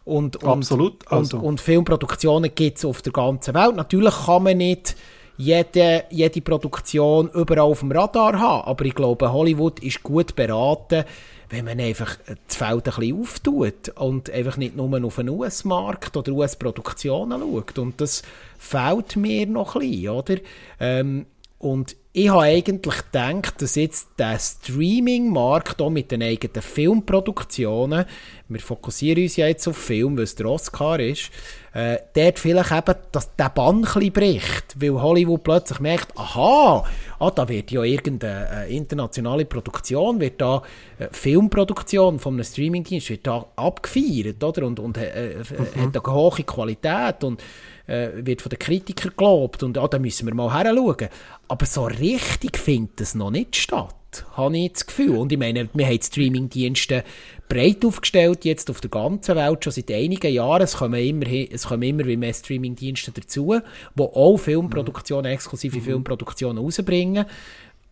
Und, 0.03 0.37
und, 0.37 0.49
Absolut. 0.49 1.09
Also. 1.09 1.37
Und, 1.37 1.43
und 1.43 1.61
Filmproduktionen 1.61 2.53
gibt 2.53 2.79
es 2.79 2.85
auf 2.85 3.01
der 3.01 3.13
ganzen 3.13 3.53
Welt. 3.53 3.75
Natürlich 3.75 4.25
kann 4.25 4.43
man 4.43 4.57
nicht 4.57 4.97
jede, 5.39 6.03
jede 6.09 6.41
Produktion 6.41 7.29
überall 7.33 7.71
auf 7.71 7.79
dem 7.79 7.93
Radar 7.93 8.37
haben. 8.37 8.67
Aber 8.67 8.83
ich 8.83 8.93
glaube, 8.93 9.31
Hollywood 9.31 9.79
ist 9.79 10.03
gut 10.03 10.35
beraten, 10.35 11.05
wenn 11.49 11.63
man 11.63 11.79
einfach 11.79 12.17
das 12.45 12.57
Feld 12.57 12.87
ein 12.89 12.93
bisschen 12.95 13.21
auftut 13.21 13.89
und 13.95 14.29
einfach 14.29 14.57
nicht 14.57 14.75
nur 14.75 15.03
auf 15.03 15.15
den 15.15 15.29
US-Markt 15.29 16.17
oder 16.17 16.33
US-Produktionen 16.33 17.39
schaut. 17.39 17.79
Und 17.79 18.01
das 18.01 18.21
fehlt 18.57 19.15
mir 19.15 19.47
noch 19.47 19.75
ein 19.75 19.89
bisschen, 19.89 20.09
oder? 20.09 20.35
Ähm, 20.81 21.25
und 21.57 21.95
ich 22.11 22.29
habe 22.29 22.43
eigentlich 22.43 23.05
gedacht, 23.05 23.61
dass 23.61 23.75
jetzt 23.75 24.09
der 24.17 24.39
Streaming-Markt 24.39 25.81
auch 25.81 25.89
mit 25.89 26.11
den 26.11 26.21
eigenen 26.21 26.61
Filmproduktionen, 26.61 28.05
wir 28.49 28.59
fokussieren 28.59 29.23
uns 29.23 29.35
ja 29.35 29.47
jetzt 29.47 29.67
auf 29.67 29.77
Film, 29.77 30.17
weil 30.17 30.23
es 30.23 30.35
der 30.35 30.47
Oscar 30.47 30.99
ist, 30.99 31.29
äh, 31.73 31.97
dort 32.15 32.39
vielleicht 32.39 32.71
eben, 32.71 32.95
dass 33.11 33.35
der 33.35 33.49
Bann 33.49 33.85
ein 33.85 34.11
bricht, 34.11 34.75
weil 34.75 35.01
Hollywood 35.01 35.43
plötzlich 35.43 35.79
merkt, 35.79 36.17
aha, 36.17 36.83
ah, 37.19 37.31
da 37.31 37.47
wird 37.47 37.69
ja 37.69 37.83
irgendeine 37.83 38.65
äh, 38.65 38.75
internationale 38.75 39.45
Produktion, 39.45 40.19
wird 40.19 40.41
da 40.41 40.63
äh, 40.97 41.07
Filmproduktion 41.11 42.17
von 42.17 42.33
einem 42.33 42.43
Streamingdienst 42.43 43.11
wird 43.11 43.27
da 43.27 43.45
abgefeiert, 43.55 44.43
oder? 44.43 44.65
Und, 44.65 44.79
und 44.79 44.97
äh, 44.97 45.33
äh 45.33 45.35
mhm. 45.37 45.81
hat 45.81 46.05
eine 46.05 46.13
hohe 46.15 46.43
Qualität 46.43 47.23
und 47.23 47.43
äh, 47.85 48.09
wird 48.15 48.41
von 48.41 48.49
den 48.49 48.59
Kritikern 48.59 49.13
gelobt 49.15 49.61
und 49.61 49.77
ah, 49.77 49.87
da 49.87 49.99
müssen 49.99 50.27
wir 50.27 50.33
mal 50.33 50.51
her 50.51 50.73
schauen. 50.75 51.09
Aber 51.47 51.65
so 51.67 51.85
richtig 51.85 52.57
findet 52.57 53.01
es 53.01 53.13
noch 53.13 53.31
nicht 53.31 53.55
statt 53.55 53.95
habe 54.35 54.57
ich 54.57 54.73
das 54.73 54.85
Gefühl. 54.85 55.17
Und 55.17 55.31
ich 55.31 55.37
meine, 55.37 55.69
wir 55.73 55.85
haben 55.85 56.01
Streamingdienste 56.01 57.03
breit 57.49 57.83
aufgestellt, 57.83 58.45
jetzt 58.45 58.69
auf 58.69 58.79
der 58.79 58.91
ganzen 58.91 59.35
Welt, 59.35 59.63
schon 59.63 59.73
seit 59.73 59.91
einigen 59.91 60.31
Jahren. 60.31 60.61
Es 60.61 60.77
kommen 60.77 61.01
immer, 61.01 61.25
es 61.27 61.65
kommen 61.65 61.83
immer 61.83 62.05
mehr 62.05 62.33
Streamingdienste 62.33 63.11
dazu, 63.11 63.59
die 63.95 64.01
auch 64.01 64.37
Filmproduktionen, 64.37 65.31
exklusive 65.31 65.79
mhm. 65.79 65.83
Filmproduktionen 65.83 66.63
rausbringen. 66.63 67.25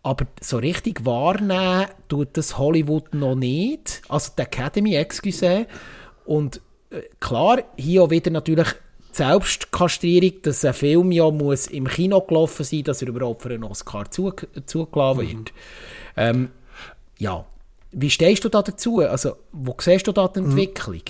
Aber 0.04 0.26
so 0.40 0.58
richtig 0.58 1.04
wahrnehmen 1.04 1.88
tut 2.08 2.28
das 2.36 2.56
Hollywood 2.56 3.12
noch 3.14 3.34
nicht. 3.34 4.00
Also 4.08 4.30
die 4.38 4.42
Academy, 4.42 4.94
excuse. 4.94 5.66
Und 6.24 6.60
äh, 6.90 7.02
klar, 7.20 7.64
hier 7.76 8.04
auch 8.04 8.10
wieder 8.10 8.30
natürlich 8.30 8.68
Selbstkastrierung, 9.10 10.40
dass 10.42 10.64
ein 10.64 10.72
Film 10.72 11.10
ja 11.10 11.30
muss 11.30 11.66
im 11.66 11.88
Kino 11.88 12.20
gelaufen 12.20 12.64
sein, 12.64 12.84
dass 12.84 13.02
er 13.02 13.08
überhaupt 13.08 13.42
für 13.42 13.50
einen 13.50 13.64
Oscar 13.64 14.08
zugelassen 14.10 15.18
wird. 15.18 15.26
Mhm. 15.26 15.44
Ähm, 16.16 16.50
ja, 17.18 17.44
wie 17.92 18.10
stehst 18.10 18.44
du 18.44 18.48
da 18.48 18.62
dazu? 18.62 19.00
Also, 19.00 19.36
wo 19.52 19.76
siehst 19.80 20.06
du 20.06 20.12
da 20.12 20.28
die 20.28 20.40
mhm. 20.40 20.50
Entwicklung? 20.50 21.02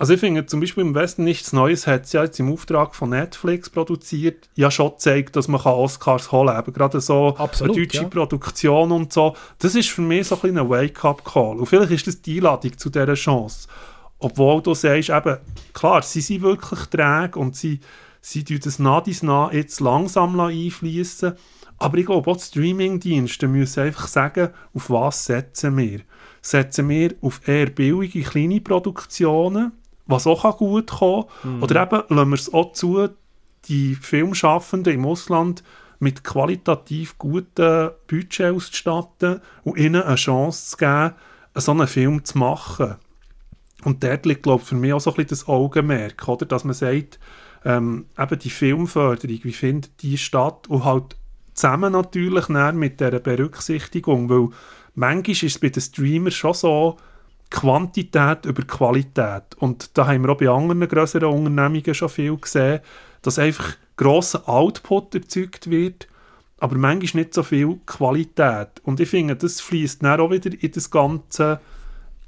Also 0.00 0.14
ich 0.14 0.20
finde 0.20 0.46
zum 0.46 0.60
Beispiel 0.60 0.82
im 0.82 0.94
Westen 0.94 1.24
nichts 1.24 1.52
Neues 1.52 1.86
hat 1.86 2.04
es 2.04 2.14
ja 2.14 2.24
jetzt 2.24 2.40
im 2.40 2.50
Auftrag 2.50 2.94
von 2.94 3.10
Netflix 3.10 3.68
produziert, 3.68 4.48
ja 4.54 4.70
schon 4.70 4.92
gezeigt, 4.92 5.36
dass 5.36 5.46
man 5.46 5.60
Oscars 5.60 6.32
holen 6.32 6.48
kann. 6.48 6.62
Eben 6.62 6.72
gerade 6.72 7.02
so 7.02 7.36
Absolut, 7.36 7.76
eine 7.76 7.86
deutsche 7.86 8.02
ja. 8.04 8.08
Produktion 8.08 8.92
und 8.92 9.12
so. 9.12 9.36
Das 9.58 9.74
ist 9.74 9.90
für 9.90 10.00
mich 10.00 10.28
so 10.28 10.38
ein 10.42 10.56
ein 10.56 10.70
Wake-up-Call. 10.70 11.58
Und 11.58 11.66
vielleicht 11.66 11.90
ist 11.90 12.06
das 12.06 12.22
die 12.22 12.38
Einladung 12.38 12.78
zu 12.78 12.88
dieser 12.88 13.12
Chance. 13.12 13.68
Obwohl 14.18 14.62
du 14.62 14.72
sagst, 14.72 15.10
eben, 15.10 15.36
klar, 15.74 16.00
sie 16.00 16.22
sind 16.22 16.40
wirklich 16.40 16.80
träge 16.86 17.38
und 17.38 17.54
sie, 17.54 17.80
sie 18.20 18.44
tun 18.44 18.60
das 18.62 18.78
nah 18.78 19.00
dies 19.00 19.22
nah 19.22 19.50
jetzt 19.52 19.80
langsam 19.80 20.38
einfließen. 20.38 21.34
Aber 21.78 21.96
ich 21.96 22.06
glaube, 22.06 22.30
auch 22.30 22.36
die 22.36 22.42
Streaming-Dienste 22.42 23.48
müssen 23.48 23.80
einfach 23.84 24.06
sagen, 24.06 24.50
auf 24.74 24.90
was 24.90 25.24
setzen 25.24 25.76
wir. 25.78 26.00
Setzen 26.42 26.88
wir 26.88 27.14
auf 27.22 27.46
eher 27.48 27.70
billige, 27.70 28.22
kleine 28.22 28.60
Produktionen, 28.60 29.72
was 30.06 30.26
auch 30.26 30.58
gut 30.58 30.90
kommen 30.90 31.24
kann. 31.42 31.56
Mhm. 31.56 31.62
Oder 31.62 31.82
eben 31.82 32.14
lassen 32.14 32.30
wir 32.30 32.34
es 32.34 32.52
auch 32.52 32.72
zu, 32.72 33.08
die 33.66 33.94
Filmschaffenden 33.94 34.94
im 34.94 35.06
Ausland 35.06 35.62
mit 36.00 36.24
qualitativ 36.24 37.16
guten 37.18 37.90
Budget 38.08 38.54
auszustatten 38.54 39.40
und 39.64 39.78
ihnen 39.78 40.02
eine 40.02 40.16
Chance 40.16 40.70
zu 40.70 40.76
geben, 40.78 41.14
so 41.54 41.72
einen 41.72 41.86
Film 41.86 42.24
zu 42.24 42.38
machen. 42.38 42.96
Und 43.84 44.02
dort 44.02 44.26
liegt, 44.26 44.42
glaube 44.42 44.62
ich, 44.62 44.68
für 44.68 44.74
mich 44.74 44.92
auch 44.92 45.00
so 45.00 45.10
ein 45.10 45.16
bisschen 45.16 45.28
das 45.28 45.48
Augenmerk, 45.48 46.26
oder? 46.28 46.46
dass 46.46 46.64
man 46.64 46.74
sagt, 46.74 47.18
ähm, 47.64 48.06
eben 48.18 48.38
die 48.38 48.50
Filmförderung, 48.50 49.40
wie 49.42 49.52
findet 49.52 50.02
die 50.02 50.18
statt? 50.18 50.68
Und 50.68 50.84
halt 50.84 51.16
zusammen 51.54 51.92
natürlich 51.92 52.48
mit 52.48 53.00
dieser 53.00 53.20
Berücksichtigung, 53.20 54.28
weil 54.28 54.48
manchmal 54.94 55.32
ist 55.32 55.42
es 55.42 55.58
bei 55.58 55.68
den 55.68 55.82
Streamern 55.82 56.32
schon 56.32 56.54
so, 56.54 56.96
Quantität 57.50 58.46
über 58.46 58.62
Qualität. 58.62 59.56
Und 59.58 59.98
da 59.98 60.06
haben 60.06 60.22
wir 60.22 60.30
auch 60.30 60.38
bei 60.38 60.48
anderen 60.48 60.88
größeren 60.88 61.28
Unternehmungen 61.28 61.94
schon 61.94 62.08
viel 62.08 62.36
gesehen, 62.36 62.80
dass 63.22 63.38
einfach 63.38 63.76
grosser 63.96 64.48
Output 64.48 65.14
erzeugt 65.14 65.68
wird, 65.68 66.08
aber 66.58 66.76
manchmal 66.76 67.24
nicht 67.24 67.34
so 67.34 67.42
viel 67.42 67.78
Qualität. 67.86 68.80
Und 68.84 69.00
ich 69.00 69.08
finde, 69.08 69.36
das 69.36 69.60
fließt 69.60 70.02
dann 70.02 70.20
auch 70.20 70.30
wieder 70.30 70.50
in 70.58 70.70
das 70.70 70.90
Ganze 70.90 71.60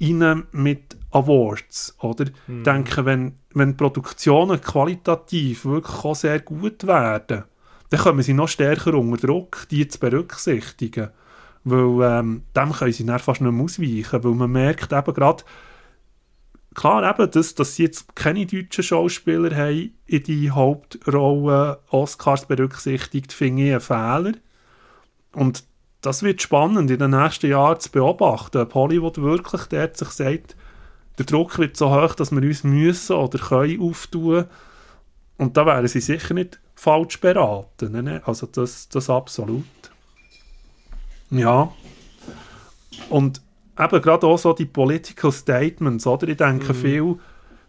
rein 0.01 0.43
mit 0.51 0.97
Awards, 1.13 1.95
oder? 2.01 2.25
Mhm. 2.47 2.57
Ich 2.57 2.63
denke, 2.63 3.05
wenn, 3.05 3.37
wenn 3.53 3.77
Produktionen 3.77 4.59
qualitativ 4.59 5.65
wirklich 5.65 6.03
auch 6.03 6.15
sehr 6.15 6.39
gut 6.39 6.85
werden, 6.87 7.43
dann 7.89 7.99
kommen 7.99 8.23
sie 8.23 8.33
noch 8.33 8.47
stärker 8.47 8.95
unter 8.95 9.27
Druck, 9.27 9.67
die 9.69 9.87
zu 9.87 9.99
berücksichtigen. 9.99 11.09
Weil 11.63 12.19
ähm, 12.19 12.43
dem 12.55 12.71
können 12.71 12.91
sie 12.91 13.05
dann 13.05 13.19
fast 13.19 13.39
nicht 13.39 13.51
mehr 13.51 13.63
ausweichen, 13.63 14.23
weil 14.23 14.33
man 14.33 14.51
merkt 14.51 14.91
eben 14.91 15.13
gerade, 15.13 15.43
klar 16.73 17.09
eben, 17.09 17.31
dass, 17.31 17.55
dass 17.55 17.75
sie 17.75 17.83
jetzt 17.83 18.15
keine 18.15 18.45
deutschen 18.45 18.83
Schauspieler 18.83 19.55
haben 19.55 19.93
in 20.05 20.23
die 20.23 20.51
Hauptrolle 20.51 21.79
Oscars 21.89 22.47
berücksichtigt, 22.47 23.31
finde 23.31 23.63
ich 23.63 23.71
einen 23.71 23.81
Fehler. 23.81 24.33
Und 25.33 25.63
das 26.01 26.21
wird 26.23 26.41
spannend 26.41 26.91
in 26.91 26.99
den 26.99 27.11
nächsten 27.11 27.49
Jahren 27.49 27.79
zu 27.79 27.91
beobachten, 27.91 28.57
ob 28.57 28.73
Hollywood 28.73 29.19
wirklich 29.19 29.63
dort 29.65 29.97
sich 29.97 30.09
sagt, 30.09 30.55
der 31.17 31.25
Druck 31.25 31.59
wird 31.59 31.77
so 31.77 31.91
hoch, 31.91 32.15
dass 32.15 32.31
wir 32.31 32.41
uns 32.41 32.63
müssen 32.63 33.15
oder 33.15 33.37
können 33.37 33.81
auftun. 33.81 34.45
Und 35.37 35.57
da 35.57 35.65
wären 35.65 35.87
sie 35.87 35.99
sicher 35.99 36.33
nicht 36.33 36.59
falsch 36.75 37.19
beraten. 37.19 38.03
Ne? 38.03 38.21
Also 38.25 38.47
das, 38.47 38.89
das 38.89 39.09
absolut. 39.09 39.65
Ja. 41.29 41.71
Und 43.09 43.41
eben 43.79 44.01
gerade 44.01 44.27
auch 44.27 44.37
so 44.37 44.53
die 44.53 44.65
Political 44.65 45.31
Statements, 45.31 46.05
oder? 46.05 46.27
Ich 46.27 46.37
denke, 46.37 46.73
mhm. 46.73 46.77
viel, 46.77 47.19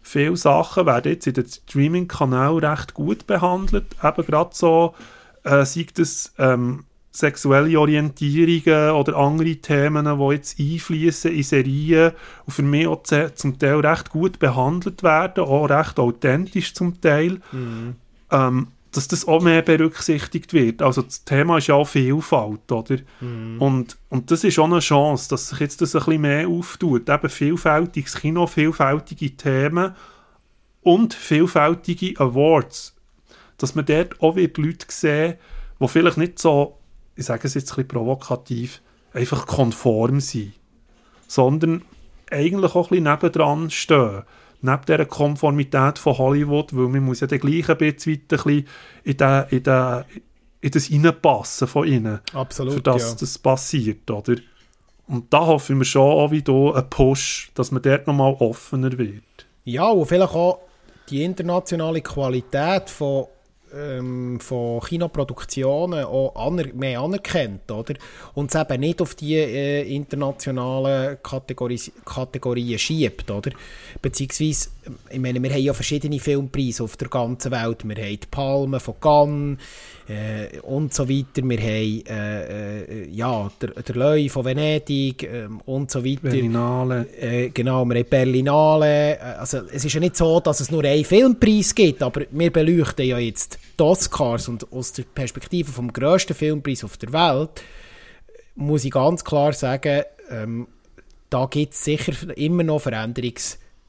viele 0.01 0.37
Sachen 0.37 0.85
werden 0.85 1.11
jetzt 1.11 1.27
in 1.27 1.33
den 1.33 1.47
Streaming-Kanälen 1.47 2.63
recht 2.63 2.93
gut 2.93 3.27
behandelt. 3.27 3.95
Eben 4.03 4.25
gerade 4.25 4.51
so, 4.53 4.95
äh, 5.43 5.65
sei 5.65 5.87
das 5.93 6.33
ähm, 6.37 6.85
sexuelle 7.15 7.79
Orientierungen 7.79 8.91
oder 8.91 9.15
andere 9.15 9.55
Themen, 9.55 10.05
die 10.05 10.33
jetzt 10.33 10.59
einfließen 10.59 11.31
in 11.31 11.43
Serien 11.43 12.11
und 12.45 12.53
für 12.53 12.63
mich 12.63 12.87
auch 12.87 13.03
zum 13.03 13.57
Teil 13.57 13.79
recht 13.79 14.09
gut 14.09 14.39
behandelt 14.39 15.03
werden, 15.03 15.43
auch 15.43 15.69
recht 15.69 15.99
authentisch 15.99 16.73
zum 16.73 16.99
Teil. 16.99 17.39
Mhm. 17.51 17.95
Ähm, 18.31 18.67
dass 18.95 19.07
das 19.09 19.27
auch 19.27 19.41
mehr 19.41 19.61
berücksichtigt 19.61 20.53
wird. 20.53 20.81
Also 20.81 21.01
das 21.01 21.25
Thema 21.25 21.57
ist 21.57 21.67
ja 21.67 21.75
auch 21.75 21.87
Vielfalt, 21.87 22.71
oder? 22.71 22.95
Mm. 23.19 23.61
Und, 23.61 23.97
und 24.09 24.31
das 24.31 24.45
ist 24.45 24.57
auch 24.57 24.65
eine 24.65 24.79
Chance, 24.79 25.29
dass 25.29 25.49
sich 25.49 25.59
jetzt 25.59 25.81
das 25.81 25.95
ein 25.95 26.05
bisschen 26.05 26.21
mehr 26.21 26.47
auftut. 26.47 27.09
Eben 27.09 27.29
vielfältiges 27.29 28.15
Kino, 28.15 28.47
vielfältige 28.47 29.35
Themen 29.35 29.93
und 30.81 31.13
vielfältige 31.13 32.17
Awards. 32.21 32.95
Dass 33.57 33.75
man 33.75 33.85
dort 33.85 34.21
auch 34.21 34.37
wird 34.37 34.57
Leute 34.57 34.85
sehen, 34.87 35.35
die 35.79 35.87
vielleicht 35.89 36.17
nicht 36.17 36.39
so, 36.39 36.77
ich 37.15 37.25
sage 37.25 37.47
es 37.47 37.53
jetzt 37.53 37.71
ein 37.71 37.75
bisschen 37.75 37.87
provokativ, 37.87 38.81
einfach 39.13 39.47
konform 39.47 40.19
sind, 40.19 40.53
sondern 41.27 41.83
eigentlich 42.31 42.75
auch 42.75 42.87
ein 42.87 42.89
bisschen 42.89 43.03
nebendran 43.03 43.69
stehen 43.69 44.23
neben 44.61 44.85
dieser 44.85 45.05
Konformität 45.05 45.99
von 45.99 46.17
Hollywood, 46.17 46.75
weil 46.75 46.87
man 46.87 47.03
muss 47.03 47.19
ja 47.19 47.27
dann 47.27 47.39
gleich 47.39 47.69
ein 47.69 47.77
bisschen, 47.77 48.13
ein 48.13 48.27
bisschen 48.27 48.67
in, 49.03 49.17
den, 49.17 49.45
in, 49.49 49.63
den, 49.63 50.03
in 50.61 50.71
das 50.71 50.91
Reinpassen 50.91 51.67
von 51.67 51.87
ihnen. 51.87 52.19
Absolut, 52.33 52.73
Für 52.73 52.81
das 52.81 53.11
ja. 53.11 53.17
das 53.19 53.37
passiert, 53.37 54.09
oder? 54.09 54.35
Und 55.07 55.31
da 55.31 55.45
hoffen 55.45 55.77
wir 55.77 55.85
schon 55.85 56.01
auch 56.01 56.31
wieder 56.31 56.75
einen 56.75 56.89
Push, 56.89 57.51
dass 57.53 57.71
man 57.71 57.83
dort 57.83 58.07
nochmal 58.07 58.35
offener 58.39 58.97
wird. 58.97 59.45
Ja, 59.63 59.87
und 59.87 60.07
vielleicht 60.07 60.33
auch 60.33 60.61
die 61.09 61.23
internationale 61.23 62.01
Qualität 62.01 62.89
von 62.89 63.27
ähm, 63.75 64.39
von 64.39 64.79
Kinoproduktionen 64.81 66.05
auch 66.05 66.35
aner 66.35 66.65
mehr 66.73 66.99
anerkennt, 66.99 67.69
oder? 67.71 67.95
Und 68.33 68.53
es 68.53 68.61
eben 68.61 68.79
nicht 68.79 69.01
auf 69.01 69.15
die 69.15 69.35
äh, 69.35 69.81
internationalen 69.93 71.17
Kategorie 71.21 71.81
Kategorien 72.05 72.79
schiebt, 72.79 73.29
oder? 73.29 73.51
Beziehungsweise, 74.01 74.69
ich 75.09 75.19
meine, 75.19 75.41
wir 75.41 75.49
haben 75.49 75.61
ja 75.61 75.73
verschiedene 75.73 76.19
Filmpreise 76.19 76.83
auf 76.83 76.97
der 76.97 77.07
ganzen 77.07 77.51
Welt. 77.51 77.87
Wir 77.87 77.95
haben 77.95 78.19
die 78.19 78.27
Palme 78.29 78.79
von 78.79 78.99
Cannes 78.99 79.57
äh, 80.07 80.59
und 80.59 80.93
so 80.93 81.09
weiter. 81.09 81.47
Wir 81.47 81.57
haben 81.57 82.03
äh, 82.07 82.83
äh, 82.83 83.09
ja, 83.09 83.51
der, 83.61 83.69
der 83.69 83.95
Leu 83.95 84.29
von 84.29 84.45
Venedig 84.45 85.23
äh, 85.23 85.47
und 85.65 85.91
so 85.91 86.03
weiter. 86.03 86.29
Berlinale. 86.29 87.07
Äh, 87.19 87.49
genau, 87.49 87.85
wir 87.85 87.95
haben 87.95 88.09
Berlinale. 88.09 89.17
Äh, 89.17 89.21
also 89.39 89.61
es 89.71 89.85
ist 89.85 89.93
ja 89.93 89.99
nicht 89.99 90.17
so, 90.17 90.39
dass 90.39 90.59
es 90.59 90.71
nur 90.71 90.83
einen 90.83 91.05
Filmpreis 91.05 91.73
gibt, 91.75 92.01
aber 92.03 92.21
wir 92.31 92.51
beleuchten 92.51 93.05
ja 93.05 93.17
jetzt 93.19 93.59
die 93.79 93.83
Oscars 93.83 94.47
und 94.47 94.71
aus 94.71 94.93
der 94.93 95.03
Perspektive 95.03 95.71
vom 95.71 95.91
grössten 95.91 96.33
Filmpreis 96.33 96.83
auf 96.83 96.97
der 96.97 97.11
Welt 97.13 97.61
muss 98.55 98.85
ich 98.85 98.91
ganz 98.91 99.23
klar 99.23 99.53
sagen, 99.53 100.03
ähm, 100.29 100.67
da 101.29 101.45
gibt 101.45 101.73
es 101.73 101.83
sicher 101.83 102.13
immer 102.37 102.63
noch 102.63 102.81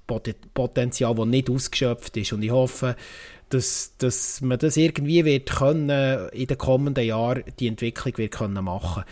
Veränderungspotenzial, 0.07 1.15
das 1.15 1.27
nicht 1.27 1.51
ausgeschöpft 1.51 2.17
ist. 2.17 2.33
Und 2.33 2.43
ich 2.43 2.51
hoffe, 2.51 2.97
dass, 3.49 3.95
dass 3.99 4.41
man 4.41 4.59
das 4.59 4.77
irgendwie 4.77 5.25
wird 5.25 5.51
können, 5.51 6.29
in 6.33 6.47
den 6.47 6.59
kommenden 6.59 7.05
Jahren 7.05 7.45
die 7.59 7.69
Entwicklung 7.69 8.19
wird 8.19 8.33
können 8.33 8.65
machen 8.65 9.05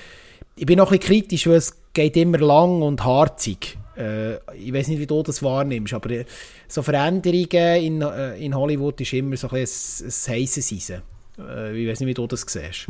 Ich 0.57 0.67
bin 0.67 0.79
noch 0.79 0.91
ein 0.91 0.99
bisschen 0.99 1.21
kritisch, 1.21 1.47
weil 1.47 1.57
es 1.57 1.77
geht 1.93 2.17
immer 2.17 2.39
lang 2.39 2.83
und 2.83 3.05
harzig. 3.05 3.79
Äh, 3.97 4.35
ich 4.57 4.73
weiß 4.73 4.89
nicht, 4.89 4.99
wie 4.99 5.07
du 5.07 5.23
das 5.23 5.43
wahrnimmst, 5.43 5.95
aber 5.95 6.11
äh, 6.11 6.25
so 6.67 6.83
Veränderungen 6.83 7.83
in, 7.83 8.03
äh, 8.03 8.37
in 8.45 8.55
Hollywood 8.55 9.01
ist 9.01 9.13
immer 9.13 9.37
so 9.37 9.49
ein, 9.49 9.57
ein, 9.57 9.61
ein 9.61 9.67
heißes 9.67 10.73
Eisen. 10.73 11.03
Äh, 11.39 11.81
ich 11.81 11.89
weiß 11.89 12.01
nicht, 12.01 12.09
wie 12.09 12.15
du 12.15 12.27
das 12.27 12.43
siehst. 12.43 12.89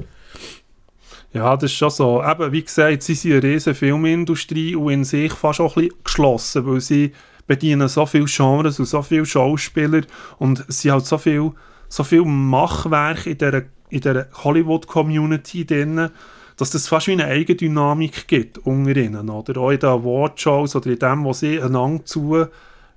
Ja, 1.35 1.57
das 1.57 1.65
ist 1.65 1.77
schon 1.77 1.91
so. 1.91 2.23
Eben, 2.23 2.53
wie 2.53 2.63
gesagt, 2.63 3.03
sie 3.03 3.15
sind 3.15 3.33
eine 3.33 3.43
riesige 3.43 3.75
Filmindustrie 3.75 4.77
und 4.77 4.93
in 4.93 5.05
sich 5.05 5.33
fast 5.33 5.61
auch 5.61 5.77
ein 5.77 5.89
bisschen 5.89 6.05
geschlossen, 6.05 6.67
weil 6.67 6.81
sie 6.81 7.13
bedienen 7.47 7.89
so 7.89 8.07
viele 8.07 8.27
Genres 8.27 8.79
und 8.79 8.87
so 8.87 9.03
viele 9.03 9.27
Schauspieler 9.27 10.03
und 10.39 10.65
sie 10.69 10.91
haben 10.91 11.01
so 11.01 11.19
viel, 11.19 11.53
so 11.89 12.05
viel 12.05 12.25
Machwerk 12.25 13.27
in 13.27 13.39
dieser, 13.39 13.63
in 13.91 14.01
dieser 14.01 14.27
Hollywood-Community 14.43 15.67
drin, 15.67 16.11
dass 16.57 16.71
das 16.71 16.89
fast 16.89 17.09
wie 17.09 17.13
eine 17.13 17.27
Eigendynamik 17.27 18.29
gibt 18.29 18.59
unter 18.59 18.97
ihnen, 18.97 19.29
oder? 19.29 19.61
Auch 19.61 19.71
in 19.71 19.81
den 19.81 19.89
Awardshows 19.89 20.77
oder 20.77 20.91
in 20.91 20.99
dem, 20.99 21.25
wo 21.25 21.33
sie 21.33 21.61
einander 21.61 22.05
zu 22.05 22.47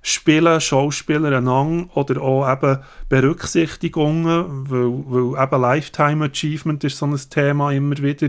spielen, 0.00 0.60
Schauspieler 0.60 1.36
einander 1.36 1.88
oder 1.96 2.22
auch 2.22 2.50
eben 2.50 2.78
Berücksichtigungen, 3.08 4.70
weil, 4.70 5.34
weil 5.34 5.42
eben 5.42 5.60
Lifetime 5.60 6.24
Achievement 6.24 6.84
ist 6.84 6.98
so 6.98 7.06
ein 7.06 7.18
Thema 7.30 7.72
immer 7.72 7.98
wieder, 7.98 8.28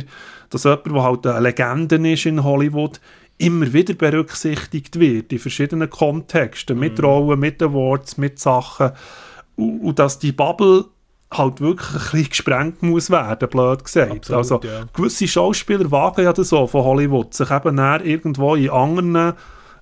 dass 0.49 0.63
jemand, 0.63 0.87
der 0.87 1.03
halt 1.03 1.27
eine 1.27 1.39
Legende 1.41 2.11
ist 2.11 2.25
in 2.25 2.43
Hollywood, 2.43 2.99
immer 3.39 3.73
wieder 3.73 3.93
berücksichtigt 3.93 4.99
wird, 4.99 5.31
in 5.31 5.39
verschiedenen 5.39 5.89
Kontexten, 5.89 6.75
mhm. 6.75 6.79
mit 6.81 7.01
Rollen, 7.01 7.39
mit 7.39 7.63
Awards, 7.63 8.17
mit 8.17 8.37
Sachen. 8.37 8.91
Und, 9.55 9.79
und, 9.79 9.99
dass 9.99 10.19
die 10.19 10.33
Bubble 10.33 10.85
halt 11.31 11.61
wirklich 11.61 11.89
ein 11.89 11.99
bisschen 12.11 12.29
gesprengt 12.29 12.83
muss 12.83 13.09
werden, 13.09 13.49
blöd 13.49 13.83
gesagt. 13.83 14.11
Absolut, 14.11 14.37
also 14.37 14.59
ja. 14.63 14.85
gewisse 14.93 15.27
Schauspieler 15.27 15.89
wagen 15.89 16.23
ja 16.23 16.33
das 16.33 16.49
so 16.49 16.67
von 16.67 16.83
Hollywood, 16.83 17.33
sich 17.33 17.49
eben 17.49 17.75
näher 17.75 18.03
irgendwo 18.03 18.55
in 18.55 18.69
anderen 18.69 19.33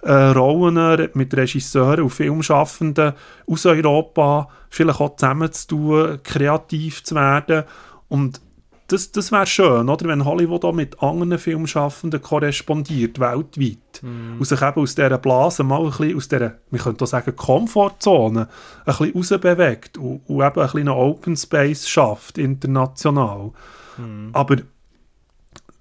äh, 0.04 0.12
Rollen 0.12 1.10
mit 1.14 1.36
Regisseuren 1.36 2.04
und 2.04 2.10
Filmschaffenden 2.10 3.14
aus 3.48 3.66
Europa 3.66 4.50
vielleicht 4.70 5.00
auch 5.00 5.16
zusammenzutun, 5.16 6.20
kreativ 6.24 7.04
zu 7.04 7.16
werden 7.16 7.64
und 8.10 8.42
das, 8.88 9.12
das 9.12 9.32
wäre 9.32 9.46
schön, 9.46 9.90
oder? 9.90 10.08
wenn 10.08 10.24
Hollywood 10.24 10.64
auch 10.64 10.74
mit 10.74 11.02
anderen 11.04 11.38
Filmschaffenden 11.38 12.22
korrespondiert, 12.22 13.20
weltweit. 13.20 14.02
Mm. 14.02 14.40
Und 14.40 14.46
sich 14.46 14.62
eben 14.62 14.82
aus 14.82 14.96
dieser 14.96 15.18
Blase 15.18 15.64
mal 15.64 15.82
ein 15.82 15.90
bisschen 15.90 16.16
aus 16.16 16.28
dieser, 16.30 16.58
wir 16.72 16.80
könnten 16.80 17.04
auch 17.04 17.08
sagen, 17.08 17.36
Komfortzone 17.36 18.48
ein 18.48 18.86
bisschen 18.86 19.14
rausbewegt 19.14 19.98
und, 19.98 20.22
und 20.28 20.36
eben 20.36 20.44
ein 20.44 20.54
bisschen 20.54 20.80
einen 20.80 20.90
Open 20.90 21.36
Space 21.36 21.88
schafft, 21.88 22.38
international. 22.38 23.52
Mm. 23.98 24.30
Aber 24.32 24.56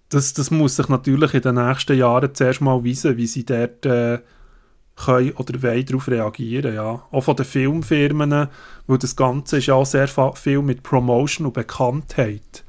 das, 0.09 0.35
das 0.35 0.51
muss 0.51 0.77
sich 0.77 0.89
natürlich 0.89 1.35
in 1.35 1.43
den 1.43 1.55
nächsten 1.55 1.97
Jahren 1.97 2.35
zuerst 2.35 2.61
mal 2.61 2.85
weisen, 2.85 3.17
wie 3.17 3.27
sie 3.27 3.45
dort 3.45 3.87
äh, 3.87 4.19
können 4.97 5.33
oder 5.33 5.63
wollen 5.63 5.87
darauf 5.87 6.09
reagieren, 6.09 6.75
ja. 6.75 7.05
Auch 7.11 7.21
von 7.21 7.37
den 7.37 7.45
Filmfirmen, 7.45 8.49
weil 8.87 8.99
das 8.99 9.15
Ganze 9.15 9.59
ist 9.59 9.67
ja 9.67 9.75
auch 9.75 9.87
sehr 9.87 10.09
viel 10.09 10.63
mit 10.63 10.83
Promotion 10.83 11.47
und 11.47 11.53
Bekanntheit. 11.53 12.65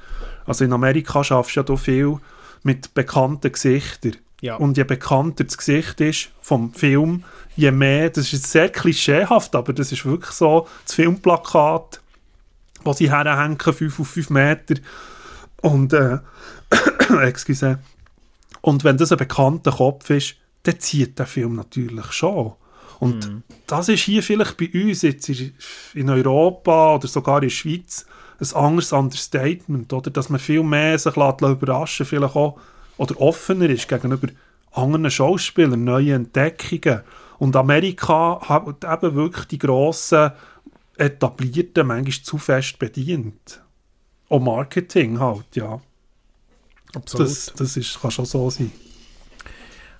Also 0.47 0.65
in 0.65 0.73
Amerika 0.73 1.23
schaffst 1.23 1.55
du 1.55 1.61
ja 1.61 1.75
viel 1.75 2.17
mit 2.63 2.93
bekannten 2.95 3.51
Gesichtern. 3.51 4.17
Ja. 4.41 4.55
Und 4.55 4.77
je 4.77 4.83
bekannter 4.83 5.43
das 5.43 5.57
Gesicht 5.57 5.99
ist 6.01 6.29
vom 6.41 6.73
Film, 6.73 7.23
je 7.55 7.71
mehr, 7.71 8.09
das 8.09 8.31
ist 8.33 8.47
sehr 8.47 8.69
klischeehaft, 8.69 9.55
aber 9.55 9.73
das 9.73 9.91
ist 9.91 10.05
wirklich 10.05 10.31
so, 10.31 10.67
das 10.85 10.93
Filmplakat, 10.93 12.01
wo 12.83 12.93
sie 12.93 13.11
herhängen, 13.11 13.59
5 13.59 13.99
auf 13.99 14.07
5 14.07 14.29
Meter. 14.29 14.75
Und, 15.61 15.93
äh, 15.93 16.19
excuse. 17.21 17.79
Und 18.61 18.83
wenn 18.83 18.97
das 18.97 19.11
ein 19.11 19.17
bekannter 19.17 19.71
Kopf 19.71 20.09
ist, 20.09 20.35
dann 20.63 20.79
zieht 20.79 21.17
der 21.17 21.25
Film 21.25 21.55
natürlich 21.55 22.11
schon. 22.11 22.53
Und 22.99 23.31
mm. 23.31 23.43
das 23.67 23.89
ist 23.89 24.03
hier 24.03 24.23
vielleicht 24.23 24.57
bei 24.57 24.69
uns 24.73 25.01
jetzt 25.01 25.29
in 25.29 26.09
Europa 26.09 26.95
oder 26.95 27.07
sogar 27.07 27.37
in 27.37 27.49
der 27.49 27.49
Schweiz 27.49 28.05
ein 28.39 28.55
anderes 28.55 28.93
Understatement, 28.93 29.91
oder? 29.93 30.11
Dass 30.11 30.29
man 30.29 30.39
viel 30.39 30.63
mehr 30.63 30.97
sich 30.97 31.15
überraschen 31.15 32.05
vielleicht 32.05 32.35
auch, 32.35 32.59
oder 32.97 33.19
offener 33.19 33.69
ist 33.69 33.87
gegenüber 33.87 34.27
anderen 34.71 35.09
Schauspielern, 35.09 35.83
neuen 35.83 36.25
Entdeckungen. 36.25 37.01
Und 37.39 37.55
Amerika 37.55 38.39
hat 38.41 38.83
eben 38.83 39.15
wirklich 39.15 39.45
die 39.45 39.59
grossen, 39.59 40.31
etablierten 40.97 41.87
manchmal 41.87 42.23
zu 42.23 42.37
fest 42.37 42.79
bedient. 42.79 43.61
Auch 44.29 44.39
Marketing 44.39 45.19
halt, 45.19 45.55
ja. 45.55 45.79
Absolut. 46.95 47.27
Das, 47.27 47.53
das 47.55 47.77
ist, 47.77 48.01
kann 48.01 48.11
schon 48.11 48.25
so 48.25 48.49
sein. 48.49 48.71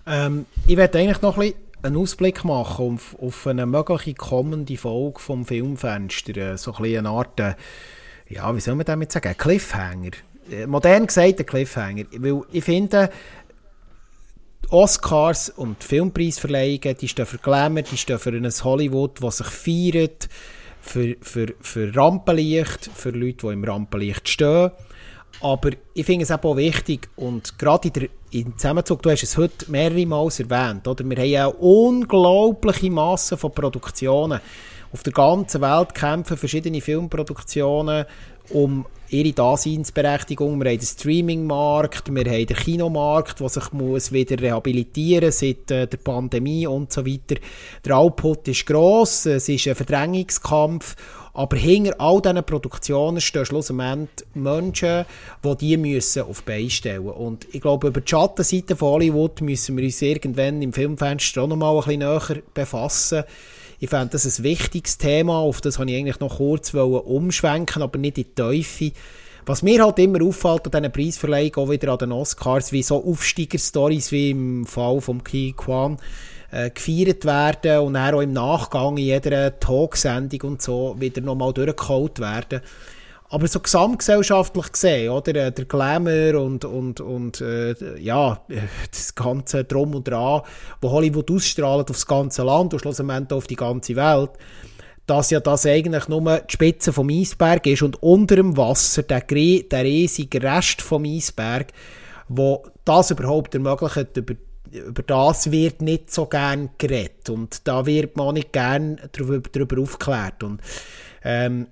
Ähm, 0.06 0.46
ich 0.66 0.78
werde 0.78 1.00
eigentlich 1.00 1.22
noch 1.22 1.38
ein 1.38 1.54
einen 1.84 1.98
Ausblick 1.98 2.44
machen 2.44 2.96
auf, 2.96 3.16
auf 3.20 3.48
eine 3.48 3.66
mögliche 3.66 4.14
kommende 4.14 4.78
Folge 4.78 5.20
vom 5.20 5.46
Filmfenster. 5.46 6.36
Äh, 6.38 6.58
so 6.58 6.74
ein 6.74 6.98
eine 6.98 7.10
Art, 7.10 7.40
äh, 7.40 7.56
ja, 8.30 8.56
wie 8.56 8.60
soll 8.60 8.76
man 8.76 8.86
damit 8.86 9.12
sagen, 9.12 9.30
ein 9.30 9.38
Cliffhanger. 9.38 10.12
Äh, 10.52 10.68
modern 10.68 11.08
gesagt 11.08 11.40
ein 11.40 11.46
Cliffhanger. 11.46 12.06
Weil 12.12 12.42
ich 12.52 12.64
finde, 12.64 13.10
Oscars 14.70 15.50
und 15.50 15.84
Filmpreisverleihungen, 15.84 16.98
die 16.98 17.08
stehen 17.08 17.26
für 17.26 17.38
Glamour, 17.38 17.84
die 17.84 17.98
stehen 17.98 18.20
für 18.20 18.32
ein 18.32 18.50
Hollywood, 18.50 19.24
das 19.24 19.38
sich 19.38 19.48
feiert, 19.48 20.28
für, 20.82 21.16
für, 21.22 21.54
für 21.62 21.96
Rampenlicht, 21.96 22.90
für 22.94 23.12
Leute, 23.12 23.48
die 23.48 23.54
im 23.54 23.64
Rampenlicht 23.64 24.28
stehen. 24.28 24.72
Aber 25.40 25.70
ich 25.94 26.06
finde 26.06 26.24
es 26.24 26.32
auch 26.32 26.58
wichtig 26.58 27.10
und 27.16 27.60
gerade 27.60 27.90
in 27.90 27.94
der, 27.94 28.10
im 28.32 28.58
Zusammenzug, 28.58 29.04
du 29.04 29.12
hast 29.12 29.24
es 29.24 29.38
heute 29.38 29.70
mehrere 29.70 30.06
Mal 30.06 30.28
erwähnt, 30.28 30.88
oder? 30.88 31.08
wir 31.08 31.18
haben 31.18 31.30
ja 31.30 31.46
unglaubliche 31.46 32.90
Massen 32.90 33.38
von 33.38 33.52
Produktionen. 33.52 34.42
Auf 34.94 35.04
der 35.04 35.14
ganzen 35.14 35.62
Welt 35.62 35.94
kämpfen 35.94 36.38
verschiedene 36.38 36.82
Filmproduktionen 36.82 38.06
um 38.50 38.86
ihre 39.10 39.34
Daseinsberechtigung. 39.34 40.60
Wir 40.62 40.72
haben 40.72 40.80
den 40.80 40.86
Streaming-Markt, 40.86 42.14
wir 42.14 42.26
haben 42.26 42.46
den 42.46 42.56
Kinomarkt, 42.56 43.40
der 43.40 43.50
sich 43.50 43.72
muss 43.72 44.12
wieder 44.12 44.42
rehabilitieren 44.42 45.32
seit 45.32 45.72
äh, 45.72 45.88
der 45.88 45.98
Pandemie 45.98 46.68
und 46.68 46.92
so 46.92 47.06
weiter. 47.06 47.36
Der 47.86 47.98
Output 47.98 48.48
ist 48.48 48.66
gross, 48.66 49.26
es 49.26 49.48
ist 49.50 49.68
ein 49.68 49.76
Verdrängungskampf 49.76 50.96
aber 51.38 51.56
hinter 51.56 51.94
all 52.02 52.20
diesen 52.20 52.44
Produktionen 52.44 53.22
stehen 53.22 53.46
schlussendlich 53.46 54.26
Menschen, 54.34 55.06
die 55.44 55.56
die 55.56 55.78
müssen 55.78 56.24
auf 56.24 56.42
Beine 56.42 56.72
stellen 56.72 57.10
Und 57.10 57.46
ich 57.54 57.62
glaube, 57.62 57.90
über 57.90 58.02
die 58.02 58.10
Schattenseite 58.10 58.76
von 58.76 58.94
Hollywood 58.94 59.42
müssen 59.42 59.78
wir 59.78 59.84
uns 59.84 60.02
irgendwann 60.02 60.64
im 60.64 60.74
Filmfenster 60.74 61.44
auch 61.44 61.48
noch 61.48 61.56
mal 61.56 61.76
ein 61.76 61.84
bisschen 61.84 62.00
näher 62.00 62.42
befassen. 62.56 63.24
Ich 63.80 63.90
fände 63.90 64.10
das 64.14 64.26
ein 64.26 64.44
wichtiges 64.44 64.98
Thema, 64.98 65.38
auf 65.38 65.62
das 65.62 65.78
wollte 65.78 65.92
ich 65.92 66.00
eigentlich 66.00 66.20
noch 66.20 66.38
kurz 66.38 66.74
umschwenken, 66.74 67.84
aber 67.84 68.00
nicht 68.00 68.18
in 68.18 68.24
die 68.24 68.34
Teufel. 68.34 68.92
Was 69.46 69.62
mir 69.62 69.84
halt 69.84 70.00
immer 70.00 70.22
auffällt 70.24 70.66
an 70.66 70.82
diesen 70.82 70.92
Preisverleihungen, 70.92 71.56
auch 71.56 71.70
wieder 71.70 71.92
an 71.92 72.00
den 72.00 72.12
Oscars, 72.12 72.72
wie 72.72 72.84
so 72.84 73.04
Aufsteiger-Stories 73.04 74.12
wie 74.12 74.32
im 74.32 74.66
Fall 74.66 75.00
von 75.00 75.24
Ki 75.24 75.54
Kwan, 75.56 75.98
äh, 76.52 76.70
gefeiert 76.70 77.24
werden 77.24 77.82
und 77.82 77.94
dann 77.94 78.16
auch 78.16 78.22
im 78.22 78.34
Nachgang 78.34 78.98
in 78.98 79.06
jeder 79.06 79.58
Talksendung 79.60 80.52
und 80.52 80.62
so 80.62 80.96
wieder 81.00 81.22
nochmal 81.22 81.54
durchgeholt 81.54 82.20
werden. 82.20 82.62
Aber 83.30 83.48
so 83.48 83.60
gesamtgesellschaftlich 83.60 84.72
gesehen, 84.72 85.10
oder, 85.10 85.48
äh, 85.48 85.52
der 85.52 85.66
Glamour 85.66 86.42
und, 86.42 86.64
und, 86.64 87.02
und 87.02 87.42
äh, 87.42 87.76
ja, 88.00 88.42
das 88.92 89.16
ganze 89.16 89.66
Drum 89.66 89.96
und 89.96 90.08
Dran, 90.08 90.42
wo 90.82 90.92
Hollywood 90.92 91.30
ausstrahlt 91.32 91.90
auf 91.90 91.98
das 91.98 92.08
ganze 92.08 92.44
Land 92.44 92.74
und 92.74 92.80
schlussendlich 92.80 93.38
auf 93.38 93.48
die 93.48 93.56
ganze 93.56 93.96
Welt, 93.98 94.32
dass 95.08 95.30
ja 95.30 95.40
das 95.40 95.66
eigentlich 95.66 96.08
nur 96.08 96.22
die 96.22 96.54
Spitze 96.54 96.94
vom 96.94 97.10
Eisberg 97.10 97.66
ist 97.68 97.82
und 97.82 98.02
unter 98.02 98.38
dem 98.38 98.56
Wasser 98.56 99.04
der, 99.04 99.22
der 99.22 99.84
riesige 99.84 100.42
Rest 100.42 100.82
vom 100.82 101.04
Eisberg, 101.04 101.68
wo 102.30 102.66
das 102.86 103.12
überhaupt 103.12 103.56
ermöglicht, 103.56 104.16
über 104.16 104.36
über 104.72 105.04
das 105.04 105.52
wird 105.52 105.82
nicht 105.82 106.12
so 106.12 106.26
gern 106.26 106.70
geredet. 106.78 107.30
Und 107.30 107.68
da 107.68 107.86
wird 107.86 108.18
man 108.18 108.34
nicht 108.34 108.52
gern 108.52 109.00
darüber, 109.14 109.50
darüber 109.50 109.82
aufgeklärt. 109.82 110.44
Und 110.44 110.62
ähm, 111.24 111.68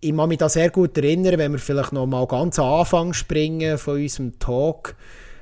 ich 0.00 0.16
kann 0.16 0.28
mich 0.28 0.38
da 0.38 0.48
sehr 0.48 0.70
gut 0.70 0.96
erinnern, 0.96 1.38
wenn 1.38 1.52
wir 1.52 1.58
vielleicht 1.58 1.92
noch 1.92 2.06
mal 2.06 2.26
ganz 2.26 2.58
am 2.58 2.80
Anfang 2.80 3.12
springen 3.12 3.78
von 3.78 3.96
unserem 3.96 4.38
Talk, 4.38 4.94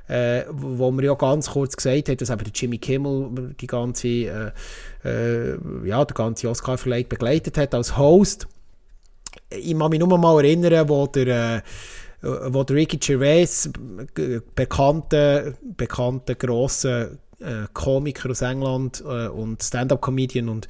äh, 0.08 0.44
wo 0.50 0.90
wir 0.92 1.04
ja 1.04 1.14
ganz 1.14 1.50
kurz 1.50 1.76
gesagt 1.76 2.08
haben, 2.08 2.16
dass 2.16 2.30
eben 2.30 2.50
Jimmy 2.54 2.78
Kimmel 2.78 3.54
die 3.60 3.66
ganze, 3.66 4.08
äh, 4.08 4.50
äh, 5.04 5.58
ja, 5.84 6.04
der 6.04 6.14
ganze 6.14 6.48
Oscar-Verleih 6.48 7.04
begleitet 7.04 7.58
hat 7.58 7.74
als 7.74 7.98
Host. 7.98 8.46
Ich 9.50 9.78
kann 9.78 9.90
mich 9.90 10.00
nur 10.00 10.18
mal 10.18 10.44
erinnern, 10.44 10.88
wo 10.88 11.06
der 11.06 11.26
äh, 11.26 11.62
äh, 12.22 12.28
wo 12.52 12.64
der 12.64 12.76
Ricky 12.76 12.96
Gervais, 12.98 13.70
bekannter, 14.54 15.52
bekannter 15.76 16.34
grosser 16.34 17.10
äh, 17.40 17.66
Komiker 17.72 18.30
aus 18.30 18.42
England 18.42 19.02
äh, 19.06 19.28
und 19.28 19.62
Stand-up-Comedian 19.62 20.48
und 20.48 20.68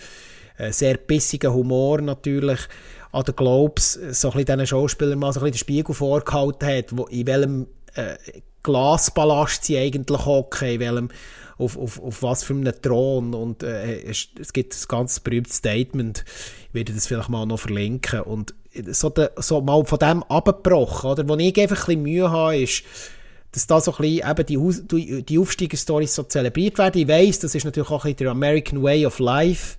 äh, 0.58 0.72
sehr 0.72 0.96
bissiger 0.96 1.52
Humor 1.52 2.00
natürlich, 2.00 2.60
an 3.16 3.24
den 3.24 3.34
Globes 3.34 3.98
so 4.10 4.30
ein 4.30 4.44
diesen 4.44 4.66
Schauspielern 4.66 5.18
mal 5.18 5.32
so 5.32 5.40
ein 5.40 5.46
den 5.46 5.58
Spiegel 5.58 5.94
vorgehalten 5.94 6.68
hat, 6.68 6.96
wo, 6.96 7.04
in 7.04 7.26
welchem 7.26 7.66
äh, 7.94 8.16
Glasballast 8.62 9.64
sie 9.64 9.78
eigentlich 9.78 10.26
hocken, 10.26 10.68
in 10.68 10.80
welchem 10.80 11.08
auf, 11.56 11.78
auf, 11.78 12.02
auf 12.02 12.22
was 12.22 12.44
für 12.44 12.52
einem 12.52 12.74
Thron 12.82 13.32
und 13.32 13.62
äh, 13.62 14.02
es, 14.02 14.28
es 14.38 14.52
gibt 14.52 14.74
ein 14.74 14.84
ganz 14.88 15.20
berühmtes 15.20 15.56
Statement, 15.56 16.26
ich 16.68 16.74
werde 16.74 16.92
das 16.92 17.06
vielleicht 17.06 17.30
mal 17.30 17.46
noch 17.46 17.60
verlinken 17.60 18.20
und 18.20 18.54
so, 18.90 19.08
de, 19.08 19.30
so 19.36 19.62
mal 19.62 19.82
von 19.86 19.98
dem 19.98 20.22
abgebrochen, 20.24 21.10
oder? 21.12 21.26
Wo 21.26 21.36
ich 21.36 21.58
einfach 21.58 21.76
ein 21.76 21.86
bisschen 21.86 22.02
Mühe 22.02 22.30
habe, 22.30 22.58
ist, 22.58 22.82
dass 23.52 23.66
da 23.66 23.80
so 23.80 23.92
ein 23.92 24.02
bisschen 24.02 24.30
eben 24.30 24.46
die, 24.46 24.86
die, 24.88 25.22
die 25.22 25.38
Aufsteigerstories 25.38 26.14
so 26.14 26.24
zelebriert 26.24 26.76
werden. 26.76 27.00
Ich 27.00 27.08
weiss, 27.08 27.38
das 27.38 27.54
ist 27.54 27.64
natürlich 27.64 27.88
auch 27.88 28.04
ein 28.04 28.12
bisschen 28.12 28.26
der 28.26 28.32
American 28.32 28.82
Way 28.82 29.06
of 29.06 29.18
Life, 29.18 29.78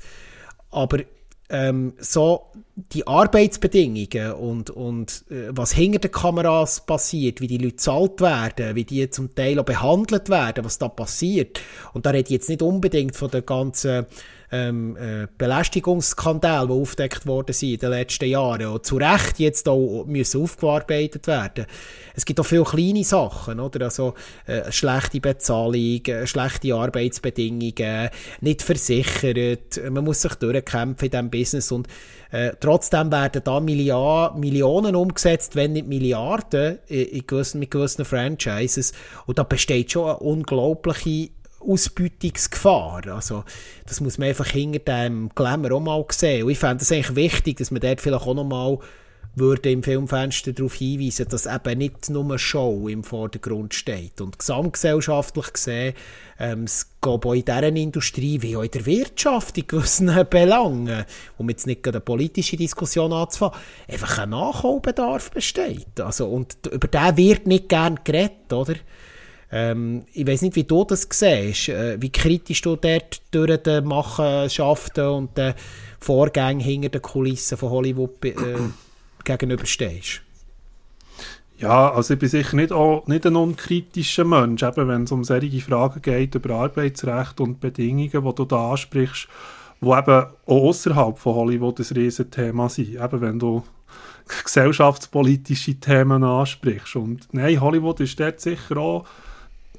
aber 0.72 1.02
ähm, 1.50 1.94
so 2.00 2.48
die 2.94 3.08
Arbeitsbedingungen 3.08 4.34
und, 4.34 4.70
und 4.70 5.26
äh, 5.30 5.48
was 5.50 5.72
hinter 5.72 6.00
den 6.00 6.12
Kameras 6.12 6.86
passiert, 6.86 7.42
wie 7.42 7.48
die 7.48 7.58
Leute 7.58 7.78
zahlt 7.78 8.22
werden, 8.22 8.76
wie 8.76 8.84
die 8.84 9.10
zum 9.10 9.34
Teil 9.34 9.60
auch 9.60 9.66
behandelt 9.66 10.30
werden, 10.30 10.66
was 10.66 10.78
da 10.78 10.88
passiert. 10.88 11.62
Und 11.94 12.06
da 12.06 12.12
rede 12.12 12.28
ich 12.28 12.32
jetzt 12.32 12.50
nicht 12.50 12.62
unbedingt 12.62 13.16
von 13.16 13.32
der 13.32 13.42
ganzen 13.42 14.06
ähm, 14.52 14.96
äh, 14.98 15.28
Belästigungsskandale, 15.38 16.68
die 16.68 16.74
aufgedeckt 16.74 17.26
worden 17.26 17.54
sind 17.54 17.74
in 17.74 17.80
den 17.80 17.90
letzten 17.92 18.30
Jahren 18.30 18.66
und 18.68 18.86
zu 18.86 18.98
Recht 18.98 19.40
jetzt 19.40 19.68
auch 19.68 20.06
müssen 20.06 20.42
aufgearbeitet 20.42 21.28
werden. 21.28 21.66
Es 22.16 22.26
gibt 22.26 22.40
auch 22.40 22.46
viele 22.46 22.64
kleine 22.64 23.04
Sachen, 23.04 23.60
oder? 23.60 23.86
Also, 23.86 24.14
äh, 24.46 24.72
schlechte 24.72 25.20
Bezahlung, 25.20 26.06
äh, 26.06 26.26
schlechte 26.26 26.74
Arbeitsbedingungen, 26.74 28.10
nicht 28.42 28.62
versichert, 28.62 29.82
man 29.90 30.04
muss 30.04 30.22
sich 30.22 30.36
durchkämpfen 30.36 31.06
in 31.06 31.12
diesem 31.12 31.30
Business 31.30 31.72
und 31.72 31.88
äh, 32.32 32.52
trotzdem 32.60 33.12
werden 33.12 33.42
da 33.44 33.60
Milliard, 33.60 34.38
Millionen 34.38 34.96
umgesetzt, 34.96 35.56
wenn 35.56 35.74
nicht 35.74 35.88
Milliarden, 35.88 36.80
in, 36.88 37.06
in 37.06 37.28
gewissen, 37.28 37.60
mit 37.60 37.72
gewissen 37.72 38.06
Franchises. 38.06 38.94
Und 39.26 39.40
da 39.40 39.44
besteht 39.44 39.92
schon 39.92 40.10
eine 40.10 40.18
unglaubliche 40.18 41.30
Ausbeutungsgefahr. 41.68 43.08
Also, 43.08 43.44
das 43.86 44.02
muss 44.02 44.18
man 44.18 44.30
einfach 44.30 44.48
hinter 44.48 44.80
dem 44.80 45.30
Glamour 45.36 45.72
auch 45.74 45.80
mal 45.80 46.06
sehen. 46.10 46.44
Und 46.44 46.52
ich 46.52 46.60
fände 46.60 46.84
es 46.84 46.92
eigentlich 46.92 47.16
wichtig, 47.16 47.58
dass 47.58 47.72
man 47.72 47.82
dort 47.82 48.02
vielleicht 48.02 48.26
auch 48.26 48.34
noch 48.34 48.44
mal 48.44 48.80
würde 49.38 49.72
im 49.72 49.84
Filmfenster 49.84 50.52
darauf 50.52 50.74
hinweisen, 50.74 51.28
dass 51.30 51.46
eben 51.46 51.78
nicht 51.78 52.10
nur 52.10 52.40
Show 52.40 52.88
im 52.88 53.04
Vordergrund 53.04 53.74
steht. 53.76 54.20
Und 54.20 54.40
gesamtgesellschaftlich 54.40 55.54
gesehen, 55.54 55.94
ähm, 56.40 56.64
es 56.64 56.90
geht 57.02 57.26
auch 57.26 57.34
in 57.34 57.46
dieser 57.46 57.64
Industrie 57.64 58.42
wie 58.42 58.58
auch 58.58 58.64
in 58.64 58.72
der 58.72 58.86
Wirtschaft 58.86 59.58
in 59.58 59.68
gewissen 59.68 60.12
Belangen, 60.30 61.06
um 61.38 61.50
jetzt 61.50 61.68
nicht 61.68 61.88
eine 61.88 62.00
politische 62.00 62.58
Diskussion 62.58 63.14
anzufangen, 63.14 63.56
einfach 63.88 64.18
ein 64.18 64.32
Nachholbedarf 64.32 65.30
besteht. 65.30 66.00
Also, 66.00 66.28
und 66.28 66.58
über 66.72 66.88
den 66.88 67.18
wird 67.18 67.46
nicht 67.46 67.70
gern 67.70 68.00
geredet, 68.04 68.52
oder? 68.52 68.76
Ähm, 69.52 70.06
ich 70.14 70.28
weiß 70.28 70.42
nicht, 70.42 70.56
wie 70.56 70.66
du 70.66 70.84
das 70.84 71.08
siehst, 71.10 71.70
äh, 71.70 72.02
wie 72.02 72.12
kritisch 72.12 72.62
du 72.62 72.76
dort 72.76 73.22
durch 73.32 73.58
die 73.64 73.82
Machenschaften 73.82 75.08
und 75.08 75.38
den 75.38 75.54
Vorgängen 76.00 76.60
hinter 76.60 76.90
den 76.90 77.02
Kulissen 77.02 77.58
von 77.58 77.70
Hollywood 77.70 78.24
äh, 78.26 78.34
gegenüberstehst. 79.24 80.22
Ja, 81.60 81.92
also 81.92 82.14
ich 82.14 82.20
bin 82.20 82.30
sicher 82.30 82.56
nicht, 82.56 82.72
auch, 82.72 83.08
nicht 83.08 83.26
ein 83.26 83.36
unkritischer 83.36 84.26
Mensch, 84.26 84.62
eben 84.62 84.88
wenn 84.88 85.04
es 85.04 85.12
um 85.12 85.24
solche 85.24 85.60
Fragen 85.62 86.02
geht 86.04 86.36
über 86.36 86.56
Arbeitsrecht 86.56 87.40
und 87.40 87.60
Bedingungen, 87.60 88.12
die 88.12 88.36
du 88.36 88.46
da 88.46 88.72
ansprichst, 88.72 89.28
die 89.82 89.88
eben 89.88 89.96
auch 89.96 90.34
außerhalb 90.46 91.18
von 91.18 91.34
Hollywood 91.34 91.80
ein 91.80 91.96
Riesenthema 91.96 92.70
sind. 92.70 92.96
Eben 92.96 93.22
wenn 93.22 93.40
du 93.40 93.64
gesellschaftspolitische 94.44 95.76
Themen 95.76 96.24
ansprichst. 96.24 96.96
Und 96.96 97.28
nein, 97.32 97.60
Hollywood 97.60 98.02
ist 98.02 98.20
dort 98.20 98.40
sicher 98.40 98.78
auch 98.78 99.06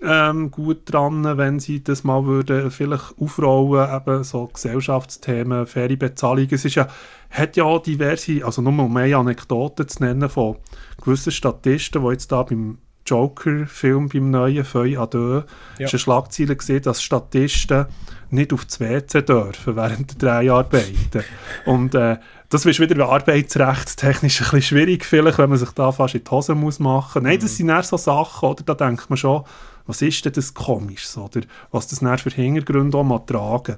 ähm, 0.02 0.50
gut 0.50 0.92
dran, 0.92 1.36
wenn 1.38 1.60
sie 1.60 1.82
das 1.82 2.04
mal 2.04 2.24
würden 2.24 2.70
vielleicht 2.70 3.14
aufrollen, 3.20 3.94
eben 3.94 4.24
so 4.24 4.46
Gesellschaftsthemen, 4.46 5.66
faire 5.66 5.96
Bezahlung. 5.96 6.48
Es 6.50 6.64
ist 6.64 6.74
ja, 6.74 6.88
hat 7.30 7.56
ja 7.56 7.64
auch 7.64 7.82
diverse, 7.82 8.44
also 8.44 8.62
nur 8.62 8.84
um 8.84 8.96
eine 8.96 9.16
Anekdote 9.16 9.86
zu 9.86 10.02
nennen 10.02 10.28
von 10.28 10.56
gewissen 11.02 11.32
Statisten, 11.32 12.02
die 12.02 12.10
jetzt 12.10 12.30
da 12.32 12.42
beim 12.42 12.78
Joker-Film, 13.08 14.08
beim 14.08 14.30
neuen 14.30 14.64
Feuille 14.64 15.00
Adieu, 15.00 15.42
ja. 15.78 15.86
ist 15.86 15.94
eine 15.94 15.98
Schlagzeile 15.98 16.56
gesehen, 16.56 16.82
dass 16.82 17.02
Statisten 17.02 17.86
nicht 18.30 18.52
auf 18.52 18.66
das 18.66 18.80
WC 18.80 19.22
dürfen 19.22 19.76
während 19.76 20.20
der 20.20 20.40
Dreharbeiten. 20.40 21.24
Und 21.64 21.94
äh, 21.94 22.18
das 22.50 22.66
ist 22.66 22.80
wieder 22.80 23.08
arbeitsrechtstechnisch 23.08 24.40
ein 24.40 24.44
bisschen 24.44 24.62
schwierig, 24.62 25.04
vielleicht, 25.04 25.38
wenn 25.38 25.50
man 25.50 25.58
sich 25.58 25.70
da 25.70 25.92
fast 25.92 26.14
in 26.14 26.24
die 26.24 26.30
Hose 26.30 26.54
muss 26.54 26.78
machen. 26.78 27.22
Nein, 27.22 27.38
das 27.40 27.52
mhm. 27.52 27.56
sind 27.56 27.68
eher 27.70 27.82
so 27.82 27.96
Sachen, 27.96 28.48
oder? 28.48 28.62
Da 28.62 28.74
denkt 28.74 29.08
man 29.08 29.16
schon, 29.16 29.44
was 29.88 30.02
ist 30.02 30.24
denn 30.24 30.34
das 30.34 30.52
Komisches, 30.54 31.16
oder? 31.16 31.40
Was 31.70 31.88
das 31.88 32.02
für 32.20 32.30
Hintergründe 32.30 32.98
auch 32.98 33.04
mal 33.04 33.20
tragen. 33.20 33.76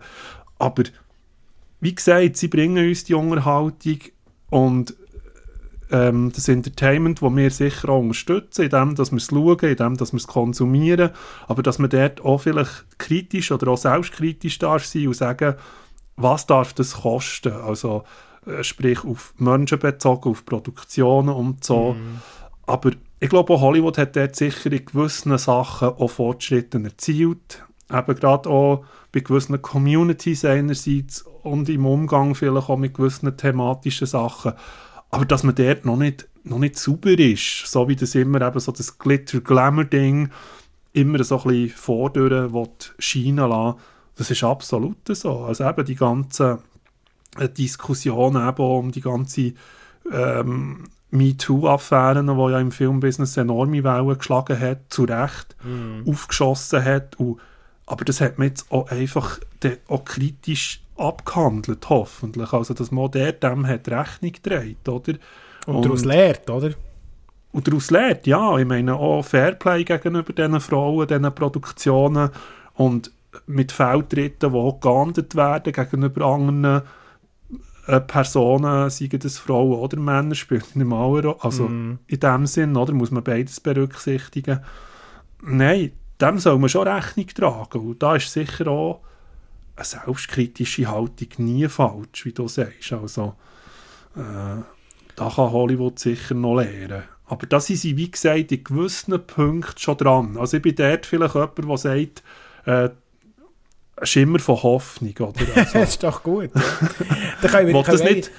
Aber, 0.59 0.83
wie 1.81 1.95
gesagt, 1.95 2.37
sie 2.37 2.49
bringen 2.49 2.87
uns 2.87 3.05
die 3.05 3.15
Unterhaltung 3.15 4.01
und 4.51 4.95
ähm, 5.93 6.33
das 6.35 6.49
Entertainment, 6.49 7.23
das 7.23 7.31
wir 7.31 7.51
sicher 7.51 7.89
auch 7.91 8.01
unterstützen, 8.01 8.63
indem 8.63 8.97
dass 8.97 9.13
wir 9.13 9.19
es 9.19 9.27
schauen, 9.27 9.59
indem 9.63 9.97
dass 9.97 10.13
wir 10.13 10.19
es 10.19 10.27
konsumieren, 10.27 11.11
aber 11.47 11.63
dass 11.63 11.79
man 11.79 11.91
dort 11.91 12.25
auch 12.25 12.39
vielleicht 12.39 12.99
kritisch 12.99 13.53
oder 13.53 13.69
auch 13.69 13.79
selbstkritisch 13.79 14.59
darf 14.59 14.85
sein 14.85 15.07
und 15.07 15.15
sagen, 15.15 15.55
was 16.17 16.45
darf 16.47 16.73
das 16.75 17.03
kosten? 17.03 17.53
Also 17.53 18.03
äh, 18.47 18.65
sprich 18.65 19.05
auf 19.05 19.33
Menschen 19.39 19.79
bezogen, 19.79 20.31
auf 20.31 20.45
Produktionen 20.45 21.31
und 21.31 21.65
so. 21.65 21.95
Mm. 21.95 22.21
Aber 22.67 22.91
ich 23.21 23.29
glaube, 23.29 23.53
auch 23.53 23.61
Hollywood 23.61 23.99
hat 23.99 24.17
dort 24.17 24.35
sicher 24.35 24.73
in 24.73 24.85
gewissen 24.85 25.37
Sachen 25.37 25.89
auch 25.89 26.11
Fortschritte 26.11 26.83
erzielt. 26.83 27.63
Eben 27.93 28.15
gerade 28.15 28.49
auch 28.49 28.85
bei 29.13 29.21
gewissen 29.21 29.61
Communities 29.61 30.45
einerseits 30.47 31.23
und 31.43 31.69
im 31.69 31.85
Umgang 31.85 32.35
vielleicht 32.35 32.71
auch 32.71 32.79
mit 32.79 32.95
gewissen 32.95 33.37
thematischen 33.37 34.07
Sachen. 34.07 34.53
Aber 35.11 35.27
dass 35.27 35.43
man 35.43 35.55
dort 35.55 35.85
noch 35.85 35.97
nicht, 35.97 36.29
noch 36.45 36.59
nicht 36.59 36.79
sauber 36.79 37.19
ist, 37.19 37.67
so 37.67 37.89
wie 37.89 37.97
das 37.97 38.15
immer 38.15 38.41
eben 38.41 38.61
so 38.61 38.73
das 38.73 38.99
Glitter-Glamour-Ding 38.99 40.31
immer 40.93 41.23
so 41.23 41.43
ein 41.43 41.49
bisschen 41.49 41.77
vordurch 41.77 42.93
scheinen 42.99 43.51
lassen, 43.51 43.79
das 44.17 44.31
ist 44.31 44.45
absolut 44.45 44.97
so. 45.09 45.41
Also 45.41 45.69
eben 45.69 45.85
die 45.85 45.95
ganzen 45.95 46.59
äh, 47.39 47.49
Diskussionen 47.49 48.49
eben 48.49 48.63
um 48.63 48.93
die 48.93 49.01
ganze 49.01 49.53
ähm, 50.11 50.85
MeToo-Affären, 51.11 52.27
die 52.27 52.53
ja 52.53 52.61
im 52.61 52.71
Filmbusiness 52.71 53.37
enorme 53.37 53.83
Wellen 53.83 54.17
geschlagen 54.17 54.59
hat, 54.59 54.79
zu 54.91 55.05
Recht 55.05 55.57
mm. 55.65 56.09
aufgeschossen 56.09 56.85
hat. 56.85 57.19
Und, 57.19 57.41
aber 57.87 58.05
das 58.05 58.21
hat 58.21 58.39
man 58.39 58.49
jetzt 58.49 58.71
auch 58.71 58.89
einfach 58.91 59.41
auch 59.89 60.05
kritisch 60.05 60.81
abgehandelt, 60.97 61.89
hoffentlich. 61.89 62.53
Also, 62.53 62.75
dass 62.75 62.91
man 62.91 63.11
der 63.11 63.33
dem 63.33 63.67
hat 63.67 63.89
Rechnung 63.89 64.33
trägt, 64.43 64.89
oder? 64.89 65.15
Und, 65.67 65.77
und 65.77 65.85
daraus 65.85 66.05
lehrt, 66.05 66.49
oder? 66.49 66.71
Und 67.53 67.67
daraus 67.67 67.91
lehrt, 67.91 68.27
ja. 68.27 68.57
Ich 68.59 68.67
meine, 68.67 68.95
auch 68.95 69.23
Fairplay 69.23 69.83
gegenüber 69.85 70.33
diesen 70.33 70.61
Frauen, 70.61 71.09
diesen 71.09 71.35
Produktionen 71.35 72.31
und 72.75 73.11
mit 73.47 73.73
Feldtritten, 73.73 74.53
die 74.53 74.59
auch 74.59 74.81
geahndet 74.81 75.35
werden 75.35 75.73
gegenüber 75.73 76.27
anderen 76.27 76.83
Personen, 77.99 78.91
seien 78.91 79.19
das 79.19 79.39
Frauen 79.39 79.79
oder 79.79 79.99
Männer, 79.99 80.35
spielt 80.35 80.77
nicht 80.77 80.87
mal 80.87 81.05
eine 81.05 81.27
Rolle. 81.27 81.37
Also 81.41 81.69
mm. 81.69 81.99
in 82.07 82.21
dem 82.21 82.47
Sinn, 82.47 82.77
oder, 82.77 82.93
muss 82.93 83.11
man 83.11 83.25
beides 83.25 83.59
berücksichtigen. 83.59 84.61
Nein, 85.43 85.93
dem 86.21 86.39
soll 86.39 86.59
man 86.59 86.69
schon 86.69 86.87
Rechnung 86.87 87.27
tragen. 87.29 87.89
Und 87.89 88.03
da 88.03 88.17
ist 88.17 88.33
sicher 88.33 88.69
auch 88.69 89.01
eine 89.77 89.85
selbstkritische 89.85 90.89
Haltung 90.89 91.29
nie 91.39 91.69
falsch, 91.69 92.25
wie 92.25 92.33
du 92.33 92.47
sagst. 92.47 92.93
Also, 92.93 93.35
äh, 94.15 94.63
da 95.17 95.29
kann 95.29 95.53
Hollywood 95.53 95.99
sicher 95.99 96.35
noch 96.35 96.57
lernen. 96.57 97.03
Aber 97.27 97.47
da 97.47 97.61
sind 97.61 97.77
sie, 97.77 97.97
wie 97.97 98.11
gesagt, 98.11 98.53
in 98.53 98.65
gewissen 98.65 99.25
Punkten 99.27 99.79
schon 99.79 99.97
dran. 99.97 100.37
Also 100.37 100.57
ich 100.57 100.63
bin 100.63 100.75
dort 100.75 101.07
vielleicht 101.07 101.35
jemand, 101.35 101.59
der 101.59 101.79
sagt, 101.79 102.23
äh, 102.67 102.91
Schimmer 104.03 104.39
von 104.39 104.63
Hoffnung, 104.63 105.15
oder? 105.19 105.33
Also, 105.55 105.79
das 105.79 105.89
ist 105.91 106.03
doch 106.03 106.23
gut. 106.23 106.51
Ja. 106.55 106.63
Dann 107.43 107.51
können 107.51 107.69
wir, 107.69 107.83
können, 107.83 108.15
nicht... 108.15 108.31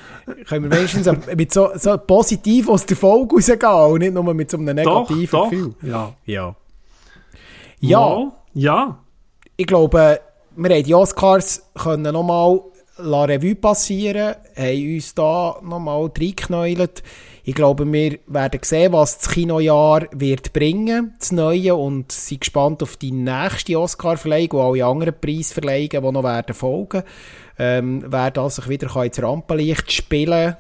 können 0.47 0.69
wir 0.69 0.77
wenigstens 0.77 1.09
mit 1.35 1.53
so, 1.53 1.69
so 1.75 1.97
positiv 1.97 2.69
aus 2.69 2.85
der 2.85 2.97
Folge 2.97 3.35
rausgehen 3.35 3.91
und 3.91 3.99
nicht 3.99 4.13
nur 4.13 4.33
mit 4.33 4.51
so 4.51 4.57
einem 4.57 4.75
negativen 4.75 5.27
doch, 5.31 5.49
Gefühl. 5.49 5.73
Ja. 5.81 6.13
Ja. 6.25 6.55
Ja. 7.79 8.31
ja. 8.53 8.99
Ich 9.57 9.67
glaube, 9.67 10.19
wir 10.55 10.69
haben 10.69 10.83
die 10.83 10.95
Oscars 10.95 11.63
können 11.75 12.13
nochmal 12.13 12.61
La 12.97 13.23
Revue 13.23 13.55
passieren, 13.55 14.35
haben 14.55 14.95
uns 14.95 15.15
da 15.15 15.57
nochmal 15.63 16.11
reingeknäult. 16.17 17.03
Ich 17.52 17.56
glaube, 17.56 17.86
wir 17.91 18.18
werden 18.28 18.61
sehen, 18.64 18.94
was 18.94 19.18
das 19.18 19.30
Kinojahr 19.30 20.07
wird 20.14 20.53
bringen, 20.53 21.15
das 21.19 21.34
Neue, 21.34 21.76
und 21.76 22.10
sind 22.10 22.40
gespannt 22.40 22.82
auf 22.82 22.95
die 22.95 23.11
nächste 23.11 23.78
Oscar-Verleihung 23.78 24.52
und 24.52 24.61
alle 24.61 24.86
anderen 24.86 25.19
Preisverleihungen, 25.19 26.02
die 26.02 26.11
noch 26.14 26.23
werden 26.23 26.56
folgen. 26.56 27.03
Ähm, 27.60 28.06
wer 28.07 28.32
das 28.32 28.56
sich 28.56 28.69
wieder 28.69 29.03
ins 29.03 29.22
Rampenlicht 29.22 29.91
spielen 29.91 30.56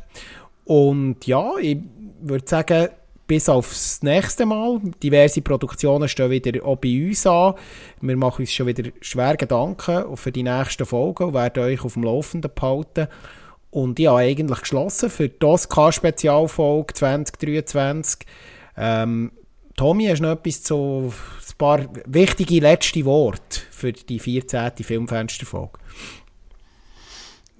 Und 0.65 1.25
ja, 1.25 1.53
ich 1.61 1.77
würde 2.19 2.45
sagen, 2.45 2.89
bis 3.25 3.47
aufs 3.47 4.03
nächste 4.03 4.45
Mal. 4.45 4.81
Diverse 5.01 5.41
Produktionen 5.41 6.09
stehen 6.09 6.29
wieder 6.29 6.65
auch 6.65 6.75
bei 6.75 7.07
uns 7.07 7.25
an. 7.25 7.53
Wir 8.01 8.17
machen 8.17 8.41
uns 8.41 8.51
schon 8.51 8.67
wieder 8.67 8.91
schwer 8.99 9.37
Gedanken 9.37 10.17
für 10.17 10.33
die 10.33 10.43
nächsten 10.43 10.85
Folgen 10.85 11.23
und 11.23 11.33
werden 11.35 11.63
euch 11.63 11.85
auf 11.85 11.93
dem 11.93 12.03
Laufenden 12.03 12.51
behalten. 12.53 13.07
Und 13.71 13.99
ich 13.99 14.07
habe 14.07 14.19
eigentlich 14.19 14.61
geschlossen 14.61 15.09
für 15.09 15.29
die 15.29 15.45
Oscar-Spezialfolge 15.45 16.93
2023. 16.93 18.27
Ähm, 18.77 19.31
Tommy, 19.77 20.05
hast 20.07 20.19
du 20.19 20.23
noch 20.23 20.31
etwas 20.31 20.61
zu 20.61 21.13
ein 21.13 21.57
paar 21.57 21.87
wichtige 22.05 22.59
letzte 22.59 23.05
Worte 23.05 23.61
für 23.71 23.93
die 23.93 24.19
14. 24.19 24.71
Filmfensterfolge? 24.81 25.79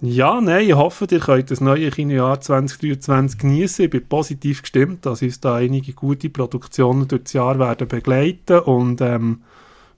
Ja, 0.03 0.41
nein, 0.41 0.67
ich 0.67 0.73
hoffe, 0.73 1.07
ihr 1.11 1.19
könnt 1.19 1.51
das 1.51 1.61
neue 1.61 1.91
Kinojahr 1.91 2.41
2023 2.41 3.39
genießen. 3.39 3.85
Ich 3.85 3.91
bin 3.91 4.07
positiv 4.07 4.63
gestimmt, 4.63 5.05
dass 5.05 5.21
uns 5.21 5.39
da 5.39 5.55
einige 5.55 5.93
gute 5.93 6.29
Produktionen 6.29 7.07
durch 7.07 7.23
das 7.23 7.33
Jahr 7.33 7.59
werden 7.59 7.87
begleiten 7.87 8.59
und 8.59 8.99
ähm, 9.01 9.43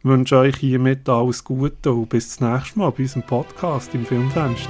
wünsche 0.03 0.37
euch 0.37 0.57
hiermit 0.57 1.07
alles 1.07 1.45
Gute 1.45 1.93
und 1.93 2.09
bis 2.09 2.35
zum 2.35 2.51
nächsten 2.51 2.79
Mal 2.79 2.91
bei 2.91 3.03
unserem 3.03 3.23
Podcast 3.23 3.95
im 3.95 4.05
Filmfenster. 4.05 4.69